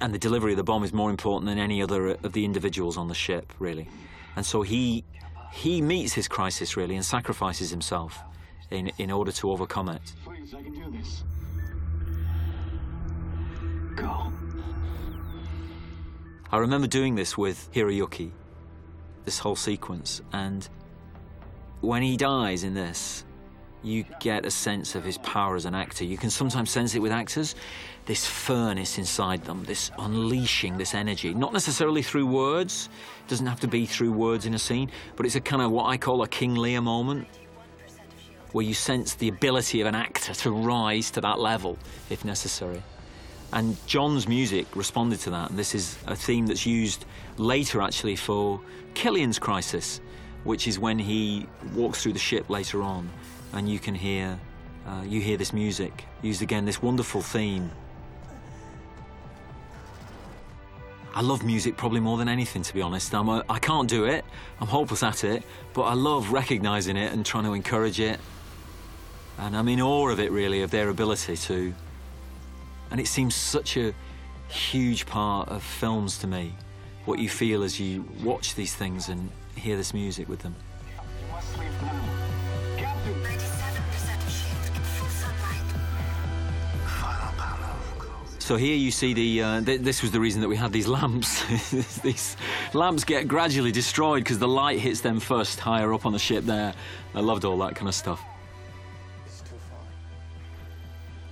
and 0.00 0.12
the 0.12 0.18
delivery 0.18 0.52
of 0.52 0.56
the 0.56 0.64
bomb 0.64 0.82
is 0.82 0.92
more 0.92 1.10
important 1.10 1.46
than 1.46 1.58
any 1.58 1.80
other 1.80 2.08
of 2.08 2.32
the 2.32 2.44
individuals 2.44 2.96
on 2.96 3.06
the 3.06 3.14
ship, 3.14 3.52
really. 3.60 3.88
And 4.34 4.44
so 4.44 4.62
he 4.62 5.04
he 5.52 5.80
meets 5.80 6.12
his 6.12 6.26
crisis 6.26 6.76
really 6.76 6.96
and 6.96 7.04
sacrifices 7.04 7.70
himself 7.70 8.18
in 8.72 8.90
in 8.98 9.12
order 9.12 9.30
to 9.30 9.52
overcome 9.52 9.88
it. 9.90 10.12
Please, 10.24 10.52
I 10.54 10.62
can 10.62 10.74
do 10.74 10.90
this. 10.90 11.22
Go. 13.94 14.32
I 16.52 16.58
remember 16.58 16.88
doing 16.88 17.14
this 17.14 17.38
with 17.38 17.70
Hiroyuki, 17.72 18.32
this 19.24 19.38
whole 19.38 19.54
sequence, 19.54 20.20
and 20.32 20.68
when 21.80 22.02
he 22.02 22.16
dies 22.16 22.64
in 22.64 22.74
this, 22.74 23.24
you 23.84 24.04
get 24.18 24.44
a 24.44 24.50
sense 24.50 24.96
of 24.96 25.04
his 25.04 25.16
power 25.18 25.54
as 25.54 25.64
an 25.64 25.76
actor. 25.76 26.04
You 26.04 26.18
can 26.18 26.28
sometimes 26.28 26.70
sense 26.70 26.96
it 26.96 26.98
with 26.98 27.12
actors, 27.12 27.54
this 28.06 28.26
furnace 28.26 28.98
inside 28.98 29.44
them, 29.44 29.62
this 29.64 29.92
unleashing 29.96 30.76
this 30.76 30.92
energy, 30.92 31.32
not 31.34 31.52
necessarily 31.52 32.02
through 32.02 32.26
words, 32.26 32.88
it 33.24 33.30
doesn't 33.30 33.46
have 33.46 33.60
to 33.60 33.68
be 33.68 33.86
through 33.86 34.10
words 34.10 34.44
in 34.44 34.54
a 34.54 34.58
scene, 34.58 34.90
but 35.14 35.26
it's 35.26 35.36
a 35.36 35.40
kind 35.40 35.62
of 35.62 35.70
what 35.70 35.86
I 35.86 35.98
call 35.98 36.20
a 36.22 36.28
King 36.28 36.56
Lear 36.56 36.80
moment, 36.80 37.28
where 38.50 38.64
you 38.64 38.74
sense 38.74 39.14
the 39.14 39.28
ability 39.28 39.80
of 39.82 39.86
an 39.86 39.94
actor 39.94 40.34
to 40.34 40.50
rise 40.50 41.12
to 41.12 41.20
that 41.20 41.38
level 41.38 41.78
if 42.10 42.24
necessary. 42.24 42.82
And 43.52 43.76
John's 43.86 44.28
music 44.28 44.66
responded 44.76 45.18
to 45.20 45.30
that, 45.30 45.50
and 45.50 45.58
this 45.58 45.74
is 45.74 45.98
a 46.06 46.14
theme 46.14 46.46
that's 46.46 46.66
used 46.66 47.04
later 47.36 47.82
actually 47.82 48.14
for 48.14 48.60
Cillian's 48.94 49.40
Crisis, 49.40 50.00
which 50.44 50.68
is 50.68 50.78
when 50.78 50.98
he 50.98 51.46
walks 51.74 52.02
through 52.02 52.12
the 52.12 52.20
ship 52.20 52.48
later 52.48 52.82
on, 52.82 53.10
and 53.52 53.68
you 53.68 53.80
can 53.80 53.94
hear, 53.94 54.38
uh, 54.86 55.02
you 55.04 55.20
hear 55.20 55.36
this 55.36 55.52
music 55.52 56.04
used 56.22 56.42
again, 56.42 56.64
this 56.64 56.80
wonderful 56.80 57.22
theme. 57.22 57.70
I 61.12 61.22
love 61.22 61.44
music 61.44 61.76
probably 61.76 61.98
more 61.98 62.18
than 62.18 62.28
anything, 62.28 62.62
to 62.62 62.72
be 62.72 62.82
honest. 62.82 63.12
I'm 63.12 63.28
a, 63.28 63.44
I 63.50 63.58
can't 63.58 63.88
do 63.88 64.04
it, 64.04 64.24
I'm 64.60 64.68
hopeless 64.68 65.02
at 65.02 65.24
it, 65.24 65.42
but 65.74 65.82
I 65.82 65.94
love 65.94 66.32
recognising 66.32 66.96
it 66.96 67.12
and 67.12 67.26
trying 67.26 67.44
to 67.44 67.54
encourage 67.54 67.98
it. 67.98 68.20
And 69.38 69.56
I'm 69.56 69.66
in 69.66 69.80
awe 69.80 70.08
of 70.08 70.20
it, 70.20 70.30
really, 70.30 70.62
of 70.62 70.70
their 70.70 70.88
ability 70.88 71.36
to. 71.36 71.74
And 72.90 73.00
it 73.00 73.06
seems 73.06 73.34
such 73.34 73.76
a 73.76 73.94
huge 74.48 75.06
part 75.06 75.48
of 75.48 75.62
films 75.62 76.18
to 76.18 76.26
me, 76.26 76.54
what 77.04 77.18
you 77.18 77.28
feel 77.28 77.62
as 77.62 77.78
you 77.78 78.04
watch 78.22 78.54
these 78.54 78.74
things 78.74 79.08
and 79.08 79.30
hear 79.54 79.76
this 79.76 79.94
music 79.94 80.28
with 80.28 80.40
them. 80.40 80.54
So 88.50 88.56
here 88.56 88.74
you 88.74 88.90
see 88.90 89.14
the. 89.14 89.42
Uh, 89.42 89.60
th- 89.60 89.80
this 89.80 90.02
was 90.02 90.10
the 90.10 90.18
reason 90.18 90.40
that 90.40 90.48
we 90.48 90.56
had 90.56 90.72
these 90.72 90.88
lamps. 90.88 91.44
these 92.02 92.36
lamps 92.74 93.04
get 93.04 93.28
gradually 93.28 93.70
destroyed 93.70 94.24
because 94.24 94.40
the 94.40 94.48
light 94.48 94.80
hits 94.80 95.02
them 95.02 95.20
first 95.20 95.60
higher 95.60 95.94
up 95.94 96.04
on 96.04 96.12
the 96.12 96.18
ship. 96.18 96.44
There, 96.44 96.74
I 97.14 97.20
loved 97.20 97.44
all 97.44 97.58
that 97.58 97.76
kind 97.76 97.86
of 97.86 97.94
stuff. 97.94 98.20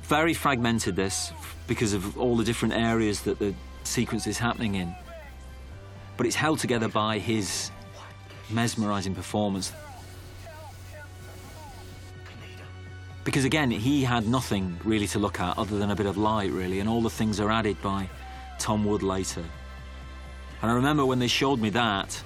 Very 0.09 0.33
fragmented 0.33 0.97
this 0.97 1.33
because 1.67 1.93
of 1.93 2.19
all 2.19 2.37
the 2.37 2.45
different 2.45 2.75
areas 2.75 3.21
that 3.23 3.39
the 3.39 3.55
sequence 3.85 4.27
is 4.27 4.39
happening 4.39 4.75
in. 4.75 4.95
But 6.17 6.27
it's 6.27 6.35
held 6.35 6.59
together 6.59 6.89
by 6.89 7.19
his 7.19 7.71
mesmerizing 8.51 9.15
performance. 9.15 9.73
Because 13.23 13.45
again, 13.45 13.71
he 13.71 14.03
had 14.03 14.27
nothing 14.27 14.81
really 14.83 15.07
to 15.09 15.19
look 15.19 15.41
at 15.41 15.59
other 15.59 15.79
than 15.79 15.91
a 15.91 15.95
bit 15.95 16.07
of 16.07 16.17
light, 16.17 16.51
really, 16.51 16.81
and 16.81 16.89
all 16.89 17.03
the 17.03 17.11
things 17.11 17.39
are 17.39 17.51
added 17.51 17.81
by 17.83 18.09
Tom 18.59 18.87
Wood 18.87 19.03
later. 19.03 19.45
And 20.63 20.71
I 20.71 20.75
remember 20.75 21.05
when 21.05 21.19
they 21.19 21.29
showed 21.29 21.61
me 21.61 21.69
that, 21.71 22.23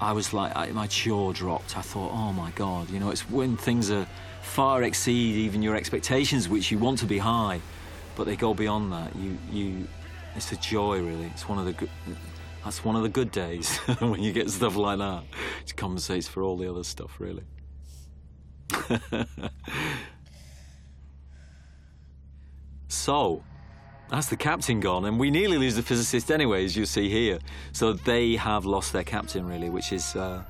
I 0.00 0.10
was 0.10 0.32
like, 0.32 0.56
I, 0.56 0.72
my 0.72 0.88
jaw 0.88 1.32
dropped. 1.32 1.78
I 1.78 1.82
thought, 1.82 2.10
oh 2.12 2.32
my 2.32 2.50
God, 2.50 2.90
you 2.90 2.98
know, 2.98 3.10
it's 3.10 3.30
when 3.30 3.56
things 3.56 3.92
are 3.92 4.08
far 4.44 4.82
exceed 4.82 5.36
even 5.36 5.62
your 5.62 5.74
expectations, 5.74 6.48
which 6.48 6.70
you 6.70 6.78
want 6.78 6.98
to 6.98 7.06
be 7.06 7.18
high, 7.18 7.60
but 8.14 8.24
they 8.26 8.36
go 8.36 8.54
beyond 8.54 8.92
that. 8.92 9.16
You, 9.16 9.38
you, 9.50 9.88
it's 10.36 10.52
a 10.52 10.56
joy, 10.56 11.00
really. 11.00 11.26
It's 11.26 11.48
one 11.48 11.58
of 11.58 11.64
the 11.64 11.72
good. 11.72 11.90
That's 12.62 12.84
one 12.84 12.94
of 12.96 13.02
the 13.02 13.08
good 13.08 13.30
days 13.30 13.76
when 13.98 14.22
you 14.22 14.32
get 14.32 14.48
stuff 14.50 14.76
like 14.76 14.98
that. 14.98 15.24
It 15.66 15.76
compensates 15.76 16.28
for 16.28 16.42
all 16.42 16.56
the 16.56 16.70
other 16.70 16.84
stuff, 16.84 17.18
really. 17.18 17.42
so, 22.88 23.42
that's 24.08 24.28
the 24.28 24.36
captain 24.36 24.80
gone, 24.80 25.04
and 25.04 25.18
we 25.18 25.30
nearly 25.30 25.58
lose 25.58 25.76
the 25.76 25.82
physicist 25.82 26.30
anyway, 26.30 26.64
as 26.64 26.76
you 26.76 26.86
see 26.86 27.10
here. 27.10 27.38
So 27.72 27.92
they 27.92 28.36
have 28.36 28.64
lost 28.64 28.92
their 28.92 29.04
captain, 29.04 29.46
really, 29.46 29.68
which 29.68 29.92
is 29.92 30.16
uh, 30.16 30.44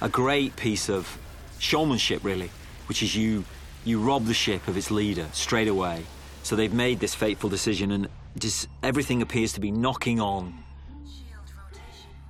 a 0.00 0.08
great 0.08 0.54
piece 0.54 0.88
of 0.88 1.18
showmanship, 1.58 2.22
really, 2.22 2.50
which 2.86 3.02
is 3.02 3.14
you 3.14 3.44
you 3.84 4.00
rob 4.00 4.24
the 4.24 4.34
ship 4.34 4.66
of 4.66 4.76
its 4.76 4.90
leader 4.90 5.26
straight 5.32 5.68
away. 5.68 6.02
So 6.42 6.56
they've 6.56 6.72
made 6.72 7.00
this 7.00 7.14
fateful 7.14 7.48
decision, 7.48 7.90
and 7.92 8.08
just 8.38 8.68
everything 8.82 9.22
appears 9.22 9.52
to 9.54 9.60
be 9.60 9.70
knocking 9.70 10.20
on 10.20 10.54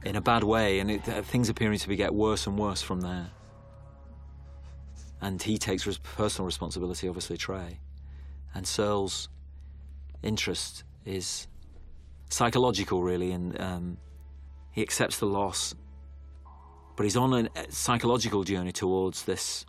in 0.04 0.16
a 0.16 0.20
bad 0.20 0.44
way, 0.44 0.78
and 0.78 0.90
it, 0.90 1.08
uh, 1.08 1.22
things 1.22 1.48
appearing 1.48 1.78
to 1.78 1.88
be 1.88 1.96
get 1.96 2.14
worse 2.14 2.46
and 2.46 2.58
worse 2.58 2.80
from 2.80 3.00
there. 3.00 3.30
And 5.20 5.42
he 5.42 5.58
takes 5.58 5.86
res- 5.86 5.98
personal 5.98 6.46
responsibility, 6.46 7.08
obviously, 7.08 7.36
Trey. 7.36 7.80
And 8.54 8.66
Searle's 8.66 9.28
interest 10.22 10.84
is 11.04 11.46
psychological, 12.28 13.02
really, 13.02 13.32
and 13.32 13.60
um, 13.60 13.96
he 14.70 14.82
accepts 14.82 15.18
the 15.18 15.26
loss. 15.26 15.74
But 16.96 17.04
he's 17.04 17.16
on 17.16 17.48
a 17.54 17.70
psychological 17.70 18.44
journey 18.44 18.72
towards 18.72 19.24
this 19.24 19.66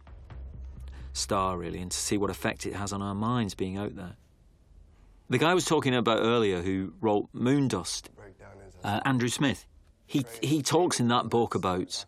star, 1.18 1.57
really, 1.57 1.80
and 1.80 1.91
to 1.91 1.97
see 1.97 2.18
what 2.18 2.30
effect 2.30 2.65
it 2.65 2.76
has 2.76 2.93
on 2.93 3.01
our 3.01 3.15
minds 3.15 3.55
being 3.55 3.78
out 3.78 3.95
there. 3.95 4.15
The 5.30 5.38
guy 5.38 5.51
I 5.51 5.53
was 5.53 5.65
talking 5.65 5.93
about 5.93 6.20
earlier, 6.20 6.61
who 6.61 6.93
wrote 7.01 7.28
Moondust, 7.34 8.09
uh, 8.84 9.01
Andrew 9.03 9.28
Smith, 9.28 9.65
he, 10.05 10.26
he 10.41 10.61
talks 10.61 10.99
in 10.99 11.09
that 11.09 11.30
book 11.30 11.53
about 11.53 12.05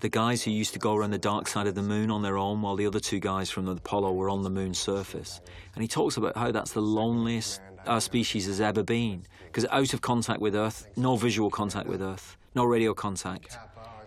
the 0.00 0.08
guys 0.08 0.42
who 0.42 0.50
used 0.50 0.72
to 0.72 0.78
go 0.78 0.94
around 0.94 1.10
the 1.10 1.18
dark 1.18 1.46
side 1.46 1.66
of 1.66 1.74
the 1.74 1.82
moon 1.82 2.10
on 2.10 2.22
their 2.22 2.36
own 2.36 2.62
while 2.62 2.76
the 2.76 2.86
other 2.86 3.00
two 3.00 3.18
guys 3.18 3.50
from 3.50 3.66
the 3.66 3.72
Apollo 3.72 4.12
were 4.12 4.30
on 4.30 4.42
the 4.42 4.50
moon's 4.50 4.78
surface. 4.78 5.40
And 5.74 5.82
he 5.82 5.88
talks 5.88 6.16
about 6.16 6.36
how 6.36 6.50
that's 6.52 6.72
the 6.72 6.82
loneliest 6.82 7.60
our 7.86 8.00
species 8.00 8.46
has 8.46 8.60
ever 8.60 8.82
been 8.82 9.24
because 9.46 9.66
out 9.70 9.94
of 9.94 10.00
contact 10.00 10.40
with 10.40 10.54
Earth, 10.54 10.86
no 10.96 11.16
visual 11.16 11.50
contact 11.50 11.86
with 11.86 12.02
Earth, 12.02 12.36
no 12.54 12.64
radio 12.64 12.94
contact, 12.94 13.58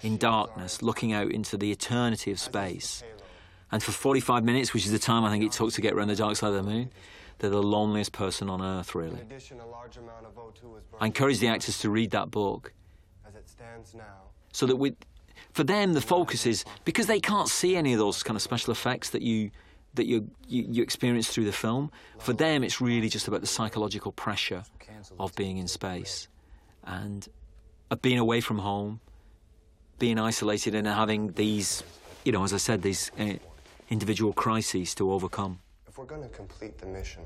in 0.01 0.17
darkness, 0.17 0.81
looking 0.81 1.13
out 1.13 1.31
into 1.31 1.57
the 1.57 1.71
eternity 1.71 2.31
of 2.31 2.39
space. 2.39 3.03
And 3.74 3.82
for 3.82 3.91
45 3.91 4.43
minutes, 4.43 4.71
which 4.71 4.86
is 4.86 4.91
the 4.91 4.99
time 4.99 5.24
I 5.24 5.32
think 5.32 5.43
it 5.43 5.51
took 5.51 5.74
to 5.74 5.82
get 5.82 5.93
around 5.93 6.09
the 6.09 6.15
dark 6.15 6.36
side 6.36 6.49
of 6.49 6.53
the 6.53 6.61
moon, 6.61 6.91
they're 7.39 7.49
the 7.49 7.63
loneliest 7.63 8.11
person 8.11 8.47
on 8.47 8.61
Earth, 8.61 8.93
really. 8.93 9.17
I 11.01 11.07
encourage 11.07 11.39
the 11.39 11.47
actors 11.47 11.80
to 11.80 11.89
read 11.89 12.11
that 12.11 12.30
book 12.30 12.71
Now, 13.95 14.03
so 14.51 14.67
that 14.67 14.76
we, 14.76 14.95
for 15.53 15.63
them 15.63 15.93
the 15.93 16.01
focus 16.01 16.45
is 16.45 16.63
because 16.86 17.07
they 17.07 17.19
can't 17.19 17.49
see 17.49 17.76
any 17.76 17.93
of 17.93 17.99
those 17.99 18.21
kind 18.21 18.36
of 18.36 18.43
special 18.43 18.71
effects 18.71 19.09
that 19.09 19.24
you 19.24 19.49
that 19.95 20.05
you, 20.05 20.30
you, 20.47 20.67
you 20.69 20.84
experience 20.84 21.28
through 21.28 21.45
the 21.45 21.51
film. 21.51 21.91
For 22.19 22.34
them, 22.34 22.63
it's 22.63 22.80
really 22.80 23.09
just 23.09 23.28
about 23.28 23.41
the 23.41 23.47
psychological 23.47 24.11
pressure 24.11 24.63
of 25.19 25.36
being 25.36 25.57
in 25.57 25.67
space 25.67 26.28
and 26.84 27.28
of 27.89 28.03
being 28.03 28.19
away 28.19 28.39
from 28.39 28.59
home, 28.59 28.99
being 29.97 30.19
isolated, 30.19 30.76
and 30.76 30.86
having 30.86 31.32
these, 31.32 31.84
you 32.24 32.32
know, 32.32 32.43
as 32.43 32.53
I 32.53 32.57
said, 32.57 32.84
these 32.84 33.11
uh, 33.19 33.34
individual 33.89 34.34
crises 34.34 34.95
to 34.95 35.11
overcome. 35.11 35.59
If 35.88 35.97
we're 35.97 36.05
going 36.05 36.23
to 36.23 36.29
complete 36.29 36.77
the 36.77 36.88
mission, 36.88 37.23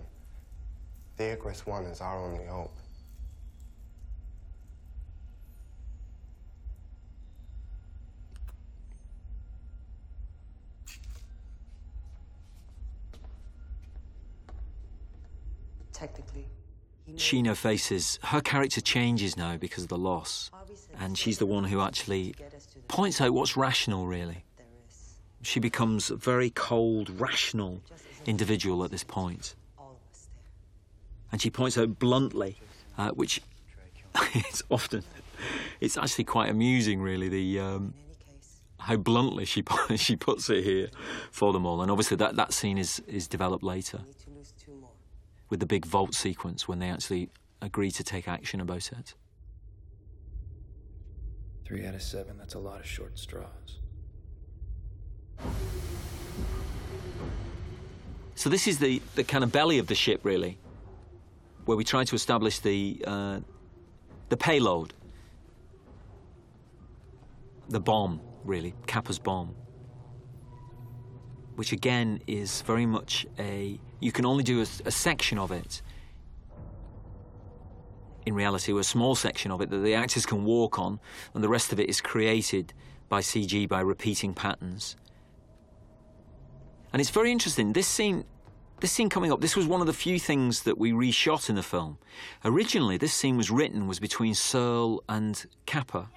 the 1.18 1.32
Icarus 1.34 1.66
One 1.66 1.86
is 1.86 2.02
our 2.02 2.20
only 2.20 2.46
hope. 2.46 2.72
Technically. 15.94 16.46
Sheena 17.16 17.56
faces 17.56 18.20
her 18.22 18.42
character 18.42 18.82
changes 18.82 19.38
now 19.38 19.58
because 19.58 19.84
of 19.84 19.90
the 19.90 19.98
loss, 19.98 20.52
and 21.00 21.18
she's 21.18 21.38
the 21.38 21.46
one 21.46 21.64
who 21.64 21.82
actually 21.82 22.36
points 22.88 23.22
out 23.22 23.34
what's 23.34 23.58
rational, 23.58 24.06
really. 24.06 24.44
She 25.42 25.60
becomes 25.60 26.10
a 26.10 26.16
very 26.16 26.50
cold, 26.50 27.10
rational 27.20 27.82
individual 28.26 28.84
at 28.84 28.92
this 28.92 29.04
point. 29.04 29.56
And 31.32 31.42
she 31.42 31.50
points 31.50 31.78
out 31.78 32.00
bluntly, 32.00 32.58
uh, 32.98 33.12
which 33.12 33.42
it's 34.34 34.64
often, 34.70 35.04
it's 35.80 35.98
actually 35.98 36.24
quite 36.24 36.50
amusing, 36.50 37.02
really, 37.02 37.30
the 37.30 37.60
um, 37.60 37.94
how 38.80 38.96
bluntly 38.96 39.46
she 39.46 39.64
she 39.96 40.16
puts 40.16 40.50
it 40.50 40.64
here 40.64 40.90
for 41.32 41.54
them 41.54 41.66
all. 41.66 41.82
And 41.82 41.92
obviously 41.92 42.18
that, 42.18 42.36
that 42.36 42.54
scene 42.54 42.78
is, 42.78 43.02
is 43.08 43.28
developed 43.28 43.64
later 43.64 44.00
with 45.50 45.60
the 45.60 45.66
big 45.66 45.86
vault 45.86 46.14
sequence 46.14 46.68
when 46.68 46.80
they 46.80 46.90
actually 46.90 47.30
agree 47.62 47.92
to 47.92 48.04
take 48.04 48.28
action 48.28 48.62
about 48.62 48.92
it. 48.92 49.14
Three 51.66 51.86
out 51.86 51.96
of 51.96 52.02
seven, 52.02 52.38
that's 52.38 52.54
a 52.54 52.60
lot 52.60 52.80
of 52.80 52.86
short 52.86 53.20
straws. 53.20 53.80
So 58.38 58.52
this 58.52 58.68
is 58.68 58.78
the, 58.78 59.02
the 59.16 59.24
kind 59.24 59.44
of 59.44 59.52
belly 59.52 59.80
of 59.80 59.88
the 59.88 59.96
ship, 59.96 60.22
really, 60.24 60.60
where 61.66 61.76
we 61.76 61.84
try 61.84 62.04
to 62.04 62.16
establish 62.16 62.60
the 62.60 63.04
uh, 63.06 63.40
the 64.30 64.38
payload, 64.38 64.94
the 67.68 67.80
bomb, 67.80 68.22
really, 68.44 68.76
Capa's 68.86 69.18
bomb, 69.20 69.56
which 71.56 71.72
again 71.72 72.22
is 72.28 72.62
very 72.62 72.86
much 72.86 73.26
a. 73.40 73.80
You 74.00 74.12
can 74.12 74.24
only 74.24 74.44
do 74.44 74.60
a, 74.60 74.68
a 74.86 74.92
section 74.92 75.40
of 75.40 75.52
it. 75.52 75.82
In 78.28 78.36
reality, 78.36 78.78
a 78.78 78.84
small 78.84 79.16
section 79.16 79.52
of 79.52 79.62
it 79.62 79.72
that 79.72 79.80
the 79.80 79.96
actors 79.96 80.26
can 80.28 80.46
walk 80.46 80.78
on, 80.78 81.00
and 81.34 81.44
the 81.44 81.50
rest 81.50 81.74
of 81.74 81.80
it 81.80 81.90
is 81.90 82.02
created 82.02 82.74
by 83.10 83.22
CG 83.22 83.68
by 83.68 83.80
repeating 83.80 84.36
patterns. 84.36 84.96
And 86.94 87.00
it's 87.00 87.10
very 87.10 87.32
interesting. 87.32 87.74
This 87.74 87.88
scene 87.88 88.26
this 88.80 88.92
scene 88.92 89.10
coming 89.10 89.32
up, 89.32 89.42
this 89.42 89.56
was 89.56 89.66
one 89.66 89.82
of 89.82 89.88
the 89.88 89.94
few 89.94 90.20
things 90.20 90.62
that 90.64 90.78
we 90.78 90.92
reshot 90.92 91.50
in 91.50 91.56
the 91.56 91.64
film. 91.64 91.98
Originally, 92.46 92.98
this 92.98 93.12
scene 93.12 93.36
was 93.36 93.50
written 93.50 93.88
was 93.88 94.00
between 94.00 94.36
Searle 94.36 95.04
and 95.10 95.46
Capa, 95.66 96.10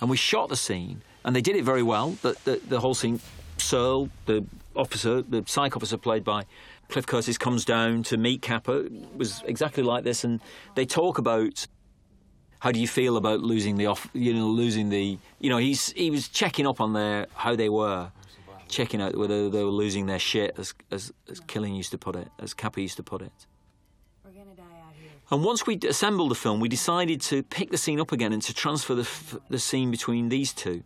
and 0.00 0.08
we 0.08 0.16
shot 0.16 0.48
the 0.48 0.56
scene, 0.56 1.02
and 1.22 1.36
they 1.36 1.42
did 1.42 1.54
it 1.54 1.64
very 1.64 1.82
well. 1.82 2.10
The, 2.22 2.34
the, 2.44 2.60
the 2.66 2.80
whole 2.80 2.94
scene, 2.94 3.20
Searle, 3.58 4.08
the 4.24 4.44
officer, 4.74 5.20
the 5.20 5.44
psych 5.46 5.76
officer 5.76 5.98
played 5.98 6.24
by 6.24 6.44
Cliff 6.88 7.06
Curtis, 7.06 7.36
comes 7.36 7.66
down 7.66 8.04
to 8.04 8.16
meet 8.16 8.40
Capa. 8.40 8.88
Was 9.14 9.42
exactly 9.44 9.82
like 9.82 10.02
this, 10.02 10.24
and 10.24 10.40
they 10.74 10.86
talk 10.86 11.18
about 11.18 11.66
how 12.60 12.72
do 12.72 12.80
you 12.80 12.88
feel 12.88 13.18
about 13.18 13.40
losing 13.40 13.76
the 13.76 13.86
off, 13.86 14.08
you 14.14 14.32
know, 14.32 14.46
losing 14.46 14.88
the, 14.88 15.18
you 15.40 15.50
know, 15.50 15.58
he's 15.58 15.92
he 15.92 16.10
was 16.10 16.28
checking 16.28 16.66
up 16.66 16.80
on 16.80 16.94
their 16.94 17.26
how 17.34 17.54
they 17.54 17.68
were 17.68 18.10
checking 18.72 19.00
out 19.00 19.16
whether 19.16 19.48
they 19.48 19.62
were 19.62 19.70
losing 19.70 20.06
their 20.06 20.18
shit, 20.18 20.54
as, 20.58 20.74
as, 20.90 21.12
as 21.30 21.40
Cillian 21.42 21.76
used 21.76 21.92
to 21.92 21.98
put 21.98 22.16
it, 22.16 22.28
as 22.40 22.54
Capa 22.54 22.80
used 22.80 22.96
to 22.96 23.02
put 23.02 23.22
it. 23.22 23.46
And 25.30 25.42
once 25.44 25.66
we 25.66 25.78
assembled 25.88 26.30
the 26.30 26.34
film, 26.34 26.60
we 26.60 26.68
decided 26.68 27.20
to 27.22 27.42
pick 27.42 27.70
the 27.70 27.78
scene 27.78 28.00
up 28.00 28.12
again 28.12 28.32
and 28.32 28.42
to 28.42 28.52
transfer 28.52 28.94
the, 28.94 29.08
the 29.48 29.58
scene 29.58 29.90
between 29.90 30.28
these 30.28 30.52
two. 30.52 30.82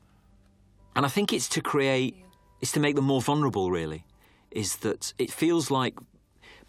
And 0.94 1.04
I 1.04 1.08
think 1.08 1.32
it's 1.32 1.48
to 1.50 1.60
create, 1.60 2.16
it's 2.60 2.70
to 2.72 2.80
make 2.80 2.94
them 2.94 3.04
more 3.04 3.20
vulnerable, 3.20 3.70
really. 3.70 4.04
Is 4.52 4.76
that 4.76 5.12
it 5.18 5.32
feels 5.32 5.70
like, 5.70 5.98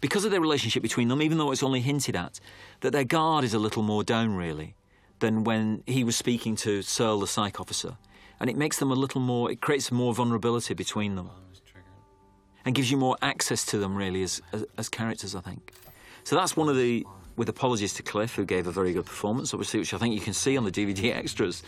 because 0.00 0.24
of 0.24 0.32
their 0.32 0.40
relationship 0.40 0.82
between 0.82 1.06
them, 1.06 1.22
even 1.22 1.38
though 1.38 1.52
it's 1.52 1.62
only 1.62 1.80
hinted 1.80 2.16
at, 2.16 2.40
that 2.80 2.90
their 2.90 3.04
guard 3.04 3.44
is 3.44 3.54
a 3.54 3.58
little 3.60 3.82
more 3.82 4.02
down, 4.02 4.34
really, 4.34 4.74
than 5.20 5.44
when 5.44 5.84
he 5.86 6.02
was 6.02 6.16
speaking 6.16 6.56
to 6.56 6.82
Searle, 6.82 7.20
the 7.20 7.26
psych 7.28 7.60
officer 7.60 7.96
and 8.40 8.48
it 8.48 8.56
makes 8.56 8.78
them 8.78 8.90
a 8.90 8.94
little 8.94 9.20
more, 9.20 9.50
it 9.50 9.60
creates 9.60 9.90
more 9.90 10.14
vulnerability 10.14 10.74
between 10.74 11.16
them 11.16 11.30
and 12.64 12.74
gives 12.74 12.90
you 12.90 12.96
more 12.96 13.16
access 13.22 13.64
to 13.66 13.78
them, 13.78 13.96
really, 13.96 14.22
as, 14.22 14.42
as, 14.52 14.64
as, 14.76 14.88
characters, 14.88 15.34
I 15.34 15.40
think. 15.40 15.72
So 16.24 16.36
that's 16.36 16.56
one 16.56 16.68
of 16.68 16.76
the, 16.76 17.06
with 17.36 17.48
apologies 17.48 17.94
to 17.94 18.02
Cliff, 18.02 18.34
who 18.34 18.44
gave 18.44 18.66
a 18.66 18.72
very 18.72 18.92
good 18.92 19.06
performance, 19.06 19.54
obviously, 19.54 19.80
which 19.80 19.94
I 19.94 19.98
think 19.98 20.14
you 20.14 20.20
can 20.20 20.34
see 20.34 20.56
on 20.56 20.64
the 20.64 20.70
DVD 20.70 21.14
extras. 21.16 21.62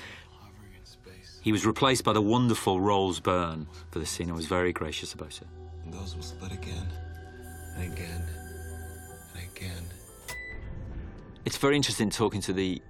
He 1.41 1.53
was 1.53 1.65
replaced 1.65 2.05
by 2.05 2.13
the 2.13 2.21
wonderful 2.21 2.81
Rose 2.81 3.19
Byrne 3.19 3.67
for 3.91 3.99
the 3.99 4.05
scene. 4.05 4.31
I 4.31 4.35
was 4.35 4.47
very 4.47 4.73
gracious 4.73 5.15
about 5.15 5.41
it. 5.41 5.49
And 5.85 5.95
those 5.95 6.15
will 6.15 6.23
split 6.23 6.53
again, 6.53 6.87
and 7.77 7.93
again, 7.93 8.23
and 9.35 9.57
again. 9.57 9.85
It's 11.47 11.57
very 11.57 11.77
interesting 11.77 12.11
talking 12.11 12.43
to 12.43 12.53
the 12.53 12.83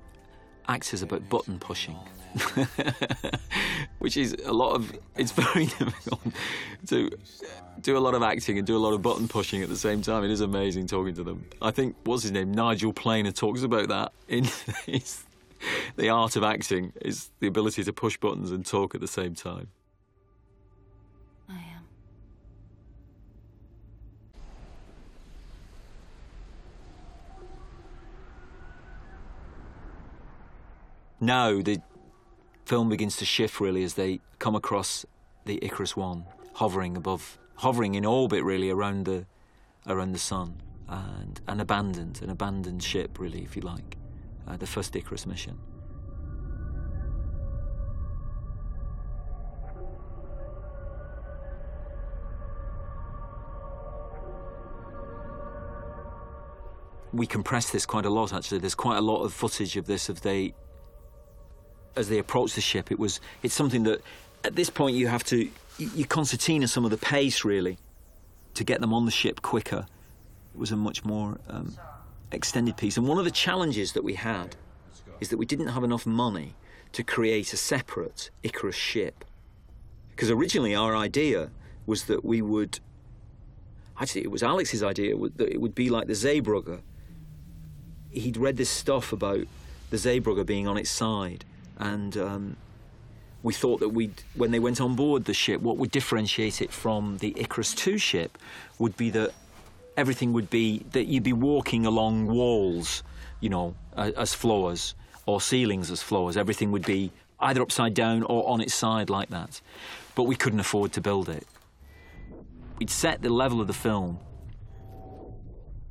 actors 0.68 1.02
about 1.02 1.28
button 1.28 1.60
pushing. 1.60 1.96
which 3.98 4.16
is 4.16 4.36
a 4.44 4.52
lot 4.52 4.74
of. 4.74 4.92
It's 5.16 5.32
very 5.32 5.66
difficult 5.78 6.20
to 6.88 7.10
do 7.80 7.96
a 7.96 8.00
lot 8.00 8.14
of 8.14 8.22
acting 8.22 8.58
and 8.58 8.66
do 8.66 8.76
a 8.76 8.78
lot 8.78 8.92
of 8.92 9.02
button 9.02 9.28
pushing 9.28 9.62
at 9.62 9.68
the 9.68 9.76
same 9.76 10.02
time. 10.02 10.24
It 10.24 10.30
is 10.30 10.40
amazing 10.40 10.86
talking 10.86 11.14
to 11.14 11.24
them. 11.24 11.46
I 11.60 11.70
think 11.70 11.96
what's 12.04 12.22
his 12.22 12.32
name, 12.32 12.52
Nigel 12.52 12.92
Planer, 12.92 13.32
talks 13.32 13.62
about 13.62 13.88
that 13.88 14.12
in 14.28 14.44
his, 14.86 15.24
the 15.96 16.08
art 16.08 16.36
of 16.36 16.44
acting 16.44 16.92
is 17.00 17.30
the 17.40 17.46
ability 17.46 17.84
to 17.84 17.92
push 17.92 18.16
buttons 18.16 18.50
and 18.50 18.64
talk 18.64 18.94
at 18.94 19.00
the 19.00 19.08
same 19.08 19.34
time. 19.34 19.68
I 21.48 21.54
am. 21.54 21.84
Now 31.20 31.60
the 31.60 31.80
film 32.70 32.88
begins 32.88 33.16
to 33.16 33.24
shift 33.24 33.58
really 33.58 33.82
as 33.82 33.94
they 33.94 34.20
come 34.38 34.54
across 34.54 35.04
the 35.44 35.58
Icarus 35.60 35.96
One, 35.96 36.24
hovering 36.52 36.96
above, 36.96 37.36
hovering 37.56 37.96
in 37.96 38.06
orbit 38.06 38.44
really 38.44 38.70
around 38.70 39.06
the 39.06 39.26
around 39.88 40.12
the 40.12 40.20
sun, 40.20 40.62
and 40.86 41.40
an 41.48 41.58
abandoned, 41.58 42.22
an 42.22 42.30
abandoned 42.30 42.80
ship 42.80 43.18
really, 43.18 43.42
if 43.42 43.56
you 43.56 43.62
like, 43.62 43.96
uh, 44.46 44.56
the 44.56 44.68
first 44.68 44.94
Icarus 44.94 45.26
mission. 45.26 45.58
we 57.12 57.26
compress 57.26 57.70
this 57.70 57.84
quite 57.84 58.06
a 58.06 58.08
lot 58.10 58.32
actually 58.32 58.58
there's 58.58 58.76
quite 58.76 58.96
a 58.96 59.00
lot 59.00 59.24
of 59.24 59.32
footage 59.32 59.76
of 59.76 59.86
this 59.86 60.08
of 60.08 60.20
they 60.20 60.54
as 61.96 62.08
they 62.08 62.18
approached 62.18 62.54
the 62.54 62.60
ship, 62.60 62.90
it 62.90 62.98
was 62.98 63.20
it's 63.42 63.54
something 63.54 63.82
that 63.84 64.00
at 64.44 64.56
this 64.56 64.70
point 64.70 64.96
you 64.96 65.08
have 65.08 65.24
to 65.24 65.50
you 65.78 66.04
concertina 66.04 66.68
some 66.68 66.84
of 66.84 66.90
the 66.90 66.96
pace 66.96 67.44
really 67.44 67.78
to 68.54 68.64
get 68.64 68.80
them 68.80 68.92
on 68.92 69.04
the 69.04 69.10
ship 69.10 69.42
quicker. 69.42 69.86
It 70.54 70.58
was 70.58 70.72
a 70.72 70.76
much 70.76 71.04
more 71.04 71.38
um, 71.48 71.76
extended 72.32 72.76
piece, 72.76 72.96
and 72.96 73.06
one 73.06 73.18
of 73.18 73.24
the 73.24 73.30
challenges 73.30 73.92
that 73.92 74.04
we 74.04 74.14
had 74.14 74.56
is 75.20 75.28
that 75.28 75.36
we 75.36 75.46
didn't 75.46 75.68
have 75.68 75.84
enough 75.84 76.06
money 76.06 76.54
to 76.92 77.02
create 77.02 77.52
a 77.52 77.56
separate 77.56 78.30
Icarus 78.42 78.74
ship. 78.74 79.24
Because 80.10 80.30
originally 80.30 80.74
our 80.74 80.96
idea 80.96 81.50
was 81.86 82.04
that 82.04 82.24
we 82.24 82.42
would 82.42 82.80
actually 84.00 84.22
it 84.22 84.30
was 84.30 84.42
Alex's 84.42 84.82
idea 84.82 85.14
that 85.36 85.48
it 85.48 85.60
would 85.60 85.74
be 85.74 85.90
like 85.90 86.06
the 86.06 86.14
Zeebrugge. 86.14 86.80
He'd 88.10 88.36
read 88.36 88.56
this 88.56 88.70
stuff 88.70 89.12
about 89.12 89.46
the 89.90 89.96
Zeebrugge 89.96 90.44
being 90.46 90.66
on 90.66 90.76
its 90.76 90.90
side 90.90 91.44
and 91.80 92.16
um, 92.16 92.56
we 93.42 93.52
thought 93.52 93.80
that 93.80 93.88
we 93.88 94.10
when 94.34 94.50
they 94.50 94.58
went 94.58 94.80
on 94.80 94.94
board 94.94 95.24
the 95.24 95.34
ship, 95.34 95.60
what 95.60 95.78
would 95.78 95.90
differentiate 95.90 96.62
it 96.62 96.70
from 96.70 97.18
the 97.18 97.34
Icarus 97.36 97.74
II 97.86 97.98
ship 97.98 98.38
would 98.78 98.96
be 98.96 99.10
that 99.10 99.32
everything 99.96 100.32
would 100.34 100.50
be 100.50 100.84
that 100.92 101.06
you'd 101.06 101.22
be 101.22 101.32
walking 101.32 101.86
along 101.86 102.26
walls, 102.26 103.02
you 103.40 103.48
know, 103.48 103.74
as 103.96 104.34
floors 104.34 104.94
or 105.26 105.40
ceilings 105.40 105.90
as 105.90 106.02
floors. 106.02 106.36
Everything 106.36 106.70
would 106.70 106.84
be 106.84 107.10
either 107.40 107.62
upside 107.62 107.94
down 107.94 108.22
or 108.24 108.46
on 108.48 108.60
its 108.60 108.74
side 108.74 109.08
like 109.08 109.30
that. 109.30 109.60
But 110.14 110.24
we 110.24 110.36
couldn't 110.36 110.60
afford 110.60 110.92
to 110.92 111.00
build 111.00 111.28
it. 111.28 111.46
We'd 112.78 112.90
set 112.90 113.22
the 113.22 113.30
level 113.30 113.60
of 113.60 113.66
the 113.66 113.72
film 113.72 114.18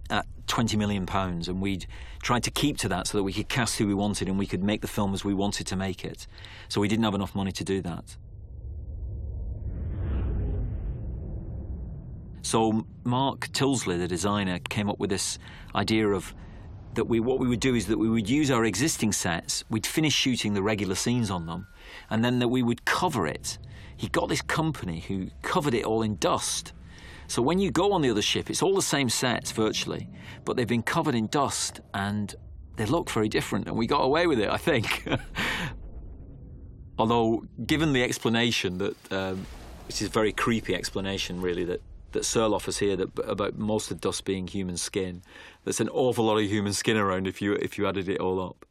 at 0.09 0.25
20 0.47 0.77
million 0.77 1.05
pounds 1.05 1.47
and 1.47 1.61
we'd 1.61 1.85
tried 2.21 2.43
to 2.43 2.51
keep 2.51 2.77
to 2.77 2.89
that 2.89 3.07
so 3.07 3.17
that 3.17 3.23
we 3.23 3.31
could 3.31 3.49
cast 3.49 3.77
who 3.77 3.87
we 3.87 3.93
wanted 3.93 4.27
and 4.27 4.37
we 4.37 4.47
could 4.47 4.63
make 4.63 4.81
the 4.81 4.87
film 4.87 5.13
as 5.13 5.23
we 5.23 5.33
wanted 5.33 5.67
to 5.67 5.75
make 5.75 6.03
it. 6.03 6.27
So 6.67 6.81
we 6.81 6.87
didn't 6.87 7.05
have 7.05 7.15
enough 7.15 7.35
money 7.35 7.51
to 7.51 7.63
do 7.63 7.81
that. 7.81 8.17
So 12.41 12.85
Mark 13.03 13.49
Tildesley, 13.49 13.99
the 13.99 14.07
designer, 14.07 14.57
came 14.57 14.89
up 14.89 14.99
with 14.99 15.11
this 15.11 15.37
idea 15.75 16.07
of 16.07 16.33
that 16.95 17.05
we 17.05 17.19
what 17.19 17.39
we 17.39 17.47
would 17.47 17.59
do 17.59 17.75
is 17.75 17.85
that 17.85 17.99
we 17.99 18.09
would 18.09 18.27
use 18.27 18.49
our 18.49 18.65
existing 18.65 19.11
sets, 19.11 19.63
we'd 19.69 19.85
finish 19.85 20.13
shooting 20.13 20.55
the 20.55 20.63
regular 20.63 20.95
scenes 20.95 21.29
on 21.29 21.45
them, 21.45 21.67
and 22.09 22.25
then 22.25 22.39
that 22.39 22.47
we 22.47 22.63
would 22.63 22.85
cover 22.85 23.27
it. 23.27 23.59
He 23.95 24.07
got 24.07 24.29
this 24.29 24.41
company 24.41 25.01
who 25.01 25.27
covered 25.43 25.75
it 25.75 25.85
all 25.85 26.01
in 26.01 26.15
dust 26.15 26.73
so 27.29 27.43
when 27.43 27.59
you 27.59 27.69
go 27.69 27.93
on 27.93 28.01
the 28.01 28.09
other 28.09 28.23
ship, 28.23 28.49
it's 28.49 28.63
all 28.63 28.75
the 28.75 28.81
same 28.81 29.07
sets 29.07 29.51
virtually, 29.51 30.09
but 30.45 30.57
they've 30.57 30.67
been 30.67 30.81
covered 30.81 31.13
in 31.13 31.27
dust 31.27 31.79
and 31.93 32.33
they 32.75 32.85
look 32.85 33.09
very 33.11 33.29
different, 33.29 33.67
and 33.67 33.77
we 33.77 33.85
got 33.85 34.01
away 34.01 34.25
with 34.25 34.39
it, 34.39 34.49
I 34.49 34.57
think. 34.57 35.07
Although, 36.97 37.45
given 37.65 37.93
the 37.93 38.03
explanation 38.03 38.79
that, 38.79 39.11
um, 39.11 39.45
which 39.85 40.01
is 40.01 40.07
a 40.07 40.11
very 40.11 40.33
creepy 40.33 40.73
explanation, 40.73 41.39
really, 41.39 41.65
that 41.65 41.81
that 42.13 42.25
Searle 42.25 42.55
offers 42.55 42.79
here 42.79 42.95
that 42.95 43.09
about 43.19 43.59
most 43.59 43.91
of 43.91 44.01
the 44.01 44.07
dust 44.07 44.25
being 44.25 44.47
human 44.47 44.77
skin, 44.77 45.21
there's 45.63 45.79
an 45.79 45.89
awful 45.89 46.25
lot 46.25 46.37
of 46.37 46.45
human 46.45 46.73
skin 46.73 46.97
around 46.97 47.27
if 47.27 47.41
you 47.41 47.53
if 47.53 47.77
you 47.77 47.87
added 47.87 48.09
it 48.09 48.19
all 48.19 48.41
up. 48.41 48.65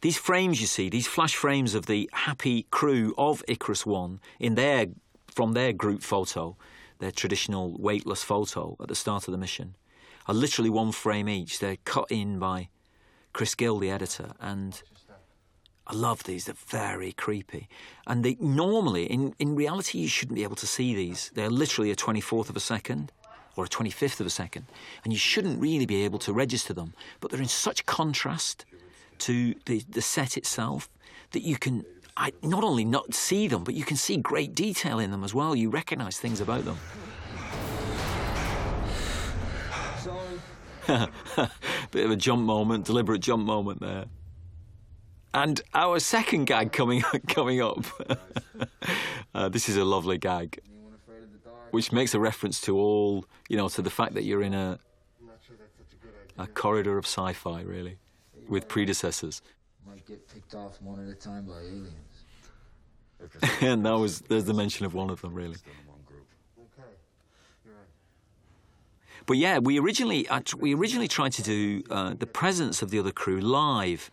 These 0.00 0.18
frames 0.18 0.60
you 0.60 0.66
see, 0.66 0.88
these 0.88 1.06
flash 1.06 1.34
frames 1.34 1.74
of 1.74 1.86
the 1.86 2.08
happy 2.12 2.66
crew 2.70 3.14
of 3.16 3.42
Icarus 3.48 3.86
One 3.86 4.20
in 4.38 4.54
their 4.54 4.86
from 5.26 5.52
their 5.52 5.72
group 5.72 6.02
photo, 6.02 6.56
their 6.98 7.10
traditional 7.10 7.76
weightless 7.78 8.22
photo 8.22 8.76
at 8.80 8.88
the 8.88 8.94
start 8.94 9.28
of 9.28 9.32
the 9.32 9.38
mission, 9.38 9.76
are 10.26 10.34
literally 10.34 10.70
one 10.70 10.92
frame 10.92 11.28
each. 11.28 11.58
They're 11.58 11.76
cut 11.84 12.06
in 12.10 12.38
by 12.38 12.68
Chris 13.32 13.54
Gill, 13.54 13.78
the 13.78 13.90
editor, 13.90 14.32
and 14.40 14.82
I 15.86 15.94
love 15.94 16.24
these. 16.24 16.46
They're 16.46 16.54
very 16.54 17.12
creepy, 17.12 17.68
and 18.06 18.24
they 18.24 18.36
normally, 18.40 19.04
in 19.06 19.34
in 19.38 19.54
reality, 19.54 19.98
you 19.98 20.08
shouldn't 20.08 20.36
be 20.36 20.42
able 20.42 20.56
to 20.56 20.66
see 20.66 20.94
these. 20.94 21.30
They're 21.34 21.50
literally 21.50 21.90
a 21.90 21.96
twenty 21.96 22.20
fourth 22.20 22.50
of 22.50 22.56
a 22.56 22.60
second 22.60 23.12
or 23.56 23.64
a 23.64 23.68
25th 23.68 24.20
of 24.20 24.26
a 24.26 24.30
second. 24.30 24.66
And 25.02 25.12
you 25.12 25.18
shouldn't 25.18 25.60
really 25.60 25.86
be 25.86 26.04
able 26.04 26.18
to 26.20 26.32
register 26.32 26.74
them. 26.74 26.92
But 27.20 27.30
they're 27.30 27.40
in 27.40 27.48
such 27.48 27.86
contrast 27.86 28.66
to 29.20 29.54
the, 29.66 29.82
the 29.88 30.02
set 30.02 30.36
itself 30.36 30.88
that 31.32 31.42
you 31.42 31.56
can 31.56 31.84
I, 32.16 32.32
not 32.42 32.64
only 32.64 32.84
not 32.84 33.12
see 33.12 33.46
them, 33.46 33.62
but 33.62 33.74
you 33.74 33.84
can 33.84 33.96
see 33.96 34.16
great 34.16 34.54
detail 34.54 34.98
in 34.98 35.10
them 35.10 35.22
as 35.22 35.34
well. 35.34 35.54
You 35.54 35.68
recognize 35.68 36.18
things 36.18 36.40
about 36.40 36.64
them. 36.64 36.78
Bit 41.90 42.04
of 42.04 42.10
a 42.12 42.16
jump 42.16 42.42
moment, 42.44 42.86
deliberate 42.86 43.20
jump 43.20 43.44
moment 43.44 43.80
there. 43.80 44.06
And 45.34 45.60
our 45.74 45.98
second 45.98 46.46
gag 46.46 46.72
coming 46.72 47.02
coming 47.28 47.60
up. 47.60 47.84
uh, 49.34 49.48
this 49.50 49.68
is 49.68 49.76
a 49.76 49.84
lovely 49.84 50.16
gag, 50.16 50.60
which 51.72 51.92
makes 51.92 52.14
a 52.14 52.20
reference 52.20 52.60
to 52.62 52.78
all 52.78 53.26
you 53.48 53.56
know 53.56 53.68
to 53.68 53.82
the 53.82 53.90
fact 53.90 54.14
that 54.14 54.24
you're 54.24 54.42
in 54.42 54.54
a 54.54 54.78
a 56.38 56.46
corridor 56.46 56.98
of 56.98 57.04
sci-fi, 57.04 57.62
really, 57.62 57.98
with 58.48 58.68
predecessors. 58.68 59.42
Might 59.86 60.06
get 60.06 60.28
picked 60.28 60.54
off 60.54 60.80
one 60.82 61.04
at 61.04 61.08
a 61.10 61.14
time 61.14 61.44
by 61.46 61.58
aliens. 61.60 61.92
and 63.60 63.84
that 63.86 63.92
was 63.92 64.20
there's 64.20 64.44
the 64.44 64.54
mention 64.54 64.84
of 64.84 64.94
one 64.94 65.10
of 65.10 65.20
them, 65.20 65.34
really. 65.34 65.56
But 69.26 69.38
yeah, 69.38 69.58
we 69.58 69.78
originally 69.78 70.28
we 70.58 70.74
originally 70.74 71.08
tried 71.08 71.32
to 71.32 71.42
do 71.42 71.82
uh, 71.90 72.14
the 72.14 72.26
presence 72.26 72.80
of 72.80 72.90
the 72.90 72.98
other 72.98 73.10
crew 73.10 73.40
live. 73.40 74.10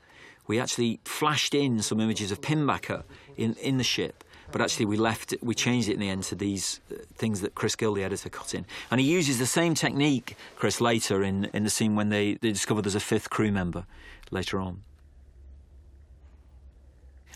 We 0.48 0.60
actually 0.60 1.00
flashed 1.06 1.54
in 1.54 1.82
some 1.82 2.00
images 2.02 2.32
of 2.32 2.42
Pinbacker 2.42 3.04
in, 3.38 3.54
in 3.56 3.78
the 3.78 3.84
ship, 3.84 4.26
but 4.52 4.60
actually 4.60 4.86
we 4.86 4.98
left 4.98 5.32
it, 5.32 5.42
we 5.42 5.56
changed 5.56 5.88
it 5.88 5.94
in 5.94 6.00
the 6.02 6.10
end 6.10 6.24
to 6.24 6.36
these 6.36 6.82
uh, 6.92 6.96
things 7.16 7.40
that 7.42 7.56
Chris 7.56 7.78
Gill, 7.78 7.94
the 7.94 8.04
editor, 8.04 8.28
cut 8.28 8.54
in. 8.54 8.66
And 8.92 9.00
he 9.00 9.10
uses 9.10 9.40
the 9.40 9.46
same 9.46 9.74
technique, 9.74 10.36
Chris, 10.58 10.82
later 10.82 11.24
in, 11.24 11.46
in 11.54 11.64
the 11.64 11.70
scene 11.70 11.96
when 11.96 12.10
they, 12.10 12.34
they 12.34 12.52
discover 12.52 12.82
there's 12.82 12.96
a 12.96 13.00
fifth 13.00 13.30
crew 13.30 13.54
member 13.54 13.86
later 14.34 14.60
on. 14.60 14.84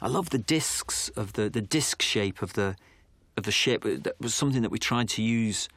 I 0.02 0.08
love 0.08 0.30
the 0.30 0.38
discs 0.38 1.10
of 1.10 1.34
the, 1.34 1.50
the 1.50 1.62
disc 1.62 2.02
shape 2.02 2.42
of 2.42 2.54
the 2.54 2.76
of 3.36 3.44
the 3.44 3.52
ship. 3.52 3.84
That 3.84 4.20
was 4.20 4.34
something 4.34 4.62
that 4.64 4.72
we 4.72 4.80
tried 4.80 5.10
to 5.10 5.22
use 5.22 5.70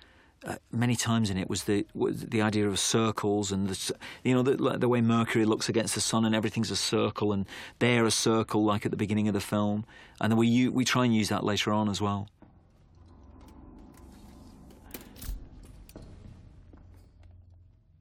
uh, 0.47 0.57
many 0.73 0.97
times 0.97 1.29
in 1.29 1.37
it 1.37 1.49
was 1.51 1.64
the 1.64 1.87
was 1.95 2.23
the 2.23 2.41
idea 2.41 2.66
of 2.66 2.79
circles 2.79 3.53
and 3.53 3.68
the 3.68 3.95
you 4.25 4.35
know 4.35 4.43
the, 4.43 4.79
the 4.79 4.89
way 4.89 5.01
Mercury 5.01 5.45
looks 5.45 5.68
against 5.68 5.95
the 5.95 6.01
sun 6.01 6.25
and 6.25 6.35
everything's 6.35 6.71
a 6.71 6.77
circle 6.77 7.33
and 7.33 7.47
they're 7.79 8.07
a 8.07 8.11
circle 8.11 8.64
like 8.64 8.87
at 8.87 8.91
the 8.91 8.97
beginning 8.97 9.29
of 9.29 9.35
the 9.35 9.41
film 9.41 9.85
and 10.21 10.33
then 10.33 10.39
we 10.39 10.68
we 10.68 10.85
try 10.85 11.05
and 11.05 11.14
use 11.14 11.29
that 11.29 11.45
later 11.45 11.73
on 11.73 11.89
as 11.89 12.01
well. 12.01 12.29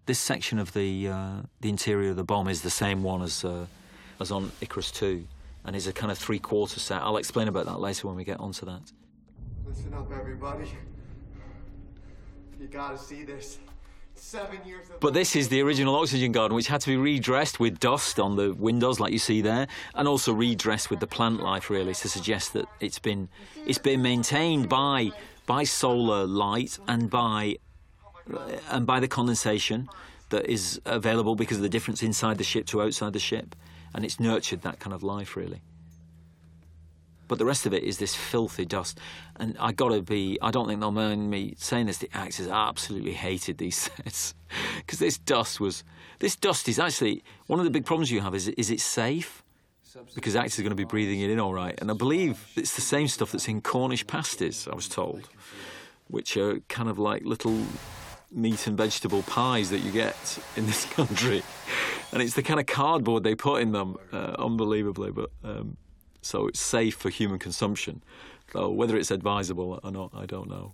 This 0.10 0.18
section 0.18 0.58
of 0.58 0.74
the 0.74 1.08
uh, 1.08 1.42
the 1.62 1.70
interior 1.70 2.10
of 2.10 2.16
the 2.16 2.24
bomb 2.24 2.48
is 2.48 2.64
the 2.64 2.72
same 2.72 3.04
one 3.04 3.22
as 3.22 3.46
uh, 3.46 3.68
as 4.20 4.32
on 4.32 4.52
Icarus 4.60 4.90
Two, 4.90 5.28
and 5.64 5.76
is 5.76 5.86
a 5.86 5.94
kind 5.94 6.12
of 6.12 6.18
three 6.18 6.40
quarter 6.40 6.80
set. 6.80 7.04
I'll 7.04 7.18
explain 7.18 7.48
about 7.48 7.68
that 7.68 7.80
later 7.80 8.08
when 8.08 8.16
we 8.16 8.24
get 8.24 8.40
onto 8.40 8.66
that. 8.66 8.92
Listen 9.68 9.94
up, 9.94 10.12
everybody. 10.12 10.68
You 12.60 12.66
gotta 12.66 12.98
see 12.98 13.24
this. 13.24 13.60
Seven 14.16 14.58
years 14.66 14.90
of 14.90 15.00
But 15.00 15.14
this 15.14 15.36
is 15.36 15.50
the 15.50 15.62
original 15.62 15.96
oxygen 15.96 16.32
garden, 16.32 16.56
which 16.56 16.70
had 16.70 16.82
to 16.82 16.88
be 16.88 16.98
redressed 16.98 17.60
with 17.60 17.80
dust 17.80 18.20
on 18.20 18.36
the 18.36 18.56
windows, 18.56 19.00
like 19.00 19.14
you 19.14 19.20
see 19.20 19.42
there, 19.42 19.68
and 19.94 20.08
also 20.08 20.34
redressed 20.34 20.90
with 20.90 21.02
the 21.02 21.08
plant 21.08 21.40
life, 21.44 21.70
really, 21.70 21.94
to 21.94 22.10
suggest 22.10 22.54
that 22.54 22.66
it's 22.80 22.98
been 22.98 23.30
it's 23.68 23.78
been 23.78 24.02
maintained 24.02 24.70
by 24.70 25.12
by 25.46 25.66
solar 25.66 26.26
light 26.26 26.80
and 26.88 27.12
by 27.12 27.58
Uh, 28.34 28.58
and 28.70 28.86
by 28.86 29.00
the 29.00 29.08
condensation 29.08 29.90
that 30.30 30.46
is 30.46 30.80
available 30.86 31.36
because 31.36 31.58
of 31.58 31.64
the 31.64 31.70
difference 31.70 32.04
inside 32.04 32.38
the 32.38 32.44
ship 32.44 32.66
to 32.68 32.82
outside 32.82 33.14
the 33.14 33.20
ship, 33.20 33.56
and 33.94 34.06
it's 34.06 34.20
nurtured 34.20 34.62
that 34.62 34.80
kind 34.80 34.94
of 34.94 35.04
life, 35.04 35.36
really. 35.36 35.62
But 37.30 37.38
the 37.38 37.46
rest 37.46 37.68
of 37.68 37.74
it 37.74 37.84
is 37.84 38.00
this 38.00 38.16
filthy 38.16 38.66
dust. 38.66 39.00
And 39.36 39.56
I 39.60 39.72
gotta 39.72 40.02
be, 40.02 40.40
I 40.42 40.50
don't 40.50 40.68
think 40.68 40.80
they'll 40.80 40.92
mind 40.92 41.30
me 41.30 41.54
saying 41.58 41.86
this, 41.86 42.00
the 42.00 42.10
actors 42.12 42.48
absolutely 42.48 43.14
hated 43.14 43.60
these 43.60 43.78
sets. 43.78 44.34
Because 44.78 45.00
this 45.00 45.18
dust 45.20 45.60
was, 45.60 45.84
this 46.18 46.36
dust 46.36 46.68
is 46.68 46.80
actually, 46.80 47.24
one 47.46 47.60
of 47.60 47.66
the 47.66 47.72
big 47.72 47.86
problems 47.86 48.12
you 48.12 48.22
have 48.22 48.34
is, 48.34 48.48
is 48.50 48.72
it 48.72 48.80
safe? 48.80 49.44
Because 50.16 50.36
actors 50.36 50.60
are 50.60 50.64
going 50.64 50.72
to 50.72 50.76
be 50.76 50.84
breathing 50.86 51.22
it 51.22 51.30
in 51.30 51.40
all 51.40 51.54
right. 51.54 51.80
And 51.80 51.92
I 51.92 51.94
believe 51.94 52.52
it's 52.56 52.76
the 52.76 52.82
same 52.82 53.08
stuff 53.08 53.32
that's 53.32 53.48
in 53.48 53.62
Cornish 53.62 54.06
pasties, 54.06 54.68
I 54.68 54.76
was 54.76 54.88
told, 54.88 55.30
which 56.08 56.36
are 56.36 56.60
kind 56.62 56.90
of 56.90 56.98
like 56.98 57.24
little 57.26 57.64
meat 58.32 58.68
and 58.68 58.78
vegetable 58.78 59.24
pies 59.24 59.70
that 59.70 59.80
you 59.80 59.92
get 59.92 60.40
in 60.56 60.66
this 60.66 60.86
country. 60.94 61.44
And 62.12 62.22
it's 62.22 62.34
the 62.34 62.44
kind 62.44 62.60
of 62.60 62.66
cardboard 62.66 63.24
they 63.24 63.36
put 63.36 63.62
in 63.62 63.72
them, 63.72 63.98
uh, 64.12 64.36
unbelievably. 64.40 65.12
But 65.12 65.30
um, 65.44 65.78
so 66.22 66.48
it's 66.48 66.60
safe 66.60 66.96
for 66.96 67.10
human 67.10 67.40
consumption. 67.40 68.04
Though 68.54 68.70
whether 68.70 68.98
it's 68.98 69.12
advisable 69.12 69.80
or 69.84 69.92
not, 69.92 70.12
I 70.16 70.26
don't 70.26 70.50
know. 70.50 70.74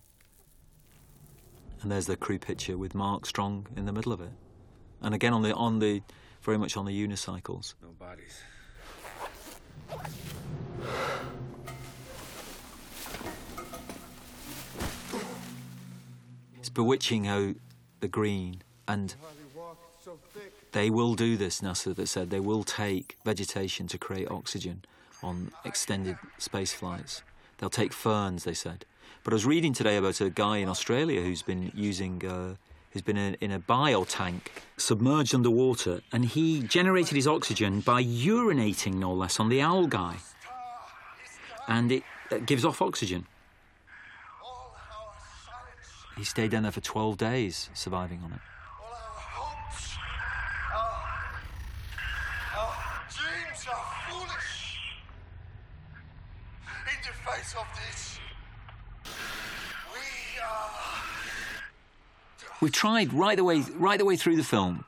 And 1.82 1.92
there's 1.92 2.08
the 2.08 2.16
crew 2.16 2.40
picture 2.40 2.78
with 2.78 2.96
Mark 2.96 3.26
Strong 3.26 3.68
in 3.76 3.86
the 3.86 3.92
middle 3.92 4.12
of 4.14 4.22
it, 4.22 4.32
and 5.02 5.14
again 5.14 5.34
on 5.34 5.44
the 5.44 5.54
on 5.54 5.80
the 5.80 6.02
very 6.42 6.58
much 6.58 6.78
on 6.78 6.86
the 6.86 7.08
unicycles. 7.08 7.76
No 7.82 7.90
bodies. 7.90 8.42
Bewitching 16.76 17.24
how 17.24 17.56
the 18.02 18.08
green 18.08 18.62
and 18.88 19.16
they 20.74 20.90
will 20.92 21.16
do 21.16 21.38
this. 21.38 21.62
NASA 21.62 21.96
that 21.96 22.08
said 22.08 22.30
they 22.30 22.40
will 22.40 22.64
take 22.64 23.18
vegetation 23.26 23.88
to 23.88 23.98
create 23.98 24.30
oxygen 24.30 24.84
on 25.24 25.52
extended 25.64 26.18
space 26.38 26.74
flights. 26.74 27.24
They'll 27.58 27.70
take 27.70 27.94
ferns, 27.94 28.44
they 28.44 28.54
said. 28.54 28.86
But 29.24 29.34
I 29.34 29.36
was 29.36 29.46
reading 29.46 29.74
today 29.74 29.96
about 29.96 30.20
a 30.22 30.30
guy 30.30 30.58
in 30.58 30.70
Australia 30.70 31.22
who's 31.22 31.42
been 31.42 31.72
using, 31.74 32.24
uh, 32.26 32.56
who's 32.92 33.02
been 33.02 33.18
in, 33.18 33.36
in 33.36 33.52
a 33.52 33.60
biotank 33.60 34.42
submerged 34.78 35.34
underwater, 35.34 36.02
and 36.12 36.26
he 36.26 36.62
generated 36.62 37.16
his 37.16 37.26
oxygen 37.26 37.80
by 37.80 38.04
urinating, 38.04 38.96
no 38.96 39.14
less, 39.14 39.40
on 39.40 39.48
the 39.50 39.62
algae. 39.62 40.18
And 41.68 41.92
it, 41.92 42.04
it 42.30 42.46
gives 42.46 42.66
off 42.66 42.82
oxygen. 42.82 43.26
He 46.18 46.24
stayed 46.24 46.52
down 46.52 46.64
there 46.64 46.72
for 46.72 46.82
12 46.82 47.18
days, 47.18 47.70
surviving 47.74 48.22
on 48.24 48.32
it. 48.32 48.40
dreams 53.10 53.68
are 53.68 53.86
foolish. 54.10 54.80
In 56.88 57.00
the 57.04 57.14
face 57.32 57.56
of 57.58 57.68
this, 57.76 58.20
we. 59.94 60.00
We 62.62 62.70
tried 62.72 63.14
right 63.14 63.36
the 63.36 63.44
way 63.44 63.64
right 63.76 63.98
the 63.98 64.06
way 64.06 64.16
through 64.16 64.38
the 64.38 64.44
film, 64.44 64.86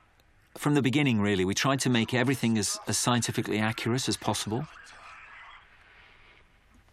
from 0.57 0.75
the 0.75 0.81
beginning. 0.81 1.19
Really, 1.19 1.43
we 1.43 1.53
tried 1.53 1.81
to 1.81 1.89
make 1.89 2.13
everything 2.13 2.57
as, 2.57 2.79
as 2.87 2.97
scientifically 2.97 3.59
accurate 3.59 4.07
as 4.07 4.15
possible. 4.17 4.65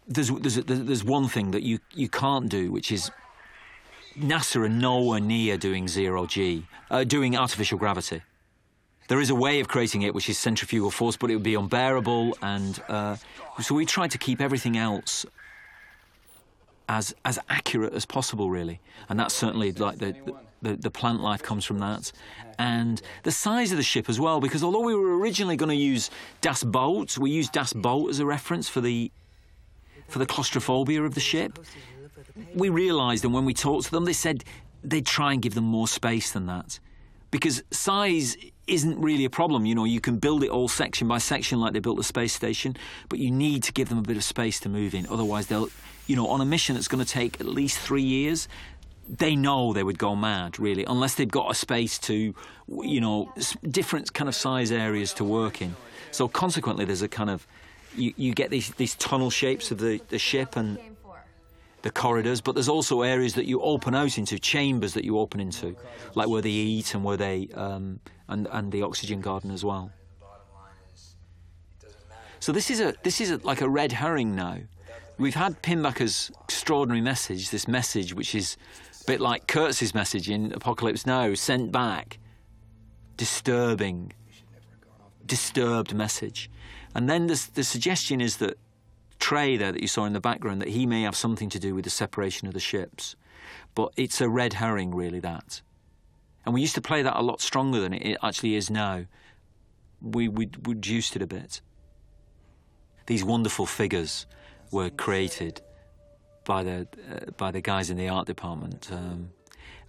There's, 0.07 0.29
there's 0.29 0.55
there's 0.55 1.03
one 1.03 1.27
thing 1.29 1.51
that 1.51 1.63
you 1.63 1.79
you 1.93 2.09
can't 2.09 2.49
do, 2.49 2.71
which 2.71 2.91
is 2.91 3.09
NASA 4.19 4.57
are 4.57 4.69
nowhere 4.69 5.19
near 5.19 5.57
doing 5.57 5.87
zero 5.87 6.25
G, 6.25 6.65
uh, 6.89 7.03
doing 7.03 7.35
artificial 7.35 7.77
gravity. 7.77 8.21
There 9.07 9.19
is 9.19 9.29
a 9.29 9.35
way 9.35 9.59
of 9.59 9.67
creating 9.67 10.01
it, 10.01 10.15
which 10.15 10.29
is 10.29 10.37
centrifugal 10.37 10.89
force, 10.89 11.15
but 11.17 11.29
it 11.29 11.35
would 11.35 11.43
be 11.43 11.55
unbearable, 11.55 12.37
and 12.41 12.81
uh, 12.87 13.17
so 13.61 13.75
we 13.75 13.85
tried 13.85 14.11
to 14.11 14.17
keep 14.17 14.41
everything 14.41 14.77
else 14.77 15.25
as 16.89 17.13
as 17.23 17.37
accurate 17.49 17.93
as 17.93 18.05
possible, 18.05 18.49
really. 18.49 18.79
And 19.09 19.19
that's 19.19 19.33
certainly 19.33 19.71
like 19.73 19.99
the, 19.99 20.15
the 20.61 20.75
the 20.75 20.89
plant 20.89 21.21
life 21.21 21.43
comes 21.43 21.65
from 21.65 21.79
that, 21.79 22.11
and 22.57 23.01
the 23.23 23.31
size 23.31 23.71
of 23.71 23.77
the 23.77 23.83
ship 23.83 24.09
as 24.09 24.19
well. 24.19 24.39
Because 24.39 24.63
although 24.63 24.81
we 24.81 24.95
were 24.95 25.19
originally 25.19 25.55
going 25.55 25.69
to 25.69 25.75
use 25.75 26.09
Das 26.41 26.63
Boot, 26.63 27.17
we 27.17 27.29
used 27.29 27.51
Das 27.51 27.73
Boot 27.73 28.09
as 28.09 28.19
a 28.19 28.25
reference 28.25 28.69
for 28.69 28.81
the 28.81 29.11
for 30.07 30.19
the 30.19 30.25
claustrophobia 30.25 31.03
of 31.03 31.13
the 31.13 31.21
ship. 31.21 31.59
We 32.53 32.69
realised, 32.69 33.23
and 33.23 33.33
when 33.33 33.45
we 33.45 33.53
talked 33.53 33.85
to 33.85 33.91
them, 33.91 34.05
they 34.05 34.13
said 34.13 34.43
they'd 34.83 35.05
try 35.05 35.33
and 35.33 35.41
give 35.41 35.55
them 35.55 35.63
more 35.63 35.87
space 35.87 36.31
than 36.31 36.45
that, 36.47 36.79
because 37.31 37.63
size 37.71 38.37
isn't 38.67 38.99
really 38.99 39.25
a 39.25 39.29
problem. 39.29 39.65
You 39.65 39.75
know, 39.75 39.85
you 39.85 40.01
can 40.01 40.17
build 40.17 40.43
it 40.43 40.49
all 40.49 40.67
section 40.67 41.07
by 41.07 41.19
section 41.19 41.59
like 41.59 41.73
they 41.73 41.79
built 41.79 41.97
the 41.97 42.03
space 42.03 42.33
station, 42.33 42.75
but 43.09 43.19
you 43.19 43.31
need 43.31 43.63
to 43.63 43.73
give 43.73 43.89
them 43.89 43.97
a 43.97 44.01
bit 44.01 44.17
of 44.17 44.23
space 44.23 44.59
to 44.61 44.69
move 44.69 44.93
in. 44.93 45.05
Otherwise, 45.07 45.47
they'll, 45.47 45.69
you 46.07 46.15
know, 46.15 46.27
on 46.27 46.41
a 46.41 46.45
mission 46.45 46.75
that's 46.75 46.87
going 46.87 47.03
to 47.03 47.09
take 47.09 47.39
at 47.39 47.45
least 47.45 47.77
three 47.77 48.03
years, 48.03 48.47
they 49.07 49.35
know 49.35 49.71
they 49.71 49.83
would 49.83 49.99
go 49.99 50.15
mad, 50.15 50.59
really, 50.59 50.83
unless 50.85 51.15
they've 51.15 51.29
got 51.29 51.51
a 51.51 51.53
space 51.53 51.99
to, 51.99 52.33
you 52.67 53.01
know, 53.01 53.31
different 53.69 54.13
kind 54.13 54.27
of 54.27 54.35
size 54.35 54.71
areas 54.71 55.13
to 55.13 55.23
work 55.23 55.61
in. 55.61 55.75
So 56.11 56.27
consequently, 56.27 56.85
there's 56.85 57.03
a 57.03 57.07
kind 57.07 57.29
of, 57.29 57.45
you, 57.95 58.13
you 58.17 58.33
get 58.33 58.49
these, 58.49 58.71
these 58.71 58.95
tunnel 58.95 59.29
shapes 59.29 59.69
of 59.69 59.77
the, 59.77 60.01
the 60.09 60.17
ship 60.17 60.55
and 60.55 60.79
the 61.85 61.91
corridors, 61.91 62.41
but 62.41 62.55
there's 62.55 62.67
also 62.67 63.03
areas 63.03 63.35
that 63.35 63.45
you 63.45 63.61
open 63.61 63.93
out 63.93 64.17
into, 64.17 64.39
chambers 64.39 64.95
that 64.95 65.05
you 65.05 65.19
open 65.19 65.39
into, 65.39 65.75
like 66.15 66.27
where 66.27 66.41
they 66.41 66.49
eat 66.49 66.95
and 66.95 67.03
where 67.03 67.15
they 67.15 67.47
um, 67.53 67.99
and 68.27 68.47
and 68.51 68.71
the 68.71 68.81
oxygen 68.81 69.21
garden 69.21 69.51
as 69.51 69.63
well. 69.63 69.91
So 72.39 72.51
this 72.51 72.71
is 72.71 72.81
a 72.81 72.95
this 73.03 73.21
is 73.21 73.29
a, 73.29 73.37
like 73.43 73.61
a 73.61 73.69
red 73.69 73.91
herring 73.91 74.35
now. 74.35 74.57
We've 75.19 75.35
had 75.35 75.61
Pinbacker's 75.61 76.31
extraordinary 76.45 77.01
message, 77.01 77.51
this 77.51 77.67
message 77.67 78.15
which 78.15 78.33
is 78.33 78.57
a 79.01 79.05
bit 79.05 79.21
like 79.21 79.45
Kurtz's 79.45 79.93
message 79.93 80.27
in 80.27 80.53
Apocalypse 80.53 81.05
Now, 81.05 81.35
sent 81.35 81.71
back, 81.71 82.17
disturbing, 83.15 84.11
disturbed 85.23 85.93
message. 85.93 86.49
And 86.95 87.07
then 87.07 87.27
the, 87.27 87.49
the 87.53 87.63
suggestion 87.63 88.21
is 88.21 88.37
that 88.37 88.57
Trey 89.25 89.57
there 89.57 89.71
that 89.71 89.81
you 89.81 89.87
saw 89.87 90.05
in 90.05 90.13
the 90.13 90.19
background, 90.19 90.61
that 90.61 90.67
he 90.67 90.85
may 90.85 91.01
have 91.01 91.15
something 91.15 91.49
to 91.49 91.57
do 91.57 91.73
with 91.73 91.83
the 91.83 91.89
separation 91.89 92.47
of 92.47 92.53
the 92.53 92.59
ships. 92.59 93.15
But 93.73 93.91
it's 93.97 94.21
a 94.21 94.29
red 94.29 94.53
herring, 94.53 94.93
really, 94.93 95.19
that. 95.19 95.63
And 96.45 96.53
we 96.53 96.61
used 96.61 96.75
to 96.75 96.81
play 96.81 97.01
that 97.01 97.19
a 97.19 97.23
lot 97.23 97.41
stronger 97.41 97.79
than 97.79 97.93
it 97.93 98.17
actually 98.21 98.53
is 98.53 98.69
now. 98.69 99.05
We, 99.99 100.27
we 100.27 100.51
reduced 100.61 101.15
it 101.15 101.23
a 101.23 101.25
bit. 101.25 101.61
These 103.07 103.23
wonderful 103.23 103.65
figures 103.65 104.27
were 104.69 104.91
created 104.91 105.59
by 106.43 106.61
the, 106.61 106.87
uh, 107.11 107.31
by 107.35 107.49
the 107.49 107.61
guys 107.61 107.89
in 107.89 107.97
the 107.97 108.09
art 108.09 108.27
department. 108.27 108.91
Um, 108.91 109.31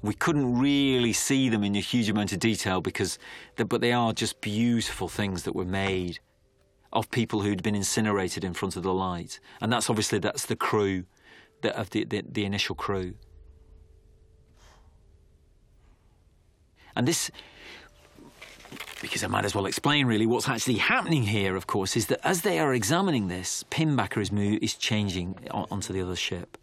we 0.00 0.14
couldn't 0.14 0.58
really 0.58 1.12
see 1.12 1.50
them 1.50 1.62
in 1.62 1.76
a 1.76 1.80
huge 1.80 2.08
amount 2.08 2.32
of 2.32 2.38
detail 2.38 2.80
because, 2.80 3.18
but 3.56 3.82
they 3.82 3.92
are 3.92 4.14
just 4.14 4.40
beautiful 4.40 5.08
things 5.08 5.42
that 5.42 5.54
were 5.54 5.66
made 5.66 6.20
of 6.96 7.10
people 7.10 7.42
who'd 7.42 7.62
been 7.62 7.74
incinerated 7.74 8.42
in 8.42 8.54
front 8.54 8.74
of 8.76 8.82
the 8.82 8.92
light, 8.92 9.38
and 9.60 9.72
that's 9.72 9.90
obviously 9.90 10.18
that's 10.18 10.46
the 10.46 10.56
crew, 10.56 11.04
of 11.62 11.90
the, 11.90 12.04
the, 12.04 12.22
the 12.26 12.44
initial 12.44 12.74
crew. 12.74 13.14
And 16.96 17.06
this, 17.06 17.30
because 19.02 19.22
I 19.22 19.26
might 19.26 19.44
as 19.44 19.54
well 19.54 19.66
explain 19.66 20.06
really 20.06 20.24
what's 20.24 20.48
actually 20.48 20.78
happening 20.78 21.24
here. 21.24 21.54
Of 21.54 21.66
course, 21.66 21.96
is 21.96 22.06
that 22.06 22.26
as 22.26 22.40
they 22.40 22.58
are 22.58 22.72
examining 22.72 23.28
this, 23.28 23.64
Pinbacker 23.70 24.22
is 24.22 24.32
move, 24.32 24.60
is 24.62 24.74
changing 24.74 25.38
on, 25.50 25.66
onto 25.70 25.92
the 25.92 26.00
other 26.00 26.16
ship, 26.16 26.56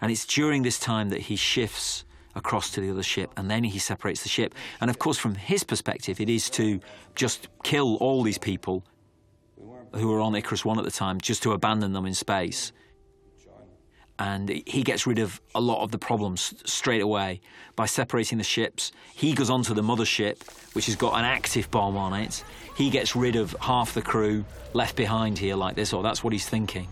and 0.00 0.12
it's 0.12 0.26
during 0.26 0.62
this 0.62 0.78
time 0.78 1.08
that 1.08 1.22
he 1.22 1.36
shifts 1.36 2.04
across 2.34 2.70
to 2.72 2.80
the 2.82 2.90
other 2.90 3.02
ship, 3.02 3.32
and 3.36 3.50
then 3.50 3.64
he 3.64 3.78
separates 3.78 4.22
the 4.22 4.28
ship. 4.28 4.54
And 4.80 4.90
of 4.90 4.98
course, 4.98 5.16
from 5.16 5.36
his 5.36 5.64
perspective, 5.64 6.20
it 6.20 6.28
is 6.28 6.50
to 6.50 6.80
just 7.14 7.48
kill 7.62 7.96
all 7.96 8.22
these 8.22 8.38
people 8.38 8.84
who 9.94 10.08
were 10.08 10.20
on 10.20 10.34
Icarus 10.34 10.64
1 10.64 10.78
at 10.78 10.84
the 10.84 10.90
time, 10.90 11.20
just 11.20 11.42
to 11.44 11.52
abandon 11.52 11.92
them 11.92 12.06
in 12.06 12.14
space. 12.14 12.72
And 14.18 14.48
he 14.48 14.84
gets 14.84 15.06
rid 15.06 15.18
of 15.18 15.40
a 15.54 15.60
lot 15.60 15.82
of 15.82 15.90
the 15.90 15.98
problems 15.98 16.54
straight 16.64 17.02
away 17.02 17.40
by 17.74 17.86
separating 17.86 18.38
the 18.38 18.44
ships. 18.44 18.92
He 19.14 19.34
goes 19.34 19.50
onto 19.50 19.74
the 19.74 19.82
mothership, 19.82 20.48
which 20.74 20.86
has 20.86 20.94
got 20.94 21.18
an 21.18 21.24
active 21.24 21.68
bomb 21.70 21.96
on 21.96 22.12
it. 22.12 22.44
He 22.76 22.90
gets 22.90 23.16
rid 23.16 23.34
of 23.34 23.56
half 23.60 23.92
the 23.92 24.02
crew 24.02 24.44
left 24.72 24.94
behind 24.94 25.38
here, 25.38 25.56
like 25.56 25.74
this, 25.74 25.92
or 25.92 26.02
that's 26.02 26.22
what 26.22 26.32
he's 26.32 26.48
thinking. 26.48 26.88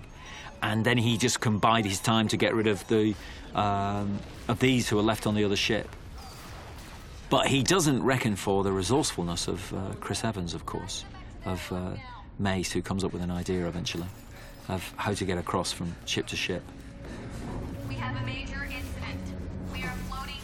And 0.62 0.84
then 0.84 0.98
he 0.98 1.16
just 1.16 1.40
can 1.40 1.59
bide 1.59 1.84
his 1.84 2.00
time 2.00 2.26
to 2.28 2.36
get 2.36 2.55
rid 2.55 2.66
of 2.66 2.86
the 2.88 3.14
um, 3.55 4.18
of 4.48 4.59
these 4.59 4.88
who 4.88 4.98
are 4.98 5.03
left 5.03 5.26
on 5.26 5.34
the 5.34 5.44
other 5.44 5.57
ship. 5.57 5.88
But 7.30 7.46
he 7.46 7.62
doesn't 7.62 8.03
reckon 8.03 8.36
for 8.36 8.62
the 8.62 8.72
resourcefulness 8.72 9.48
of 9.48 9.72
uh, 9.72 9.94
Chris 10.00 10.24
Evans, 10.24 10.55
of 10.55 10.66
course, 10.66 11.05
of 11.44 11.72
uh, 11.72 11.94
Mace, 12.43 12.72
who 12.72 12.82
comes 12.82 13.05
up 13.05 13.12
with 13.12 13.22
an 13.22 13.30
idea 13.30 13.66
eventually 13.66 14.07
of 14.68 14.93
how 14.97 15.12
to 15.12 15.24
get 15.24 15.38
across 15.38 15.72
from 15.72 15.95
ship 16.05 16.26
to 16.28 16.36
ship. 16.36 16.62
We 17.88 17.95
have 17.95 18.16
a 18.20 18.26
major 18.26 18.64
incident. 18.64 19.20
We 19.72 19.82
are 19.82 19.95
floating 20.09 20.40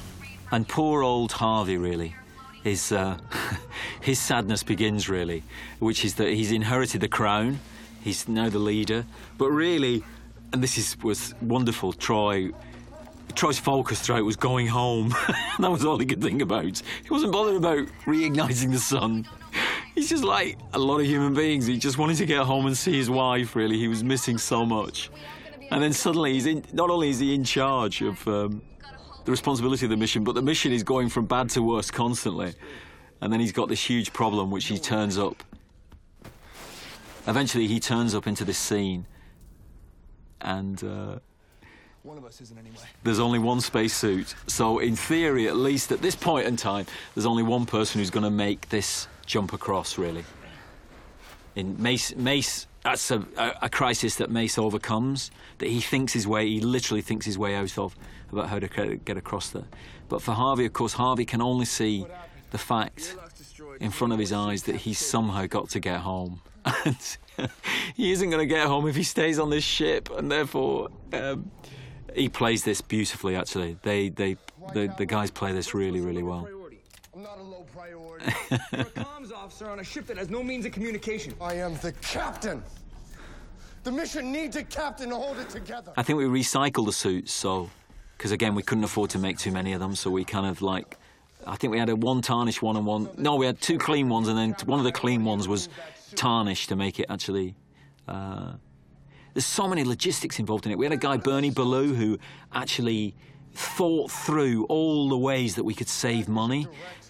And 0.50 0.68
poor 0.68 1.02
old 1.02 1.32
Harvey, 1.32 1.76
really, 1.76 2.14
his 2.62 2.92
uh, 2.92 3.18
his 4.00 4.18
sadness 4.18 4.62
begins 4.62 5.08
really, 5.08 5.42
which 5.78 6.04
is 6.04 6.14
that 6.14 6.28
he's 6.28 6.52
inherited 6.52 7.00
the 7.00 7.08
crown, 7.08 7.60
he's 8.02 8.28
now 8.28 8.48
the 8.48 8.58
leader, 8.58 9.04
but 9.36 9.50
really, 9.50 10.04
and 10.52 10.62
this 10.62 10.78
is 10.78 10.96
was 11.02 11.34
wonderful. 11.42 11.92
Troy. 11.92 12.50
Troy's 13.34 13.58
focus 13.58 14.00
throughout 14.00 14.24
was 14.24 14.36
going 14.36 14.66
home. 14.66 15.10
that 15.60 15.70
was 15.70 15.84
all 15.84 15.98
he 15.98 16.06
could 16.06 16.20
think 16.20 16.42
about. 16.42 16.64
He 16.64 17.10
wasn't 17.10 17.30
bothered 17.30 17.56
about 17.56 17.86
reigniting 18.04 18.72
the 18.72 18.80
sun. 18.80 19.28
He's 19.98 20.10
just 20.10 20.22
like 20.22 20.56
a 20.74 20.78
lot 20.78 21.00
of 21.00 21.06
human 21.06 21.34
beings. 21.34 21.66
He 21.66 21.76
just 21.76 21.98
wanted 21.98 22.18
to 22.18 22.24
get 22.24 22.44
home 22.44 22.66
and 22.66 22.76
see 22.76 22.92
his 22.92 23.10
wife, 23.10 23.56
really. 23.56 23.76
He 23.76 23.88
was 23.88 24.04
missing 24.04 24.38
so 24.38 24.64
much. 24.64 25.10
And 25.72 25.82
then 25.82 25.92
suddenly, 25.92 26.34
he's 26.34 26.46
in, 26.46 26.64
not 26.72 26.88
only 26.88 27.10
is 27.10 27.18
he 27.18 27.34
in 27.34 27.42
charge 27.42 28.00
of 28.02 28.28
um, 28.28 28.62
the 29.24 29.32
responsibility 29.32 29.86
of 29.86 29.90
the 29.90 29.96
mission, 29.96 30.22
but 30.22 30.36
the 30.36 30.40
mission 30.40 30.70
is 30.70 30.84
going 30.84 31.08
from 31.08 31.26
bad 31.26 31.50
to 31.50 31.62
worse 31.62 31.90
constantly. 31.90 32.54
And 33.20 33.32
then 33.32 33.40
he's 33.40 33.50
got 33.50 33.68
this 33.68 33.82
huge 33.82 34.12
problem, 34.12 34.52
which 34.52 34.66
he 34.66 34.78
turns 34.78 35.18
up. 35.18 35.42
Eventually, 37.26 37.66
he 37.66 37.80
turns 37.80 38.14
up 38.14 38.28
into 38.28 38.44
this 38.44 38.56
scene. 38.56 39.04
And. 40.40 40.84
Uh, 40.84 41.18
one 42.04 42.18
of 42.18 42.24
us 42.24 42.40
isn't 42.40 42.56
anyway. 42.56 42.76
There's 43.02 43.18
only 43.18 43.40
one 43.40 43.60
spacesuit. 43.60 44.36
So, 44.46 44.78
in 44.78 44.94
theory, 44.94 45.48
at 45.48 45.56
least 45.56 45.90
at 45.90 46.00
this 46.02 46.14
point 46.14 46.46
in 46.46 46.54
time, 46.54 46.86
there's 47.16 47.26
only 47.26 47.42
one 47.42 47.66
person 47.66 47.98
who's 47.98 48.10
going 48.10 48.22
to 48.22 48.30
make 48.30 48.68
this 48.68 49.08
jump 49.28 49.52
across, 49.52 49.98
really. 49.98 50.24
In 51.54 51.80
Mace, 51.80 52.14
Mace 52.16 52.66
that's 52.82 53.10
a, 53.10 53.24
a, 53.60 53.68
crisis 53.68 54.16
that 54.16 54.30
Mace 54.30 54.58
overcomes, 54.58 55.30
that 55.58 55.68
he 55.68 55.80
thinks 55.80 56.12
his 56.12 56.26
way, 56.26 56.48
he 56.48 56.60
literally 56.60 57.02
thinks 57.02 57.26
his 57.26 57.36
way 57.36 57.54
out 57.54 57.76
of 57.76 57.94
about 58.32 58.48
how 58.48 58.58
to 58.58 58.96
get 58.96 59.16
across 59.16 59.50
there. 59.50 59.66
But 60.08 60.22
for 60.22 60.32
Harvey, 60.32 60.64
of 60.64 60.72
course, 60.72 60.94
Harvey 60.94 61.24
can 61.24 61.42
only 61.42 61.66
see 61.66 62.06
the 62.50 62.58
fact 62.58 63.16
in 63.80 63.90
front 63.90 64.12
of 64.12 64.18
his 64.18 64.32
eyes 64.32 64.62
that 64.64 64.76
he's 64.76 64.98
somehow 64.98 65.46
got 65.46 65.70
to 65.70 65.80
get 65.80 66.00
home. 66.00 66.40
And 66.84 66.96
he 67.94 68.10
isn't 68.10 68.30
going 68.30 68.40
to 68.40 68.52
get 68.52 68.66
home 68.66 68.88
if 68.88 68.96
he 68.96 69.04
stays 69.04 69.38
on 69.38 69.48
this 69.48 69.64
ship, 69.64 70.10
and 70.10 70.30
therefore. 70.30 70.88
Um, 71.12 71.50
he 72.14 72.28
plays 72.28 72.64
this 72.64 72.80
beautifully. 72.80 73.36
Actually, 73.36 73.76
they, 73.82 74.08
they, 74.08 74.36
the, 74.72 74.92
the 74.98 75.06
guys 75.06 75.30
play 75.30 75.52
this 75.52 75.72
really, 75.72 76.00
really 76.00 76.24
well. 76.24 76.48
I'm 77.18 77.24
not 77.24 77.40
a 77.40 77.42
low 77.42 77.66
priority. 77.72 78.32
You're 78.72 78.82
a 78.82 78.84
comms 78.84 79.32
officer 79.32 79.68
on 79.68 79.80
a 79.80 79.84
ship 79.84 80.06
that 80.06 80.18
has 80.18 80.30
no 80.30 80.40
means 80.40 80.64
of 80.66 80.70
communication. 80.70 81.34
I 81.40 81.54
am 81.54 81.74
the 81.78 81.90
captain. 82.00 82.62
The 83.82 83.90
mission 83.90 84.30
needs 84.30 84.54
a 84.54 84.62
captain 84.62 85.08
to 85.08 85.16
hold 85.16 85.38
it 85.38 85.48
together. 85.48 85.92
I 85.96 86.04
think 86.04 86.20
we 86.20 86.26
recycle 86.26 86.86
the 86.86 86.92
suits, 86.92 87.32
so 87.32 87.70
because 88.16 88.30
again 88.30 88.54
we 88.54 88.62
couldn't 88.62 88.84
afford 88.84 89.10
to 89.10 89.18
make 89.18 89.36
too 89.36 89.50
many 89.50 89.72
of 89.72 89.80
them, 89.80 89.96
so 89.96 90.12
we 90.12 90.24
kind 90.24 90.46
of 90.46 90.62
like. 90.62 90.96
I 91.44 91.56
think 91.56 91.72
we 91.72 91.80
had 91.80 91.88
a 91.88 91.96
one 91.96 92.22
tarnished 92.22 92.62
one 92.62 92.76
and 92.76 92.86
one. 92.86 93.08
No, 93.16 93.34
we 93.34 93.46
had 93.46 93.60
two 93.60 93.78
clean 93.78 94.08
ones, 94.08 94.28
and 94.28 94.38
then 94.38 94.54
one 94.66 94.78
of 94.78 94.84
the 94.84 94.92
clean 94.92 95.24
ones 95.24 95.48
was 95.48 95.68
tarnished 96.14 96.68
to 96.68 96.76
make 96.76 97.00
it 97.00 97.06
actually. 97.10 97.56
Uh, 98.06 98.52
there's 99.34 99.44
so 99.44 99.66
many 99.66 99.82
logistics 99.82 100.38
involved 100.38 100.66
in 100.66 100.72
it. 100.72 100.78
We 100.78 100.86
had 100.86 100.92
a 100.92 100.96
guy, 100.96 101.16
Bernie 101.16 101.50
Ballou, 101.50 101.94
who 101.94 102.16
actually 102.52 103.16
thought 103.54 104.08
through 104.08 104.66
all 104.66 105.08
the 105.08 105.18
ways 105.18 105.56
that 105.56 105.64
we 105.64 105.74
could 105.74 105.88
save 105.88 106.28
money 106.28 106.68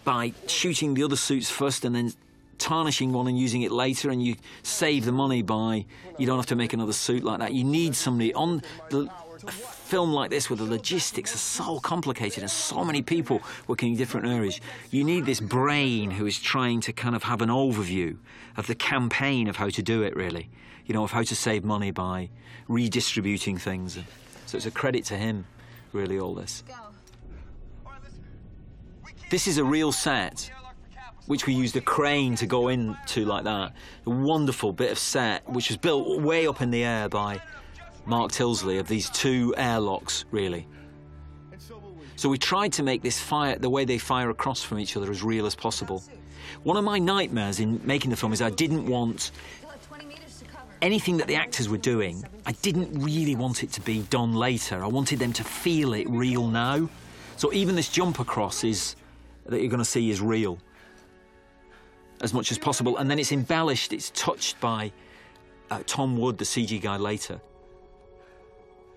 by 0.09 0.33
shooting 0.47 0.95
the 0.95 1.05
other 1.05 1.17
suits 1.17 1.51
first 1.51 1.85
and 1.85 1.95
then 1.95 2.11
tarnishing 2.57 3.13
one 3.13 3.27
and 3.27 3.39
using 3.39 3.61
it 3.61 3.71
later, 3.71 4.09
and 4.09 4.25
you 4.25 4.37
save 4.63 5.05
the 5.05 5.13
money 5.13 5.43
by 5.43 5.85
you 6.17 6.27
don't 6.27 6.39
have 6.39 6.47
to 6.47 6.57
make 6.57 6.73
another 6.73 6.95
suit 6.95 7.23
like 7.23 7.41
that. 7.41 7.53
You 7.53 7.63
need 7.63 7.95
somebody 7.95 8.33
on 8.33 8.63
the 8.89 9.11
a 9.47 9.53
film 9.53 10.15
like 10.15 10.31
this 10.31 10.49
where 10.49 10.57
the 10.57 10.65
logistics 10.65 11.35
are 11.35 11.39
so 11.39 11.79
complicated 11.79 12.43
and 12.43 12.51
so 12.51 12.85
many 12.85 13.03
people 13.03 13.43
working 13.67 13.93
in 13.93 13.99
different 13.99 14.27
areas. 14.27 14.61
You 14.91 15.05
need 15.05 15.27
this 15.27 15.41
brain 15.41 16.11
who 16.11 16.25
is 16.25 16.41
trying 16.41 16.81
to 16.81 16.93
kind 16.95 17.15
of 17.15 17.25
have 17.25 17.43
an 17.43 17.51
overview 17.51 18.17
of 18.57 18.67
the 18.67 18.75
campaign 18.75 19.47
of 19.47 19.57
how 19.57 19.69
to 19.69 19.83
do 19.83 20.03
it, 20.03 20.17
really. 20.17 20.49
You 20.87 20.95
know, 20.95 21.05
of 21.05 21.11
how 21.11 21.23
to 21.23 21.37
save 21.37 21.65
money 21.65 21.91
by 21.91 22.31
redistributing 22.67 23.59
things. 23.59 23.99
So 24.47 24.57
it's 24.57 24.67
a 24.67 24.71
credit 24.71 25.05
to 25.05 25.19
him, 25.19 25.45
really, 25.93 26.19
all 26.19 26.35
this. 26.35 26.65
This 29.31 29.47
is 29.47 29.59
a 29.59 29.65
real 29.65 29.93
set, 29.93 30.51
which 31.27 31.47
we 31.47 31.53
used 31.53 31.77
a 31.77 31.83
crane 31.83 32.35
to 32.37 32.47
go 32.47 32.69
into 32.69 33.27
like 33.27 33.45
that. 33.45 33.75
A 34.07 34.11
wonderful 34.11 34.73
bit 34.73 34.91
of 34.91 34.99
set, 34.99 35.47
which 35.47 35.69
was 35.69 35.77
built 35.77 36.23
way 36.23 36.47
up 36.47 36.63
in 36.63 36.71
the 36.71 36.83
air 36.83 37.11
by 37.11 37.43
Mark 38.07 38.33
Tildesley 38.33 38.81
of 38.81 38.89
these 38.89 39.11
two 39.11 39.55
airlocks, 39.59 40.25
really. 40.31 40.67
So 42.17 42.31
we 42.31 42.39
tried 42.39 42.73
to 42.75 42.83
make 42.83 43.03
this 43.03 43.21
fire, 43.21 43.59
the 43.59 43.69
way 43.69 43.85
they 43.85 43.99
fire 43.99 44.31
across 44.31 44.63
from 44.63 44.79
each 44.79 44.97
other, 44.97 45.11
as 45.11 45.23
real 45.23 45.45
as 45.45 45.55
possible. 45.55 46.03
One 46.63 46.79
of 46.79 46.85
my 46.85 46.99
nightmares 46.99 47.61
in 47.61 47.83
making 47.85 48.11
the 48.11 48.17
film 48.17 48.33
is 48.33 48.41
I 48.41 48.49
didn't 48.49 48.87
want 48.87 49.33
anything 50.81 51.19
that 51.19 51.27
the 51.27 51.35
actors 51.35 51.69
were 51.69 51.77
doing, 51.77 52.25
I 52.47 52.53
didn't 52.53 52.99
really 52.99 53.35
want 53.35 53.63
it 53.63 53.73
to 53.73 53.83
be 53.83 54.01
done 54.05 54.33
later. 54.33 54.83
I 54.83 54.87
wanted 54.87 55.19
them 55.19 55.35
to 55.35 55.45
feel 55.45 55.93
it 55.93 56.09
real 56.09 56.47
now. 56.47 56.89
So 57.37 57.53
even 57.53 57.77
this 57.77 57.91
jump 57.91 58.21
across 58.21 58.65
is 58.65 58.97
that 59.49 59.61
you're 59.61 59.71
going 59.71 59.79
to 59.79 59.85
see 59.85 60.11
is 60.11 60.21
real 60.21 60.59
as 62.21 62.35
much 62.35 62.51
as 62.51 62.59
possible. 62.59 62.97
And 62.97 63.11
then 63.11 63.19
it's 63.19 63.33
embellished, 63.33 63.93
it's 63.93 64.11
touched 64.11 64.61
by 64.61 64.93
uh, 65.71 65.83
Tom 65.87 66.17
Wood, 66.17 66.39
the 66.39 66.45
CG 66.45 66.81
guy, 66.81 66.97
later. 66.97 67.41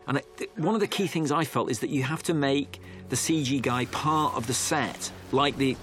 And 0.08 0.22
one 0.58 0.74
of 0.74 0.82
the 0.82 0.88
key 0.88 1.08
things 1.08 1.32
I 1.32 1.46
felt 1.46 1.70
is 1.70 1.80
that 1.80 1.90
you 1.90 2.04
have 2.04 2.24
to 2.24 2.34
make 2.34 2.82
the 3.10 3.16
CG 3.16 3.62
guy 3.62 3.86
part 3.86 4.36
of 4.36 4.48
the 4.48 4.54
set, 4.54 5.12
like 5.32 5.58
the 5.58 5.78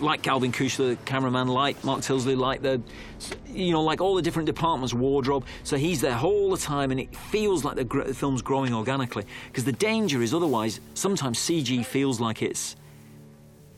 like 0.00 0.26
Alwin 0.26 0.50
Küchler, 0.50 0.90
the 0.90 0.96
cameraman, 1.04 1.48
like 1.48 1.82
Mark 1.84 2.00
Tildesley, 2.00 2.38
like 2.38 2.62
the, 2.62 2.80
you 3.46 3.72
know, 3.72 3.82
like 3.82 4.00
all 4.00 4.14
the 4.14 4.22
different 4.22 4.46
departments, 4.46 4.94
wardrobe. 4.94 5.44
So 5.62 5.76
he's 5.76 6.00
there 6.00 6.18
all 6.18 6.50
the 6.50 6.56
time, 6.56 6.90
and 6.90 6.98
it 6.98 7.14
feels 7.14 7.64
like 7.64 7.76
the, 7.76 7.84
gr- 7.84 8.04
the 8.04 8.14
film's 8.14 8.40
growing 8.40 8.72
organically. 8.72 9.24
Because 9.48 9.64
the 9.64 9.72
danger 9.72 10.22
is 10.22 10.32
otherwise, 10.32 10.80
sometimes 10.94 11.38
CG 11.38 11.84
feels 11.84 12.18
like 12.18 12.40
it's 12.40 12.76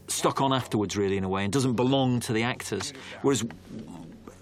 stuck 0.08 0.40
on 0.40 0.52
afterwards, 0.52 0.96
really, 0.96 1.16
in 1.16 1.24
a 1.24 1.28
way, 1.28 1.44
and 1.44 1.52
doesn't 1.52 1.74
belong 1.74 2.20
to 2.20 2.32
the 2.32 2.42
actors. 2.42 2.92
Whereas 3.22 3.44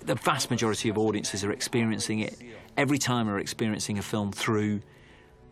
the 0.04 0.14
vast 0.14 0.50
majority 0.50 0.88
of 0.88 0.98
audiences 0.98 1.44
are 1.44 1.52
experiencing 1.52 2.20
it 2.20 2.36
every 2.76 2.98
time 2.98 3.28
are 3.28 3.38
experiencing 3.38 3.98
a 3.98 4.02
film 4.02 4.32
through 4.32 4.80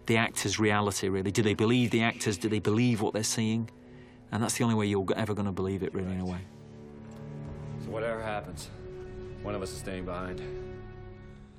the 0.07 0.17
actor's 0.17 0.59
reality, 0.59 1.09
really. 1.09 1.31
Do 1.31 1.43
they 1.43 1.55
believe 1.55 1.91
the 1.91 2.03
actors? 2.03 2.37
Do 2.37 2.49
they 2.49 2.59
believe 2.59 3.01
what 3.01 3.15
they're 3.15 3.23
seeing? 3.23 3.71
And 4.31 4.43
that's 4.43 4.59
the 4.59 4.65
only 4.65 4.77
way 4.77 4.87
you're 4.87 5.07
ever 5.15 5.35
going 5.35 5.47
to 5.47 5.53
believe 5.53 5.83
it, 5.83 5.95
really, 5.95 6.13
in 6.13 6.21
a 6.21 6.27
way. 6.27 6.41
So 7.85 7.91
whatever 7.91 8.23
happens, 8.23 8.71
one 9.43 9.55
of 9.55 9.63
us 9.63 9.73
is 9.73 9.79
staying 9.79 10.05
behind. 10.05 10.41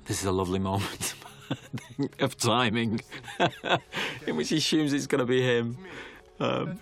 This 0.06 0.20
is 0.20 0.26
a 0.26 0.32
lovely 0.32 0.58
moment 0.58 1.14
of 2.18 2.36
timing 2.36 3.00
in 4.26 4.36
which 4.36 4.50
he 4.50 4.58
assumes 4.58 4.92
it's 4.92 5.06
going 5.06 5.20
to 5.20 5.26
be 5.26 5.40
him. 5.40 5.78
Um, 6.40 6.80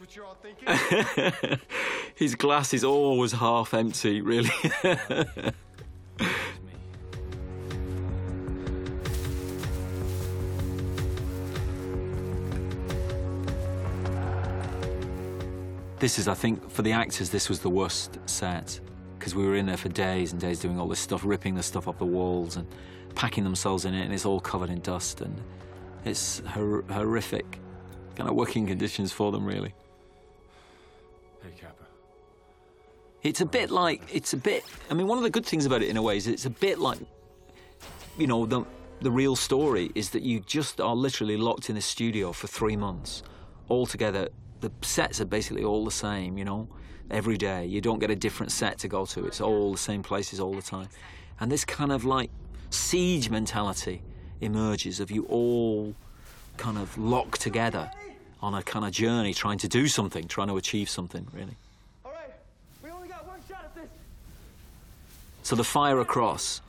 his 2.15 2.35
glass 2.35 2.73
is 2.73 2.85
always 2.85 3.33
half 3.33 3.75
empty, 3.75 4.21
really. 4.21 4.51
this 15.99 16.19
is, 16.19 16.27
I 16.27 16.35
think, 16.35 16.71
for 16.71 16.83
the 16.83 16.93
actors, 16.93 17.31
this 17.31 17.49
was 17.49 17.61
the 17.61 17.71
worst 17.71 18.19
set 18.27 18.81
because 19.19 19.37
we 19.37 19.47
were 19.47 19.55
in 19.55 19.67
there 19.67 19.77
for 19.77 19.89
days 19.89 20.33
and 20.33 20.41
days 20.41 20.59
doing 20.59 20.81
all 20.81 20.89
this 20.89 20.99
stuff, 20.99 21.25
ripping 21.25 21.55
the 21.55 21.63
stuff 21.63 21.87
off 21.87 21.97
the 21.99 22.05
walls 22.05 22.57
and 22.57 22.67
packing 23.15 23.45
themselves 23.45 23.85
in 23.85 23.95
it, 23.95 24.03
and 24.03 24.13
it's 24.13 24.27
all 24.27 24.41
covered 24.41 24.69
in 24.69 24.81
dust, 24.81 25.21
and 25.21 25.41
it's 26.05 26.41
hor- 26.41 26.83
horrific 26.91 27.61
kind 28.17 28.29
of 28.29 28.35
working 28.35 28.67
conditions 28.67 29.13
for 29.13 29.33
them, 29.33 29.45
really. 29.45 29.75
Hey, 31.43 31.51
Capa. 31.61 31.85
It's 33.23 33.41
a 33.41 33.47
bit 33.47 33.71
like 33.71 34.03
it's 34.13 34.33
a 34.33 34.37
bit. 34.37 34.65
I 34.91 34.95
mean, 34.95 35.07
one 35.07 35.19
of 35.19 35.25
the 35.25 35.31
good 35.31 35.47
things 35.47 35.67
about 35.67 35.83
it, 35.83 35.89
in 35.89 35.97
a 35.97 36.03
way, 36.03 36.17
is 36.17 36.27
it's 36.27 36.47
a 36.47 36.51
bit 36.51 36.79
like, 36.79 36.99
you 38.19 38.27
know, 38.27 38.47
the 38.47 38.65
the 39.01 39.11
real 39.11 39.37
story 39.37 39.91
is 39.95 40.11
that 40.11 40.23
you 40.23 40.41
just 40.41 40.81
are 40.81 40.95
literally 40.95 41.37
locked 41.37 41.71
in 41.71 41.77
a 41.77 41.81
studio 41.81 42.33
for 42.33 42.47
three 42.47 42.77
months, 42.77 43.23
all 43.69 43.87
together. 43.87 44.29
The 44.61 44.71
sets 44.83 45.21
are 45.21 45.25
basically 45.25 45.65
all 45.65 45.85
the 45.85 45.91
same, 45.91 46.39
you 46.39 46.45
know, 46.45 46.69
every 47.11 47.37
day. 47.37 47.67
You 47.67 47.81
don't 47.81 47.99
get 47.99 48.11
a 48.11 48.17
different 48.17 48.53
set 48.53 48.79
to 48.79 48.89
go 48.89 49.05
to. 49.07 49.27
It's 49.27 49.41
all 49.41 49.73
the 49.73 49.79
same 49.79 50.03
places 50.03 50.39
all 50.39 50.55
the 50.55 50.63
time, 50.63 50.89
and 51.41 51.51
this 51.51 51.65
kind 51.65 51.93
of 51.93 52.05
like 52.05 52.31
siege 52.71 53.29
mentality 53.31 54.03
emerges 54.41 54.99
of 55.01 55.11
you 55.11 55.25
all 55.27 55.95
kind 56.63 56.79
of 56.79 56.97
locked 56.97 57.41
together 57.41 57.91
on 58.41 58.55
a 58.55 58.63
kind 58.63 58.85
of 58.85 58.93
journey, 58.93 59.35
trying 59.35 59.59
to 59.59 59.69
do 59.69 59.89
something, 59.89 60.29
trying 60.29 60.47
to 60.47 60.57
achieve 60.57 60.89
something, 60.89 61.27
really. 61.33 61.57
So 65.43 65.57
the 65.57 65.65
fire 65.65 65.99
across, 65.99 66.61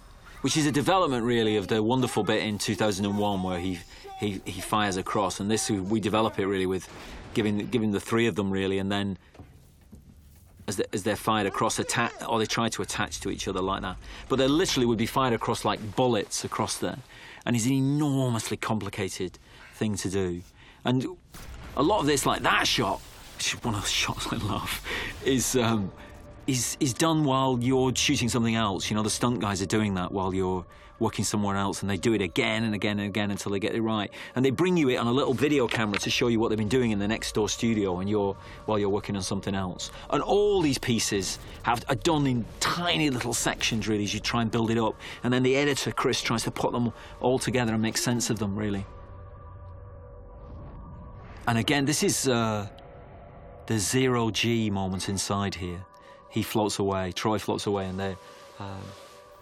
which 0.41 0.57
is 0.57 0.65
a 0.65 0.71
development 0.71 1.23
really 1.25 1.57
of 1.57 1.67
the 1.67 1.83
wonderful 1.83 2.23
bit 2.23 2.41
in 2.41 2.57
2001 2.57 3.43
where 3.43 3.59
he 3.59 3.79
he, 4.19 4.41
he 4.45 4.61
fires 4.61 4.97
across, 4.97 5.39
and 5.39 5.49
this 5.51 5.69
we 5.69 5.99
develop 5.99 6.39
it 6.39 6.47
really 6.47 6.65
with 6.65 6.89
giving 7.35 7.57
giving 7.67 7.91
the 7.91 7.99
three 7.99 8.25
of 8.25 8.35
them 8.35 8.49
really, 8.49 8.79
and 8.79 8.91
then 8.91 9.17
as, 10.67 10.79
as 10.91 11.03
they're 11.03 11.15
fired 11.15 11.45
across, 11.45 11.77
attack 11.77 12.13
or 12.27 12.39
they 12.39 12.47
try 12.47 12.67
to 12.69 12.81
attach 12.81 13.19
to 13.21 13.29
each 13.29 13.47
other 13.47 13.61
like 13.61 13.83
that, 13.83 13.97
but 14.27 14.37
they 14.37 14.47
literally 14.47 14.87
would 14.87 14.97
be 14.97 15.05
fired 15.05 15.33
across 15.33 15.63
like 15.63 15.79
bullets 15.95 16.43
across 16.43 16.77
there, 16.77 16.97
and 17.45 17.55
it's 17.55 17.65
an 17.65 17.73
enormously 17.73 18.57
complicated 18.57 19.37
thing 19.73 19.95
to 19.97 20.09
do, 20.09 20.41
and 20.85 21.05
a 21.75 21.83
lot 21.83 21.99
of 21.99 22.05
this 22.05 22.25
like 22.25 22.43
that 22.43 22.67
shot, 22.67 23.01
one 23.61 23.75
of 23.75 23.81
the 23.81 23.87
shots 24.03 24.27
I 24.31 24.37
love, 24.37 24.81
is. 25.25 25.55
Um, 25.55 25.91
is 26.45 26.75
is 26.81 26.93
done 26.93 27.23
while 27.23 27.57
you're 27.61 27.95
shooting 27.95 28.27
something 28.27 28.55
else. 28.55 28.89
You 28.89 28.97
know, 28.97 29.03
the 29.03 29.09
stunt 29.09 29.39
guys 29.39 29.61
are 29.61 29.65
doing 29.65 29.93
that 29.93 30.11
while 30.11 30.33
you're 30.33 30.65
working 30.99 31.25
somewhere 31.25 31.57
else, 31.57 31.81
and 31.81 31.89
they 31.89 31.97
do 31.97 32.13
it 32.13 32.21
again 32.21 32.63
and 32.63 32.75
again 32.75 32.99
and 32.99 33.07
again 33.07 33.31
until 33.31 33.51
they 33.51 33.59
get 33.59 33.75
it 33.75 33.81
right. 33.81 34.11
And 34.35 34.43
they 34.43 34.51
bring 34.51 34.77
you 34.77 34.89
it 34.89 34.95
on 34.97 35.07
a 35.07 35.11
little 35.11 35.33
video 35.33 35.67
camera 35.67 35.99
to 35.99 36.09
show 36.09 36.27
you 36.27 36.39
what 36.39 36.49
they've 36.49 36.57
been 36.57 36.69
doing 36.69 36.91
in 36.91 36.99
the 36.99 37.07
next 37.07 37.33
door 37.35 37.49
studio, 37.49 37.99
and 37.99 38.09
you're 38.09 38.35
while 38.65 38.79
you're 38.79 38.89
working 38.89 39.15
on 39.15 39.21
something 39.21 39.55
else. 39.55 39.91
And 40.09 40.21
all 40.21 40.61
these 40.61 40.77
pieces 40.77 41.39
have 41.63 41.83
are 41.89 41.95
done 41.95 42.27
in 42.27 42.45
tiny 42.59 43.09
little 43.09 43.33
sections, 43.33 43.87
really, 43.87 44.03
as 44.03 44.13
you 44.13 44.19
try 44.19 44.41
and 44.41 44.51
build 44.51 44.71
it 44.71 44.77
up. 44.77 44.95
And 45.23 45.33
then 45.33 45.43
the 45.43 45.55
editor 45.55 45.91
Chris 45.91 46.21
tries 46.21 46.43
to 46.43 46.51
put 46.51 46.71
them 46.71 46.93
all 47.21 47.39
together 47.39 47.73
and 47.73 47.81
make 47.81 47.97
sense 47.97 48.29
of 48.29 48.39
them, 48.39 48.55
really. 48.55 48.85
And 51.47 51.57
again, 51.57 51.85
this 51.85 52.03
is 52.03 52.27
uh, 52.27 52.67
the 53.65 53.77
zero 53.77 54.31
G 54.31 54.69
moment 54.69 55.09
inside 55.09 55.55
here 55.55 55.85
he 56.33 56.41
floats 56.41 56.79
away, 56.79 57.11
Troy 57.11 57.37
floats 57.37 57.67
away, 57.67 57.85
and 57.85 57.99
they 57.99 58.15
um, 58.59 58.81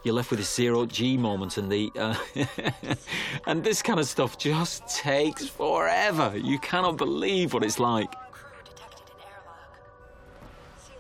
you're 0.04 0.14
left 0.14 0.30
with 0.30 0.40
this 0.40 0.54
zero 0.54 0.86
G 0.86 1.16
moment, 1.16 1.58
and 1.58 1.72
the 1.72 1.90
uh, 1.98 2.16
and 3.48 3.64
this 3.64 3.82
kind 3.82 3.98
of 3.98 4.06
stuff 4.06 4.38
just 4.38 4.86
takes 4.90 5.48
forever. 5.48 6.34
You 6.36 6.60
cannot 6.60 6.98
believe 6.98 7.54
what 7.54 7.64
it's 7.64 7.80
like. 7.80 8.14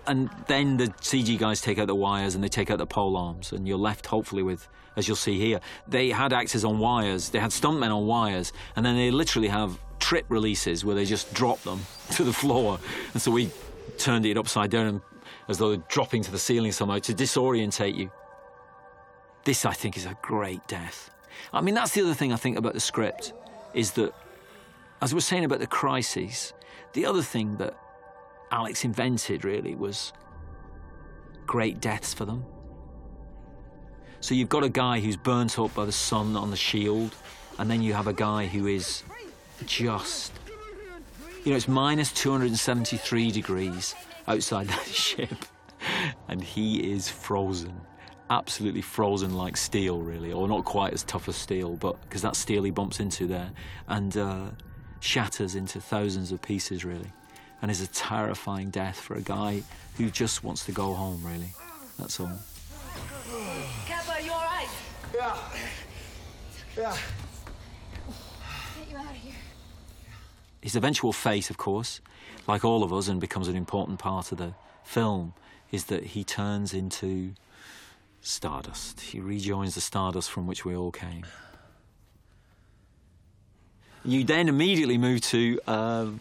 And 0.08 0.30
then 0.48 0.78
the 0.78 0.88
CG 1.02 1.38
guys 1.38 1.62
take 1.62 1.78
out 1.78 1.88
the 1.88 1.96
wires 1.96 2.36
and 2.36 2.44
they 2.44 2.48
take 2.48 2.72
out 2.72 2.78
the 2.78 2.88
pole 2.88 3.18
arms, 3.18 3.52
and 3.52 3.68
you're 3.68 3.78
left 3.78 4.08
hopefully 4.08 4.44
with, 4.44 4.68
as 4.96 5.08
you'll 5.08 5.18
see 5.18 5.38
here, 5.38 5.60
they 5.88 6.10
had 6.10 6.32
actors 6.32 6.64
on 6.64 6.80
wires, 6.80 7.30
they 7.30 7.40
had 7.40 7.52
stuntmen 7.52 7.94
on 7.94 8.08
wires, 8.08 8.54
and 8.78 8.86
then 8.86 8.96
they 8.96 9.12
literally 9.12 9.50
have 9.50 9.78
trip 10.12 10.26
releases 10.28 10.84
where 10.84 10.94
they 10.94 11.06
just 11.06 11.34
drop 11.34 11.58
them 11.62 11.80
to 12.12 12.26
the 12.26 12.34
floor. 12.34 12.78
And 13.14 13.22
so 13.22 13.32
we 13.32 13.50
turned 13.98 14.26
it 14.26 14.38
upside 14.38 14.70
down 14.70 14.88
and 14.88 15.02
as 15.48 15.58
though 15.58 15.70
they're 15.70 15.88
dropping 15.88 16.22
to 16.24 16.32
the 16.32 16.38
ceiling 16.38 16.74
somehow 16.74 17.00
to 17.00 17.14
disorientate 17.14 17.96
you. 17.96 18.12
This, 19.46 19.66
I 19.66 19.72
think, 19.72 19.96
is 19.96 20.06
a 20.06 20.18
great 20.22 20.68
death. 20.68 21.12
I 21.54 21.62
mean, 21.62 21.76
that's 21.76 21.94
the 21.94 22.02
other 22.02 22.14
thing 22.14 22.34
I 22.34 22.36
think 22.36 22.58
about 22.58 22.74
the 22.74 22.82
script 22.82 23.32
is 23.74 23.92
that, 23.92 24.14
as 25.02 25.14
we're 25.14 25.22
saying 25.22 25.46
about 25.46 25.60
the 25.60 25.68
crises, 25.68 26.52
the 26.92 27.06
other 27.06 27.22
thing 27.22 27.56
that 27.56 27.78
Alex 28.52 28.84
invented 28.84 29.46
really 29.46 29.76
was 29.76 30.12
great 31.48 31.80
deaths 31.80 32.14
for 32.14 32.26
them. 32.26 32.44
So 34.20 34.36
you've 34.36 34.50
got 34.50 34.66
a 34.66 34.70
guy 34.70 35.00
who's 35.00 35.16
burnt 35.16 35.58
up 35.58 35.74
by 35.74 35.86
the 35.86 35.94
sun 35.94 36.36
on 36.36 36.52
the 36.52 36.58
shield, 36.58 37.16
and 37.58 37.72
then 37.72 37.82
you 37.82 37.94
have 37.94 38.08
a 38.08 38.14
guy 38.14 38.46
who 38.48 38.68
is 38.68 39.04
just, 39.66 40.34
you 41.44 41.52
know, 41.52 41.58
it's 41.58 41.68
minus 41.68 42.12
273 42.14 43.32
degrees 43.32 43.96
outside 44.28 44.68
that 44.70 44.86
ship, 44.86 45.46
and 46.28 46.44
he 46.44 46.92
is 46.92 47.10
frozen. 47.10 47.80
Absolutely 48.30 48.82
frozen 48.82 49.36
like 49.36 49.58
steel, 49.58 50.00
really, 50.00 50.32
or 50.32 50.48
not 50.48 50.64
quite 50.64 50.94
as 50.94 51.04
tough 51.04 51.28
as 51.28 51.36
steel, 51.36 51.76
but 51.76 52.02
because 52.04 52.22
that 52.22 52.36
steel 52.36 52.64
he 52.64 52.72
bumps 52.72 53.00
into 53.00 53.28
there 53.28 53.52
and 53.90 54.16
uh, 54.16 54.46
shatters 55.02 55.56
into 55.56 55.82
thousands 55.82 56.32
of 56.32 56.42
pieces, 56.42 56.86
really, 56.86 57.12
and 57.62 57.70
is 57.70 57.82
a 57.82 57.88
terrifying 57.88 58.70
death 58.70 59.00
for 59.00 59.16
a 59.16 59.22
guy 59.22 59.62
who 59.98 60.10
just 60.10 60.44
wants 60.44 60.66
to 60.66 60.72
go 60.72 60.94
home, 60.94 61.22
really. 61.26 61.54
That's 62.00 62.20
all. 62.20 62.32
Capa, 63.88 64.24
you 64.24 64.32
all 64.32 64.44
right? 64.44 64.68
Yeah. 65.14 65.38
Yeah. 66.78 66.98
Get 68.78 68.90
you 68.90 68.98
out 68.98 69.06
of 69.06 69.16
here. 69.18 69.34
His 70.62 70.76
eventual 70.76 71.12
fate, 71.12 71.50
of 71.50 71.58
course, 71.58 72.02
like 72.48 72.64
all 72.64 72.84
of 72.84 72.94
us, 72.94 73.08
and 73.08 73.20
becomes 73.20 73.48
an 73.48 73.56
important 73.56 74.00
part 74.00 74.32
of 74.32 74.38
the 74.38 74.54
film, 74.84 75.34
is 75.72 75.86
that 75.86 76.04
he 76.04 76.24
turns 76.24 76.74
into 76.74 77.34
stardust. 78.22 79.02
He 79.02 79.20
rejoins 79.20 79.76
the 79.76 79.82
stardust 79.82 80.30
from 80.30 80.46
which 80.46 80.64
we 80.64 80.76
all 80.76 80.92
came. 80.92 81.26
You 84.06 84.24
then 84.24 84.48
immediately 84.48 84.98
move 84.98 85.22
to 85.22 85.60
um, 85.68 86.20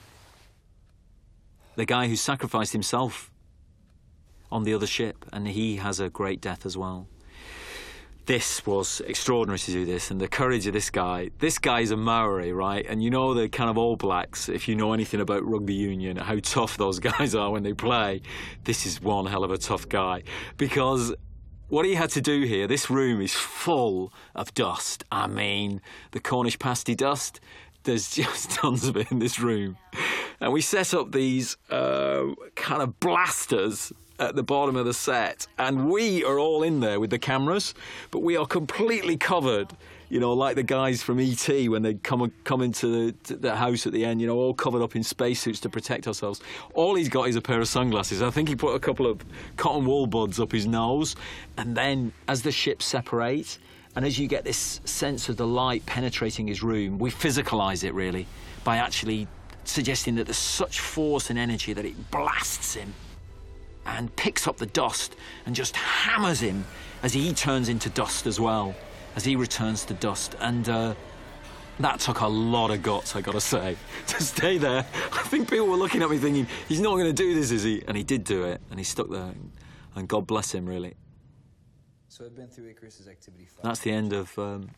the 1.77 1.85
guy 1.85 2.09
who 2.09 2.17
sacrificed 2.17 2.73
himself 2.73 3.31
on 4.51 4.65
the 4.65 4.75
other 4.75 4.87
ship, 4.87 5.25
and 5.33 5.49
he 5.49 5.77
has 5.77 6.01
a 6.01 6.09
great 6.09 6.41
death 6.41 6.65
as 6.65 6.77
well. 6.77 7.07
This 8.31 8.65
was 8.65 9.03
extraordinary 9.09 9.59
to 9.59 9.73
do 9.73 9.85
this, 9.85 10.13
and 10.13 10.21
the 10.21 10.29
courage 10.29 10.65
of 10.69 10.73
this 10.73 10.89
guy. 10.89 11.31
This 11.41 11.59
guy's 11.59 11.91
a 11.91 11.97
Maori, 11.97 12.53
right? 12.53 12.87
And 12.89 13.03
you 13.03 13.11
know 13.11 13.35
the 13.35 13.49
kind 13.49 13.69
of 13.69 13.77
All 13.77 13.97
Blacks, 13.97 14.49
if 14.49 14.69
you 14.69 14.77
know 14.77 14.93
anything 14.93 15.21
about 15.21 15.45
rugby 15.45 15.75
union, 15.75 16.17
how 16.17 16.39
tough 16.39 16.77
those 16.77 16.99
guys 17.11 17.35
are 17.35 17.51
when 17.51 17.65
they 17.65 17.73
play. 17.73 18.23
This 18.63 18.87
is 18.87 19.03
one 19.03 19.27
hell 19.27 19.43
of 19.43 19.51
a 19.51 19.59
tough 19.59 19.89
guy 19.89 20.23
because 20.59 21.13
what 21.71 21.85
he 21.85 21.97
had 21.97 22.11
to 22.11 22.21
do 22.21 22.43
here, 22.43 22.69
this 22.69 22.89
room 22.89 23.21
is 23.21 23.35
full 23.35 24.13
of 24.37 24.55
dust. 24.55 25.03
I 25.11 25.27
mean, 25.27 25.81
the 26.13 26.21
Cornish 26.21 26.61
pasty 26.61 26.95
dust 26.95 27.41
there's 27.85 28.11
just 28.15 28.51
tons 28.51 28.87
of 28.87 28.97
it 28.97 29.11
in 29.11 29.19
this 29.19 29.41
room. 29.41 29.77
And 30.41 30.53
we 30.53 30.61
set 30.61 30.95
up 30.95 31.13
these 31.13 31.57
uh, 31.69 32.27
kind 32.55 32.83
of 32.83 33.01
blasters 33.01 33.93
at 34.21 34.37
the 34.37 34.43
bottom 34.43 34.77
of 34.77 34.85
the 34.85 34.93
set, 34.93 35.47
and 35.59 35.91
we 35.91 36.23
are 36.25 36.39
all 36.39 36.63
in 36.63 36.81
there 36.81 37.01
with 37.01 37.11
the 37.11 37.19
cameras, 37.19 37.75
but 38.11 38.21
we 38.21 38.37
are 38.37 38.47
completely 38.47 39.17
covered. 39.17 39.73
You 40.11 40.21
know, 40.21 40.33
like 40.33 40.57
the 40.57 40.65
guys 40.65 41.03
from 41.03 41.21
ET 41.21 41.49
when 41.69 41.83
they 41.83 41.95
come 41.95 42.31
come 42.45 42.63
into 42.63 43.13
the, 43.13 43.35
the 43.35 43.57
house 43.57 43.87
at 43.87 43.93
the 43.93 44.05
end. 44.05 44.21
You 44.21 44.27
know, 44.27 44.37
all 44.37 44.53
covered 44.53 44.83
up 44.83 44.95
in 44.95 45.03
spacesuits 45.03 45.61
to 45.61 45.69
protect 45.69 46.07
ourselves. 46.07 46.41
All 46.75 46.97
he's 46.97 47.09
got 47.09 47.29
is 47.29 47.37
a 47.37 47.41
pair 47.41 47.61
of 47.61 47.69
sunglasses. 47.69 48.21
I 48.21 48.31
think 48.31 48.49
he 48.49 48.57
put 48.57 48.75
a 48.75 48.81
couple 48.81 49.07
of 49.07 49.25
cotton 49.57 49.87
wool 49.87 50.07
buds 50.07 50.39
up 50.39 50.53
his 50.53 50.67
nose, 50.67 51.17
and 51.57 51.77
then 51.77 52.13
as 52.29 52.43
the 52.43 52.53
ships 52.53 52.85
separate, 52.85 53.59
and 53.97 54.05
as 54.05 54.19
you 54.19 54.29
get 54.29 54.45
this 54.45 54.81
sense 54.85 55.29
of 55.29 55.37
the 55.37 55.47
light 55.47 55.87
penetrating 55.87 56.47
his 56.47 56.63
room, 56.63 56.99
we 56.99 57.11
physicalize 57.11 57.85
it 57.85 57.95
really 57.95 58.27
by 58.65 58.77
actually 58.77 59.27
suggesting 59.65 60.17
that 60.17 60.25
there's 60.27 60.37
such 60.37 60.81
force 60.81 61.31
and 61.31 61.39
energy 61.39 61.73
that 61.73 61.85
it 61.85 62.11
blasts 62.11 62.75
him 62.75 62.93
and 63.87 64.15
picks 64.17 64.47
up 64.47 64.57
the 64.57 64.67
dust 64.67 65.17
and 65.47 65.55
just 65.55 65.77
hammers 65.77 66.41
him 66.41 66.65
as 67.03 67.13
he 67.13 67.33
turns 67.33 67.69
into 67.69 67.89
dust 67.91 68.27
as 68.27 68.39
well, 68.39 68.75
as 69.17 69.25
he 69.25 69.37
returns 69.37 69.85
to 69.87 69.95
dust. 69.95 70.37
And 70.41 70.69
uh, 70.69 70.95
that 71.81 72.01
took 72.01 72.21
a 72.21 72.27
lot 72.27 72.71
of 72.71 72.83
guts, 72.83 73.17
I 73.17 73.21
gotta 73.21 73.41
say, 73.41 73.77
to 74.09 74.23
stay 74.23 74.59
there. 74.59 74.87
I 75.13 75.23
think 75.25 75.49
people 75.49 75.67
were 75.67 75.77
looking 75.77 76.03
at 76.03 76.11
me 76.11 76.19
thinking, 76.19 76.47
he's 76.69 76.81
not 76.81 76.97
gonna 76.97 77.13
do 77.13 77.35
this, 77.35 77.51
is 77.51 77.63
he? 77.63 77.83
And 77.89 77.97
he 77.97 78.03
did 78.03 78.25
do 78.25 78.45
it, 78.45 78.61
and 78.71 78.79
he 78.79 78.85
stuck 78.85 79.11
there. 79.11 79.33
And 79.95 80.09
God 80.09 80.27
bless 80.27 80.53
him, 80.53 80.67
really. 80.67 80.95
So 82.09 82.25
I've 82.25 82.37
been 82.37 82.49
through 82.49 82.69
Icarus's 82.69 83.09
activity 83.09 83.47
five. 83.47 83.63
That's 83.63 83.81
the 83.81 83.93
end 83.93 84.13
of 84.13 84.39
um, 84.39 84.71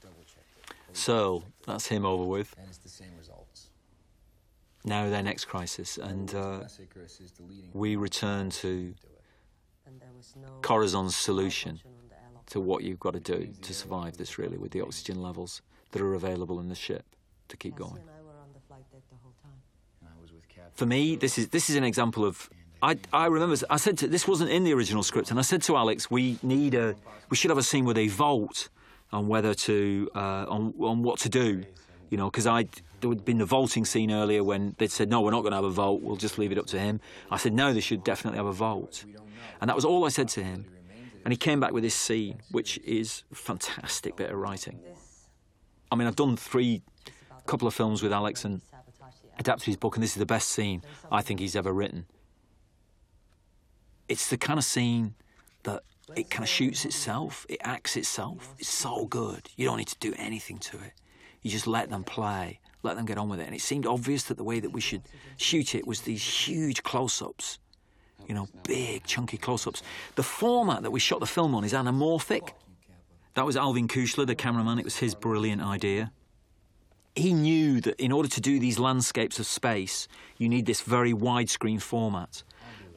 Searle. 0.92 1.44
That's 1.66 1.86
him 1.86 2.04
over 2.04 2.24
with. 2.24 2.54
And 2.58 2.68
it's 2.68 2.78
the 2.78 2.88
same 2.88 3.08
results. 3.18 3.70
Now 4.84 5.08
their 5.08 5.22
next 5.22 5.44
crisis, 5.44 5.96
and 5.96 6.34
uh, 6.34 6.60
we 7.72 7.94
return 7.94 8.50
to 8.50 8.94
Corazon's 10.60 11.14
solution 11.14 11.80
to 12.46 12.60
what 12.60 12.82
you've 12.82 12.98
got 12.98 13.12
to 13.12 13.20
do 13.20 13.52
to 13.62 13.74
survive 13.74 14.16
this, 14.16 14.38
really, 14.38 14.58
with 14.58 14.72
the 14.72 14.80
oxygen 14.80 15.22
levels 15.22 15.62
that 15.92 16.02
are 16.02 16.14
available 16.14 16.58
in 16.58 16.68
the 16.68 16.74
ship 16.74 17.04
to 17.48 17.56
keep 17.56 17.76
going. 17.76 17.92
with. 17.92 18.02
For 20.74 20.86
me, 20.86 21.16
this 21.16 21.38
is 21.38 21.48
this 21.48 21.70
is 21.70 21.76
an 21.76 21.84
example 21.84 22.24
of. 22.24 22.50
I, 22.82 22.98
I 23.12 23.26
remember 23.26 23.54
I 23.70 23.76
said 23.76 23.96
to, 23.98 24.08
this 24.08 24.26
wasn't 24.26 24.50
in 24.50 24.64
the 24.64 24.74
original 24.74 25.04
script, 25.04 25.30
and 25.30 25.38
I 25.38 25.42
said 25.42 25.62
to 25.62 25.76
Alex, 25.76 26.10
we 26.10 26.38
need 26.42 26.74
a 26.74 26.96
we 27.30 27.36
should 27.36 27.50
have 27.50 27.58
a 27.58 27.62
scene 27.62 27.84
where 27.84 27.94
they 27.94 28.08
vote 28.08 28.68
on 29.12 29.28
whether 29.28 29.54
to 29.54 30.10
uh, 30.14 30.46
on 30.48 30.74
on 30.80 31.02
what 31.02 31.20
to 31.20 31.28
do, 31.28 31.64
you 32.10 32.16
know, 32.16 32.28
because 32.30 32.46
I 32.46 32.66
there 33.02 33.10
had 33.10 33.24
been 33.24 33.38
the 33.38 33.44
voting 33.44 33.84
scene 33.84 34.10
earlier 34.10 34.42
when 34.42 34.74
they'd 34.78 34.90
said 34.90 35.10
no, 35.10 35.20
we're 35.20 35.32
not 35.32 35.42
going 35.42 35.50
to 35.50 35.56
have 35.56 35.64
a 35.64 35.70
vote, 35.70 36.00
we'll 36.00 36.16
just 36.16 36.38
leave 36.38 36.52
it 36.52 36.58
up 36.58 36.66
to 36.66 36.78
him. 36.78 37.00
I 37.30 37.36
said 37.36 37.52
no, 37.52 37.72
they 37.74 37.80
should 37.80 38.04
definitely 38.04 38.38
have 38.38 38.46
a 38.46 38.52
vote, 38.52 39.04
and 39.60 39.68
that 39.68 39.76
was 39.76 39.84
all 39.84 40.04
I 40.04 40.08
said 40.08 40.28
to 40.28 40.42
him, 40.42 40.66
and 41.24 41.32
he 41.32 41.36
came 41.36 41.60
back 41.60 41.72
with 41.72 41.82
this 41.82 41.94
scene, 41.94 42.40
which 42.50 42.78
is 42.78 43.24
a 43.30 43.34
fantastic 43.34 44.16
bit 44.16 44.30
of 44.30 44.38
writing. 44.38 44.80
I 45.90 45.96
mean, 45.96 46.08
I've 46.08 46.16
done 46.16 46.36
three, 46.36 46.82
couple 47.44 47.68
of 47.68 47.74
films 47.74 48.02
with 48.02 48.12
Alex 48.12 48.44
and 48.44 48.62
adapted 49.38 49.66
his 49.66 49.76
book, 49.76 49.96
and 49.96 50.02
this 50.02 50.12
is 50.12 50.18
the 50.18 50.26
best 50.26 50.48
scene 50.48 50.82
I 51.10 51.20
think 51.20 51.40
he's 51.40 51.56
ever 51.56 51.72
written. 51.72 52.06
It's 54.08 54.30
the 54.30 54.36
kind 54.36 54.58
of 54.58 54.64
scene 54.64 55.14
that 55.64 55.82
it 56.16 56.30
kind 56.30 56.44
of 56.44 56.48
shoots 56.48 56.84
itself, 56.84 57.46
it 57.48 57.58
acts 57.62 57.96
itself. 57.96 58.54
It's 58.58 58.68
so 58.68 59.06
good. 59.06 59.48
You 59.56 59.66
don't 59.66 59.78
need 59.78 59.88
to 59.88 59.98
do 59.98 60.14
anything 60.16 60.58
to 60.58 60.76
it. 60.78 60.92
You 61.42 61.50
just 61.50 61.66
let 61.66 61.90
them 61.90 62.04
play, 62.04 62.60
let 62.82 62.96
them 62.96 63.06
get 63.06 63.18
on 63.18 63.28
with 63.28 63.40
it. 63.40 63.46
And 63.46 63.54
it 63.54 63.60
seemed 63.60 63.86
obvious 63.86 64.24
that 64.24 64.36
the 64.36 64.44
way 64.44 64.60
that 64.60 64.70
we 64.70 64.80
should 64.80 65.02
shoot 65.36 65.74
it 65.74 65.86
was 65.86 66.02
these 66.02 66.22
huge 66.22 66.82
close 66.82 67.22
ups, 67.22 67.58
you 68.26 68.34
know, 68.34 68.48
big, 68.64 69.04
chunky 69.04 69.36
close 69.36 69.66
ups. 69.66 69.82
The 70.14 70.22
format 70.22 70.82
that 70.82 70.90
we 70.90 71.00
shot 71.00 71.20
the 71.20 71.26
film 71.26 71.54
on 71.54 71.64
is 71.64 71.72
anamorphic. 71.72 72.50
That 73.34 73.46
was 73.46 73.56
Alwin 73.56 73.88
Küchler, 73.88 74.26
the 74.26 74.34
cameraman. 74.34 74.78
It 74.78 74.84
was 74.84 74.98
his 74.98 75.14
brilliant 75.14 75.62
idea. 75.62 76.12
He 77.14 77.34
knew 77.34 77.80
that 77.82 78.00
in 78.00 78.10
order 78.10 78.28
to 78.28 78.40
do 78.40 78.58
these 78.58 78.78
landscapes 78.78 79.38
of 79.38 79.46
space, 79.46 80.08
you 80.38 80.48
need 80.48 80.66
this 80.66 80.80
very 80.80 81.12
widescreen 81.12 81.80
format. 81.80 82.42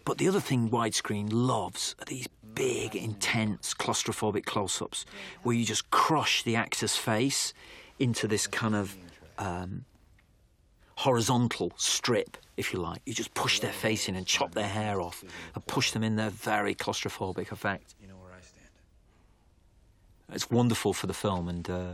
But 0.05 0.19
the 0.19 0.27
other 0.27 0.39
thing 0.39 0.69
widescreen 0.69 1.29
loves 1.31 1.95
are 1.99 2.05
these 2.05 2.27
big, 2.53 2.95
intense, 2.95 3.73
claustrophobic 3.73 4.45
close 4.45 4.81
ups 4.81 5.05
where 5.43 5.55
you 5.55 5.65
just 5.65 5.89
crush 5.91 6.43
the 6.43 6.55
actor's 6.55 6.95
face 6.95 7.53
into 7.99 8.27
this 8.27 8.47
kind 8.47 8.75
of 8.75 8.95
um, 9.37 9.85
horizontal 10.97 11.71
strip, 11.75 12.37
if 12.57 12.73
you 12.73 12.79
like. 12.79 13.01
You 13.05 13.13
just 13.13 13.33
push 13.33 13.59
their 13.59 13.71
face 13.71 14.07
in 14.07 14.15
and 14.15 14.25
chop 14.25 14.53
their 14.53 14.67
hair 14.67 15.01
off 15.01 15.23
and 15.53 15.65
push 15.67 15.91
them 15.91 16.03
in 16.03 16.15
their 16.15 16.29
very 16.29 16.73
claustrophobic 16.75 17.51
effect. 17.51 17.95
You 18.01 18.07
know 18.07 18.15
where 18.15 18.31
I 18.31 18.41
stand. 18.41 18.69
It's 20.31 20.49
wonderful 20.49 20.93
for 20.93 21.07
the 21.07 21.13
film 21.13 21.49
and 21.49 21.69
uh, 21.69 21.91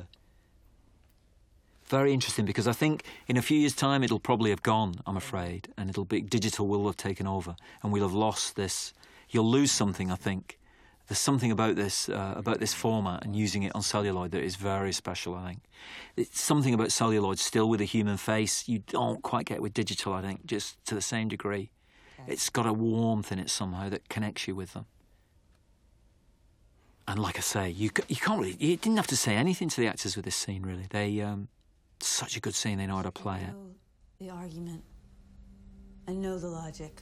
very 1.91 2.13
interesting 2.13 2.45
because 2.45 2.67
I 2.67 2.71
think 2.71 3.03
in 3.27 3.35
a 3.37 3.41
few 3.41 3.59
years' 3.59 3.75
time 3.75 4.01
it'll 4.01 4.19
probably 4.19 4.49
have 4.51 4.63
gone. 4.63 4.95
I'm 5.05 5.17
afraid, 5.17 5.67
and 5.77 5.89
it'll 5.89 6.05
be 6.05 6.21
digital 6.21 6.65
will 6.67 6.85
have 6.85 6.97
taken 6.97 7.27
over, 7.27 7.55
and 7.83 7.91
we'll 7.91 8.07
have 8.07 8.13
lost 8.13 8.55
this. 8.55 8.93
You'll 9.29 9.49
lose 9.49 9.71
something. 9.71 10.09
I 10.09 10.15
think 10.15 10.57
there's 11.07 11.19
something 11.19 11.51
about 11.51 11.75
this 11.75 12.09
uh, 12.09 12.33
about 12.35 12.59
this 12.59 12.73
format 12.73 13.25
and 13.25 13.35
using 13.35 13.63
it 13.63 13.73
on 13.75 13.81
celluloid 13.81 14.31
that 14.31 14.43
is 14.43 14.55
very 14.55 14.93
special. 14.93 15.35
I 15.35 15.47
think 15.47 15.59
it's 16.15 16.39
something 16.39 16.73
about 16.73 16.91
celluloid 16.91 17.39
still 17.39 17.69
with 17.69 17.81
a 17.81 17.85
human 17.85 18.17
face 18.17 18.67
you 18.67 18.79
don't 18.87 19.21
quite 19.21 19.45
get 19.45 19.61
with 19.61 19.73
digital. 19.73 20.13
I 20.13 20.21
think 20.21 20.45
just 20.45 20.83
to 20.85 20.95
the 20.95 21.01
same 21.01 21.27
degree. 21.27 21.71
It's 22.27 22.49
got 22.49 22.67
a 22.67 22.73
warmth 22.73 23.31
in 23.31 23.39
it 23.39 23.49
somehow 23.49 23.89
that 23.89 24.07
connects 24.07 24.47
you 24.47 24.55
with 24.55 24.73
them. 24.73 24.85
And 27.07 27.19
like 27.19 27.37
I 27.37 27.41
say, 27.41 27.69
you 27.69 27.89
you 28.07 28.15
can't 28.15 28.39
really 28.39 28.55
you 28.59 28.77
didn't 28.77 28.97
have 28.97 29.07
to 29.07 29.17
say 29.17 29.35
anything 29.35 29.69
to 29.69 29.81
the 29.81 29.87
actors 29.87 30.15
with 30.15 30.25
this 30.25 30.35
scene. 30.35 30.63
Really, 30.63 30.85
they 30.89 31.19
um, 31.21 31.47
such 31.99 32.37
a 32.37 32.39
good 32.39 32.55
scene. 32.55 32.77
They 32.77 32.85
know 32.85 32.97
how 32.97 33.01
to 33.01 33.11
play 33.11 33.39
it. 33.41 33.53
know 33.53 33.75
the 34.19 34.29
argument. 34.29 34.83
I 36.07 36.13
know 36.13 36.37
the 36.37 36.47
logic. 36.47 37.01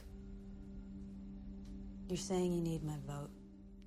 You're 2.08 2.16
saying 2.16 2.52
you 2.52 2.60
need 2.60 2.82
my 2.82 2.96
vote. 3.06 3.30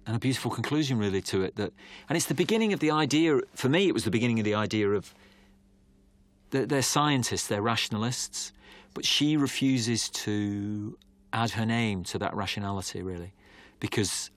And 0.06 0.16
a 0.16 0.20
beautiful 0.20 0.52
conclusion 0.52 0.98
really 0.98 1.22
to 1.22 1.44
it 1.44 1.56
that 1.56 1.72
and 2.10 2.16
it's 2.16 2.26
the 2.26 2.34
beginning 2.34 2.74
of 2.74 2.80
the 2.80 2.92
idea 2.92 3.40
for 3.56 3.70
me 3.70 3.88
it 3.88 3.94
was 3.94 4.04
the 4.04 4.12
beginning 4.12 4.40
of 4.40 4.46
the 4.46 4.56
idea 4.56 4.90
of 4.90 5.14
they're, 6.52 6.66
they're 6.66 6.82
scientists 6.82 7.48
they're 7.48 7.62
rationalists 7.62 8.52
but 8.94 9.06
she 9.06 9.38
refuses 9.38 10.10
to 10.10 10.98
add 11.32 11.52
her 11.52 11.66
name 11.66 12.04
to 12.04 12.18
that 12.18 12.36
rationality 12.36 13.02
really 13.02 13.34
because 13.80 14.30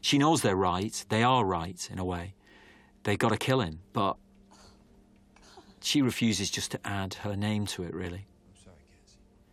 she 0.00 0.18
knows 0.18 0.42
they're 0.42 0.56
right 0.56 1.04
they 1.08 1.22
are 1.22 1.44
right 1.44 1.88
in 1.92 1.98
a 1.98 2.04
way. 2.04 2.34
They've 3.02 3.18
got 3.18 3.30
to 3.30 3.38
kill 3.38 3.60
him 3.60 3.80
but 3.92 4.16
she 5.80 6.02
refuses 6.02 6.50
just 6.50 6.70
to 6.72 6.80
add 6.84 7.14
her 7.14 7.34
name 7.34 7.66
to 7.66 7.82
it 7.82 7.94
really 7.94 8.26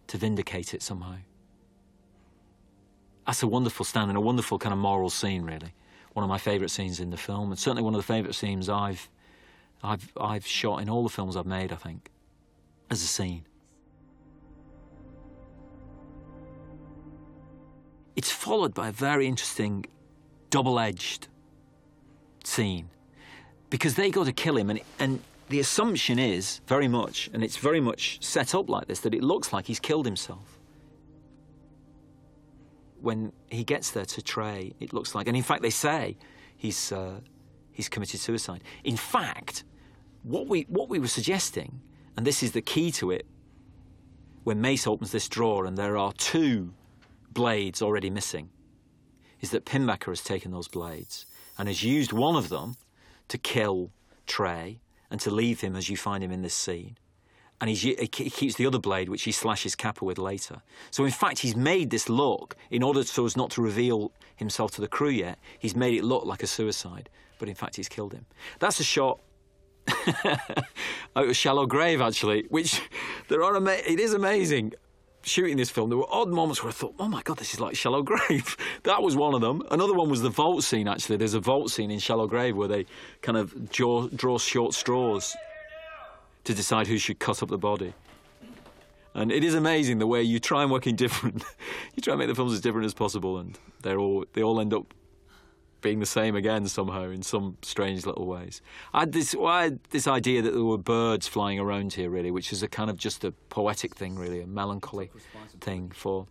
to 0.08 0.18
vindicate 0.18 0.74
it 0.74 0.82
somehow 0.82 1.16
that's 3.28 3.44
a 3.44 3.48
wonderful 3.48 3.84
stand 3.86 4.10
and 4.10 4.18
a 4.18 4.22
wonderful 4.22 4.58
kind 4.58 4.72
of 4.72 4.80
moral 4.80 5.10
scene, 5.10 5.44
really. 5.44 5.74
One 6.14 6.24
of 6.24 6.30
my 6.30 6.38
favourite 6.38 6.72
scenes 6.72 7.02
in 7.02 7.10
the 7.10 7.18
film, 7.18 7.52
and 7.52 7.60
certainly 7.60 7.84
one 7.84 7.94
of 7.94 8.00
the 8.00 8.14
favourite 8.14 8.34
scenes 8.34 8.70
I've, 8.70 9.10
I've, 9.84 10.12
I've 10.20 10.48
shot 10.48 10.82
in 10.82 10.90
all 10.90 11.04
the 11.04 11.10
films 11.10 11.36
I've 11.36 11.46
made. 11.46 11.74
I 11.74 11.76
think, 11.76 12.10
as 12.90 13.04
a 13.04 13.06
scene. 13.06 13.44
It's 18.16 18.32
followed 18.32 18.74
by 18.74 18.88
a 18.88 18.92
very 18.94 19.28
interesting, 19.28 19.86
double-edged 20.50 21.28
scene, 22.46 22.90
because 23.70 23.96
they 23.96 24.10
go 24.10 24.24
to 24.24 24.32
kill 24.32 24.56
him, 24.58 24.70
and 24.70 24.80
and 25.00 25.20
the 25.50 25.60
assumption 25.60 26.18
is 26.18 26.62
very 26.66 26.88
much, 26.88 27.30
and 27.34 27.44
it's 27.44 27.58
very 27.58 27.82
much 27.82 28.24
set 28.24 28.56
up 28.56 28.70
like 28.70 28.88
this, 28.88 29.02
that 29.02 29.14
it 29.14 29.22
looks 29.22 29.52
like 29.52 29.66
he's 29.66 29.82
killed 29.82 30.06
himself 30.06 30.57
when 33.02 33.32
he 33.50 33.64
gets 33.64 33.92
there 33.92 34.06
to 34.06 34.22
Trey, 34.22 34.74
it 34.80 34.94
looks 34.94 35.16
like, 35.16 35.28
and 35.28 35.38
in 35.38 35.44
fact, 35.44 35.62
they 35.62 35.70
say 35.70 36.18
he's 36.56 36.92
uh, 36.92 37.20
he's 37.72 37.90
committed 37.90 38.20
suicide. 38.20 38.64
In 38.84 38.98
fact, 38.98 39.64
what 40.24 40.48
we 40.48 40.66
what 40.70 40.90
we 40.90 41.00
were 41.00 41.08
suggesting, 41.08 41.82
and 42.16 42.26
this 42.26 42.44
is 42.44 42.52
the 42.52 42.62
key 42.62 42.92
to 42.92 43.12
it, 43.12 43.26
when 44.44 44.62
Mace 44.62 44.88
opens 44.88 45.12
this 45.12 45.28
drawer 45.28 45.66
and 45.66 45.78
there 45.78 45.98
are 45.98 46.14
two 46.14 46.74
blades 47.32 47.82
already 47.82 48.10
missing, 48.10 48.50
is 49.42 49.52
that 49.52 49.66
Pinbacker 49.66 50.08
has 50.08 50.24
taken 50.24 50.52
those 50.52 50.68
blades 50.68 51.26
and 51.58 51.68
has 51.68 51.84
used 51.84 52.14
one 52.14 52.36
of 52.36 52.50
them 52.50 52.76
to 53.28 53.38
kill 53.38 53.92
Trey 54.26 54.80
and 55.12 55.20
to 55.22 55.32
leave 55.32 55.62
him 55.62 55.76
as 55.76 55.90
you 55.90 55.98
find 55.98 56.24
him 56.24 56.32
in 56.32 56.42
this 56.42 56.54
scene 56.54 56.98
and 57.60 57.70
he 57.70 58.08
keeps 58.08 58.56
the 58.56 58.68
other 58.68 58.78
blade, 58.78 59.10
which 59.10 59.24
he 59.24 59.32
slashes 59.32 59.76
Capa 59.76 60.06
with 60.06 60.20
later. 60.20 60.62
So, 60.92 61.06
in 61.06 61.12
fact, 61.12 61.40
he's 61.40 61.56
made 61.56 61.90
this 61.90 62.08
look, 62.08 62.56
in 62.70 62.84
order 62.84 63.04
so 63.04 63.26
as 63.26 63.36
not 63.36 63.50
to 63.52 63.62
reveal 63.62 64.12
himself 64.36 64.72
to 64.76 64.82
the 64.82 64.88
crew 64.88 65.10
yet, 65.10 65.40
he's 65.58 65.76
made 65.76 65.96
it 65.96 66.04
look 66.04 66.26
like 66.26 66.44
a 66.44 66.48
suicide, 66.48 67.10
but 67.40 67.50
in 67.50 67.56
fact, 67.56 67.76
he's 67.76 67.90
killed 67.90 68.14
him. 68.14 68.26
That's 68.60 68.80
a 68.80 68.84
shot. 68.84 69.20
out 71.16 71.30
of 71.30 71.36
Shallow 71.36 71.66
Grave, 71.66 72.02
actually, 72.02 72.46
which 72.50 72.82
there 73.30 73.42
are 73.42 73.56
ama- 73.56 73.72
it 73.72 74.00
is 74.00 74.14
amazing. 74.14 74.74
Shooting 75.24 75.56
this 75.58 75.70
film, 75.70 75.90
there 75.90 75.98
were 75.98 76.14
odd 76.14 76.28
moments 76.28 76.62
where 76.62 76.70
I 76.70 76.74
thought, 76.74 76.94
"Oh 77.00 77.08
my 77.08 77.22
god, 77.22 77.38
this 77.38 77.54
is 77.54 77.62
like 77.62 77.76
Shallow 77.76 78.02
Grave." 78.02 78.58
that 78.84 79.02
was 79.02 79.16
one 79.16 79.34
of 79.34 79.40
them. 79.40 79.64
Another 79.72 79.94
one 79.94 80.10
was 80.10 80.22
the 80.22 80.30
vault 80.30 80.64
scene. 80.64 80.90
Actually, 80.90 81.18
there's 81.18 81.34
a 81.34 81.40
vault 81.40 81.72
scene 81.72 81.90
in 81.90 82.00
Shallow 82.00 82.28
Grave 82.28 82.58
where 82.58 82.68
they 82.68 82.86
kind 83.22 83.38
of 83.38 83.72
draw, 83.72 84.08
draw 84.10 84.38
short 84.38 84.74
straws 84.74 85.36
to 86.48 86.54
decide 86.54 86.88
who 86.88 86.98
should 86.98 87.20
cut 87.20 87.44
up 87.44 87.50
the 87.50 87.58
body. 87.58 87.94
And 89.14 89.34
it 89.34 89.44
is 89.44 89.54
amazing 89.54 90.00
the 90.00 90.08
way 90.08 90.24
you 90.24 90.40
try 90.40 90.62
and 90.64 90.72
work 90.72 90.88
in 90.88 90.96
different. 90.96 91.44
you 91.96 92.02
try 92.02 92.14
and 92.14 92.20
make 92.20 92.30
the 92.30 92.36
films 92.36 92.54
as 92.54 92.62
different 92.62 92.86
as 92.86 92.94
possible, 92.94 93.38
and 93.38 93.58
they're 93.82 94.00
all 94.00 94.26
they 94.34 94.44
all 94.44 94.62
end 94.62 94.74
up 94.74 94.94
being 95.82 96.00
the 96.00 96.06
same 96.06 96.36
again 96.36 96.68
somehow 96.68 97.10
in 97.10 97.22
some 97.22 97.58
strange 97.62 98.06
little 98.06 98.26
ways. 98.26 98.62
I 98.94 99.02
had 99.02 99.12
this, 99.12 99.36
well, 99.36 99.48
I 99.48 99.64
had 99.64 99.80
this 99.90 100.08
idea 100.08 100.42
that 100.42 100.52
there 100.52 100.64
were 100.64 100.78
birds 100.78 101.28
flying 101.28 101.60
around 101.60 101.94
here, 101.94 102.10
really, 102.10 102.32
which 102.32 102.54
is 102.54 102.64
a 102.64 102.68
kind 102.68 102.90
of 102.90 102.98
just 102.98 103.24
a 103.24 103.32
poetic 103.50 103.96
thing, 103.96 104.16
really, 104.16 104.42
a 104.42 104.48
melancholy 104.48 105.12
thing 105.60 105.92
for 105.94 106.28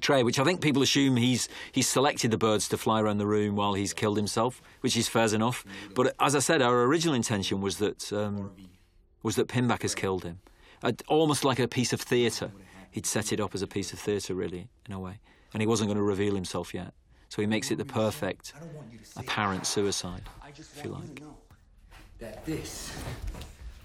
Trey, 0.00 0.22
which 0.22 0.38
I 0.38 0.44
think 0.44 0.60
people 0.60 0.82
assume 0.82 1.16
he's 1.16 1.48
he's 1.72 1.88
selected 1.88 2.30
the 2.30 2.38
birds 2.38 2.68
to 2.68 2.76
fly 2.76 3.00
around 3.00 3.18
the 3.18 3.26
room 3.26 3.54
while 3.56 3.74
he's 3.74 3.92
killed 3.92 4.16
himself, 4.16 4.62
which 4.80 4.96
is 4.96 5.08
fair 5.08 5.32
enough. 5.34 5.64
But 5.94 6.14
as 6.20 6.34
I 6.34 6.40
said, 6.40 6.62
our 6.62 6.84
original 6.84 7.14
intention 7.14 7.60
was 7.60 7.78
that 7.78 8.12
um, 8.12 8.50
was 9.22 9.36
that 9.36 9.48
Pinback 9.48 9.82
has 9.82 9.94
killed 9.94 10.24
him, 10.24 10.40
almost 11.08 11.44
like 11.44 11.58
a 11.58 11.68
piece 11.68 11.92
of 11.92 12.00
theatre. 12.00 12.50
He'd 12.90 13.06
set 13.06 13.32
it 13.32 13.40
up 13.40 13.54
as 13.54 13.62
a 13.62 13.66
piece 13.66 13.92
of 13.92 13.98
theatre, 13.98 14.34
really, 14.34 14.68
in 14.86 14.92
a 14.94 15.00
way, 15.00 15.20
and 15.52 15.60
he 15.60 15.66
wasn't 15.66 15.88
going 15.88 15.98
to 15.98 16.02
reveal 16.02 16.34
himself 16.34 16.72
yet. 16.72 16.92
So 17.28 17.42
he 17.42 17.46
makes 17.46 17.70
it 17.70 17.76
the 17.76 17.84
perfect 17.84 18.54
apparent 19.16 19.66
suicide, 19.66 20.22
if 20.56 20.84
you 20.84 20.90
like. 20.90 21.22
That 22.18 22.44
this 22.44 22.92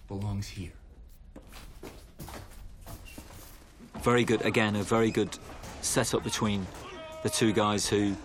belongs 0.07 0.47
here. 0.47 0.71
Very 4.01 4.23
good, 4.23 4.41
again, 4.45 4.75
a 4.75 4.83
very 4.83 5.11
good 5.11 5.37
setup 5.81 6.23
between 6.23 6.65
the 7.23 7.29
two 7.29 7.53
guys 7.53 7.87
who 7.87 8.15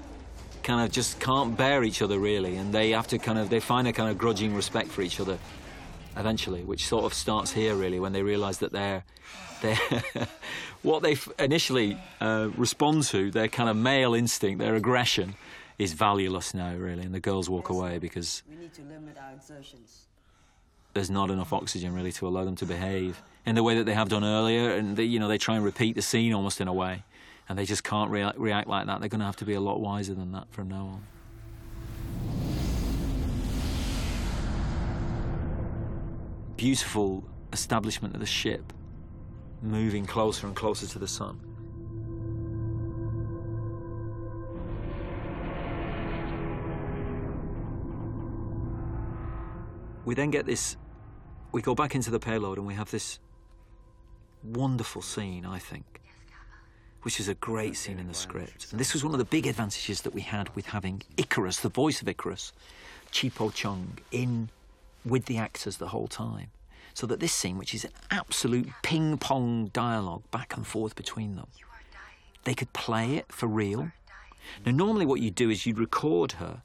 kind 0.63 0.85
of 0.85 0.91
just 0.91 1.19
can't 1.21 1.57
bear 1.57 1.83
each 1.83 2.03
other 2.03 2.19
really, 2.19 2.57
and 2.57 2.73
they 2.73 2.91
have 2.91 3.07
to 3.09 3.19
kind 3.19 3.39
of 3.39 3.49
they 3.49 3.61
find 3.61 3.89
a 3.89 3.93
kind 3.93 4.11
of 4.11 4.19
grudging 4.19 4.55
respect 4.55 4.89
for 4.89 5.03
each 5.03 5.19
other 5.21 5.39
eventually, 6.19 6.63
which 6.65 6.87
sort 6.87 7.05
of 7.05 7.15
starts 7.15 7.53
here 7.53 7.75
really 7.75 8.01
when 8.01 8.13
they 8.13 8.23
realise 8.23 8.59
that 8.59 8.73
they're 8.73 9.05
they're 9.63 9.79
what 10.83 11.03
they 11.03 11.17
initially 11.39 11.99
uh, 12.21 12.49
respond 12.57 13.05
to, 13.05 13.31
their 13.31 13.49
kind 13.49 13.69
of 13.69 13.77
male 13.77 14.15
instinct, 14.15 14.59
their 14.59 14.75
aggression, 14.75 15.35
is 15.79 15.93
valueless 15.93 16.55
now 16.55 16.75
really, 16.75 17.03
and 17.03 17.15
the 17.15 17.21
girls 17.21 17.49
walk 17.49 17.69
away 17.69 17.99
because 17.99 18.43
We 18.49 18.57
need 18.57 18.75
to 18.75 18.83
limit 18.83 19.17
our 19.17 19.33
exertions. 19.35 20.07
there's 20.95 21.11
not 21.11 21.31
enough 21.31 21.53
oxygen 21.53 21.95
really 21.95 22.13
to 22.13 22.27
allow 22.27 22.45
them 22.45 22.57
to 22.57 22.67
behave 22.67 23.23
in 23.47 23.55
the 23.55 23.63
way 23.63 23.77
that 23.77 23.85
they 23.87 23.95
have 23.95 24.09
done 24.09 24.25
earlier, 24.25 24.73
and 24.73 24.97
they, 24.97 25.05
you 25.05 25.19
know 25.19 25.29
they 25.29 25.39
try 25.39 25.57
and 25.57 25.65
repeat 25.65 25.95
the 25.95 26.03
scene 26.03 26.33
almost 26.35 26.61
in 26.61 26.69
a 26.69 26.73
way, 26.73 27.05
and 27.49 27.59
they 27.59 27.65
just 27.65 27.83
can't 27.85 28.11
rea- 28.11 28.33
react 28.37 28.69
like 28.69 28.87
that. 28.87 29.01
They're 29.01 29.09
going 29.09 29.21
to 29.21 29.27
have 29.27 29.37
to 29.37 29.45
be 29.45 29.55
a 29.55 29.61
lot 29.61 29.81
wiser 29.81 30.15
than 30.15 30.33
that 30.33 30.49
from 30.51 30.69
now 30.69 30.85
on. 30.95 31.03
Beautiful 36.59 37.23
establishment 37.53 38.15
of 38.15 38.21
the 38.21 38.27
ship, 38.27 38.73
moving 39.63 40.05
closer 40.07 40.49
and 40.49 40.57
closer 40.57 40.89
to 40.89 40.99
the 40.99 41.07
sun. 41.07 41.39
We 50.05 50.17
then 50.17 50.31
get 50.33 50.47
this. 50.47 50.77
We 51.53 51.63
go 51.63 51.77
back 51.77 51.95
into 51.95 52.11
the 52.11 52.19
payload 52.19 52.59
and 52.59 52.67
we 52.67 52.75
have 52.75 52.91
this 52.91 53.21
wonderful 54.43 55.01
scene, 55.01 55.47
I 55.47 55.61
think, 55.61 56.01
which 57.03 57.21
is 57.21 57.29
a 57.29 57.35
great 57.35 57.77
scene 57.77 58.01
in 58.01 58.09
the 58.09 58.15
script. 58.15 58.73
And 58.73 58.81
this 58.81 58.93
was 58.93 59.05
one 59.05 59.15
of 59.15 59.19
the 59.19 59.25
big 59.25 59.47
advantages 59.47 60.01
that 60.01 60.13
we 60.13 60.23
had 60.23 60.53
with 60.57 60.67
having 60.67 61.03
Icarus, 61.17 61.61
the 61.61 61.69
voice 61.69 62.03
of 62.03 62.09
Icarus, 62.09 62.53
Chipo 63.13 63.55
Chung, 63.55 63.99
in 64.11 64.51
with 65.05 65.27
the 65.27 65.39
actors 65.39 65.77
the 65.77 65.89
whole 65.89 66.09
time. 66.09 66.49
So 66.95 67.07
that 67.07 67.21
this 67.21 67.33
scene, 67.33 67.59
which 67.59 67.75
is 67.75 67.85
an 67.85 67.93
absolute 68.11 68.69
ping 68.83 69.19
pong 69.19 69.71
dialogue 69.73 70.23
back 70.31 70.57
and 70.57 70.67
forth 70.67 70.97
between 70.97 71.37
them, 71.37 71.47
they 72.45 72.55
could 72.55 72.73
play 72.73 73.17
it 73.17 73.27
for 73.31 73.47
real. 73.47 73.93
Now, 74.65 74.73
normally 74.73 75.07
what 75.07 75.21
you'd 75.21 75.35
do 75.35 75.51
is 75.51 75.67
you'd 75.67 75.79
record 75.79 76.33
her, 76.33 76.63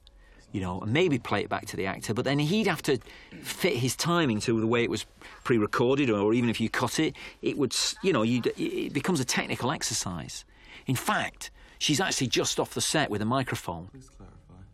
you 0.50 0.60
know, 0.60 0.80
and 0.80 0.92
maybe 0.92 1.18
play 1.18 1.42
it 1.42 1.48
back 1.48 1.66
to 1.66 1.76
the 1.76 1.86
actor, 1.86 2.14
but 2.14 2.24
then 2.24 2.38
he'd 2.38 2.66
have 2.66 2.82
to 2.82 2.98
fit 3.42 3.76
his 3.76 3.94
timing 3.94 4.40
to 4.40 4.60
the 4.60 4.66
way 4.66 4.82
it 4.82 4.90
was 4.90 5.06
pre 5.44 5.58
recorded, 5.58 6.10
or 6.10 6.32
even 6.32 6.48
if 6.50 6.60
you 6.60 6.68
cut 6.68 6.98
it, 6.98 7.14
it 7.42 7.56
would, 7.58 7.74
you 8.02 8.12
know, 8.12 8.22
you'd, 8.22 8.46
it 8.56 8.92
becomes 8.92 9.20
a 9.20 9.24
technical 9.24 9.70
exercise. 9.70 10.44
In 10.86 10.96
fact, 10.96 11.50
she's 11.78 12.00
actually 12.00 12.28
just 12.28 12.58
off 12.58 12.74
the 12.74 12.80
set 12.80 13.10
with 13.10 13.22
a 13.22 13.26
microphone, 13.26 13.88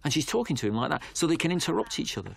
and 0.05 0.13
she's 0.13 0.27
talking 0.27 0.57
to 0.57 0.67
him 0.67 0.75
like 0.75 0.91
that, 0.91 1.03
so 1.13 1.27
they 1.27 1.37
can 1.37 1.51
interrupt 1.51 1.99
each 1.99 2.17
other 2.17 2.37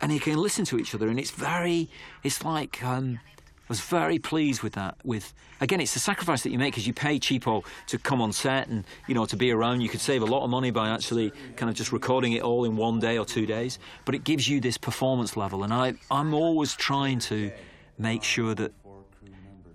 and 0.00 0.12
you 0.12 0.20
can 0.20 0.36
listen 0.36 0.64
to 0.66 0.78
each 0.78 0.94
other, 0.94 1.08
and 1.08 1.18
it's 1.18 1.30
very, 1.30 1.88
it's 2.22 2.44
like, 2.44 2.82
um, 2.84 3.18
I 3.64 3.66
was 3.68 3.80
very 3.80 4.18
pleased 4.18 4.62
with 4.62 4.74
that. 4.74 4.98
With 5.04 5.32
again, 5.58 5.80
it's 5.80 5.94
the 5.94 6.00
sacrifice 6.00 6.42
that 6.42 6.50
you 6.50 6.58
make 6.58 6.74
because 6.74 6.86
you 6.86 6.92
pay 6.92 7.18
Chipo 7.18 7.64
to 7.86 7.98
come 7.98 8.20
on 8.20 8.30
set 8.30 8.68
and 8.68 8.84
you 9.08 9.14
know 9.14 9.24
to 9.24 9.36
be 9.36 9.50
around. 9.50 9.80
You 9.80 9.88
could 9.88 10.02
save 10.02 10.20
a 10.20 10.26
lot 10.26 10.44
of 10.44 10.50
money 10.50 10.70
by 10.70 10.90
actually 10.90 11.32
kind 11.56 11.70
of 11.70 11.76
just 11.76 11.90
recording 11.90 12.34
it 12.34 12.42
all 12.42 12.66
in 12.66 12.76
one 12.76 13.00
day 13.00 13.16
or 13.16 13.24
two 13.24 13.46
days, 13.46 13.78
but 14.04 14.14
it 14.14 14.22
gives 14.22 14.46
you 14.46 14.60
this 14.60 14.76
performance 14.76 15.34
level. 15.34 15.64
And 15.64 15.72
I, 15.72 15.94
I'm 16.10 16.34
always 16.34 16.74
trying 16.74 17.20
to 17.20 17.50
make 17.96 18.22
sure 18.22 18.54
that 18.54 18.72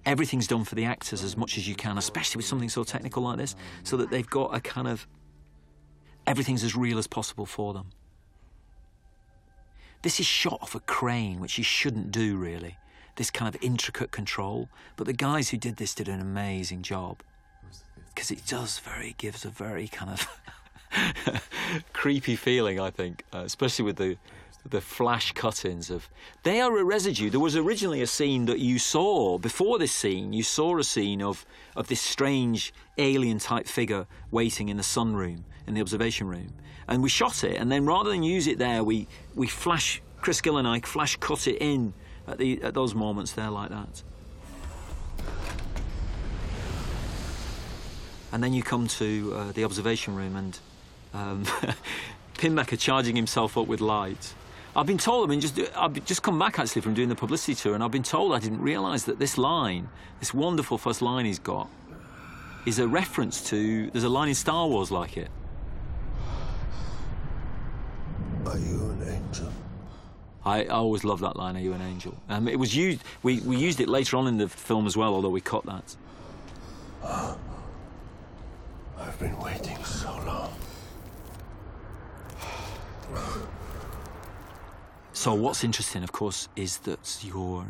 everything's 0.05 0.45
done 0.45 0.65
for 0.65 0.75
the 0.75 0.85
actors 0.85 1.23
as 1.23 1.35
much 1.35 1.57
as 1.57 1.67
you 1.67 1.73
can, 1.73 1.97
especially 1.97 2.37
with 2.37 2.45
something 2.45 2.69
so 2.69 2.83
technical 2.83 3.23
like 3.23 3.39
this, 3.39 3.55
so 3.81 3.97
that 3.97 4.11
they've 4.11 4.29
got 4.29 4.55
a 4.55 4.59
kind 4.59 4.87
of 4.87 5.07
everything's 6.27 6.63
as 6.63 6.75
real 6.75 6.99
as 6.99 7.07
possible 7.07 7.47
for 7.47 7.73
them. 7.73 7.89
This 10.01 10.19
is 10.19 10.26
shot 10.26 10.59
off 10.61 10.76
a 10.76 10.80
crane, 10.80 11.39
which 11.39 11.57
you 11.57 11.63
shouldn't 11.63 12.11
do 12.11 12.38
really. 12.38 12.77
This 13.15 13.30
kind 13.30 13.53
of 13.53 13.61
intricate 13.61 14.11
control. 14.11 14.69
But 14.95 15.07
the 15.07 15.13
guys 15.13 15.49
who 15.49 15.57
did 15.57 15.77
this 15.77 15.93
did 15.93 16.07
an 16.07 16.21
amazing 16.21 16.84
job. 16.84 17.21
Because 18.07 18.31
it 18.31 18.45
does 18.45 18.80
very, 18.80 19.15
gives 19.17 19.45
a 19.45 19.49
very 19.49 19.88
kind 19.88 20.11
of 20.11 21.43
creepy 21.93 22.35
feeling, 22.35 22.80
I 22.80 22.89
think, 22.89 23.23
uh, 23.34 23.43
especially 23.45 23.85
with 23.85 23.97
the 23.97 24.17
the 24.67 24.81
flash 24.81 25.31
cut-ins 25.31 25.89
of 25.89 26.09
they 26.43 26.59
are 26.59 26.77
a 26.77 26.84
residue 26.84 27.30
there 27.30 27.39
was 27.39 27.55
originally 27.55 28.01
a 28.01 28.07
scene 28.07 28.45
that 28.45 28.59
you 28.59 28.77
saw 28.77 29.38
before 29.38 29.80
this 29.80 29.91
scene 29.91 30.34
you 30.34 30.43
saw 30.43 30.77
a 30.77 30.84
scene 30.84 31.21
of 31.21 31.45
of 31.76 31.88
this 31.88 32.01
strange 32.01 32.73
alien 32.97 33.39
type 33.39 33.67
figure 33.67 34.05
waiting 34.31 34.67
in 34.67 34.76
the 34.76 34.84
sunroom 34.84 35.43
in 35.65 35.73
the 35.76 35.81
observation 35.81 36.27
room 36.27 36.53
and 36.90 37.02
we 37.02 37.07
shot 37.07 37.44
it 37.45 37.56
and 37.56 37.72
then 37.72 37.86
rather 37.86 38.10
than 38.10 38.24
use 38.24 38.48
it 38.48 38.57
there 38.57 38.84
we 38.84 39.07
we 39.36 39.48
flash 39.48 40.02
chris 40.20 40.41
gill 40.41 40.57
and 40.57 40.68
i 40.68 40.80
flash 40.82 41.16
cut 41.18 41.48
it 41.48 41.57
in 41.61 41.94
at 42.28 42.38
the 42.38 42.61
at 42.61 42.74
those 42.74 42.94
moments 42.94 43.32
there 43.32 43.49
like 43.49 43.70
that 43.70 44.03
and 48.32 48.44
then 48.44 48.53
you 48.53 48.61
come 48.61 48.88
to 48.88 49.34
uh, 49.34 49.52
the 49.53 49.64
observation 49.64 50.16
room 50.16 50.36
and 50.36 50.60
um, 51.14 51.45
Pinbacker 52.36 52.80
charging 52.80 53.16
himself 53.16 53.57
up 53.57 53.68
with 53.68 53.82
light. 53.82 54.34
I've 54.76 54.86
been 54.86 54.98
told, 54.98 55.28
I 55.28 55.32
mean, 55.32 55.41
just 55.41 55.60
I've 55.76 56.06
just 56.06 56.22
come 56.22 56.38
back 56.38 56.60
actually 56.60 56.82
from 56.82 56.94
doing 56.94 57.10
the 57.10 57.16
publicity 57.16 57.56
tour, 57.56 57.74
and 57.74 57.84
I've 57.84 57.91
been 57.91 58.03
told 58.03 58.34
I 58.34 58.40
didn't 58.40 58.61
realise 58.61 59.03
that 59.03 59.20
this 59.20 59.38
line, 59.38 59.90
this 60.20 60.34
wonderful 60.34 60.78
first 60.78 61.02
line 61.02 61.26
he's 61.26 61.40
got, 61.40 61.68
is 62.66 62.80
a 62.80 62.88
reference 62.88 63.49
to. 63.49 63.90
There's 63.91 64.03
a 64.03 64.10
line 64.10 64.30
in 64.30 64.36
Star 64.36 64.68
Wars 64.68 64.91
like 64.91 65.18
it. 65.18 65.30
Are 68.49 68.57
you 68.57 68.89
an 68.89 69.07
angel? 69.07 69.51
I, 70.43 70.65
always 70.65 71.03
love 71.03 71.19
that 71.19 71.35
line. 71.35 71.55
Are 71.55 71.59
you 71.59 71.73
an 71.73 71.81
angel? 71.81 72.17
Um, 72.30 72.47
it 72.47 72.57
was 72.57 72.76
used. 72.76 73.01
We, 73.21 73.41
we 73.41 73.57
used 73.57 73.80
it 73.80 73.88
later 73.88 74.17
on 74.17 74.26
in 74.26 74.38
the 74.38 74.49
film 74.49 74.88
as 74.88 74.97
well, 74.97 75.13
although 75.13 75.30
we 75.30 75.41
cut 75.41 75.65
that. 75.67 75.95
I've 78.97 79.19
been 79.19 79.38
waiting 79.39 79.77
so 79.84 80.09
long. 80.26 80.51
So 85.13 85.34
what's 85.35 85.63
interesting, 85.63 86.01
of 86.01 86.11
course, 86.11 86.47
is 86.55 86.77
that 86.80 87.19
your, 87.21 87.67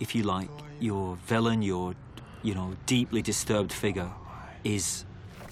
if 0.00 0.14
you 0.14 0.24
like, 0.24 0.48
your 0.80 1.16
villain, 1.26 1.62
your, 1.62 1.94
you 2.42 2.54
know, 2.54 2.74
deeply 2.86 3.22
disturbed 3.22 3.72
figure, 3.72 4.10
is 4.64 5.04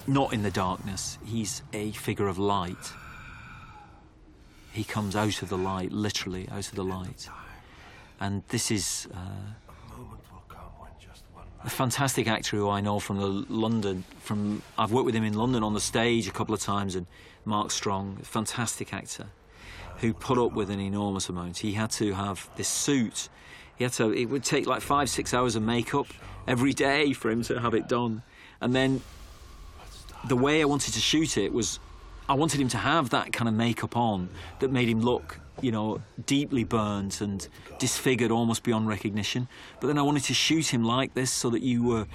not 0.09 0.32
in 0.32 0.42
the 0.42 0.51
darkness. 0.51 1.18
He's 1.24 1.62
a 1.72 1.92
figure 1.92 2.26
of 2.26 2.38
light. 2.38 2.92
He 4.74 4.82
comes 4.82 5.14
out 5.14 5.40
of 5.40 5.48
the 5.48 5.56
light, 5.56 5.92
literally 5.92 6.48
out 6.51 6.68
of 6.68 6.74
the 6.74 6.84
light, 6.84 7.28
and 8.20 8.42
this 8.48 8.70
is. 8.70 9.09
Uh, 9.14 9.18
a 11.62 11.70
fantastic 11.70 12.28
actor 12.28 12.59
who 12.59 12.68
I 12.68 12.82
know 12.82 12.98
from 13.01 13.16
the 13.16 13.26
London. 13.26 14.05
From 14.18 14.62
I've 14.76 14.92
worked 14.92 15.06
with 15.06 15.14
him 15.14 15.24
in 15.24 15.32
London 15.32 15.62
on 15.62 15.72
the 15.72 15.80
stage 15.80 16.28
a 16.28 16.30
couple 16.30 16.55
of 16.55 16.60
times, 16.60 16.94
and 16.94 17.06
Mark 17.44 17.70
Strong, 17.70 18.16
fantastic 18.16 18.92
actor, 18.92 19.28
who 19.98 20.12
put 20.12 20.38
up 20.38 20.52
with 20.52 20.68
an 20.70 20.80
enormous 20.80 21.28
amount. 21.28 21.59
He 21.59 21.72
had 21.72 21.90
to 21.92 22.12
have 22.12 22.51
this 22.56 22.68
suit. 22.68 23.28
He 23.76 23.84
had 23.84 23.92
to. 23.94 24.12
It 24.12 24.26
would 24.26 24.44
take 24.44 24.66
like 24.66 24.82
five, 24.82 25.09
six 25.09 25.32
hours 25.32 25.56
of 25.56 25.62
makeup 25.62 26.09
every 26.46 26.72
day 26.72 27.12
for 27.12 27.30
him 27.30 27.42
to 27.44 27.60
have 27.60 27.74
it 27.74 27.88
done. 27.88 28.22
And 28.60 28.74
then 28.74 29.01
the 30.26 30.36
way 30.36 30.60
I 30.60 30.64
wanted 30.64 30.94
to 30.94 31.01
shoot 31.01 31.38
it 31.38 31.52
was, 31.52 31.78
I 32.28 32.34
wanted 32.34 32.60
him 32.60 32.68
to 32.68 32.78
have 32.78 33.10
that 33.10 33.32
kind 33.32 33.48
of 33.48 33.55
makeup 33.55 33.96
on 33.96 34.30
that 34.60 34.70
made 34.70 34.88
him 34.88 35.01
look, 35.01 35.40
you 35.60 35.70
know, 35.70 36.01
deeply 36.24 36.64
burnt 36.64 37.20
and 37.20 37.46
disfigured 37.78 38.30
almost 38.30 38.62
beyond 38.62 38.88
recognition. 38.88 39.46
But 39.80 39.88
then 39.88 39.98
I 39.98 40.02
wanted 40.02 40.24
to 40.24 40.34
shoot 40.34 40.72
him 40.72 40.84
like 40.84 41.14
this 41.14 41.30
so 41.30 41.51
that 41.51 41.62
you 41.62 41.82
were. 41.82 42.06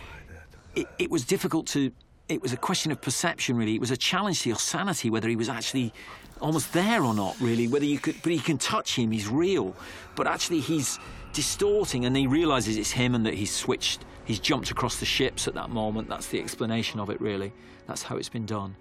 It, 0.75 0.87
it 0.97 1.11
was 1.11 1.25
difficult 1.25 1.67
to. 1.67 1.91
It 2.27 2.41
was 2.41 2.53
a 2.53 2.57
question 2.57 2.91
of 2.91 3.01
perception, 3.01 3.55
really. 3.55 3.75
It 3.75 3.81
was 3.81 3.91
a 3.91 3.97
challenge 3.97 4.43
to 4.43 4.49
your 4.49 4.57
sanity 4.57 5.09
whether 5.09 5.27
he 5.27 5.35
was 5.35 5.49
actually 5.49 5.93
almost 6.41 6.73
there 6.73 7.03
or 7.03 7.13
not, 7.13 7.39
really. 7.39 7.67
Whether 7.67 7.85
you 7.85 7.99
could, 7.99 8.15
but 8.21 8.31
you 8.31 8.39
can 8.39 8.57
touch 8.57 8.95
him, 8.95 9.11
he's 9.11 9.27
real. 9.27 9.75
But 10.15 10.27
actually, 10.27 10.61
he's 10.61 10.99
distorting, 11.33 12.05
and 12.05 12.15
he 12.15 12.27
realizes 12.27 12.77
it's 12.77 12.91
him 12.91 13.15
and 13.15 13.25
that 13.25 13.33
he's 13.33 13.53
switched, 13.53 14.05
he's 14.25 14.39
jumped 14.39 14.71
across 14.71 14.99
the 14.99 15.05
ships 15.05 15.47
at 15.47 15.53
that 15.55 15.69
moment. 15.69 16.07
That's 16.09 16.27
the 16.27 16.39
explanation 16.39 16.99
of 16.99 17.09
it, 17.09 17.19
really. 17.21 17.51
That's 17.87 18.03
how 18.03 18.17
it's 18.17 18.29
been 18.29 18.45
done. 18.45 18.75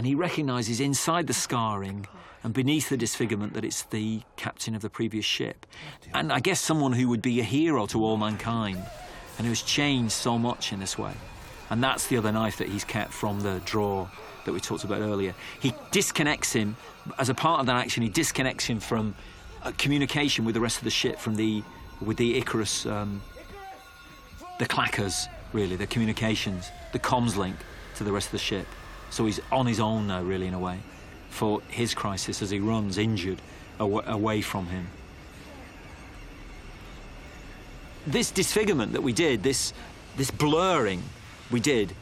And 0.00 0.06
he 0.06 0.14
recognizes 0.14 0.80
inside 0.80 1.26
the 1.26 1.34
scarring 1.34 2.06
and 2.42 2.54
beneath 2.54 2.88
the 2.88 2.96
disfigurement 2.96 3.52
that 3.52 3.66
it's 3.66 3.82
the 3.82 4.22
captain 4.36 4.74
of 4.74 4.80
the 4.80 4.88
previous 4.88 5.26
ship. 5.26 5.66
And 6.14 6.32
I 6.32 6.40
guess 6.40 6.58
someone 6.58 6.94
who 6.94 7.06
would 7.10 7.20
be 7.20 7.38
a 7.38 7.42
hero 7.42 7.84
to 7.88 8.02
all 8.02 8.16
mankind 8.16 8.82
and 9.36 9.46
who 9.46 9.50
has 9.50 9.60
changed 9.60 10.12
so 10.12 10.38
much 10.38 10.72
in 10.72 10.80
this 10.80 10.96
way. 10.96 11.12
And 11.68 11.84
that's 11.84 12.06
the 12.06 12.16
other 12.16 12.32
knife 12.32 12.56
that 12.56 12.70
he's 12.70 12.82
kept 12.82 13.12
from 13.12 13.40
the 13.40 13.60
drawer 13.66 14.10
that 14.46 14.52
we 14.52 14.58
talked 14.58 14.84
about 14.84 15.02
earlier. 15.02 15.34
He 15.60 15.74
disconnects 15.90 16.50
him, 16.50 16.76
as 17.18 17.28
a 17.28 17.34
part 17.34 17.60
of 17.60 17.66
that 17.66 17.76
action, 17.76 18.02
he 18.02 18.08
disconnects 18.08 18.64
him 18.64 18.80
from 18.80 19.14
uh, 19.62 19.72
communication 19.76 20.46
with 20.46 20.54
the 20.54 20.62
rest 20.62 20.78
of 20.78 20.84
the 20.84 20.90
ship, 20.90 21.18
from 21.18 21.34
the, 21.34 21.62
with 22.00 22.16
the 22.16 22.38
Icarus, 22.38 22.86
um, 22.86 23.20
the 24.58 24.64
clackers, 24.64 25.26
really, 25.52 25.76
the 25.76 25.86
communications, 25.86 26.70
the 26.94 26.98
comms 26.98 27.36
link 27.36 27.56
to 27.96 28.04
the 28.04 28.12
rest 28.12 28.28
of 28.28 28.32
the 28.32 28.38
ship. 28.38 28.66
So 29.10 29.26
he's 29.26 29.40
on 29.50 29.66
his 29.66 29.80
own 29.80 30.06
now, 30.06 30.22
really, 30.22 30.46
in 30.46 30.54
a 30.54 30.58
way, 30.58 30.78
for 31.28 31.60
his 31.68 31.94
crisis 31.94 32.42
as 32.42 32.50
he 32.50 32.60
runs 32.60 32.96
injured 32.96 33.42
aw- 33.78 34.02
away 34.06 34.40
from 34.40 34.66
him. 34.66 34.88
This 38.06 38.30
disfigurement 38.30 38.92
that 38.92 39.02
we 39.02 39.12
did, 39.12 39.42
this, 39.42 39.72
this 40.16 40.30
blurring 40.30 41.02
we 41.50 41.60
did, 41.60 41.94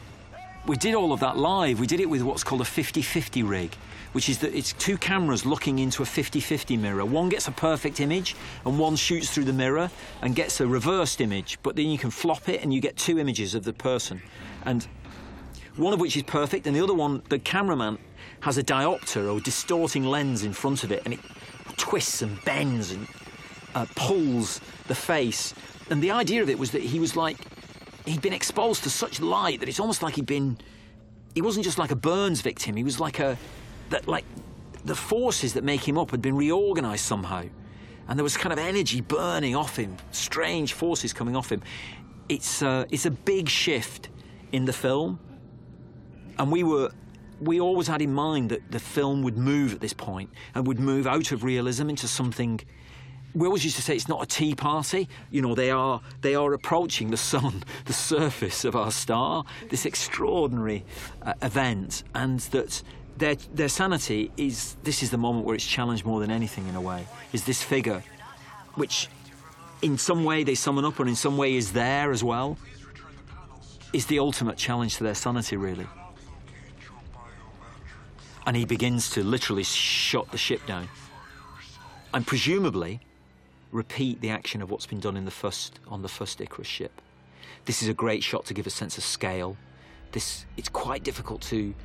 we 0.65 0.75
did 0.75 0.93
all 0.93 1.11
of 1.11 1.19
that 1.21 1.37
live. 1.37 1.79
We 1.79 1.87
did 1.87 1.99
it 1.99 2.09
with 2.09 2.21
what's 2.21 2.43
called 2.43 2.61
a 2.61 2.65
50 2.65 3.01
50 3.01 3.43
rig, 3.43 3.73
which 4.11 4.29
is 4.29 4.37
that 4.39 4.53
it's 4.55 4.73
two 4.73 4.97
cameras 4.97 5.45
looking 5.45 5.79
into 5.79 6.03
a 6.03 6.05
50 6.05 6.39
50 6.39 6.77
mirror. 6.77 7.03
One 7.05 7.29
gets 7.29 7.47
a 7.47 7.51
perfect 7.51 7.99
image, 7.99 8.35
and 8.65 8.77
one 8.77 8.95
shoots 8.95 9.29
through 9.29 9.45
the 9.45 9.53
mirror 9.53 9.89
and 10.21 10.35
gets 10.35 10.61
a 10.61 10.67
reversed 10.67 11.21
image, 11.21 11.57
but 11.63 11.75
then 11.75 11.87
you 11.87 11.97
can 11.97 12.11
flop 12.11 12.47
it 12.47 12.61
and 12.61 12.73
you 12.73 12.81
get 12.81 12.97
two 12.97 13.17
images 13.17 13.55
of 13.55 13.63
the 13.63 13.73
person. 13.73 14.21
And 14.63 14.87
one 15.79 15.93
of 15.93 15.99
which 15.99 16.17
is 16.17 16.23
perfect, 16.23 16.67
and 16.67 16.75
the 16.75 16.81
other 16.81 16.93
one, 16.93 17.23
the 17.29 17.39
cameraman 17.39 17.97
has 18.41 18.57
a 18.57 18.63
diopter 18.63 19.33
or 19.33 19.39
distorting 19.39 20.03
lens 20.03 20.43
in 20.43 20.53
front 20.53 20.83
of 20.83 20.91
it, 20.91 21.01
and 21.05 21.13
it 21.13 21.19
twists 21.77 22.21
and 22.21 22.43
bends 22.43 22.91
and 22.91 23.07
uh, 23.75 23.85
pulls 23.95 24.59
the 24.87 24.95
face. 24.95 25.53
And 25.89 26.01
the 26.01 26.11
idea 26.11 26.43
of 26.43 26.49
it 26.49 26.59
was 26.59 26.71
that 26.71 26.81
he 26.81 26.99
was 26.99 27.15
like, 27.15 27.37
he'd 28.05 28.21
been 28.21 28.33
exposed 28.33 28.83
to 28.83 28.89
such 28.89 29.21
light 29.21 29.61
that 29.61 29.69
it's 29.69 29.79
almost 29.79 30.03
like 30.03 30.15
he'd 30.15 30.25
been, 30.25 30.57
he 31.33 31.41
wasn't 31.41 31.63
just 31.63 31.77
like 31.77 31.91
a 31.91 31.95
Burns 31.95 32.41
victim, 32.41 32.75
he 32.75 32.83
was 32.83 32.99
like 32.99 33.19
a, 33.19 33.37
that 33.89 34.07
like 34.07 34.25
the 34.85 34.95
forces 34.95 35.53
that 35.53 35.63
make 35.63 35.87
him 35.87 35.97
up 35.97 36.11
had 36.11 36.21
been 36.21 36.35
reorganized 36.35 37.05
somehow. 37.05 37.43
And 38.07 38.17
there 38.17 38.23
was 38.23 38.37
kind 38.37 38.51
of 38.51 38.59
energy 38.59 39.01
burning 39.01 39.55
off 39.55 39.75
him, 39.77 39.95
strange 40.11 40.73
forces 40.73 41.13
coming 41.13 41.35
off 41.35 41.51
him. 41.51 41.61
It's, 42.27 42.61
uh, 42.61 42.85
it's 42.89 43.05
a 43.05 43.11
big 43.11 43.47
shift 43.47 44.09
in 44.51 44.65
the 44.65 44.73
film 44.73 45.19
and 46.39 46.51
we 46.51 46.63
were 46.63 46.91
we 47.41 47.59
always 47.61 47.87
had 47.87 48.01
in 48.01 48.13
mind 48.13 48.49
that 48.49 48.71
the 48.71 48.79
film 48.79 49.23
would 49.23 49.37
move 49.37 49.73
at 49.73 49.79
this 49.79 49.93
point 49.93 50.29
and 50.55 50.67
would 50.67 50.79
move 50.79 51.07
out 51.07 51.31
of 51.31 51.43
realism 51.43 51.89
into 51.89 52.07
something 52.07 52.59
we 53.35 53.45
always 53.45 53.63
used 53.63 53.75
to 53.75 53.81
say 53.81 53.95
it's 53.95 54.07
not 54.07 54.23
a 54.23 54.25
tea 54.25 54.55
party. 54.55 55.07
You 55.29 55.43
know 55.43 55.53
they 55.53 55.69
are 55.69 56.01
they 56.21 56.33
are 56.33 56.53
approaching 56.53 57.11
the 57.11 57.17
sun 57.17 57.63
the 57.85 57.93
surface 57.93 58.65
of 58.65 58.75
our 58.75 58.91
star 58.91 59.43
this 59.69 59.85
extraordinary 59.85 60.83
uh, 61.21 61.33
event 61.41 62.03
and 62.15 62.39
that 62.51 62.81
their 63.17 63.35
their 63.53 63.69
sanity 63.69 64.31
is 64.37 64.77
this 64.83 65.03
is 65.03 65.11
the 65.11 65.17
moment 65.17 65.45
where 65.45 65.55
it's 65.55 65.65
challenged 65.65 66.05
more 66.05 66.19
than 66.19 66.31
anything 66.31 66.67
in 66.67 66.75
a 66.75 66.81
way 66.81 67.05
is 67.33 67.43
this 67.43 67.61
figure 67.61 68.03
which 68.75 69.09
in 69.81 69.97
some 69.97 70.23
way 70.23 70.43
they 70.43 70.55
summon 70.55 70.85
up 70.85 70.99
and 70.99 71.09
in 71.09 71.15
some 71.15 71.37
way 71.37 71.55
is 71.55 71.71
there 71.73 72.11
as 72.11 72.23
well 72.23 72.57
is 73.93 74.05
the 74.07 74.19
ultimate 74.19 74.57
challenge 74.57 74.97
to 74.97 75.03
their 75.03 75.15
sanity 75.15 75.55
really 75.57 75.85
and 78.49 78.57
he 78.57 78.65
begins 78.65 79.11
to 79.11 79.23
literally 79.23 79.61
shut 79.61 80.31
the 80.31 80.37
ship 80.37 80.65
down. 80.65 80.89
And 82.15 82.25
presumably 82.25 82.99
repeat 83.71 84.21
the 84.21 84.31
action 84.31 84.63
of 84.63 84.71
what's 84.71 84.87
been 84.87 84.99
done 84.99 85.15
in 85.15 85.25
the 85.25 85.29
first 85.29 85.79
on 85.87 86.01
the 86.01 86.07
first 86.07 86.41
Icarus 86.41 86.65
ship. 86.65 86.99
This 87.65 87.83
is 87.83 87.89
a 87.89 87.93
great 87.93 88.23
shot 88.23 88.45
to 88.45 88.55
give 88.55 88.65
a 88.65 88.71
sense 88.71 88.97
of 88.97 89.03
scale. 89.03 89.55
This 90.13 90.47
it's 90.57 90.67
quite 90.67 91.03
difficult 91.03 91.43
to 91.43 91.75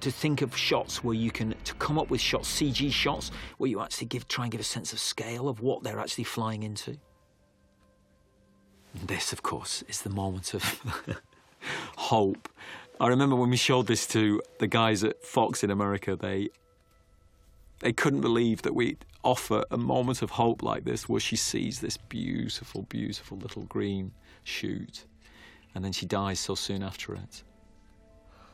to 0.00 0.10
think 0.10 0.42
of 0.42 0.54
shots 0.54 1.02
where 1.02 1.14
you 1.14 1.30
can 1.30 1.54
to 1.64 1.72
come 1.76 1.98
up 1.98 2.10
with 2.10 2.20
shots, 2.20 2.60
CG 2.60 2.92
shots, 2.92 3.30
where 3.56 3.70
you 3.70 3.80
actually 3.80 4.08
give 4.08 4.28
try 4.28 4.44
and 4.44 4.52
give 4.52 4.60
a 4.60 4.64
sense 4.64 4.92
of 4.92 4.98
scale 4.98 5.48
of 5.48 5.62
what 5.62 5.84
they're 5.84 6.00
actually 6.00 6.24
flying 6.24 6.64
into. 6.64 6.98
This, 9.06 9.32
of 9.32 9.42
course, 9.42 9.82
is 9.88 10.02
the 10.02 10.10
moment 10.10 10.52
of 10.52 10.62
hope 11.96 12.46
I 13.00 13.06
remember 13.08 13.36
when 13.36 13.50
we 13.50 13.56
showed 13.56 13.86
this 13.86 14.06
to 14.08 14.42
the 14.58 14.66
guys 14.66 15.04
at 15.04 15.22
Fox 15.24 15.62
in 15.62 15.70
America, 15.70 16.16
they 16.16 16.50
they 17.78 17.92
couldn't 17.92 18.22
believe 18.22 18.62
that 18.62 18.74
we'd 18.74 19.04
offer 19.22 19.64
a 19.70 19.76
moment 19.76 20.20
of 20.20 20.30
hope 20.30 20.64
like 20.64 20.84
this 20.84 21.08
where 21.08 21.20
she 21.20 21.36
sees 21.36 21.80
this 21.80 21.96
beautiful, 21.96 22.82
beautiful 22.82 23.38
little 23.38 23.62
green 23.62 24.10
shoot 24.42 25.04
and 25.74 25.84
then 25.84 25.92
she 25.92 26.06
dies 26.06 26.40
so 26.40 26.56
soon 26.56 26.82
after 26.82 27.14
it. 27.14 27.44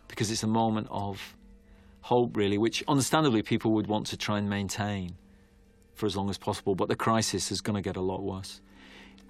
Because 0.08 0.30
it's 0.30 0.42
a 0.42 0.48
moment 0.48 0.88
of 0.90 1.36
hope, 2.02 2.36
really, 2.36 2.58
which 2.58 2.84
understandably 2.86 3.42
people 3.42 3.72
would 3.72 3.86
want 3.86 4.06
to 4.08 4.16
try 4.18 4.36
and 4.36 4.50
maintain 4.50 5.16
for 5.94 6.04
as 6.04 6.16
long 6.16 6.28
as 6.28 6.36
possible, 6.36 6.74
but 6.74 6.88
the 6.88 6.96
crisis 6.96 7.50
is 7.50 7.62
going 7.62 7.76
to 7.76 7.80
get 7.80 7.96
a 7.96 8.02
lot 8.02 8.22
worse. 8.22 8.60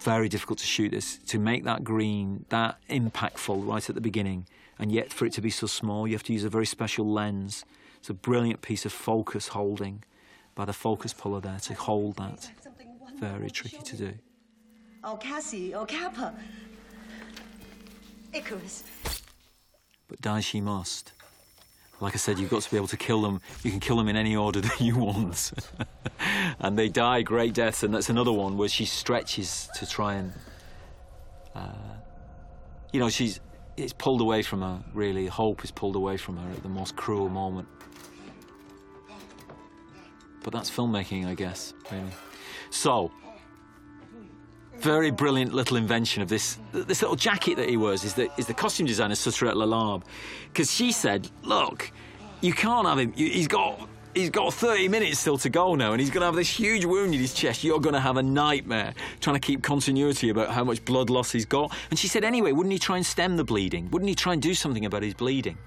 Very 0.01 0.29
difficult 0.29 0.59
to 0.59 0.67
shoot 0.67 0.91
this, 0.91 1.19
to 1.19 1.39
make 1.39 1.63
that 1.65 1.85
green, 1.85 2.47
that 2.49 2.79
impactful 2.91 3.65
right 3.65 3.89
at 3.89 3.95
the 3.95 4.01
beginning 4.01 4.49
and 4.79 4.91
yet 4.93 5.13
for 5.13 5.27
it 5.27 5.33
to 5.35 5.41
be 5.41 5.51
so 5.51 5.67
small, 5.67 6.07
you 6.07 6.15
have 6.15 6.23
to 6.25 6.33
use 6.33 6.45
a 6.45 6.49
very 6.49 6.67
special 6.67 7.07
lens. 7.07 7.65
It's 7.99 8.11
a 8.11 8.15
brilliant 8.15 8.63
piece 8.63 8.85
of 8.85 8.93
focus 8.93 9.49
holding 9.49 10.05
by 10.55 10.65
the 10.65 10.73
focus 10.73 11.13
puller 11.13 11.41
there 11.41 11.59
to 11.61 11.75
hold 11.75 12.17
that. 12.17 12.51
Very 13.19 13.51
tricky 13.51 13.79
to 13.79 13.97
do. 13.97 14.15
Oh, 15.03 15.17
Cassie, 15.17 15.75
oh, 15.75 15.85
Capa. 15.85 16.35
Icarus. 18.33 18.85
But 20.09 20.21
die 20.21 20.41
she 20.41 20.61
must. 20.61 21.13
Like 22.01 22.15
I 22.15 22.17
said, 22.19 22.39
you've 22.39 22.51
got 22.51 22.63
to 22.63 22.71
be 22.71 22.77
able 22.77 22.89
to 22.89 22.97
kill 22.97 23.23
them. 23.23 23.41
You 23.63 23.71
can 23.71 23.81
kill 23.81 23.97
them 23.97 24.09
in 24.09 24.17
any 24.17 24.35
order 24.35 24.61
that 24.63 24.81
you 24.81 24.97
want. 24.97 25.53
and 26.59 26.79
they 26.79 26.89
die 26.89 27.23
great 27.23 27.55
deaths, 27.55 27.83
and 27.83 27.95
that's 27.95 28.09
another 28.09 28.33
one 28.33 28.57
where 28.59 28.69
she 28.69 28.85
stretches 28.85 29.69
to 29.77 29.87
try 29.87 30.15
and. 30.15 30.33
Uh, 31.55 31.71
you 32.93 33.01
know, 33.01 33.09
she's 33.09 33.41
it's 33.77 33.93
pulled 33.93 34.21
away 34.21 34.43
from 34.43 34.63
her, 34.63 34.83
really. 34.93 35.27
Hope 35.27 35.65
is 35.65 35.71
pulled 35.71 35.97
away 35.97 36.17
from 36.17 36.37
her 36.37 36.51
at 36.51 36.63
the 36.63 36.69
most 36.69 36.97
cruel 36.97 37.29
moment. 37.29 37.69
But 40.43 40.53
that's 40.53 40.71
filmmaking, 40.71 41.27
I 41.27 41.35
guess, 41.35 41.73
really. 41.91 42.13
So, 42.71 43.11
very 44.79 45.11
brilliant 45.11 45.55
little 45.55 45.77
invention 45.77 46.23
of 46.23 46.29
this 46.29 46.59
this 46.73 47.01
little 47.01 47.17
jacket 47.17 47.57
that 47.57 47.69
he 47.69 47.77
wears 47.77 48.05
is 48.05 48.15
the, 48.15 48.29
is 48.37 48.47
the 48.47 48.55
costume 48.55 48.87
designer 48.87 49.15
Suttirat 49.15 49.55
Larlarb. 49.55 50.03
Because 50.49 50.71
she 50.71 50.93
said, 50.93 51.29
look, 51.43 51.91
you 52.41 52.53
can't 52.53 52.87
have 52.87 52.99
him, 52.99 53.13
he's 53.13 53.49
got 53.49 53.89
he's 54.15 54.31
got 54.31 54.55
30 54.55 54.89
minutes 54.89 55.19
still 55.19 55.39
to 55.39 55.49
go 55.49 55.75
now, 55.75 55.93
and 55.93 56.01
he's 56.01 56.11
going 56.11 56.21
to 56.21 56.27
have 56.27 56.35
this 56.35 56.49
huge 56.49 56.85
wound 56.85 57.15
in 57.15 57.21
his 57.21 57.35
chest. 57.35 57.65
You're 57.65 57.81
going 57.81 57.95
to 57.95 58.01
have 58.01 58.17
a 58.17 58.23
nightmare 58.23 58.95
trying 59.21 59.35
to 59.35 59.41
keep 59.41 59.63
continuity 59.63 60.29
about 60.29 60.51
how 60.51 60.65
much 60.65 60.85
blood 60.85 61.11
loss 61.11 61.33
he's 61.33 61.45
got. 61.45 61.75
And 61.91 61.99
she 61.99 62.09
said, 62.09 62.25
anyway, 62.25 62.53
wouldn't 62.53 62.73
he 62.73 62.79
try 62.79 62.97
and 62.97 63.05
stem 63.05 63.37
the 63.37 63.45
bleeding? 63.45 63.91
Wouldn't 63.91 64.09
he 64.09 64.15
try 64.15 64.33
and 64.33 64.41
do 64.41 64.55
something 64.55 64.85
about 64.85 65.03
his 65.03 65.15
bleeding? 65.15 65.59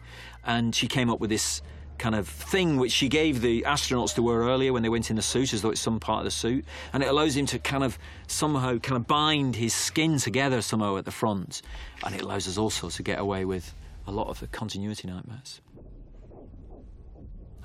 And 0.45 0.73
she 0.73 0.87
came 0.87 1.09
up 1.09 1.19
with 1.19 1.29
this 1.29 1.61
kind 1.97 2.15
of 2.15 2.27
thing 2.27 2.77
which 2.77 2.91
she 2.91 3.09
gave 3.09 3.41
the 3.41 3.63
astronauts 3.63 4.13
to 4.15 4.21
wear 4.21 4.39
earlier 4.39 4.71
when 4.71 4.83
they 4.83 4.89
went 4.89 5.09
in 5.09 5.15
the 5.15 5.21
suit 5.21 5.51
as 5.51 5.63
though 5.63 5.71
it's 5.71 5.81
some 5.81 5.99
part 5.99 6.19
of 6.19 6.25
the 6.25 6.31
suit 6.31 6.63
and 6.93 7.01
it 7.01 7.07
allows 7.07 7.35
him 7.35 7.47
to 7.47 7.57
kind 7.57 7.83
of 7.83 7.97
somehow 8.27 8.77
kind 8.77 8.97
of 8.97 9.07
bind 9.07 9.55
his 9.55 9.73
skin 9.73 10.19
together 10.19 10.61
somehow 10.61 10.95
at 10.97 11.05
the 11.05 11.11
front 11.11 11.63
and 12.05 12.13
it 12.13 12.21
allows 12.21 12.47
us 12.47 12.55
also 12.55 12.87
to 12.87 13.01
get 13.01 13.17
away 13.17 13.45
with 13.45 13.73
a 14.05 14.11
lot 14.11 14.27
of 14.27 14.39
the 14.39 14.45
continuity 14.45 15.07
nightmares 15.07 15.59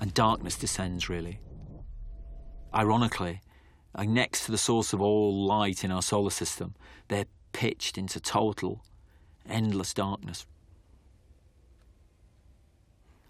and 0.02 0.12
darkness 0.14 0.56
descends, 0.56 1.08
really. 1.08 1.38
ironically, 2.74 3.40
next 3.96 4.44
to 4.46 4.50
the 4.50 4.58
source 4.58 4.92
of 4.92 5.00
all 5.00 5.46
light 5.46 5.84
in 5.84 5.92
our 5.92 6.02
solar 6.02 6.30
system. 6.30 6.74
They're 7.06 7.26
pitched 7.52 7.96
into 7.96 8.18
total, 8.18 8.84
endless 9.48 9.94
darkness. 9.94 10.44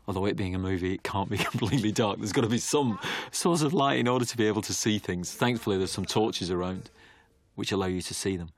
Although 0.09 0.25
it 0.25 0.35
being 0.35 0.55
a 0.55 0.59
movie, 0.59 0.95
it 0.95 1.03
can't 1.03 1.29
be 1.29 1.37
completely 1.51 1.93
dark. 1.93 2.19
There's 2.19 2.33
got 2.33 2.41
to 2.41 2.49
be 2.49 2.57
some 2.57 2.99
source 3.33 3.61
of 3.61 3.75
light 3.75 3.99
in 3.99 4.09
order 4.09 4.25
to 4.25 4.37
be 4.39 4.47
able 4.47 4.63
to 4.63 4.73
see 4.73 4.99
things. 4.99 5.31
Thankfully, 5.31 5.77
there's 5.77 5.93
some 5.93 6.07
torches 6.07 6.51
around 6.51 6.91
which 7.55 7.71
allow 7.71 7.87
you 7.87 8.01
to 8.01 8.15
see 8.15 8.39
them. 8.39 8.49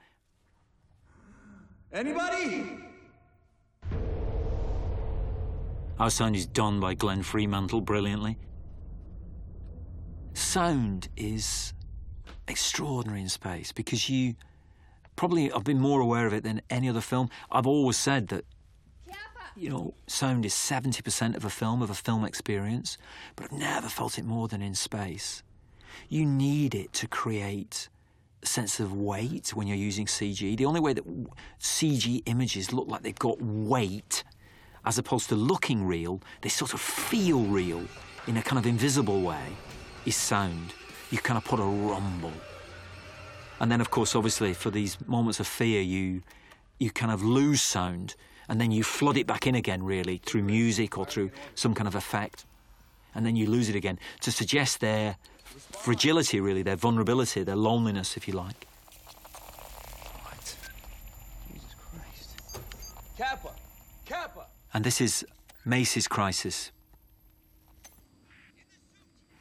Anybody? 1.93 2.79
Our 5.99 6.11
sound 6.11 6.35
is 6.35 6.47
done 6.47 6.81
by 6.81 6.95
Glenn 6.95 7.23
Freemantle 7.23 7.85
brilliantly. 7.85 8.37
Sound 10.33 11.09
is 11.17 11.73
extraordinary 12.49 13.21
in 13.21 13.29
space 13.29 13.71
because 13.71 14.11
you 14.11 14.35
probably 15.15 15.49
have 15.51 15.63
been 15.63 15.79
more 15.79 16.01
aware 16.01 16.27
of 16.27 16.33
it 16.33 16.43
than 16.43 16.61
any 16.69 16.89
other 16.89 17.01
film. 17.01 17.31
I've 17.51 17.67
always 17.67 17.97
said 17.97 18.29
that, 18.29 18.45
you 19.57 19.71
know, 19.71 19.95
sound 20.09 20.45
is 20.45 20.53
70% 20.53 21.37
of 21.37 21.45
a 21.45 21.51
film, 21.51 21.81
of 21.81 21.91
a 21.91 21.95
film 21.95 22.25
experience, 22.25 22.99
but 23.37 23.45
I've 23.45 23.59
never 23.59 23.89
felt 23.89 24.19
it 24.19 24.25
more 24.25 24.49
than 24.49 24.63
in 24.63 24.75
space. 24.75 25.45
You 26.09 26.27
need 26.27 26.75
it 26.75 26.93
to 26.95 27.07
create 27.07 27.89
a 28.43 28.47
sense 28.47 28.81
of 28.81 28.93
weight 28.93 29.51
when 29.55 29.69
you're 29.69 29.77
using 29.77 30.07
CG. 30.07 30.57
The 30.57 30.65
only 30.65 30.81
way 30.81 30.93
that 30.93 31.05
CG 31.61 32.23
images 32.27 32.73
look 32.73 32.89
like 32.89 33.03
they've 33.03 33.15
got 33.15 33.41
weight, 33.41 34.25
as 34.87 34.99
opposed 34.99 35.29
to 35.31 35.35
looking 35.35 35.87
real, 35.87 36.21
they 36.43 36.49
sort 36.49 36.75
of 36.75 36.81
feel 36.81 37.41
real 37.45 37.83
in 38.27 38.37
a 38.37 38.43
kind 38.43 38.59
of 38.59 38.67
invisible 38.67 39.21
way, 39.21 39.47
is 40.07 40.17
sound. 40.17 40.75
You 41.11 41.19
kind 41.19 41.39
of 41.39 41.45
put 41.45 41.61
a 41.61 41.65
rumble. 41.65 42.33
And 43.61 43.71
then, 43.71 43.81
of 43.81 43.91
course, 43.91 44.15
obviously, 44.15 44.53
for 44.55 44.71
these 44.71 44.99
moments 45.07 45.41
of 45.41 45.47
fear, 45.47 45.81
you 45.81 46.23
you 46.79 46.91
kind 46.91 47.13
of 47.13 47.23
lose 47.23 47.63
sound, 47.63 48.17
and 48.49 48.61
then 48.61 48.73
you 48.73 48.83
flood 48.83 49.17
it 49.17 49.27
back 49.27 49.47
in 49.47 49.55
again, 49.55 49.83
really, 49.85 50.21
through 50.25 50.43
music 50.43 50.99
or 50.99 51.07
through 51.07 51.31
some 51.55 51.73
kind 51.73 51.87
of 51.87 51.95
effect, 51.95 52.45
and 53.15 53.25
then 53.25 53.37
you 53.37 53.49
lose 53.49 53.69
it 53.69 53.77
again 53.77 53.99
to 54.21 54.33
suggest 54.33 54.81
their 54.81 55.17
fragility, 55.45 56.41
really, 56.41 56.63
their 56.63 56.77
vulnerability, 56.77 57.45
their 57.45 57.57
loneliness, 57.57 58.17
if 58.17 58.27
you 58.27 58.35
like. 58.35 58.67
And 64.75 64.85
this 64.85 65.01
is 65.01 65.25
Mace's 65.65 66.09
crisis. 66.09 66.73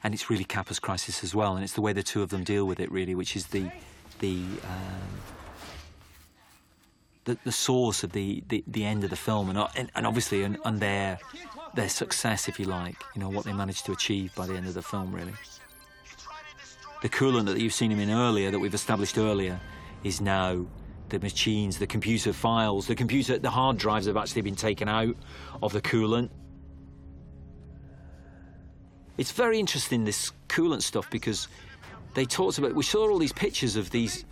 And 0.04 0.14
it's 0.14 0.30
really 0.30 0.44
Capa's 0.44 0.80
crisis 0.80 1.24
as 1.24 1.34
well, 1.34 1.56
and 1.56 1.64
it's 1.64 1.74
the 1.74 1.82
way 1.82 1.92
the 1.92 2.04
two 2.04 2.22
of 2.22 2.30
them 2.30 2.44
deal 2.44 2.66
with 2.66 2.80
it, 2.80 2.92
really, 2.92 3.16
which 3.16 3.36
is 3.36 3.48
the 3.48 3.72
the 4.20 4.44
um, 4.64 5.10
the, 7.26 7.38
the 7.46 7.52
source 7.52 8.04
of 8.04 8.12
the, 8.12 8.44
the, 8.50 8.64
the 8.68 8.84
end 8.84 9.04
of 9.04 9.10
the 9.10 9.16
film, 9.16 9.50
and 9.50 9.68
and, 9.76 9.90
and 9.96 10.06
obviously 10.06 10.44
and, 10.44 10.58
and 10.66 10.80
their 10.80 11.20
their 11.74 11.90
success, 11.90 12.48
if 12.48 12.60
you 12.60 12.66
like, 12.66 12.98
you 13.16 13.22
know 13.22 13.30
what 13.30 13.46
they 13.46 13.54
managed 13.54 13.86
to 13.86 13.92
achieve 13.94 14.36
by 14.36 14.46
the 14.46 14.56
end 14.56 14.68
of 14.68 14.74
the 14.74 14.82
film, 14.82 15.16
really. 15.16 15.34
The 17.02 17.10
coolant 17.10 17.46
that 17.46 17.60
you've 17.60 17.74
seen 17.74 17.92
him 17.92 18.00
in 18.00 18.10
earlier, 18.10 18.52
that 18.52 18.60
we've 18.60 18.74
established 18.74 19.18
earlier, 19.18 19.60
is 20.04 20.22
now 20.22 20.66
the 21.14 21.20
machines, 21.20 21.78
the 21.78 21.86
computer 21.86 22.34
files, 22.34 22.88
the 22.88 22.96
computer, 22.96 23.38
the 23.38 23.50
hard 23.50 23.78
drives 23.78 24.08
have 24.08 24.18
actually 24.18 24.42
been 24.42 24.56
taken 24.56 24.90
out 24.90 25.16
of 25.62 25.72
the 25.72 25.80
coolant. 25.80 26.30
It's 29.20 29.32
very 29.32 29.60
interesting 29.60 30.06
this 30.06 30.32
coolant 30.50 30.82
stuff 30.82 31.08
because 31.12 31.48
they 32.16 32.26
talked 32.26 32.58
about. 32.58 32.74
We 32.74 32.82
saw 32.82 33.08
all 33.12 33.20
these 33.20 33.32
pictures 33.32 33.76
of 33.76 33.92
these 33.92 34.26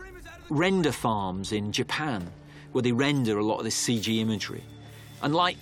render 0.49 0.91
farms 0.91 1.51
in 1.51 1.71
Japan 1.71 2.27
where 2.71 2.81
they 2.81 2.91
render 2.91 3.37
a 3.37 3.43
lot 3.45 3.59
of 3.59 3.63
this 3.63 3.79
CG 3.79 4.17
imagery, 4.17 4.63
and 5.21 5.35
like 5.35 5.57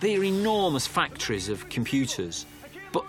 they're 0.00 0.24
enormous 0.24 0.86
factories 0.86 1.50
of 1.50 1.68
computers, 1.68 2.46
but 2.90 3.04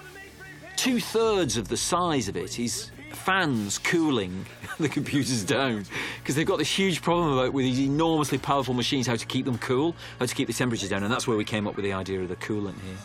two 0.76 1.00
thirds 1.00 1.56
of 1.56 1.70
the 1.70 1.78
size 1.78 2.28
of 2.28 2.36
it 2.36 2.60
is 2.60 2.92
fans 3.16 3.78
cooling 3.78 4.46
the 4.80 4.90
computers 4.90 5.44
down 5.44 5.86
because 6.20 6.36
they've 6.36 6.48
got 6.48 6.58
this 6.58 6.70
huge 6.70 7.02
problem 7.02 7.34
about 7.34 7.54
with 7.54 7.66
these 7.66 7.80
enormously 7.80 8.38
powerful 8.38 8.74
machines 8.74 9.08
how 9.08 9.16
to 9.16 9.26
keep 9.26 9.46
them 9.46 9.58
cool, 9.58 9.96
how 10.20 10.26
to 10.26 10.36
keep 10.36 10.48
the 10.48 10.54
temperatures 10.54 10.90
down, 10.90 11.04
and 11.04 11.12
that's 11.12 11.28
where 11.28 11.38
we 11.38 11.46
came 11.46 11.68
up 11.68 11.76
with 11.76 11.86
the 11.86 11.94
idea 11.94 12.22
of 12.22 12.30
the 12.30 12.36
coolant 12.36 12.76
here. 12.82 12.98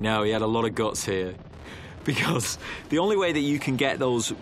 No, 0.00 0.24
he 0.24 0.32
had 0.32 0.42
a 0.42 0.46
lot 0.46 0.64
of 0.64 0.74
guts 0.74 1.04
here 1.04 1.34
because 2.04 2.58
the 2.88 2.98
only 2.98 3.16
way 3.16 3.32
that 3.32 3.40
you 3.40 3.58
can 3.58 3.76
get 3.76 3.98
those 3.98 4.32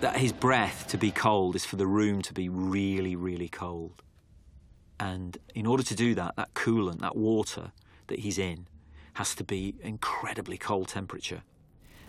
that 0.00 0.16
his 0.16 0.32
breath 0.32 0.86
to 0.88 0.98
be 0.98 1.10
cold 1.10 1.54
is 1.54 1.64
for 1.64 1.76
the 1.76 1.86
room 1.86 2.22
to 2.22 2.32
be 2.34 2.48
really, 2.48 3.14
really 3.14 3.48
cold. 3.48 4.02
And 4.98 5.38
in 5.54 5.66
order 5.66 5.82
to 5.82 5.94
do 5.94 6.14
that, 6.16 6.34
that 6.36 6.54
coolant, 6.54 7.00
that 7.00 7.14
water 7.14 7.72
that 8.08 8.20
he's 8.20 8.38
in, 8.38 8.66
has 9.14 9.34
to 9.36 9.44
be 9.44 9.74
incredibly 9.82 10.56
cold 10.56 10.88
temperature. 10.88 11.42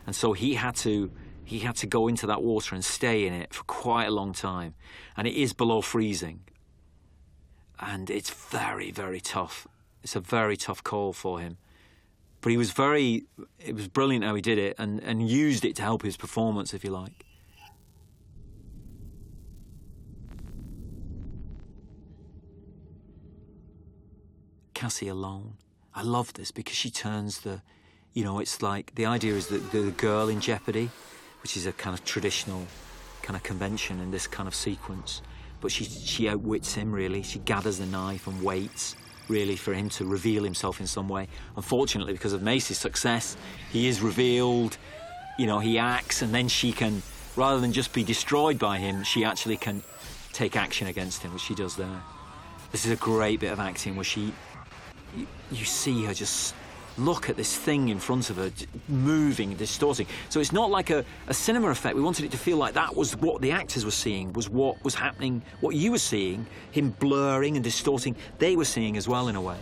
And 0.06 0.16
so 0.16 0.34
he 0.34 0.56
had 0.56 0.76
to 0.78 1.12
he 1.46 1.60
had 1.60 1.76
to 1.76 1.88
go 1.88 2.08
into 2.08 2.26
that 2.28 2.42
water 2.42 2.74
and 2.74 2.84
stay 2.86 3.28
in 3.28 3.34
it 3.34 3.54
for 3.54 3.64
quite 3.66 4.06
a 4.06 4.12
long 4.12 4.32
time. 4.32 4.76
And 5.18 5.28
it 5.28 5.34
is 5.34 5.52
below 5.52 5.82
freezing. 5.82 6.40
And 7.80 8.10
it's 8.10 8.30
very, 8.30 8.92
very 8.92 9.20
tough. 9.20 9.68
It's 10.04 10.16
a 10.16 10.22
very 10.22 10.56
tough 10.56 10.84
call 10.84 11.12
for 11.12 11.42
him. 11.42 11.58
But 12.40 12.52
he 12.52 12.58
was 12.58 12.72
very 12.72 13.26
it 13.60 13.76
was 13.76 13.88
brilliant 13.88 14.24
how 14.24 14.36
he 14.36 14.42
did 14.42 14.58
it 14.58 14.76
and, 14.78 15.02
and 15.02 15.30
used 15.30 15.66
it 15.66 15.76
to 15.78 15.82
help 15.82 16.02
his 16.04 16.16
performance, 16.16 16.74
if 16.74 16.84
you 16.84 16.92
like. 16.92 17.26
Cassie 24.74 25.08
alone. 25.08 25.56
I 25.96 26.02
love 26.02 26.34
this 26.34 26.52
because 26.52 26.76
she 26.76 26.90
turns 26.90 27.42
the, 27.42 27.62
you 28.14 28.24
know, 28.24 28.40
it's 28.40 28.62
like 28.62 28.96
the 28.96 29.06
idea 29.06 29.34
is 29.34 29.48
that 29.48 29.72
the 29.72 29.92
girl 29.92 30.28
in 30.28 30.42
jeopardy, 30.42 30.90
which 31.44 31.56
is 31.56 31.66
a 31.66 31.72
kind 31.72 31.94
of 31.94 32.04
traditional 32.04 32.66
kind 33.22 33.38
of 33.38 33.44
convention 33.44 34.00
in 34.00 34.12
this 34.12 34.28
kind 34.28 34.48
of 34.48 34.56
sequence, 34.56 35.22
but 35.62 35.72
she 35.72 35.86
she 35.86 36.28
outwits 36.28 36.74
him 36.74 36.92
really. 36.92 37.22
She 37.22 37.40
gathers 37.40 37.78
the 37.78 37.86
knife 37.86 38.28
and 38.28 38.42
waits 38.42 38.96
really 39.30 39.56
for 39.56 39.74
him 39.74 39.90
to 39.90 40.06
reveal 40.06 40.44
himself 40.44 40.80
in 40.80 40.88
some 40.88 41.08
way. 41.08 41.28
Unfortunately, 41.56 42.14
because 42.14 42.34
of 42.34 42.42
Mace's 42.42 42.78
success, 42.78 43.38
he 43.72 43.88
is 43.88 44.02
revealed. 44.02 44.78
You 45.38 45.48
know, 45.48 45.60
he 45.60 45.80
acts, 45.80 46.22
and 46.22 46.34
then 46.34 46.48
she 46.48 46.72
can, 46.72 47.02
rather 47.36 47.60
than 47.60 47.72
just 47.72 47.94
be 47.94 48.04
destroyed 48.04 48.60
by 48.60 48.78
him, 48.78 49.04
she 49.04 49.24
actually 49.24 49.58
can 49.58 49.82
take 50.32 50.56
action 50.56 50.88
against 50.88 51.24
him, 51.24 51.34
which 51.34 51.42
she 51.42 51.56
does 51.56 51.76
there. 51.76 52.02
This 52.72 52.86
is 52.86 52.92
a 52.92 52.96
great 52.96 53.40
bit 53.40 53.52
of 53.52 53.60
acting 53.60 53.96
where 53.96 54.04
she 54.04 54.34
you, 55.16 55.66
see 55.66 56.06
her 56.06 56.14
just 56.14 56.56
look 56.98 57.30
at 57.30 57.36
this 57.36 57.56
thing 57.56 57.90
in 57.90 58.00
front 58.00 58.30
of 58.30 58.38
her 58.38 58.52
moving 58.88 59.56
distorting. 59.56 60.06
So 60.30 60.40
it's 60.40 60.52
not 60.52 60.70
like 60.70 60.90
a, 60.90 61.04
a, 61.28 61.34
cinema 61.34 61.70
effect. 61.70 61.96
We 61.96 62.02
wanted 62.02 62.26
it 62.26 62.32
to 62.32 62.38
feel 62.38 62.58
like 62.58 62.76
that 62.76 62.96
was 62.96 63.16
what 63.16 63.42
the 63.42 63.52
actors 63.52 63.84
were 63.84 63.92
seeing 63.92 64.32
was 64.34 64.50
what 64.50 64.84
was 64.84 64.94
happening 64.94 65.42
what 65.60 65.76
you 65.76 65.92
were 65.92 65.98
seeing 65.98 66.46
him 66.72 66.92
blurring 66.92 67.56
and 67.56 67.64
distorting. 67.64 68.16
They 68.38 68.56
were 68.56 68.66
seeing 68.66 68.96
as 68.98 69.08
well 69.08 69.28
in 69.28 69.36
a 69.36 69.42
way. 69.42 69.58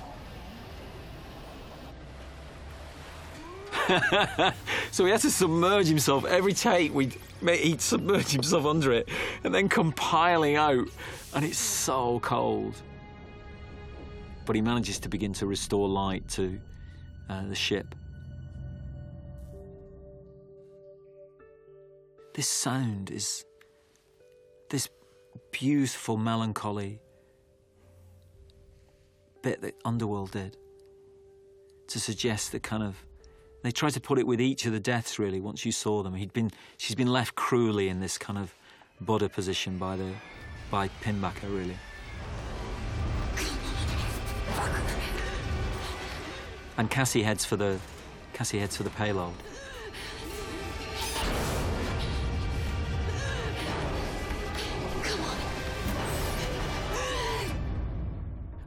So 4.91 5.05
he 5.05 5.11
had 5.11 5.21
to 5.21 5.31
submerge 5.31 5.87
himself. 5.87 6.25
Every 6.25 6.53
take 6.53 6.93
We'd, 6.93 7.15
he'd 7.41 7.81
submerge 7.81 8.29
himself 8.29 8.65
under 8.65 8.91
it 8.91 9.07
and 9.43 9.55
then 9.55 9.69
compiling 9.69 10.57
out. 10.57 10.87
And 11.33 11.45
it's 11.45 11.57
so 11.57 12.19
cold 12.19 12.75
but 14.51 14.57
he 14.57 14.61
manages 14.61 14.99
to 14.99 15.07
begin 15.07 15.31
to 15.31 15.45
restore 15.45 15.87
light 15.87 16.27
to 16.27 16.59
uh, 17.29 17.47
the 17.47 17.55
ship. 17.55 17.95
This 22.33 22.49
sound 22.49 23.11
is 23.11 23.45
this 24.69 24.89
beautiful 25.53 26.17
melancholy 26.17 26.99
bit 29.41 29.61
that 29.61 29.73
Underworld 29.85 30.31
did 30.31 30.57
to 31.87 31.97
suggest 31.97 32.51
the 32.51 32.59
kind 32.59 32.83
of 32.83 32.97
they 33.63 33.71
tried 33.71 33.93
to 33.93 34.01
put 34.01 34.19
it 34.19 34.27
with 34.27 34.41
each 34.41 34.65
of 34.65 34.73
the 34.73 34.81
deaths 34.81 35.17
really 35.17 35.39
once 35.39 35.65
you 35.65 35.71
saw 35.71 36.03
them 36.03 36.13
he'd 36.13 36.33
been 36.33 36.51
she's 36.75 36.95
been 36.95 37.07
left 37.07 37.35
cruelly 37.35 37.87
in 37.87 38.01
this 38.01 38.17
kind 38.17 38.37
of 38.37 38.53
Buddha 38.99 39.29
position 39.29 39.77
by 39.77 39.95
the 39.95 40.11
by 40.69 40.89
Pinbacker 41.01 41.43
really 41.43 41.77
and 46.77 46.89
Cassie 46.89 47.23
heads 47.23 47.45
for 47.45 47.55
the 47.55 47.79
Cassie 48.33 48.59
heads 48.59 48.77
for 48.77 48.83
the 48.83 48.89
payload. 48.91 49.33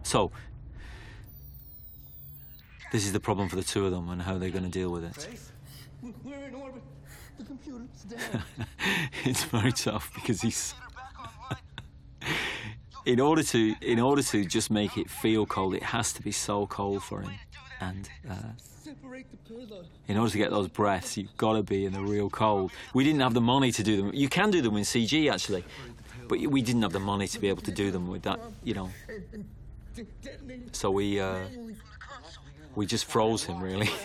So 0.02 0.31
this 2.93 3.05
is 3.05 3.12
the 3.12 3.18
problem 3.18 3.48
for 3.48 3.56
the 3.56 3.64
two 3.64 3.85
of 3.85 3.90
them 3.90 4.09
and 4.10 4.22
how 4.22 4.39
they're 4.39 4.51
going 4.51 4.62
to 4.62 4.70
deal 4.70 4.90
with 4.90 5.02
it. 5.02 5.28
We're 6.22 6.44
in 6.44 6.55
orbit. 6.55 6.82
The 7.39 7.44
computer's 7.44 8.02
dead. 8.09 8.43
it's 9.24 9.43
very 9.43 9.72
tough 9.72 10.12
because 10.14 10.40
he's 10.40 10.74
in 13.06 13.18
order 13.18 13.43
to 13.43 13.74
in 13.81 13.98
order 13.98 14.22
to 14.22 14.44
just 14.44 14.70
make 14.70 14.97
it 14.97 15.10
feel 15.10 15.47
cold, 15.47 15.74
it 15.74 15.82
has 15.82 16.12
to 16.12 16.22
be 16.22 16.31
so 16.31 16.68
cold 16.68 17.02
for 17.02 17.22
him, 17.22 17.32
and 17.80 18.09
uh, 18.28 18.34
Separate 18.59 19.26
the 19.30 19.36
payload. 19.55 19.86
in 20.09 20.16
order 20.18 20.30
to 20.30 20.38
get 20.38 20.51
those 20.51 20.68
breaths, 20.68 21.16
you've 21.16 21.36
got 21.36 21.55
to 21.55 21.62
be 21.62 21.86
in 21.86 21.92
the 21.92 22.01
real 22.01 22.28
cold. 22.30 22.70
We 22.92 23.05
didn't 23.05 23.20
have 23.20 23.34
the 23.34 23.40
money 23.40 23.72
to 23.72 23.82
do 23.82 23.96
them. 23.96 24.10
You 24.14 24.28
can 24.28 24.51
do 24.51 24.60
them 24.62 24.76
in 24.76 24.84
CG 24.84 25.32
actually, 25.32 25.64
but 26.28 26.38
we 26.40 26.62
didn't 26.62 26.82
have 26.82 26.92
the 26.92 27.01
money 27.01 27.26
to 27.28 27.40
be 27.40 27.48
able 27.48 27.62
to 27.62 27.72
do 27.72 27.90
them 27.90 28.09
with 28.09 28.22
that, 28.22 28.40
you 28.62 28.74
know. 28.74 28.90
So 30.72 30.90
we 30.90 31.20
uh, 31.20 31.40
we 32.74 32.86
just 32.86 33.05
froze 33.06 33.44
him 33.44 33.62
really. 33.62 33.88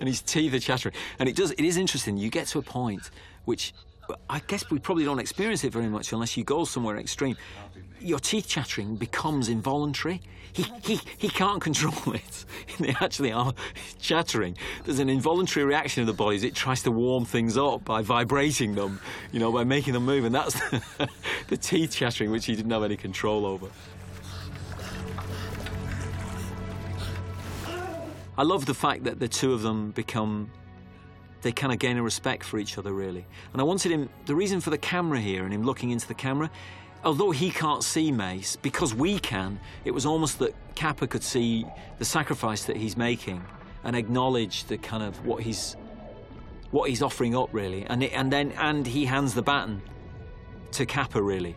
and 0.00 0.08
his 0.08 0.22
teeth 0.22 0.54
are 0.54 0.58
chattering. 0.58 0.94
And 1.18 1.28
it 1.28 1.36
does. 1.36 1.52
It 1.52 1.64
is 1.64 1.76
interesting. 1.76 2.16
You 2.16 2.30
get 2.30 2.46
to 2.48 2.58
a 2.58 2.62
point 2.62 3.10
which 3.44 3.72
I 4.28 4.40
guess 4.46 4.70
we 4.70 4.78
probably 4.78 5.04
don't 5.04 5.18
experience 5.18 5.64
it 5.64 5.72
very 5.72 5.88
much 5.88 6.12
unless 6.12 6.36
you 6.36 6.44
go 6.44 6.64
somewhere 6.64 6.96
extreme. 6.98 7.36
Your 8.00 8.18
teeth 8.18 8.46
chattering 8.46 8.96
becomes 8.96 9.48
involuntary. 9.48 10.20
He, 10.52 10.64
he, 10.82 11.00
he 11.18 11.28
can't 11.28 11.60
control 11.60 12.14
it. 12.14 12.44
they 12.78 12.94
actually 13.00 13.32
are 13.32 13.52
chattering. 14.00 14.56
There's 14.84 14.98
an 14.98 15.08
involuntary 15.08 15.66
reaction 15.66 16.02
of 16.02 16.06
the 16.06 16.14
body 16.14 16.36
it 16.46 16.54
tries 16.54 16.82
to 16.84 16.90
warm 16.90 17.24
things 17.24 17.56
up 17.56 17.84
by 17.84 18.02
vibrating 18.02 18.74
them, 18.74 19.00
you 19.32 19.40
know, 19.40 19.52
by 19.52 19.64
making 19.64 19.92
them 19.92 20.04
move. 20.04 20.24
And 20.24 20.34
that's 20.34 20.54
the, 20.70 21.08
the 21.48 21.56
teeth 21.56 21.94
chattering, 21.94 22.30
which 22.30 22.46
he 22.46 22.56
didn't 22.56 22.70
have 22.70 22.82
any 22.82 22.96
control 22.96 23.44
over. 23.44 23.68
I 28.38 28.42
love 28.42 28.66
the 28.66 28.74
fact 28.74 29.04
that 29.04 29.18
the 29.18 29.28
two 29.28 29.52
of 29.52 29.62
them 29.62 29.92
become 29.92 30.50
they 31.42 31.52
kind 31.52 31.72
of 31.72 31.78
gain 31.78 31.96
a 31.96 32.02
respect 32.02 32.42
for 32.42 32.58
each 32.58 32.76
other 32.76 32.92
really 32.92 33.24
and 33.52 33.60
i 33.60 33.64
wanted 33.64 33.92
him 33.92 34.08
the 34.24 34.34
reason 34.34 34.60
for 34.60 34.70
the 34.70 34.78
camera 34.78 35.20
here 35.20 35.44
and 35.44 35.54
him 35.54 35.62
looking 35.62 35.90
into 35.90 36.08
the 36.08 36.14
camera 36.14 36.50
although 37.06 37.30
he 37.30 37.50
can't 37.50 37.82
see 37.82 38.12
mace 38.12 38.56
because 38.56 38.94
we 38.94 39.18
can 39.18 39.58
it 39.84 39.92
was 39.92 40.04
almost 40.04 40.38
that 40.38 40.54
Capa 40.74 41.06
could 41.06 41.22
see 41.22 41.64
the 41.98 42.04
sacrifice 42.04 42.64
that 42.64 42.76
he's 42.76 42.96
making 42.96 43.42
and 43.84 43.96
acknowledge 43.96 44.64
the 44.64 44.76
kind 44.76 45.02
of 45.02 45.24
what 45.24 45.42
he's 45.42 45.76
what 46.72 46.90
he's 46.90 47.00
offering 47.00 47.34
up 47.34 47.48
really 47.52 47.86
and 47.86 48.02
it, 48.02 48.12
and 48.12 48.30
then 48.30 48.52
and 48.58 48.86
he 48.86 49.06
hands 49.06 49.32
the 49.32 49.42
baton 49.42 49.80
to 50.72 50.84
Capa 50.84 51.22
really 51.22 51.56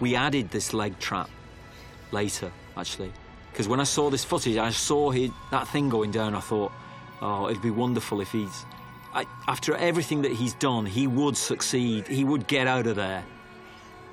we 0.00 0.14
added 0.14 0.50
this 0.50 0.74
leg 0.74 0.98
trap 0.98 1.30
later, 2.12 2.52
actually. 2.76 3.10
Because 3.50 3.68
when 3.68 3.80
I 3.80 3.84
saw 3.84 4.10
this 4.10 4.22
footage, 4.22 4.58
I 4.58 4.70
saw 4.70 5.10
he, 5.10 5.32
that 5.50 5.66
thing 5.68 5.88
going 5.88 6.10
down. 6.10 6.34
I 6.34 6.40
thought, 6.40 6.72
oh, 7.22 7.48
it'd 7.48 7.62
be 7.62 7.70
wonderful 7.70 8.20
if 8.20 8.32
he's. 8.32 8.64
I, 9.14 9.26
after 9.46 9.76
everything 9.76 10.22
that 10.22 10.32
he's 10.32 10.54
done, 10.54 10.86
he 10.86 11.06
would 11.06 11.36
succeed. 11.36 12.06
He 12.06 12.24
would 12.24 12.46
get 12.46 12.66
out 12.66 12.86
of 12.86 12.96
there, 12.96 13.24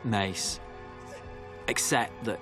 Mace. 0.04 0.60
Except 1.68 2.12
that, 2.26 2.40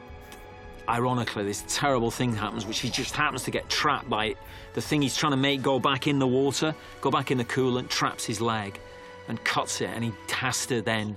ironically, 0.88 1.46
this 1.46 1.64
terrible 1.68 2.12
thing 2.12 2.36
happens, 2.36 2.66
which 2.66 2.80
he 2.80 2.90
just 2.90 3.16
happens 3.16 3.44
to 3.44 3.52
get 3.52 3.70
trapped 3.70 4.10
by. 4.10 4.36
The 4.74 4.82
thing 4.82 5.02
he's 5.02 5.16
trying 5.16 5.32
to 5.32 5.38
make 5.38 5.62
go 5.62 5.80
back 5.80 6.08
in 6.08 6.20
the 6.20 6.28
water, 6.28 6.76
go 7.02 7.10
back 7.10 7.32
in 7.32 7.38
the 7.38 7.46
coolant, 7.46 7.90
traps 7.90 8.26
his 8.26 8.42
leg 8.42 8.80
and 9.28 9.42
cuts 9.44 9.82
it, 9.82 9.90
and 9.90 10.04
he 10.04 10.12
has 10.32 10.66
to 10.66 10.82
then 10.82 11.16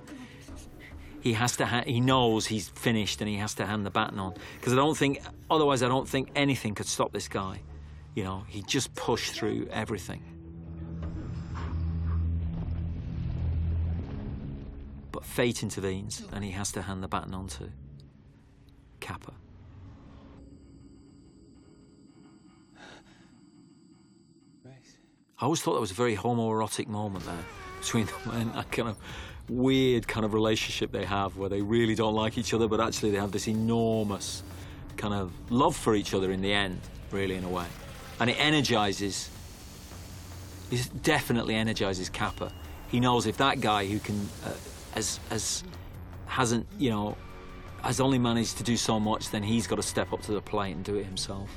he 1.23 1.33
has 1.33 1.57
to 1.57 1.67
ha- 1.67 1.85
he 1.87 2.01
knows 2.01 2.47
he's 2.47 2.69
finished 2.71 3.21
and 3.21 3.31
he 3.31 3.37
has 3.37 3.55
to 3.55 3.65
hand 3.65 3.87
the 3.87 3.91
baton 3.91 4.19
on 4.19 4.35
because 4.59 4.73
I 4.73 4.77
don't 4.77 4.97
think 4.97 5.23
otherwise 5.51 5.83
I 5.83 5.89
don't 5.89 6.09
think 6.09 6.31
anything 6.35 6.75
could 6.75 6.87
stop 6.87 7.13
this 7.13 7.29
guy 7.29 7.61
you 8.15 8.25
know 8.25 8.45
he 8.49 8.63
just 8.63 8.95
pushed 8.95 9.33
through 9.33 9.67
everything 9.71 10.23
but 15.11 15.25
fate 15.25 15.63
intervenes 15.63 16.23
and 16.33 16.45
he 16.45 16.51
has 16.51 16.73
to 16.73 16.83
hand 16.83 17.03
the 17.03 17.09
baton 17.09 17.35
on 17.35 17.47
to 17.49 17.71
Capa 19.01 19.33
I 25.43 25.45
always 25.45 25.61
thought 25.61 25.75
that 25.75 25.81
was 25.81 25.91
a 25.91 25.95
very 25.95 26.17
homoerotic 26.17 26.87
moment 26.87 27.25
there 27.25 27.45
between 27.81 28.07
them 28.07 28.31
and 28.33 28.55
that 28.55 28.71
kind 28.71 28.89
of 28.89 28.97
weird 29.49 30.07
kind 30.07 30.25
of 30.25 30.35
relationship 30.35 30.93
they 30.93 31.05
have 31.05 31.37
where 31.37 31.49
they 31.49 31.61
really 31.61 31.97
don't 31.97 32.15
like 32.15 32.39
each 32.39 32.55
other, 32.55 32.69
but 32.69 32.81
actually 32.81 33.11
they 33.11 33.19
have 33.19 33.33
this 33.33 33.49
enormous 33.49 34.45
kind 34.97 35.13
of 35.13 35.33
love 35.51 35.75
for 35.75 35.97
each 35.97 36.15
other 36.15 36.31
in 36.31 36.43
the 36.43 36.53
end, 36.53 36.81
really, 37.11 37.35
in 37.35 37.43
a 37.43 37.49
way. 37.49 37.67
And 38.23 38.31
it 38.31 38.35
energizes, 38.39 39.29
it 40.71 40.89
definitely 41.03 41.57
energizes 41.57 42.09
Capa. 42.09 42.53
He 42.87 43.01
knows 43.01 43.27
if 43.27 43.39
that 43.39 43.61
guy 43.61 43.85
who 43.85 43.99
can, 43.99 44.29
uh, 44.47 44.53
as, 44.95 45.19
as 45.31 45.65
hasn't, 46.27 46.69
you 46.79 46.91
know, 46.91 47.17
has 47.83 47.99
only 47.99 48.21
managed 48.21 48.59
to 48.59 48.63
do 48.63 48.77
so 48.77 49.01
much, 49.01 49.31
then 49.31 49.43
he's 49.43 49.67
got 49.67 49.75
to 49.75 49.83
step 49.83 50.13
up 50.13 50.23
to 50.23 50.33
the 50.35 50.41
plate 50.41 50.71
and 50.71 50.85
do 50.85 50.95
it 50.95 51.05
himself 51.05 51.51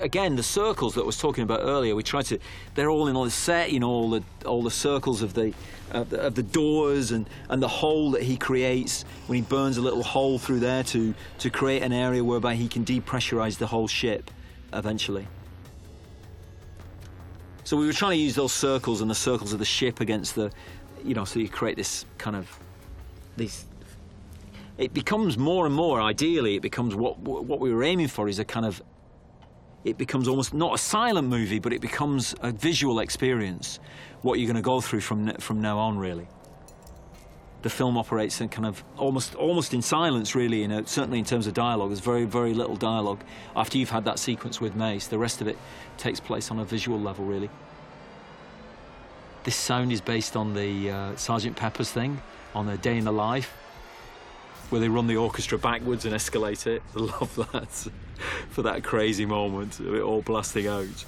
again, 0.00 0.36
the 0.36 0.42
circles 0.42 0.94
that 0.94 1.02
I 1.02 1.04
was 1.04 1.18
talking 1.18 1.42
about 1.42 1.60
earlier, 1.62 1.94
we 1.94 2.02
tried 2.02 2.26
to, 2.26 2.38
they're 2.74 2.90
all 2.90 3.08
in 3.08 3.16
all 3.16 3.24
the 3.24 3.30
set, 3.30 3.72
you 3.72 3.80
know, 3.80 3.88
all 3.88 4.10
the, 4.10 4.22
all 4.46 4.62
the 4.62 4.70
circles 4.70 5.22
of 5.22 5.34
the, 5.34 5.52
of 5.92 6.10
the, 6.10 6.20
of 6.20 6.34
the 6.34 6.42
doors 6.42 7.10
and, 7.10 7.28
and 7.48 7.62
the 7.62 7.68
hole 7.68 8.10
that 8.12 8.22
he 8.22 8.36
creates 8.36 9.04
when 9.26 9.36
he 9.36 9.42
burns 9.42 9.76
a 9.76 9.80
little 9.80 10.02
hole 10.02 10.38
through 10.38 10.60
there 10.60 10.82
to, 10.84 11.14
to 11.38 11.50
create 11.50 11.82
an 11.82 11.92
area 11.92 12.22
whereby 12.22 12.54
he 12.54 12.68
can 12.68 12.84
depressurize 12.84 13.58
the 13.58 13.66
whole 13.66 13.88
ship 13.88 14.30
eventually. 14.72 15.26
So 17.64 17.76
we 17.76 17.86
were 17.86 17.92
trying 17.92 18.12
to 18.12 18.22
use 18.22 18.34
those 18.34 18.52
circles 18.52 19.00
and 19.00 19.10
the 19.10 19.14
circles 19.14 19.52
of 19.52 19.58
the 19.58 19.64
ship 19.64 20.00
against 20.00 20.34
the, 20.34 20.50
you 21.04 21.14
know, 21.14 21.24
so 21.24 21.38
you 21.38 21.48
create 21.48 21.76
this 21.76 22.04
kind 22.18 22.36
of, 22.36 22.48
these 23.36 23.66
it 24.78 24.94
becomes 24.94 25.36
more 25.36 25.66
and 25.66 25.74
more 25.74 26.00
ideally 26.00 26.56
it 26.56 26.62
becomes 26.62 26.94
what 26.94 27.18
what 27.18 27.60
we 27.60 27.72
were 27.72 27.84
aiming 27.84 28.08
for 28.08 28.28
is 28.28 28.38
a 28.38 28.44
kind 28.44 28.64
of 28.64 28.82
it 29.84 29.96
becomes 29.96 30.28
almost 30.28 30.52
not 30.52 30.74
a 30.74 30.78
silent 30.78 31.28
movie, 31.28 31.58
but 31.58 31.72
it 31.72 31.80
becomes 31.80 32.34
a 32.42 32.52
visual 32.52 33.00
experience. 33.00 33.80
What 34.22 34.38
you're 34.38 34.46
going 34.46 34.56
to 34.56 34.62
go 34.62 34.80
through 34.80 35.00
from 35.00 35.32
from 35.36 35.60
now 35.60 35.78
on, 35.78 35.98
really. 35.98 36.28
The 37.62 37.70
film 37.70 37.98
operates 37.98 38.40
in 38.40 38.48
kind 38.48 38.66
of 38.66 38.82
almost 38.96 39.34
almost 39.34 39.72
in 39.72 39.80
silence, 39.82 40.34
really. 40.34 40.60
You 40.60 40.68
know, 40.68 40.84
certainly 40.84 41.18
in 41.18 41.24
terms 41.24 41.46
of 41.46 41.54
dialogue, 41.54 41.90
there's 41.90 42.00
very 42.00 42.24
very 42.24 42.52
little 42.52 42.76
dialogue. 42.76 43.22
After 43.56 43.78
you've 43.78 43.90
had 43.90 44.04
that 44.04 44.18
sequence 44.18 44.60
with 44.60 44.76
Mace, 44.76 45.06
the 45.06 45.18
rest 45.18 45.40
of 45.40 45.48
it 45.48 45.56
takes 45.96 46.20
place 46.20 46.50
on 46.50 46.58
a 46.58 46.64
visual 46.64 47.00
level, 47.00 47.24
really. 47.24 47.48
This 49.44 49.56
sound 49.56 49.90
is 49.90 50.02
based 50.02 50.36
on 50.36 50.52
the 50.52 50.90
uh, 50.90 51.16
Sergeant 51.16 51.56
Pepper's 51.56 51.90
thing, 51.90 52.20
on 52.54 52.68
a 52.68 52.76
Day 52.76 52.98
in 52.98 53.04
the 53.04 53.12
Life, 53.12 53.50
where 54.68 54.82
they 54.82 54.88
run 54.88 55.06
the 55.06 55.16
orchestra 55.16 55.56
backwards 55.56 56.04
and 56.04 56.14
escalate 56.14 56.66
it. 56.66 56.82
I 56.94 57.00
love 57.00 57.34
that 57.50 57.90
for 58.50 58.62
that 58.62 58.82
crazy 58.82 59.26
moment 59.26 59.80
of 59.80 59.94
it 59.94 60.02
all 60.02 60.22
blasting 60.22 60.66
out. 60.66 61.04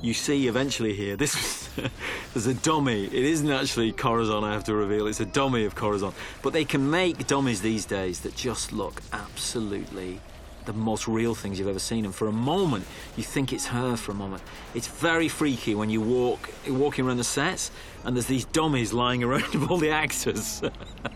You 0.00 0.14
see 0.14 0.46
eventually 0.46 0.94
here, 0.94 1.16
this 1.16 1.68
there's 2.34 2.46
a 2.46 2.54
dummy. 2.54 3.06
It 3.06 3.12
isn't 3.12 3.50
actually 3.50 3.92
Corazon, 3.92 4.44
I 4.44 4.52
have 4.52 4.64
to 4.64 4.74
reveal. 4.74 5.06
It's 5.06 5.20
a 5.20 5.26
dummy 5.26 5.64
of 5.64 5.74
Corazon. 5.74 6.12
But 6.42 6.52
they 6.52 6.64
can 6.64 6.88
make 6.88 7.26
dummies 7.26 7.60
these 7.62 7.84
days 7.84 8.20
that 8.20 8.36
just 8.36 8.72
look 8.72 9.02
absolutely 9.12 10.20
the 10.68 10.74
most 10.74 11.08
real 11.08 11.34
things 11.34 11.58
you've 11.58 11.66
ever 11.66 11.78
seen. 11.78 12.04
And 12.04 12.14
for 12.14 12.28
a 12.28 12.32
moment, 12.32 12.84
you 13.16 13.22
think 13.22 13.54
it's 13.54 13.66
her 13.66 13.96
for 13.96 14.12
a 14.12 14.14
moment. 14.14 14.42
It's 14.74 14.86
very 14.86 15.26
freaky 15.26 15.74
when 15.74 15.88
you 15.88 16.02
walk 16.02 16.50
walking 16.68 17.06
around 17.06 17.16
the 17.16 17.24
sets 17.24 17.70
and 18.04 18.14
there's 18.14 18.26
these 18.26 18.44
dummies 18.44 18.92
lying 18.92 19.24
around 19.24 19.54
of 19.54 19.70
all 19.70 19.78
the 19.78 19.90
actors, 19.90 20.62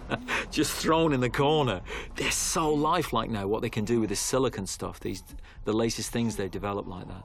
just 0.50 0.72
thrown 0.72 1.12
in 1.12 1.20
the 1.20 1.28
corner. 1.28 1.82
They're 2.16 2.30
so 2.30 2.72
lifelike 2.72 3.28
now. 3.28 3.46
What 3.46 3.60
they 3.60 3.68
can 3.68 3.84
do 3.84 4.00
with 4.00 4.08
this 4.08 4.20
silicon 4.20 4.66
stuff, 4.66 5.00
these 5.00 5.22
the 5.64 5.74
latest 5.74 6.10
things 6.10 6.36
they've 6.36 6.50
developed 6.50 6.88
like 6.88 7.06
that. 7.06 7.24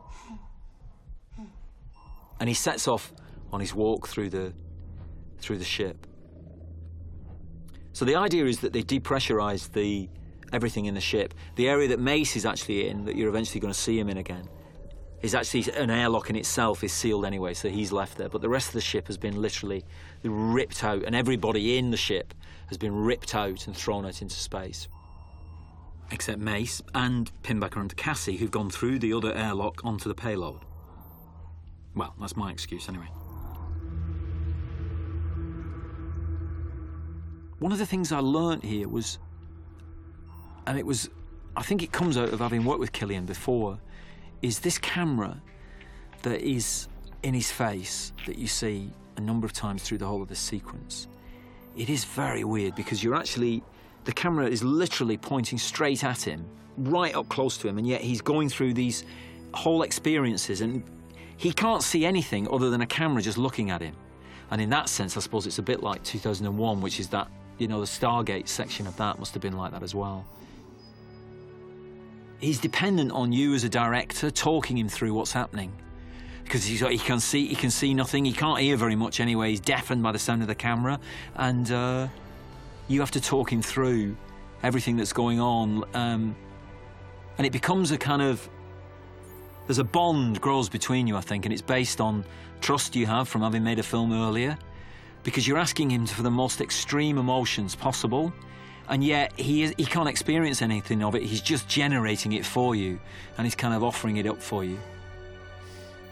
And 2.41 2.49
he 2.49 2.53
sets 2.53 2.89
off 2.89 3.13
on 3.53 3.61
his 3.61 3.73
walk 3.73 4.09
through 4.09 4.31
the 4.31 4.53
through 5.39 5.59
the 5.59 5.65
ship. 5.65 6.05
So 7.93 8.03
the 8.03 8.15
idea 8.15 8.45
is 8.45 8.59
that 8.59 8.73
they 8.73 8.83
depressurize 8.83 9.71
the 9.71 10.09
everything 10.53 10.85
in 10.85 10.93
the 10.93 11.01
ship. 11.01 11.33
The 11.55 11.69
area 11.69 11.87
that 11.89 11.99
Mace 11.99 12.35
is 12.35 12.45
actually 12.45 12.87
in, 12.89 13.05
that 13.05 13.15
you're 13.15 13.29
eventually 13.29 13.59
going 13.59 13.73
to 13.73 13.79
see 13.79 13.99
him 13.99 14.09
in 14.09 14.17
again, 14.17 14.47
is 15.21 15.33
actually 15.33 15.71
an 15.73 15.89
airlock 15.89 16.29
in 16.29 16.35
itself 16.35 16.83
is 16.83 16.93
sealed 16.93 17.25
anyway, 17.25 17.53
so 17.53 17.69
he's 17.69 17.91
left 17.91 18.17
there. 18.17 18.29
But 18.29 18.41
the 18.41 18.49
rest 18.49 18.67
of 18.67 18.73
the 18.73 18.81
ship 18.81 19.07
has 19.07 19.17
been 19.17 19.41
literally 19.41 19.83
ripped 20.23 20.83
out, 20.83 21.03
and 21.03 21.15
everybody 21.15 21.77
in 21.77 21.91
the 21.91 21.97
ship 21.97 22.33
has 22.67 22.77
been 22.77 22.95
ripped 22.95 23.33
out 23.33 23.65
and 23.65 23.75
thrown 23.75 24.05
out 24.05 24.21
into 24.21 24.35
space. 24.35 24.87
except 26.11 26.39
Mace 26.39 26.81
and 26.93 27.31
Pinbacker 27.43 27.77
and 27.77 27.95
Cassie, 27.95 28.37
who've 28.37 28.51
gone 28.51 28.69
through 28.69 28.99
the 28.99 29.13
other 29.13 29.33
airlock 29.33 29.83
onto 29.83 30.07
the 30.07 30.15
payload. 30.15 30.61
Well, 31.95 32.13
that's 32.19 32.35
my 32.35 32.51
excuse 32.51 32.87
anyway. 32.87 33.07
One 37.59 37.71
of 37.71 37.79
the 37.79 37.85
things 37.85 38.11
I 38.11 38.19
learnt 38.19 38.63
here 38.63 38.87
was, 38.87 39.17
and 40.67 40.77
it 40.77 40.85
was, 40.85 41.09
I 41.55 41.63
think 41.63 41.81
it 41.81 41.91
comes 41.91 42.17
out 42.17 42.29
of 42.29 42.39
having 42.39 42.65
worked 42.65 42.81
with 42.81 42.91
Cillian 42.91 43.25
before, 43.25 43.79
is 44.41 44.59
this 44.59 44.77
camera 44.77 45.41
that 46.23 46.41
is 46.41 46.89
in 47.23 47.33
his 47.33 47.49
face 47.49 48.11
that 48.25 48.37
you 48.37 48.47
see 48.47 48.91
a 49.15 49.21
number 49.21 49.45
of 49.45 49.53
times 49.53 49.81
through 49.81 49.97
the 49.97 50.05
whole 50.05 50.21
of 50.21 50.27
this 50.27 50.39
sequence. 50.39 51.07
It 51.77 51.89
is 51.89 52.03
very 52.03 52.43
weird 52.43 52.75
because 52.75 53.01
you're 53.01 53.15
actually, 53.15 53.63
the 54.03 54.11
camera 54.11 54.47
is 54.47 54.61
literally 54.61 55.17
pointing 55.17 55.57
straight 55.57 56.03
at 56.03 56.21
him, 56.21 56.45
right 56.77 57.15
up 57.15 57.29
close 57.29 57.57
to 57.59 57.67
him, 57.67 57.77
and 57.77 57.87
yet 57.87 58.01
he's 58.01 58.21
going 58.21 58.49
through 58.49 58.73
these 58.73 59.05
whole 59.53 59.83
experiences 59.83 60.59
and 60.61 60.83
he 61.37 61.53
can't 61.53 61.81
see 61.81 62.05
anything 62.05 62.47
other 62.51 62.69
than 62.69 62.81
a 62.81 62.85
camera 62.85 63.21
just 63.21 63.37
looking 63.37 63.69
at 63.69 63.81
him. 63.81 63.95
And 64.51 64.61
in 64.61 64.69
that 64.71 64.89
sense, 64.89 65.15
I 65.15 65.21
suppose 65.21 65.47
it's 65.47 65.59
a 65.59 65.63
bit 65.63 65.81
like 65.81 66.03
2001, 66.03 66.81
which 66.81 66.99
is 66.99 67.07
that, 67.09 67.29
you 67.57 67.69
know, 67.69 67.79
the 67.79 67.85
Stargate 67.85 68.49
section 68.49 68.85
of 68.85 68.97
that 68.97 69.17
must 69.17 69.33
have 69.33 69.41
been 69.41 69.57
like 69.57 69.71
that 69.71 69.83
as 69.83 69.95
well. 69.95 70.25
He's 72.39 72.59
dependent 72.59 73.11
on 73.11 73.31
you 73.31 73.53
as 73.55 73.63
a 73.63 73.69
director 73.69 74.29
talking 74.29 74.77
him 74.77 74.89
through 74.89 75.13
what's 75.13 75.31
happening 75.31 75.71
because 76.43 76.63
he 76.63 76.97
can 76.97 77.19
see 77.19 77.47
he 77.47 77.55
can 77.55 77.69
see 77.69 77.93
nothing. 77.93 78.23
He 78.25 78.33
can't 78.33 78.59
hear 78.59 78.77
very 78.77 78.95
much 78.95 79.19
anyway. 79.19 79.49
He's 79.49 79.59
deafened 79.59 80.01
by 80.01 80.11
the 80.11 80.19
sound 80.19 80.41
of 80.41 80.47
the 80.47 80.55
camera, 80.55 80.99
and 81.35 81.69
uh, 81.71 82.07
you 82.87 82.99
have 83.01 83.11
to 83.11 83.21
talk 83.21 83.51
him 83.51 83.61
through 83.61 84.15
everything 84.63 84.95
that's 84.95 85.13
going 85.13 85.39
on, 85.39 85.83
um, 85.93 86.35
and 87.37 87.45
it 87.45 87.51
becomes 87.51 87.91
a 87.91 87.97
kind 87.97 88.21
of 88.21 88.47
there's 89.67 89.79
a 89.79 89.83
bond 89.83 90.39
grows 90.39 90.69
between 90.69 91.07
you, 91.07 91.17
I 91.17 91.21
think, 91.21 91.45
and 91.45 91.51
it's 91.51 91.61
based 91.61 91.99
on 91.99 92.23
trust 92.61 92.95
you 92.95 93.05
have 93.05 93.27
from 93.27 93.41
having 93.41 93.63
made 93.63 93.79
a 93.79 93.83
film 93.83 94.13
earlier, 94.13 94.57
because 95.23 95.45
you're 95.47 95.57
asking 95.57 95.91
him 95.91 96.05
for 96.05 96.23
the 96.23 96.31
most 96.31 96.61
extreme 96.61 97.17
emotions 97.17 97.75
possible. 97.75 98.31
And 98.89 99.03
yet 99.03 99.37
he 99.37 99.63
is, 99.63 99.73
he 99.77 99.85
can't 99.85 100.07
experience 100.07 100.61
anything 100.61 101.03
of 101.03 101.15
it. 101.15 101.23
He's 101.23 101.41
just 101.41 101.67
generating 101.67 102.33
it 102.33 102.45
for 102.45 102.75
you, 102.75 102.99
and 103.37 103.45
he's 103.45 103.55
kind 103.55 103.73
of 103.73 103.83
offering 103.83 104.17
it 104.17 104.25
up 104.25 104.41
for 104.41 104.63
you. 104.63 104.79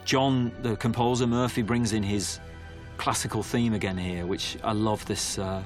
John, 0.04 0.52
the 0.62 0.76
composer, 0.76 1.26
Murphy, 1.26 1.62
brings 1.62 1.92
in 1.92 2.02
his 2.02 2.38
classical 2.96 3.42
theme 3.42 3.74
again 3.74 3.96
here, 3.96 4.26
which 4.26 4.56
I 4.62 4.72
love 4.72 5.04
this 5.06 5.38
uh, 5.38 5.62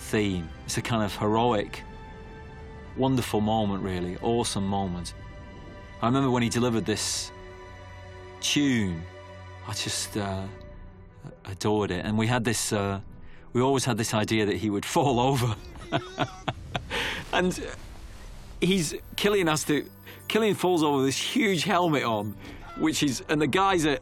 theme. 0.00 0.48
It's 0.66 0.76
a 0.76 0.82
kind 0.82 1.02
of 1.02 1.16
heroic, 1.16 1.82
wonderful 2.96 3.40
moment, 3.40 3.82
really, 3.82 4.18
awesome 4.22 4.66
moment. 4.66 5.14
I 6.02 6.06
remember 6.06 6.30
when 6.30 6.42
he 6.42 6.48
delivered 6.48 6.84
this 6.84 7.30
tune, 8.40 9.02
I 9.68 9.72
just 9.72 10.16
uh, 10.16 10.42
adored 11.44 11.90
it. 11.90 12.04
And 12.04 12.18
we 12.18 12.26
had 12.26 12.44
this, 12.44 12.72
uh, 12.72 13.00
we 13.52 13.60
always 13.60 13.84
had 13.84 13.96
this 13.96 14.14
idea 14.14 14.46
that 14.46 14.56
he 14.56 14.70
would 14.70 14.84
fall 14.96 15.20
over. 15.20 15.54
and 17.32 17.52
uh, 17.52 17.74
he's, 18.60 18.94
Cillian 19.16 19.48
has 19.48 19.64
to, 19.64 19.84
Cillian 20.28 20.56
falls 20.56 20.82
over 20.82 20.98
with 20.98 21.06
this 21.06 21.18
huge 21.18 21.64
helmet 21.64 22.04
on 22.04 22.34
which 22.80 23.02
is, 23.02 23.22
and 23.28 23.40
the 23.40 23.46
guys 23.46 23.86
are, 23.86 23.98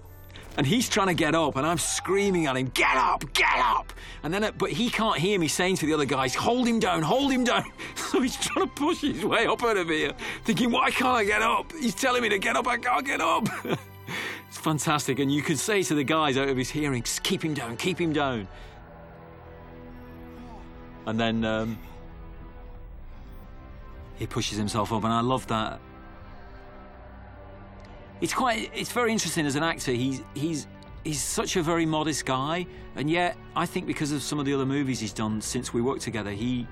and 0.56 0.66
he's 0.66 0.88
trying 0.88 1.08
to 1.08 1.14
get 1.14 1.34
up, 1.34 1.56
and 1.56 1.66
I'm 1.66 1.78
screaming 1.78 2.46
at 2.46 2.56
him, 2.56 2.70
"Get 2.74 2.96
up, 2.96 3.32
get 3.32 3.58
up!" 3.58 3.92
And 4.22 4.32
then, 4.32 4.44
uh, 4.44 4.52
but 4.56 4.70
he 4.70 4.90
can't 4.90 5.18
hear 5.18 5.38
me 5.38 5.46
saying 5.48 5.76
to 5.76 5.86
the 5.86 5.94
other 5.94 6.04
guys, 6.04 6.34
"Hold 6.34 6.66
him 6.66 6.80
down, 6.80 7.02
hold 7.02 7.30
him 7.30 7.44
down." 7.44 7.64
So 7.96 8.22
he's 8.22 8.36
trying 8.36 8.66
to 8.66 8.74
push 8.74 9.02
his 9.02 9.24
way 9.24 9.46
up 9.46 9.62
out 9.62 9.76
of 9.76 9.88
here, 9.88 10.12
thinking, 10.44 10.70
"Why 10.70 10.90
can't 10.90 11.16
I 11.16 11.24
get 11.24 11.42
up?" 11.42 11.72
He's 11.72 11.94
telling 11.94 12.22
me 12.22 12.28
to 12.30 12.38
get 12.38 12.56
up, 12.56 12.66
I 12.66 12.78
can't 12.78 13.04
get 13.04 13.20
up. 13.20 13.48
it's 14.48 14.58
fantastic, 14.58 15.18
and 15.18 15.30
you 15.30 15.42
could 15.42 15.58
say 15.58 15.82
to 15.82 15.94
the 15.94 16.04
guys 16.04 16.36
out 16.36 16.48
of 16.48 16.56
his 16.56 16.70
hearing, 16.70 17.02
"Keep 17.22 17.44
him 17.44 17.54
down, 17.54 17.76
keep 17.76 18.00
him 18.00 18.12
down." 18.12 18.48
And 21.08 21.18
then 21.18 21.42
um, 21.42 21.78
he 24.18 24.26
pushes 24.26 24.58
himself 24.58 24.92
up, 24.92 25.04
and 25.04 25.12
I 25.12 25.22
love 25.22 25.46
that. 25.46 25.80
It's 28.20 28.34
quite 28.34 28.70
it's 28.74 28.92
very 28.92 29.10
interesting 29.10 29.46
as 29.46 29.56
an 29.56 29.62
actor. 29.62 29.92
He's 29.92 30.20
he's 30.34 30.66
he's 31.04 31.22
such 31.22 31.56
a 31.56 31.62
very 31.62 31.86
modest 31.86 32.26
guy 32.26 32.66
and 32.96 33.08
yet 33.08 33.36
i 33.56 33.64
think 33.64 33.86
because 33.86 34.10
of 34.10 34.20
some 34.20 34.38
of 34.38 34.44
the 34.44 34.52
other 34.52 34.66
movies 34.66 34.98
he's 34.98 35.12
done 35.12 35.40
since 35.40 35.72
we 35.72 35.80
worked 35.80 36.02
together 36.02 36.32
he 36.32 36.66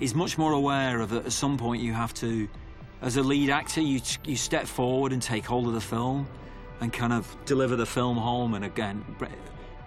is 0.00 0.14
much 0.14 0.38
more 0.38 0.52
aware 0.52 1.00
of 1.00 1.10
that 1.10 1.26
at 1.26 1.30
some 1.30 1.56
point 1.56 1.82
you 1.82 1.92
have 1.92 2.14
to 2.14 2.48
as 3.02 3.18
a 3.18 3.22
lead 3.22 3.50
actor 3.50 3.80
you 3.80 4.00
you 4.24 4.34
step 4.34 4.66
forward 4.66 5.12
and 5.12 5.20
take 5.20 5.44
hold 5.44 5.68
of 5.68 5.74
the 5.74 5.80
film 5.80 6.26
and 6.80 6.92
kind 6.92 7.12
of 7.12 7.36
deliver 7.44 7.76
the 7.76 7.86
film 7.86 8.16
home 8.16 8.54
and 8.54 8.64
again 8.64 9.04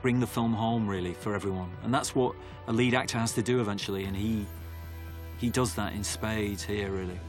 bring 0.07 0.21
the 0.21 0.25
film 0.25 0.53
home 0.53 0.87
really 0.87 1.13
for 1.13 1.35
everyone 1.35 1.69
and 1.83 1.93
that's 1.93 2.15
what 2.15 2.33
a 2.67 2.71
lead 2.71 2.93
actor 2.93 3.17
has 3.17 3.33
to 3.33 3.41
do 3.41 3.59
eventually 3.59 4.05
and 4.05 4.15
he 4.15 4.45
he 5.37 5.49
does 5.49 5.75
that 5.75 5.91
in 5.91 6.01
spades 6.01 6.63
here 6.63 6.89
really 6.91 7.19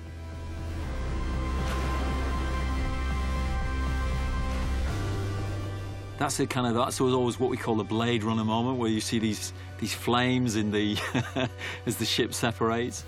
that's 6.18 6.38
a 6.38 6.46
kind 6.46 6.68
of 6.68 6.74
that's 6.76 7.00
always 7.00 7.40
what 7.40 7.50
we 7.50 7.56
call 7.56 7.74
the 7.74 7.82
Blade 7.82 8.22
Runner 8.22 8.44
moment, 8.44 8.78
where 8.78 8.90
you 8.90 9.00
see 9.00 9.18
these 9.18 9.52
these 9.80 9.92
flames 9.92 10.54
in 10.54 10.70
the 10.70 10.96
as 11.86 11.96
the 11.96 12.04
ship 12.04 12.32
separates. 12.32 13.04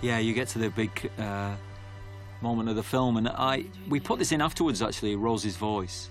Yeah, 0.00 0.18
you 0.18 0.32
get 0.32 0.48
to 0.48 0.58
the 0.58 0.70
big 0.70 1.10
uh, 1.18 1.54
moment 2.40 2.68
of 2.68 2.76
the 2.76 2.82
film, 2.82 3.16
and 3.16 3.28
I 3.28 3.64
we 3.88 4.00
put 4.00 4.18
this 4.18 4.32
in 4.32 4.40
afterwards 4.40 4.82
actually, 4.82 5.16
Rose's 5.16 5.56
voice, 5.56 6.10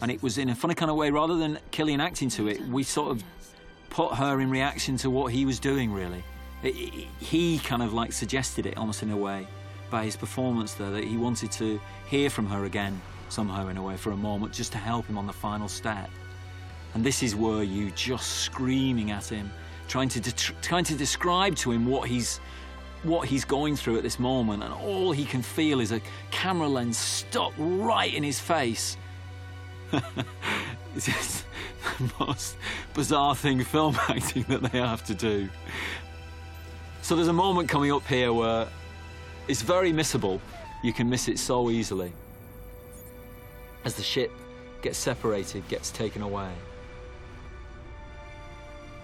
and 0.00 0.10
it 0.10 0.22
was 0.22 0.38
in 0.38 0.48
a 0.50 0.54
funny 0.54 0.74
kind 0.74 0.90
of 0.90 0.96
way. 0.96 1.10
Rather 1.10 1.36
than 1.36 1.58
Cillian 1.72 2.00
acting 2.00 2.28
to 2.30 2.48
it, 2.48 2.60
we 2.68 2.82
sort 2.82 3.10
of 3.10 3.24
put 3.90 4.14
her 4.14 4.40
in 4.40 4.50
reaction 4.50 4.96
to 4.98 5.10
what 5.10 5.32
he 5.32 5.44
was 5.44 5.58
doing, 5.58 5.92
really 5.92 6.22
he 7.20 7.58
kind 7.58 7.82
of 7.82 7.92
like 7.92 8.12
suggested 8.12 8.66
it 8.66 8.76
almost 8.76 9.02
in 9.02 9.10
a 9.10 9.16
way 9.16 9.46
by 9.90 10.04
his 10.04 10.16
performance 10.16 10.74
there 10.74 10.90
that 10.90 11.04
he 11.04 11.16
wanted 11.16 11.52
to 11.52 11.80
hear 12.08 12.30
from 12.30 12.46
her 12.46 12.64
again 12.64 13.00
somehow 13.28 13.68
in 13.68 13.76
a 13.76 13.82
way 13.82 13.96
for 13.96 14.12
a 14.12 14.16
moment 14.16 14.52
just 14.52 14.72
to 14.72 14.78
help 14.78 15.06
him 15.06 15.18
on 15.18 15.26
the 15.26 15.32
final 15.32 15.68
step 15.68 16.10
and 16.94 17.04
this 17.04 17.22
is 17.22 17.34
where 17.34 17.62
you 17.62 17.90
just 17.92 18.38
screaming 18.38 19.10
at 19.10 19.26
him 19.26 19.50
trying 19.88 20.08
to 20.08 20.20
trying 20.62 20.84
to 20.84 20.94
describe 20.94 21.54
to 21.54 21.70
him 21.70 21.86
what 21.86 22.08
he's 22.08 22.40
what 23.06 23.28
he's 23.28 23.44
going 23.44 23.76
through 23.76 23.96
at 23.96 24.02
this 24.02 24.18
moment 24.18 24.62
and 24.62 24.72
all 24.72 25.12
he 25.12 25.24
can 25.24 25.42
feel 25.42 25.80
is 25.80 25.92
a 25.92 26.00
camera 26.30 26.68
lens 26.68 26.98
stuck 26.98 27.52
right 27.58 28.14
in 28.14 28.22
his 28.22 28.40
face 28.40 28.96
it's 30.94 31.06
just 31.06 31.44
the 31.98 32.12
most 32.18 32.56
bizarre 32.94 33.34
thing 33.34 33.62
film 33.62 33.96
acting 34.08 34.42
that 34.48 34.62
they 34.62 34.78
have 34.78 35.04
to 35.04 35.14
do 35.14 35.48
so 37.06 37.14
there's 37.14 37.28
a 37.28 37.32
moment 37.32 37.68
coming 37.68 37.92
up 37.92 38.04
here 38.06 38.32
where 38.32 38.66
it's 39.46 39.62
very 39.62 39.92
missable. 39.92 40.40
You 40.82 40.92
can 40.92 41.08
miss 41.08 41.28
it 41.28 41.38
so 41.38 41.70
easily. 41.70 42.12
As 43.84 43.94
the 43.94 44.02
ship 44.02 44.32
gets 44.82 44.98
separated, 44.98 45.66
gets 45.68 45.92
taken 45.92 46.22
away. 46.22 46.50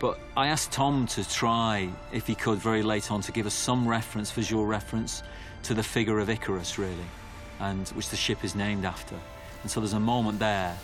But 0.02 0.18
I 0.36 0.48
asked 0.48 0.72
Tom 0.72 1.06
to 1.06 1.26
try, 1.30 1.88
if 2.12 2.26
he 2.26 2.34
could, 2.34 2.58
very 2.58 2.82
late 2.82 3.12
on, 3.12 3.20
to 3.20 3.30
give 3.30 3.46
us 3.46 3.54
some 3.54 3.86
reference, 3.86 4.32
visual 4.32 4.66
reference, 4.66 5.22
to 5.62 5.74
the 5.74 5.82
figure 5.84 6.18
of 6.18 6.28
Icarus, 6.28 6.76
really, 6.76 7.06
and 7.60 7.88
which 7.90 8.08
the 8.08 8.16
ship 8.16 8.42
is 8.42 8.56
named 8.56 8.84
after. 8.84 9.14
And 9.62 9.70
so 9.70 9.78
there's 9.78 9.92
a 9.92 10.00
moment 10.00 10.40
there 10.40 10.76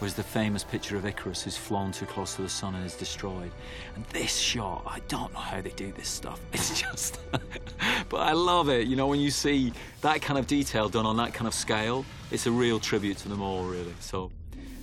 was 0.00 0.14
the 0.14 0.22
famous 0.22 0.64
picture 0.64 0.96
of 0.96 1.04
Icarus 1.04 1.42
who's 1.42 1.54
flown 1.54 1.92
too 1.92 2.06
close 2.06 2.34
to 2.36 2.42
the 2.42 2.48
sun 2.48 2.74
and 2.74 2.86
is 2.86 2.94
destroyed. 2.94 3.50
And 3.94 4.06
this 4.06 4.38
shot, 4.38 4.84
I 4.86 5.00
don't 5.06 5.30
know 5.34 5.40
how 5.40 5.60
they 5.60 5.68
do 5.68 5.92
this 5.92 6.08
stuff. 6.08 6.40
It's 6.54 6.80
just, 6.80 7.20
but 8.08 8.20
I 8.20 8.32
love 8.32 8.70
it. 8.70 8.86
You 8.86 8.96
know, 8.96 9.06
when 9.06 9.20
you 9.20 9.30
see 9.30 9.74
that 10.00 10.22
kind 10.22 10.38
of 10.38 10.46
detail 10.46 10.88
done 10.88 11.04
on 11.04 11.18
that 11.18 11.34
kind 11.34 11.46
of 11.46 11.52
scale, 11.52 12.06
it's 12.30 12.46
a 12.46 12.50
real 12.50 12.80
tribute 12.80 13.18
to 13.18 13.28
them 13.28 13.42
all, 13.42 13.64
really. 13.64 13.94
So 14.00 14.30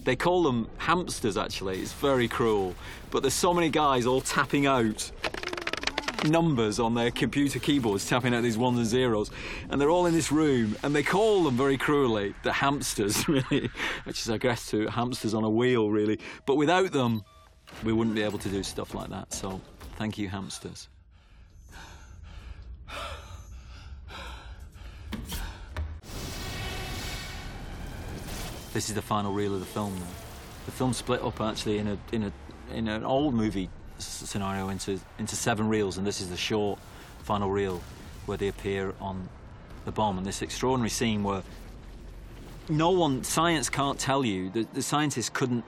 they 0.09 0.15
call 0.15 0.41
them 0.41 0.67
hamsters, 0.79 1.37
actually. 1.37 1.79
It's 1.79 1.93
very 1.93 2.27
cruel. 2.27 2.73
But 3.11 3.21
there's 3.21 3.35
so 3.35 3.53
many 3.53 3.69
guys 3.69 4.07
all 4.07 4.21
tapping 4.21 4.65
out 4.65 5.11
numbers 6.23 6.79
on 6.79 6.95
their 6.95 7.11
computer 7.11 7.59
keyboards, 7.59 8.09
tapping 8.09 8.33
out 8.33 8.41
these 8.41 8.57
ones 8.57 8.79
and 8.79 8.87
zeros, 8.87 9.29
and 9.69 9.79
they're 9.79 9.91
all 9.91 10.07
in 10.07 10.13
this 10.15 10.31
room, 10.31 10.75
and 10.81 10.95
they 10.95 11.03
call 11.03 11.43
them 11.43 11.55
very 11.55 11.77
cruelly 11.77 12.33
the 12.41 12.51
hamsters, 12.51 13.27
really, 13.29 13.69
which 14.05 14.21
is, 14.21 14.31
I 14.31 14.39
guess, 14.39 14.71
to 14.71 14.87
hamsters 14.87 15.35
on 15.35 15.43
a 15.43 15.49
wheel, 15.49 15.91
really. 15.91 16.19
But 16.47 16.55
without 16.55 16.91
them, 16.91 17.23
we 17.83 17.93
wouldn't 17.93 18.15
be 18.15 18.23
able 18.23 18.39
to 18.39 18.49
do 18.49 18.63
stuff 18.63 18.95
like 18.95 19.11
that. 19.11 19.31
So, 19.31 19.61
thank 19.97 20.17
you, 20.17 20.27
hamsters. 20.27 20.87
This 28.73 28.89
is 28.89 28.95
the 28.95 29.01
final 29.01 29.33
reel 29.33 29.53
of 29.53 29.59
the 29.59 29.65
film 29.65 29.95
now. 29.95 30.07
The 30.65 30.71
film 30.71 30.93
split 30.93 31.21
up 31.23 31.41
actually 31.41 31.79
in 31.79 31.87
a 31.87 31.97
in 32.11 32.23
a 32.23 32.31
in 32.73 32.87
an 32.87 33.03
old 33.03 33.33
movie 33.33 33.69
scenario 33.97 34.69
into 34.69 34.99
into 35.17 35.35
seven 35.35 35.67
reels, 35.67 35.97
and 35.97 36.05
this 36.05 36.21
is 36.21 36.29
the 36.29 36.37
short 36.37 36.79
final 37.23 37.49
reel 37.49 37.81
where 38.25 38.37
they 38.37 38.47
appear 38.47 38.93
on 39.01 39.27
the 39.85 39.91
bomb, 39.91 40.17
and 40.17 40.25
this 40.25 40.41
extraordinary 40.41 40.89
scene 40.89 41.23
where 41.23 41.41
no 42.69 42.91
one, 42.91 43.23
science 43.23 43.69
can't 43.69 43.97
tell 43.97 44.23
you, 44.23 44.51
the, 44.51 44.67
the 44.73 44.81
scientists 44.81 45.29
couldn't 45.29 45.65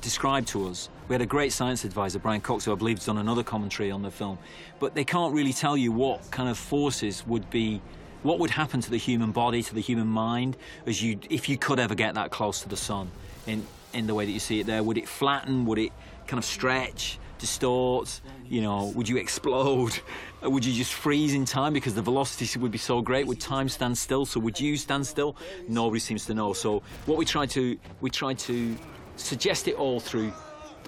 describe 0.00 0.46
to 0.46 0.68
us. 0.68 0.88
We 1.08 1.14
had 1.14 1.22
a 1.22 1.26
great 1.26 1.52
science 1.52 1.84
advisor, 1.84 2.20
Brian 2.20 2.40
Cox, 2.40 2.64
who 2.64 2.72
I 2.72 2.76
believe 2.76 2.98
has 2.98 3.06
done 3.06 3.18
another 3.18 3.42
commentary 3.42 3.90
on 3.90 4.02
the 4.02 4.12
film, 4.12 4.38
but 4.78 4.94
they 4.94 5.04
can't 5.04 5.34
really 5.34 5.52
tell 5.52 5.76
you 5.76 5.90
what 5.90 6.30
kind 6.30 6.48
of 6.48 6.56
forces 6.56 7.26
would 7.26 7.50
be, 7.50 7.82
what 8.22 8.38
would 8.38 8.50
happen 8.50 8.80
to 8.80 8.90
the 8.90 8.96
human 8.96 9.32
body, 9.32 9.62
to 9.62 9.74
the 9.74 9.80
human 9.80 10.06
mind, 10.06 10.56
as 10.86 11.02
you, 11.02 11.18
if 11.30 11.48
you 11.48 11.56
could 11.56 11.78
ever 11.78 11.94
get 11.94 12.14
that 12.14 12.30
close 12.30 12.60
to 12.62 12.68
the 12.68 12.76
sun, 12.76 13.10
in 13.46 13.66
in 13.92 14.06
the 14.06 14.14
way 14.14 14.24
that 14.24 14.30
you 14.30 14.38
see 14.38 14.60
it 14.60 14.66
there. 14.66 14.82
Would 14.84 14.98
it 14.98 15.08
flatten? 15.08 15.66
Would 15.66 15.78
it 15.78 15.92
kind 16.26 16.38
of 16.38 16.44
stretch? 16.44 17.18
distort? 17.40 18.20
You 18.48 18.60
know, 18.62 18.92
would 18.94 19.08
you 19.08 19.16
explode? 19.16 19.98
Would 20.42 20.64
you 20.64 20.72
just 20.72 20.92
freeze 20.92 21.34
in 21.34 21.44
time 21.44 21.72
because 21.72 21.94
the 21.94 22.02
velocity 22.02 22.58
would 22.58 22.70
be 22.70 22.78
so 22.78 23.02
great? 23.02 23.26
Would 23.26 23.40
time 23.40 23.68
stand 23.68 23.98
still? 23.98 24.24
So 24.24 24.40
would 24.40 24.58
you 24.58 24.78
stand 24.78 25.06
still? 25.06 25.36
Nobody 25.68 26.00
seems 26.00 26.24
to 26.26 26.34
know. 26.34 26.54
So 26.54 26.82
what 27.04 27.18
we 27.18 27.26
try 27.26 27.44
to 27.46 27.78
we 28.00 28.08
tried 28.08 28.38
to 28.40 28.74
suggest 29.16 29.68
it 29.68 29.74
all 29.74 30.00
through 30.00 30.32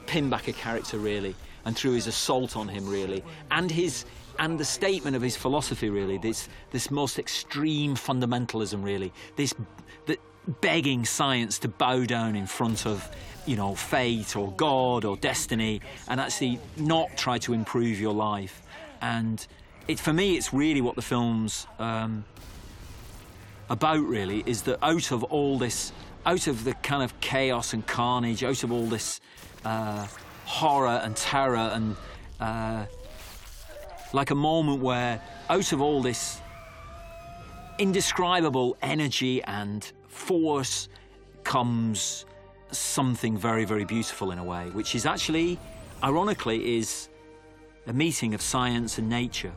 Pinbacker 0.06 0.56
character 0.56 0.98
really, 0.98 1.34
and 1.66 1.76
through 1.76 1.92
his 1.92 2.06
assault 2.06 2.56
on 2.56 2.66
him 2.66 2.88
really, 2.88 3.22
and 3.50 3.70
his 3.70 4.06
and 4.38 4.58
the 4.58 4.64
statement 4.64 5.16
of 5.16 5.22
his 5.22 5.36
philosophy 5.36 5.90
really. 5.90 6.18
This 6.18 6.48
this 6.70 6.90
most 6.90 7.18
extreme 7.18 7.94
fundamentalism 7.94 8.82
really. 8.82 9.12
This 9.36 9.54
that 10.06 10.20
begging 10.60 11.04
science 11.04 11.58
to 11.60 11.68
bow 11.68 12.04
down 12.04 12.34
in 12.34 12.46
front 12.46 12.86
of 12.86 13.08
you 13.46 13.56
know, 13.56 13.74
fate 13.74 14.36
or 14.36 14.52
God 14.52 15.04
or 15.04 15.16
destiny, 15.16 15.80
and 16.08 16.20
actually 16.20 16.58
not 16.76 17.16
try 17.16 17.38
to 17.38 17.52
improve 17.52 18.00
your 18.00 18.14
life. 18.14 18.62
And 19.00 19.44
it, 19.88 19.98
for 19.98 20.12
me, 20.12 20.36
it's 20.36 20.52
really 20.52 20.80
what 20.80 20.94
the 20.94 21.02
film's 21.02 21.66
um, 21.78 22.24
about. 23.68 24.00
Really, 24.00 24.42
is 24.46 24.62
that 24.62 24.78
out 24.84 25.10
of 25.10 25.24
all 25.24 25.58
this, 25.58 25.92
out 26.24 26.46
of 26.46 26.64
the 26.64 26.74
kind 26.74 27.02
of 27.02 27.20
chaos 27.20 27.72
and 27.72 27.86
carnage, 27.86 28.44
out 28.44 28.62
of 28.62 28.70
all 28.70 28.86
this 28.86 29.20
uh, 29.64 30.06
horror 30.44 31.00
and 31.02 31.16
terror, 31.16 31.70
and 31.72 31.96
uh, 32.38 32.86
like 34.12 34.30
a 34.30 34.34
moment 34.34 34.82
where, 34.82 35.20
out 35.48 35.72
of 35.72 35.80
all 35.80 36.02
this 36.02 36.40
indescribable 37.78 38.76
energy 38.82 39.42
and 39.44 39.90
force, 40.08 40.88
comes 41.44 42.24
something 42.70 43.36
very, 43.36 43.64
very 43.64 43.84
beautiful 43.84 44.30
in 44.30 44.38
a 44.38 44.44
way, 44.44 44.68
which 44.70 44.94
is 44.94 45.06
actually, 45.06 45.58
ironically, 46.02 46.78
is 46.78 47.08
a 47.86 47.92
meeting 47.92 48.34
of 48.34 48.40
science 48.40 48.98
and 48.98 49.08
nature. 49.08 49.52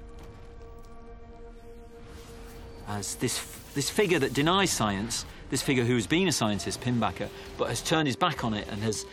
As 2.88 3.16
this, 3.16 3.44
this 3.74 3.90
figure 3.90 4.20
that 4.20 4.34
denies 4.34 4.72
science, 4.72 5.26
this 5.50 5.62
figure 5.62 5.84
who 5.84 5.96
has 5.96 6.08
been 6.08 6.28
a 6.28 6.32
scientist, 6.32 6.82
Pinbacker, 6.82 7.30
but 7.58 7.70
has 7.70 7.82
turned 7.82 8.08
his 8.08 8.16
back 8.16 8.44
on 8.44 8.54
it 8.54 8.68
and 8.70 8.82
has 8.82 9.06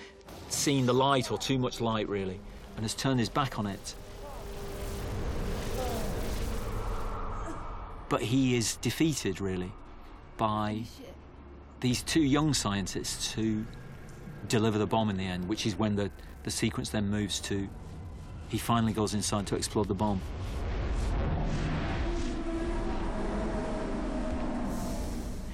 seen 0.48 0.86
the 0.86 0.94
light, 0.94 1.30
or 1.30 1.38
too 1.38 1.58
much 1.58 1.80
light 1.80 2.08
really, 2.08 2.38
and 2.76 2.84
has 2.84 2.94
turned 2.94 3.18
his 3.18 3.28
back 3.28 3.58
on 3.58 3.66
it. 3.66 3.94
But 8.12 8.20
he 8.20 8.58
is 8.58 8.76
defeated 8.76 9.40
really 9.40 9.72
by 10.36 10.82
these 11.80 12.02
two 12.02 12.20
young 12.20 12.52
scientists 12.52 13.32
who 13.32 13.64
deliver 14.48 14.76
the 14.76 14.86
bomb 14.86 15.08
in 15.08 15.16
the 15.16 15.24
end, 15.24 15.48
which 15.48 15.64
is 15.64 15.78
when 15.78 15.96
the, 15.96 16.10
the 16.42 16.50
sequence 16.50 16.90
then 16.90 17.08
moves 17.08 17.40
to 17.40 17.70
he 18.48 18.58
finally 18.58 18.92
goes 18.92 19.14
inside 19.14 19.46
to 19.46 19.56
explode 19.56 19.88
the 19.88 19.94
bomb. 19.94 20.20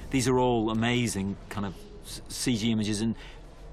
These 0.09 0.27
are 0.27 0.37
all 0.37 0.69
amazing 0.69 1.37
kind 1.47 1.65
of 1.65 1.75
CG 2.27 2.69
images, 2.69 2.99
and 2.99 3.15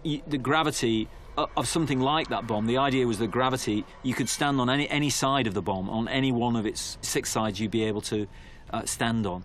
the 0.05 0.39
gravity 0.39 1.09
of 1.37 1.67
something 1.67 1.99
like 1.99 2.29
that 2.29 2.47
bomb. 2.47 2.67
The 2.67 2.79
idea 2.79 3.05
was 3.05 3.19
that 3.19 3.33
gravity, 3.33 3.85
you 4.05 4.15
could 4.15 4.29
stand 4.29 4.61
on 4.61 4.71
any 4.71 4.89
any 4.89 5.11
side 5.11 5.49
of 5.49 5.55
the 5.55 5.63
bomb, 5.63 5.91
on 5.91 6.07
any 6.07 6.31
one 6.31 6.55
of 6.55 6.67
its 6.67 6.99
six 7.01 7.31
sides, 7.31 7.59
you'd 7.59 7.73
be 7.73 7.83
able 7.83 8.03
to 8.03 8.29
uh, 8.73 8.85
stand 8.85 9.27
on 9.27 9.45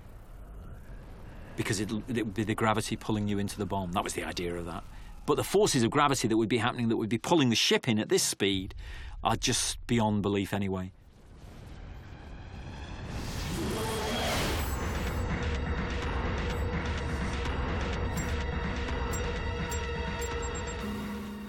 because 1.55 1.79
it, 1.79 1.91
it 1.91 2.25
would 2.25 2.33
be 2.33 2.43
the 2.43 2.55
gravity 2.55 2.95
pulling 2.95 3.27
you 3.27 3.37
into 3.37 3.57
the 3.57 3.65
bomb. 3.65 3.91
That 3.91 4.03
was 4.03 4.13
the 4.13 4.23
idea 4.23 4.55
of 4.55 4.65
that. 4.65 4.83
But 5.25 5.35
the 5.35 5.43
forces 5.43 5.83
of 5.83 5.91
gravity 5.91 6.27
that 6.27 6.37
would 6.37 6.49
be 6.49 6.57
happening, 6.57 6.89
that 6.89 6.97
would 6.97 7.09
be 7.09 7.17
pulling 7.17 7.49
the 7.49 7.55
ship 7.55 7.87
in 7.87 7.99
at 7.99 8.09
this 8.09 8.23
speed, 8.23 8.73
are 9.23 9.35
just 9.35 9.85
beyond 9.85 10.23
belief 10.23 10.53
anyway. 10.53 10.91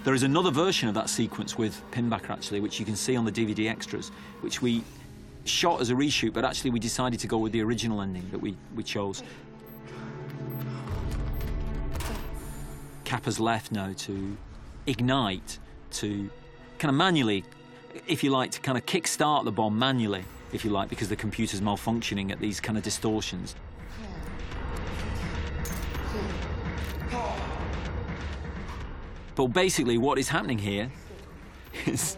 There 0.03 0.13
is 0.13 0.23
another 0.23 0.51
version 0.51 0.89
of 0.89 0.95
that 0.95 1.09
sequence 1.09 1.57
with 1.57 1.81
Pinbacker 1.91 2.29
actually, 2.29 2.59
which 2.59 2.77
you 2.77 2.85
can 2.85 2.95
see 2.95 3.15
on 3.15 3.23
the 3.23 3.31
DVD 3.31 3.69
extras, 3.69 4.09
which 4.41 4.61
we 4.61 4.83
shot 5.45 5.81
as 5.81 5.89
a 5.89 5.93
reshoot, 5.93 6.33
but 6.33 6.45
actually 6.45 6.71
we 6.71 6.79
decided 6.79 7.19
to 7.19 7.27
go 7.27 7.37
with 7.37 7.51
the 7.51 7.61
original 7.61 8.01
ending 8.01 8.27
that 8.31 8.39
we, 8.39 8.55
we 8.75 8.83
chose. 8.83 9.23
Capa's 13.03 13.39
left 13.39 13.71
now 13.71 13.93
to 13.93 14.37
ignite, 14.87 15.59
to 15.91 16.29
kind 16.79 16.89
of 16.89 16.95
manually, 16.95 17.43
if 18.07 18.23
you 18.23 18.29
like, 18.29 18.51
to 18.51 18.61
kind 18.61 18.77
of 18.77 18.85
kick-start 18.85 19.45
the 19.45 19.51
bomb 19.51 19.77
manually, 19.77 20.23
if 20.51 20.63
you 20.65 20.71
like, 20.71 20.89
because 20.89 21.09
the 21.09 21.15
computer's 21.15 21.61
malfunctioning 21.61 22.31
at 22.31 22.39
these 22.39 22.59
kind 22.59 22.77
of 22.77 22.83
distortions. 22.83 23.55
But 29.35 29.47
basically, 29.47 29.97
what 29.97 30.19
is 30.19 30.29
happening 30.29 30.59
here 30.59 30.91
is 31.85 32.17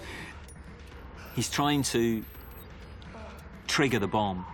he's 1.33 1.49
trying 1.49 1.83
to 1.83 2.23
trigger 3.75 3.99
the 3.99 4.07
bomb, 4.07 4.45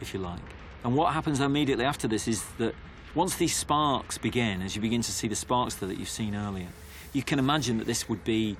if 0.00 0.14
you 0.14 0.20
like. 0.20 0.38
And 0.84 0.94
what 0.94 1.12
happens 1.12 1.40
immediately 1.40 1.84
after 1.84 2.06
this 2.06 2.28
is 2.28 2.44
that 2.58 2.76
once 3.16 3.34
these 3.34 3.52
sparks 3.52 4.18
begin, 4.18 4.62
as 4.62 4.76
you 4.76 4.80
begin 4.80 5.02
to 5.02 5.10
see 5.10 5.26
the 5.26 5.34
sparks 5.34 5.74
that 5.76 5.98
you've 5.98 6.08
seen 6.08 6.36
earlier, 6.36 6.68
you 7.12 7.24
can 7.24 7.40
imagine 7.40 7.78
that 7.78 7.88
this 7.88 8.08
would 8.08 8.22
be 8.22 8.56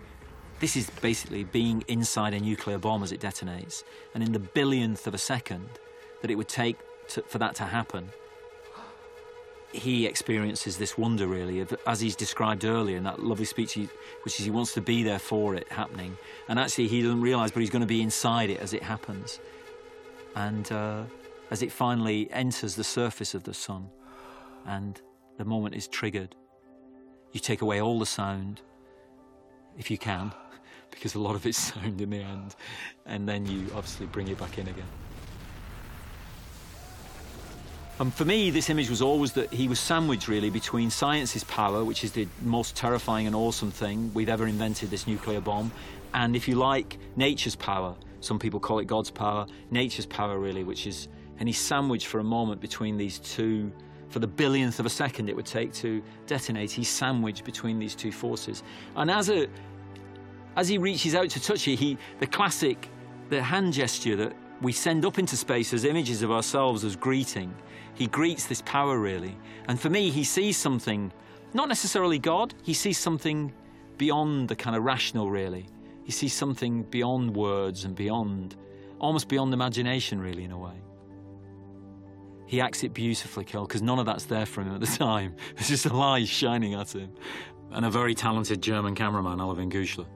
this 0.59 0.75
is 0.75 0.91
basically 1.01 1.45
being 1.45 1.85
inside 1.87 2.35
a 2.35 2.41
nuclear 2.41 2.79
bomb 2.79 3.05
as 3.05 3.13
it 3.13 3.21
detonates. 3.21 3.85
And 4.13 4.25
in 4.25 4.33
the 4.33 4.41
billionth 4.41 5.07
of 5.07 5.15
a 5.15 5.19
second 5.19 5.69
that 6.21 6.33
it 6.33 6.35
would 6.35 6.49
take 6.49 6.79
to, 7.11 7.23
for 7.23 7.39
that 7.39 7.55
to 7.55 7.63
happen, 7.63 8.09
he 9.71 10.05
experiences 10.05 10.79
this 10.79 10.99
wonder, 10.99 11.29
really, 11.29 11.61
of, 11.61 11.73
as 11.87 12.01
he's 12.01 12.17
described 12.17 12.65
earlier 12.65 12.97
in 12.97 13.05
that 13.05 13.23
lovely 13.23 13.45
speech, 13.45 13.75
he, 13.75 13.89
which 14.25 14.41
is 14.41 14.47
he 14.47 14.51
wants 14.51 14.75
to 14.75 14.81
be 14.81 15.05
there 15.05 15.21
for 15.21 15.55
it 15.55 15.71
happening. 15.71 16.19
And 16.49 16.59
actually, 16.59 16.89
he 16.89 17.03
doesn't 17.03 17.21
realise, 17.21 17.53
but 17.53 17.61
he's 17.61 17.71
going 17.71 17.87
to 17.89 17.95
be 17.99 18.03
inside 18.03 18.51
it 18.51 18.59
as 18.59 18.73
it 18.73 18.83
happens. 18.83 19.39
And 20.39 20.71
uh, 20.71 21.03
as 21.51 21.63
it 21.63 21.73
finally 21.73 22.31
enters 22.31 22.77
the 22.77 22.85
surface 22.85 23.35
of 23.35 23.43
the 23.43 23.53
sun, 23.53 23.89
and 24.67 25.01
the 25.37 25.45
moment 25.45 25.75
is 25.75 25.89
triggered, 25.89 26.37
you 27.33 27.41
take 27.41 27.61
away 27.61 27.83
all 27.83 27.99
the 27.99 28.07
sound, 28.07 28.61
if 29.77 29.91
you 29.91 29.99
can, 29.99 30.31
because 30.93 31.17
a 31.17 31.19
lot 31.19 31.35
of 31.35 31.45
it's 31.45 31.59
sound 31.75 32.01
in 32.01 32.11
the 32.11 32.21
end, 32.21 32.55
and 33.05 33.29
then 33.29 33.47
you 33.47 33.67
obviously 33.75 34.07
bring 34.07 34.29
it 34.29 34.39
back 34.39 34.59
in 34.59 34.69
again. 34.69 34.87
And 37.99 38.15
for 38.15 38.25
me, 38.25 38.51
this 38.51 38.71
image 38.71 38.89
was 38.89 39.03
always 39.03 39.33
that 39.33 39.53
he 39.53 39.67
was 39.67 39.81
sandwiched 39.81 40.29
really 40.29 40.51
between 40.51 40.89
science's 40.89 41.43
power, 41.45 41.83
which 41.83 42.05
is 42.05 42.13
the 42.13 42.29
most 42.43 42.77
terrifying 42.77 43.27
and 43.27 43.35
awesome 43.35 43.73
thing 43.73 44.13
we've 44.15 44.29
ever 44.29 44.47
invented, 44.47 44.89
this 44.89 45.09
nuclear 45.09 45.41
bomb, 45.41 45.73
and 46.15 46.37
if 46.37 46.47
you 46.47 46.55
like, 46.55 46.97
nature's 47.17 47.57
power. 47.57 47.97
Some 48.21 48.39
people 48.39 48.61
call 48.61 48.79
it 48.79 48.87
God's 48.87 49.11
power, 49.11 49.47
nature's 49.71 50.07
power 50.07 50.39
really, 50.39 50.65
which 50.65 50.87
is, 50.87 51.09
and 51.39 51.49
he's 51.49 51.59
sandwiched 51.59 52.07
for 52.07 52.21
a 52.21 52.25
moment 52.25 52.61
between 52.61 52.97
these 52.97 53.19
two. 53.19 53.73
For 54.09 54.21
the 54.21 54.27
billionth 54.27 54.81
of 54.81 54.87
a 54.87 54.91
second 54.91 55.29
it 55.29 55.37
would 55.37 55.47
take 55.47 55.73
to 55.75 56.03
detonate, 56.27 56.71
he's 56.71 56.89
sandwiched 56.89 57.45
between 57.45 57.79
these 57.79 57.95
two 57.95 58.11
forces. 58.11 58.63
And 58.97 59.11
as 59.11 59.29
a, 59.29 59.47
as 60.57 60.69
he 60.69 60.79
reaches 60.79 61.15
out 61.15 61.29
to 61.31 61.41
touch 61.41 61.69
it, 61.69 61.77
he, 61.77 61.99
the 62.19 62.27
classic, 62.27 62.89
the 63.29 63.43
hand 63.43 63.75
gesture 63.75 64.17
that 64.17 64.33
we 64.63 64.73
send 64.73 65.05
up 65.05 65.19
into 65.19 65.37
space 65.37 65.73
as 65.73 65.85
images 65.85 66.23
of 66.23 66.31
ourselves 66.31 66.85
as 66.85 66.97
greeting, 66.97 67.55
he 67.95 68.07
greets 68.07 68.47
this 68.47 68.63
power 68.63 68.99
really. 68.99 69.37
And 69.69 69.79
for 69.79 69.91
me, 69.91 70.11
he 70.11 70.25
sees 70.25 70.57
something, 70.57 71.13
not 71.53 71.69
necessarily 71.69 72.19
God, 72.19 72.55
he 72.63 72.75
sees 72.75 72.99
something 72.99 73.53
beyond 73.99 74.49
the 74.49 74.57
kind 74.57 74.75
of 74.75 74.85
rational 74.85 75.31
really. 75.31 75.67
He 76.09 76.13
sees 76.13 76.33
something 76.33 76.85
beyond 76.85 77.37
words 77.37 77.85
and 77.85 77.95
beyond, 77.95 78.57
almost 78.99 79.29
beyond 79.29 79.53
imagination 79.53 80.19
really 80.19 80.43
in 80.43 80.53
a 80.53 80.59
way. 80.59 80.81
He 82.47 82.63
acts 82.63 82.83
it 82.83 82.95
beautifully, 82.95 83.45
Kel, 83.45 83.67
because 83.67 83.83
none 83.83 83.99
of 83.99 84.07
that's 84.07 84.25
there 84.25 84.47
for 84.47 84.63
him 84.63 84.73
at 84.75 84.81
the 84.81 84.87
time. 84.99 85.37
It's 85.59 85.69
just 85.69 85.85
a 85.85 85.93
light 85.93 86.27
shining 86.27 86.73
at 86.73 86.95
him. 86.95 87.13
and 87.73 87.85
a 87.85 87.91
very 87.91 88.15
talented 88.15 88.63
German 88.63 88.95
cameraman, 88.95 89.39
Alwin 89.39 89.71
Küchler. 89.71 90.07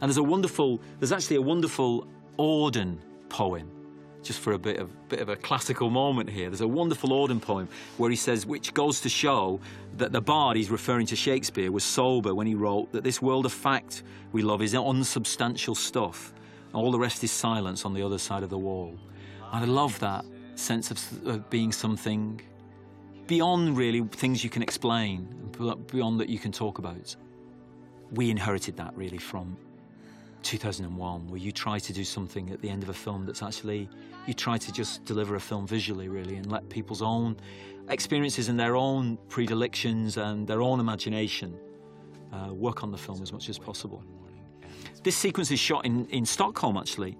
And 0.00 0.08
there's 0.08 0.16
a 0.16 0.22
wonderful, 0.22 0.80
there's 1.00 1.12
actually 1.12 1.36
a 1.36 1.42
wonderful 1.42 2.08
Auden 2.38 2.96
poem, 3.28 3.70
just 4.24 4.40
for 4.40 4.52
a 4.52 4.58
bit 4.58 4.78
of 4.78 5.08
bit 5.08 5.20
of 5.20 5.28
a 5.28 5.36
classical 5.36 5.90
moment 5.90 6.30
here. 6.30 6.48
There's 6.48 6.60
a 6.60 6.68
wonderful 6.68 7.10
Auden 7.10 7.40
poem 7.40 7.68
where 7.98 8.10
he 8.10 8.16
says, 8.16 8.46
which 8.46 8.74
goes 8.74 9.00
to 9.02 9.08
show 9.08 9.60
that 9.96 10.12
the 10.12 10.20
bard 10.20 10.56
he's 10.56 10.70
referring 10.70 11.06
to 11.06 11.16
Shakespeare 11.16 11.70
was 11.70 11.84
sober 11.84 12.34
when 12.34 12.46
he 12.46 12.54
wrote 12.54 12.92
that 12.92 13.04
this 13.04 13.22
world 13.22 13.46
of 13.46 13.52
fact 13.52 14.02
we 14.32 14.42
love 14.42 14.62
is 14.62 14.74
unsubstantial 14.74 15.74
stuff, 15.74 16.34
all 16.72 16.90
the 16.90 16.98
rest 16.98 17.22
is 17.22 17.30
silence 17.30 17.84
on 17.84 17.94
the 17.94 18.02
other 18.02 18.18
side 18.18 18.42
of 18.42 18.50
the 18.50 18.58
wall. 18.58 18.98
And 19.52 19.64
I 19.64 19.68
love 19.68 19.98
that 20.00 20.24
sense 20.56 20.90
of, 20.90 21.26
of 21.26 21.50
being 21.50 21.70
something 21.70 22.40
beyond 23.26 23.76
really 23.76 24.02
things 24.02 24.42
you 24.42 24.50
can 24.50 24.62
explain, 24.62 25.28
beyond 25.86 26.20
that 26.20 26.28
you 26.28 26.38
can 26.38 26.52
talk 26.52 26.78
about. 26.78 27.14
We 28.12 28.30
inherited 28.30 28.76
that 28.76 28.96
really 28.96 29.18
from 29.18 29.56
2001, 30.44 31.26
where 31.28 31.38
you 31.38 31.50
try 31.50 31.78
to 31.78 31.92
do 31.92 32.04
something 32.04 32.50
at 32.50 32.60
the 32.60 32.68
end 32.68 32.82
of 32.82 32.88
a 32.88 32.94
film 32.94 33.26
that's 33.26 33.42
actually, 33.42 33.88
you 34.26 34.34
try 34.34 34.58
to 34.58 34.72
just 34.72 35.04
deliver 35.04 35.34
a 35.34 35.40
film 35.40 35.66
visually, 35.66 36.08
really, 36.08 36.36
and 36.36 36.50
let 36.50 36.68
people's 36.68 37.02
own 37.02 37.36
experiences 37.88 38.48
and 38.48 38.58
their 38.58 38.76
own 38.76 39.18
predilections 39.28 40.16
and 40.16 40.46
their 40.46 40.62
own 40.62 40.80
imagination 40.80 41.58
uh, 42.32 42.52
work 42.52 42.82
on 42.82 42.90
the 42.90 42.98
film 42.98 43.22
as 43.22 43.32
much 43.32 43.48
as 43.48 43.58
possible. 43.58 44.02
This 45.02 45.16
sequence 45.16 45.50
is 45.50 45.58
shot 45.58 45.84
in, 45.84 46.06
in 46.06 46.24
Stockholm, 46.24 46.76
actually, 46.76 47.16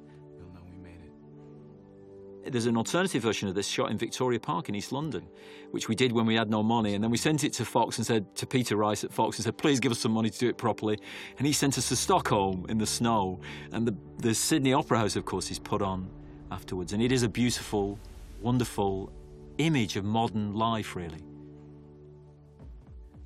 there's 2.47 2.67
an 2.67 2.77
alternative 2.77 3.23
version 3.23 3.49
of 3.49 3.55
this 3.55 3.67
shot 3.67 3.91
in 3.91 3.99
Victoria 3.99 4.39
Park 4.39 4.69
in 4.69 4.75
East 4.75 4.93
London, 4.93 5.27
which 5.71 5.89
we 5.89 5.95
did 5.95 6.13
when 6.13 6.27
we 6.27 6.35
had 6.35 6.51
no 6.51 6.63
money. 6.63 6.95
And 6.95 7.03
then 7.03 7.11
we 7.11 7.17
sent 7.17 7.45
it 7.45 7.53
to 7.55 7.65
Fox 7.65 7.99
and 7.99 8.07
said, 8.07 8.35
to 8.37 8.47
Peter 8.47 8.77
Rice 8.77 9.05
at 9.05 9.13
Fox, 9.13 9.39
and 9.39 9.45
said, 9.45 9.57
please 9.57 9.81
give 9.81 9.93
us 9.93 9.99
some 9.99 10.13
money 10.13 10.31
to 10.31 10.39
do 10.39 10.49
it 10.49 10.57
properly. 10.57 10.99
And 11.39 11.47
he 11.47 11.53
sent 11.53 11.79
us 11.79 11.89
to 11.89 11.97
Stockholm 11.97 12.67
in 12.69 12.79
the 12.79 12.87
snow. 12.87 13.41
And 13.73 13.87
the, 13.87 13.97
the 14.19 14.35
Sydney 14.35 14.73
Opera 14.73 14.99
House, 14.99 15.17
of 15.17 15.25
course, 15.25 15.51
is 15.51 15.59
put 15.59 15.83
on 15.83 16.09
afterwards. 16.51 16.93
And 16.93 17.03
it 17.03 17.13
is 17.13 17.23
a 17.23 17.29
beautiful, 17.29 17.99
wonderful 18.41 19.13
image 19.59 19.97
of 19.97 20.05
modern 20.05 20.55
life, 20.55 20.97
really. 20.97 21.23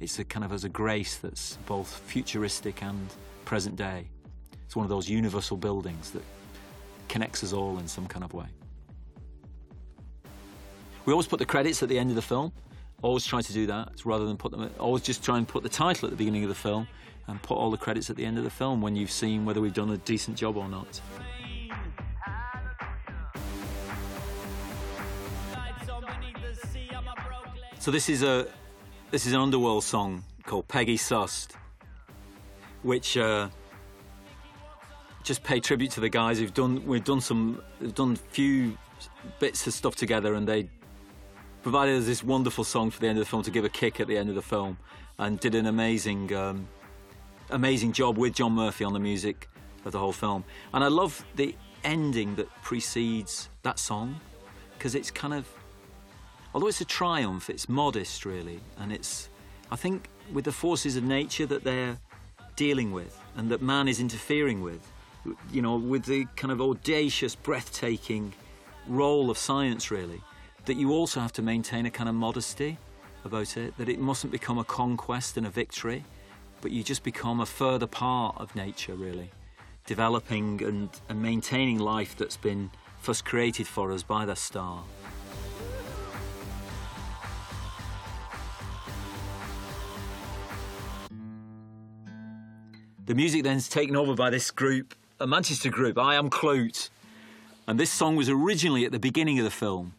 It's 0.01 0.19
a 0.19 0.25
kind 0.25 0.45
of 0.45 0.53
as 0.53 0.65
a 0.65 0.69
grace 0.69 1.17
that's 1.17 1.57
both 1.67 1.89
futuristic 2.07 2.83
and 2.83 3.09
present 3.45 3.77
day. 3.77 4.09
It's 4.65 4.77
one 4.77 4.85
of 4.85 4.91
those 4.91 5.09
universal 5.09 5.57
buildings 5.57 6.11
that 6.13 6.23
connects 7.09 7.43
us 7.43 7.53
all 7.53 7.79
in 7.79 7.89
some 7.89 8.07
kind 8.07 8.25
of 8.25 8.33
way. 8.35 8.47
We 11.09 11.13
always 11.13 11.27
put 11.27 11.39
the 11.39 11.47
credits 11.47 11.83
at 11.83 11.89
the 11.89 11.99
end 11.99 12.11
of 12.11 12.17
the 12.17 12.21
film. 12.21 12.53
Always 13.01 13.25
try 13.25 13.41
to 13.41 13.53
do 13.55 13.65
that 13.69 14.05
rather 14.05 14.27
than 14.27 14.37
put 14.37 14.53
them. 14.53 14.69
Always 14.79 15.03
just 15.03 15.25
try 15.25 15.39
and 15.39 15.49
put 15.49 15.63
the 15.63 15.69
title 15.71 16.07
at 16.07 16.11
the 16.11 16.19
beginning 16.19 16.43
of 16.43 16.51
the 16.51 16.55
film, 16.55 16.87
and 17.29 17.41
put 17.41 17.55
all 17.55 17.71
the 17.71 17.79
credits 17.79 18.11
at 18.11 18.17
the 18.17 18.27
end 18.27 18.37
of 18.37 18.45
the 18.45 18.51
film 18.51 18.83
when 18.83 18.95
you've 18.95 19.11
seen 19.11 19.47
whether 19.47 19.59
we've 19.59 19.73
done 19.73 19.89
a 19.89 19.97
decent 19.97 20.37
job 20.37 20.59
or 20.59 20.69
not. 20.69 21.01
So 27.79 27.91
this 27.91 28.11
is 28.11 28.23
a 28.23 28.47
this 29.11 29.25
is 29.25 29.33
an 29.33 29.41
underworld 29.41 29.85
song 29.85 30.23
called 30.45 30.69
Peggy 30.69 30.99
Sust, 30.99 31.57
which 32.83 33.17
uh, 33.17 33.49
just 35.23 35.43
pay 35.43 35.59
tribute 35.59 35.91
to 35.93 36.01
the 36.01 36.11
guys 36.11 36.39
who've 36.39 36.53
done. 36.53 36.87
We've 36.87 37.03
done 37.03 37.23
some. 37.23 37.63
We've 37.81 37.95
done 37.95 38.15
few 38.15 38.77
bits 39.39 39.67
of 39.67 39.73
stuff 39.73 39.97
together, 39.97 40.35
and 40.35 40.47
they 40.47 40.69
provided 41.71 41.99
us 41.99 42.07
this 42.07 42.25
wonderful 42.25 42.65
song 42.65 42.91
for 42.91 42.99
the 42.99 43.07
end 43.07 43.19
of 43.19 43.27
the 43.27 43.29
film 43.29 43.43
to 43.43 43.51
give 43.51 43.63
a 43.63 43.69
kick 43.69 44.01
at 44.01 44.07
the 44.07 44.17
end 44.17 44.31
of 44.31 44.35
the 44.35 44.41
film, 44.41 44.79
and 45.19 45.39
did 45.39 45.55
an 45.55 45.67
amazing, 45.67 46.33
um, 46.33 46.67
amazing 47.51 47.93
job 47.93 48.17
with 48.17 48.33
John 48.33 48.53
Murphy 48.53 48.85
on 48.85 48.95
the 48.95 48.99
music 48.99 49.51
of 49.85 49.93
the 49.93 49.99
whole 49.99 50.15
film. 50.15 50.45
And 50.73 50.83
I 50.83 50.89
love 50.89 51.23
the 51.37 51.55
ending 51.85 52.37
that 52.37 52.49
precedes 52.63 53.51
that 53.65 53.79
song 53.79 54.19
because 54.79 54.95
it's 54.95 55.11
kind 55.11 55.35
of, 55.35 55.47
although 56.55 56.69
it's 56.69 56.81
a 56.81 56.87
triumph, 56.87 57.51
it's 57.51 57.69
modest 57.69 58.25
really, 58.25 58.61
and 58.79 58.91
it's, 58.91 59.29
I 59.71 59.77
think, 59.77 60.09
with 60.33 60.47
the 60.47 60.53
forces 60.53 60.97
of 60.97 61.05
nature 61.05 61.45
that 61.45 61.65
they're 61.65 61.99
dealing 62.57 62.93
with 62.93 63.21
and 63.37 63.51
that 63.51 63.61
man 63.61 63.89
is 63.89 64.01
interfering 64.01 64.63
with, 64.63 64.81
you 65.53 65.61
know, 65.61 65.77
with 65.77 66.07
the 66.07 66.25
kind 66.35 66.51
of 66.51 66.63
audacious, 66.63 67.35
breathtaking 67.35 68.33
role 68.87 69.29
of 69.29 69.37
science 69.37 69.91
really 69.91 70.23
that 70.69 70.77
you 70.77 70.93
also 70.93 71.19
have 71.19 71.33
to 71.33 71.41
maintain 71.41 71.87
a 71.87 71.91
kind 71.91 72.11
of 72.11 72.15
modesty 72.15 72.77
about 73.25 73.57
it, 73.57 73.75
that 73.79 73.89
it 73.89 73.99
mustn't 73.99 74.31
become 74.31 74.59
a 74.59 74.65
conquest 74.65 75.39
and 75.39 75.47
a 75.47 75.51
victory, 75.51 76.05
but 76.61 76.71
you 76.71 76.83
just 76.83 77.03
become 77.03 77.41
a 77.41 77.47
further 77.47 77.87
part 77.87 78.37
of 78.37 78.55
nature, 78.55 78.95
really, 78.95 79.31
developing 79.87 80.63
and, 80.63 80.91
and 81.09 81.23
maintaining 81.23 81.79
life 81.79 82.15
that's 82.19 82.37
been 82.37 82.71
first 83.01 83.25
created 83.25 83.67
for 83.67 83.91
us 83.93 84.03
by 84.03 84.27
the 84.27 84.37
star. 84.37 84.85
The 93.07 93.15
music 93.15 93.43
then 93.43 93.57
is 93.57 93.71
taken 93.71 93.97
over 93.97 94.15
by 94.15 94.29
this 94.29 94.51
group, 94.51 94.95
a 95.19 95.27
Manchester 95.27 95.71
group, 95.71 95.97
I 95.97 96.17
Am 96.17 96.29
Kloot. 96.29 96.91
And 97.67 97.81
this 97.81 97.91
song 97.91 98.17
was 98.17 98.29
originally 98.29 98.85
at 98.85 98.93
the 98.93 98.99
beginning 98.99 99.39
of 99.39 99.47
the 99.47 99.51
film 99.51 99.95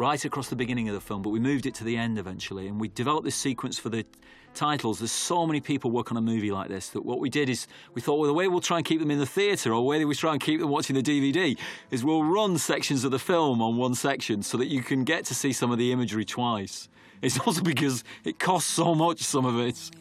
right 0.00 0.24
across 0.24 0.48
the 0.48 0.56
beginning 0.56 0.88
of 0.88 0.94
the 0.94 1.00
film, 1.00 1.20
but 1.20 1.28
we 1.28 1.38
moved 1.38 1.66
it 1.66 1.74
to 1.74 1.84
the 1.84 1.94
end 1.94 2.18
eventually. 2.18 2.66
And 2.68 2.80
we 2.80 2.88
developed 2.88 3.26
this 3.26 3.36
sequence 3.36 3.78
for 3.78 3.90
the 3.90 4.06
titles. 4.54 4.98
There's 4.98 5.12
so 5.12 5.46
many 5.46 5.60
people 5.60 5.90
work 5.90 6.10
on 6.10 6.16
a 6.16 6.22
movie 6.22 6.50
like 6.50 6.68
this 6.68 6.88
that 6.88 7.04
what 7.04 7.20
we 7.20 7.28
did 7.28 7.50
is 7.50 7.66
we 7.92 8.00
thought, 8.00 8.18
well, 8.18 8.26
the 8.26 8.32
way 8.32 8.48
we'll 8.48 8.62
try 8.62 8.78
and 8.78 8.86
keep 8.86 8.98
them 8.98 9.10
in 9.10 9.18
the 9.18 9.26
theatre 9.26 9.74
or 9.74 9.76
the 9.76 9.82
way 9.82 10.02
we 10.06 10.14
try 10.14 10.32
and 10.32 10.40
keep 10.40 10.58
them 10.58 10.70
watching 10.70 10.96
the 10.96 11.02
DVD 11.02 11.54
is 11.90 12.02
we'll 12.02 12.24
run 12.24 12.56
sections 12.56 13.04
of 13.04 13.10
the 13.10 13.18
film 13.18 13.60
on 13.60 13.76
one 13.76 13.94
section 13.94 14.42
so 14.42 14.56
that 14.56 14.68
you 14.68 14.82
can 14.82 15.04
get 15.04 15.26
to 15.26 15.34
see 15.34 15.52
some 15.52 15.70
of 15.70 15.76
the 15.76 15.92
imagery 15.92 16.24
twice. 16.24 16.88
It's 17.20 17.38
also 17.46 17.60
because 17.60 18.02
it 18.24 18.38
costs 18.38 18.70
so 18.72 18.94
much, 18.94 19.20
some 19.20 19.44
of 19.44 19.58
it. 19.60 19.90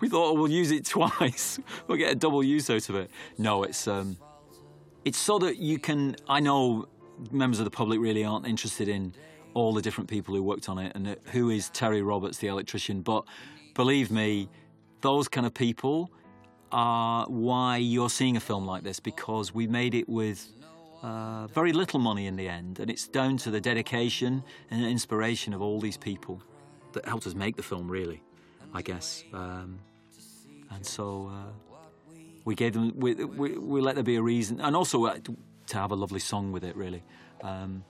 We 0.00 0.10
thought, 0.10 0.32
oh, 0.32 0.34
we'll 0.34 0.50
use 0.50 0.70
it 0.70 0.84
twice. 0.96 1.58
we'll 1.88 1.96
get 1.96 2.12
a 2.12 2.14
double 2.14 2.44
use 2.44 2.68
out 2.68 2.90
of 2.90 2.94
it. 2.94 3.10
No, 3.38 3.62
it's 3.62 3.88
um, 3.88 4.18
it's 5.02 5.16
so 5.16 5.38
that 5.38 5.56
you 5.56 5.78
can. 5.78 6.16
I 6.28 6.40
know 6.40 6.88
members 7.30 7.58
of 7.58 7.64
the 7.64 7.70
public 7.70 8.00
really 8.00 8.24
aren't 8.24 8.46
interested 8.46 8.88
in 8.88 9.14
all 9.54 9.72
the 9.72 9.82
different 9.82 10.08
people 10.08 10.34
who 10.34 10.42
worked 10.42 10.68
on 10.68 10.78
it 10.78 10.92
and 10.94 11.16
who 11.32 11.50
is 11.50 11.68
Terry 11.70 12.02
Roberts, 12.02 12.38
the 12.38 12.46
electrician. 12.46 13.02
But 13.02 13.24
believe 13.74 14.10
me, 14.10 14.48
those 15.00 15.28
kind 15.28 15.46
of 15.46 15.54
people 15.54 16.10
are 16.70 17.26
why 17.26 17.76
you're 17.76 18.10
seeing 18.10 18.36
a 18.36 18.40
film 18.40 18.66
like 18.66 18.82
this 18.82 18.98
because 18.98 19.54
we 19.54 19.66
made 19.66 19.94
it 19.94 20.08
with 20.08 20.48
uh, 21.02 21.46
very 21.48 21.72
little 21.72 21.98
money 21.98 22.26
in 22.26 22.36
the 22.36 22.48
end, 22.48 22.78
and 22.78 22.90
it's 22.90 23.08
down 23.08 23.36
to 23.36 23.50
the 23.50 23.60
dedication 23.60 24.42
and 24.70 24.86
inspiration 24.86 25.52
of 25.52 25.60
all 25.60 25.80
these 25.80 25.96
people 25.96 26.40
that 26.92 27.04
helped 27.04 27.26
us 27.26 27.34
make 27.34 27.56
the 27.56 27.62
film, 27.62 27.90
really, 27.90 28.22
I 28.72 28.82
guess. 28.82 29.24
Um, 29.32 29.78
and 30.70 30.86
so 30.86 31.30
uh, 31.32 32.16
we 32.44 32.54
gave 32.54 32.72
them, 32.72 32.92
we, 32.96 33.14
we, 33.14 33.58
we, 33.58 33.80
let 33.80 33.96
there 33.96 34.04
be 34.04 34.16
a 34.16 34.22
reason, 34.22 34.60
and 34.60 34.76
also 34.76 35.06
uh, 35.06 35.18
to 35.72 35.78
have 35.78 35.90
a 35.90 35.96
lovely 35.96 36.20
song 36.20 36.52
with 36.52 36.64
it, 36.64 36.76
really. 36.76 37.02
Um, 37.42 37.82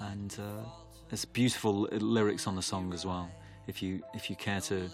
and 0.00 0.36
uh, 0.38 1.16
beautiful 1.32 1.88
lyrics 1.92 2.46
on 2.46 2.56
the 2.56 2.62
song 2.62 2.92
as 2.92 3.06
well. 3.06 3.30
If 3.66 3.82
you 3.82 4.02
if 4.12 4.28
you 4.28 4.36
care 4.36 4.60
to 4.62 4.90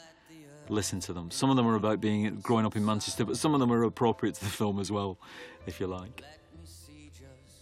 listen 0.69 1.01
to 1.01 1.13
them, 1.15 1.31
some 1.31 1.49
of 1.51 1.57
them 1.57 1.67
are 1.67 1.77
about 1.77 2.01
being 2.01 2.39
growing 2.41 2.67
up 2.67 2.77
in 2.77 2.85
Manchester, 2.85 3.25
but 3.25 3.37
some 3.37 3.55
of 3.55 3.61
them 3.61 3.73
are 3.73 3.83
appropriate 3.85 4.35
to 4.37 4.45
the 4.45 4.51
film 4.51 4.79
as 4.79 4.93
well, 4.93 5.19
if 5.67 5.81
you 5.81 5.87
like. 5.87 6.23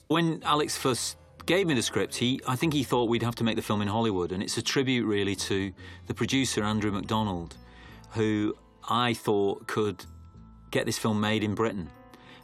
When 0.09 0.43
Alex 0.45 0.77
first 0.77 1.17
gave 1.47 1.67
me 1.69 1.75
the 1.75 1.83
script, 1.83 2.17
he 2.17 2.41
I 2.47 2.57
think 2.57 2.73
he 2.73 2.83
thought 2.83 3.09
we'd 3.09 3.23
have 3.23 3.37
to 3.37 3.45
make 3.45 3.57
the 3.57 3.63
film 3.63 3.83
in 3.83 3.89
Hollywood, 3.89 4.33
and 4.33 4.43
it's 4.43 4.59
a 4.59 4.63
tribute 4.63 5.07
really 5.07 5.37
to 5.51 5.73
the 6.09 6.15
producer 6.15 6.65
Andrew 6.65 6.91
Macdonald, 6.91 7.57
who 8.11 8.57
I 8.89 9.15
thought 9.15 9.69
could 9.69 10.05
get 10.73 10.87
this 10.87 10.99
film 10.99 11.21
made 11.21 11.45
in 11.45 11.55
Britain 11.55 11.89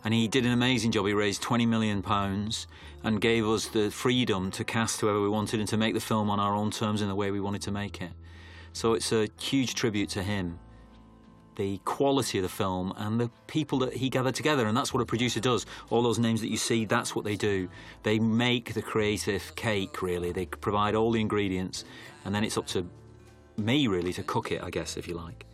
and 0.05 0.13
he 0.13 0.29
did 0.29 0.45
an 0.45 0.53
amazing 0.53 0.91
job. 0.91 1.07
He 1.07 1.13
raised 1.13 1.43
20 1.43 1.67
million 1.67 2.03
pounds 2.03 2.67
and 3.05 3.21
gave 3.21 3.47
us 3.47 3.67
the 3.69 3.91
freedom 3.91 4.51
to 4.53 4.65
cast 4.65 5.01
whoever 5.01 5.21
we 5.21 5.29
wanted 5.29 5.61
and 5.61 5.69
to 5.69 5.77
make 5.77 5.95
the 5.95 6.01
film 6.01 6.31
on 6.31 6.41
our 6.41 6.55
own 6.55 6.71
terms 6.71 7.03
in 7.03 7.09
the 7.09 7.15
way 7.15 7.31
we 7.31 7.41
wanted 7.41 7.63
to 7.63 7.71
make 7.71 8.01
it. 8.01 8.11
So 8.73 8.95
it's 8.95 9.13
a 9.13 9.29
huge 9.39 9.75
tribute 9.75 10.09
to 10.11 10.23
him, 10.23 10.59
the 11.57 11.79
quality 11.85 12.39
of 12.39 12.43
the 12.43 12.49
film 12.49 12.93
and 12.97 13.21
the 13.21 13.31
people 13.47 13.79
that 13.81 13.93
he 13.93 14.09
gathered 14.09 14.35
together. 14.35 14.67
And 14.67 14.77
that's 14.77 14.95
what 14.95 15.01
a 15.01 15.07
producer 15.07 15.41
does. 15.41 15.67
All 15.91 16.03
those 16.03 16.19
names 16.19 16.41
that 16.41 16.49
you 16.49 16.57
see, 16.57 16.85
that's 16.85 17.15
what 17.15 17.25
they 17.25 17.37
do. 17.37 17.69
They 18.03 18.19
make 18.19 18.75
the 18.75 18.83
creative 18.83 19.55
cake, 19.57 20.03
really. 20.03 20.33
They 20.33 20.47
provide 20.47 20.95
all 20.95 21.13
the 21.13 21.21
ingredients, 21.21 21.85
and 22.25 22.35
then 22.35 22.45
it's 22.45 22.57
up 22.57 22.67
to 22.69 22.87
me, 23.57 23.87
really, 23.87 24.13
to 24.15 24.23
cook 24.23 24.51
it, 24.51 24.63
I 24.63 24.71
guess, 24.71 24.97
if 24.97 25.07
you 25.07 25.15
like. 25.15 25.45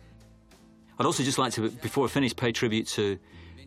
I'd 0.97 1.05
also 1.05 1.23
just 1.23 1.37
like 1.37 1.53
to, 1.53 1.69
before 1.69 2.05
I 2.05 2.09
finish, 2.09 2.35
pay 2.35 2.51
tribute 2.51 2.87
to 2.87 3.17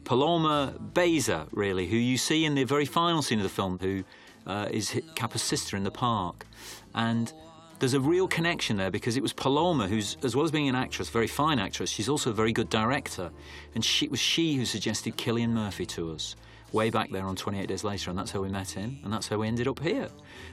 Paloma 0.05 0.75
Baeza, 0.79 1.47
really, 1.53 1.87
who 1.87 1.97
you 1.97 2.19
see 2.19 2.45
in 2.45 2.55
the 2.55 2.65
very 2.65 2.85
final 2.85 3.23
scene 3.23 3.39
of 3.39 3.45
the 3.45 3.49
film, 3.49 3.79
who 3.79 4.05
uh, 4.47 4.69
is 4.71 5.01
Capa's 5.15 5.43
sister 5.43 5.77
in 5.77 5.85
the 5.85 5.91
park. 5.91 6.47
And 6.95 7.33
there's 7.79 7.95
a 7.95 8.01
real 8.01 8.29
connection 8.29 8.77
there 8.77 8.91
because 8.91 9.17
it 9.17 9.23
was 9.23 9.33
Paloma 9.33 9.89
who's, 9.89 10.17
as 10.23 10.37
well 10.37 10.45
as 10.45 10.51
being 10.51 10.69
an 10.69 10.75
actress, 10.75 11.09
very 11.09 11.27
fine 11.27 11.59
actress, 11.59 11.91
she's 11.91 12.09
also 12.09 12.31
a 12.31 12.33
very 12.33 12.53
good 12.53 12.69
director. 12.69 13.31
And 13.75 13.85
she, 13.85 14.07
it 14.07 14.11
was 14.11 14.21
she 14.21 14.55
who 14.55 14.65
suggested 14.65 15.17
Cillian 15.17 15.51
Murphy 15.51 15.87
to 15.87 16.13
us 16.13 16.37
way 16.73 16.91
back 16.91 17.11
there 17.11 17.25
on 17.25 17.37
28 17.37 17.67
Days 17.67 17.85
Later, 17.85 18.11
and 18.11 18.19
that's 18.19 18.31
how 18.31 18.41
we 18.41 18.49
met 18.49 18.71
him, 18.71 18.99
and 19.05 19.13
that's 19.13 19.29
how 19.29 19.37
we 19.39 19.49
ended 19.49 19.69
up 19.69 19.81
here. 19.81 20.09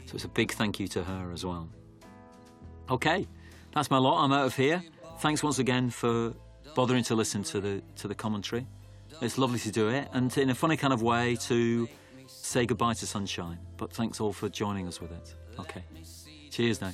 So 0.06 0.16
it's 0.16 0.26
a 0.26 0.30
big 0.30 0.52
thank 0.52 0.80
you 0.80 0.88
to 0.90 1.04
her 1.04 1.32
as 1.32 1.46
well. 1.46 1.70
Okay, 2.90 3.28
that's 3.74 3.90
my 3.90 3.98
lot. 3.98 4.24
I'm 4.24 4.32
out 4.32 4.46
of 4.46 4.56
here. 4.56 4.84
Thanks 5.20 5.44
once 5.44 5.60
again 5.60 5.90
for 5.90 6.34
bothering 6.76 7.04
to 7.06 7.16
listen 7.16 7.44
to 7.44 7.62
the 7.62 7.82
to 7.98 8.08
the 8.08 8.16
commentary. 8.16 8.66
It's 9.22 9.38
lovely 9.38 9.60
to 9.60 9.72
do 9.72 9.90
it, 9.90 10.07
and 10.14 10.36
in 10.38 10.49
a 10.49 10.56
funny 10.56 10.77
kind 10.77 10.94
of 10.94 11.02
way 11.02 11.36
to 11.48 11.88
say 12.27 12.65
goodbye 12.65 12.94
to 12.94 13.07
sunshine. 13.07 13.57
But 13.77 13.91
thanks 13.91 14.19
all 14.19 14.34
for 14.34 14.49
joining 14.49 14.88
us 14.88 15.02
with 15.02 15.11
it. 15.11 15.36
Okay, 15.60 15.84
cheers 16.52 16.81
now. 16.81 16.94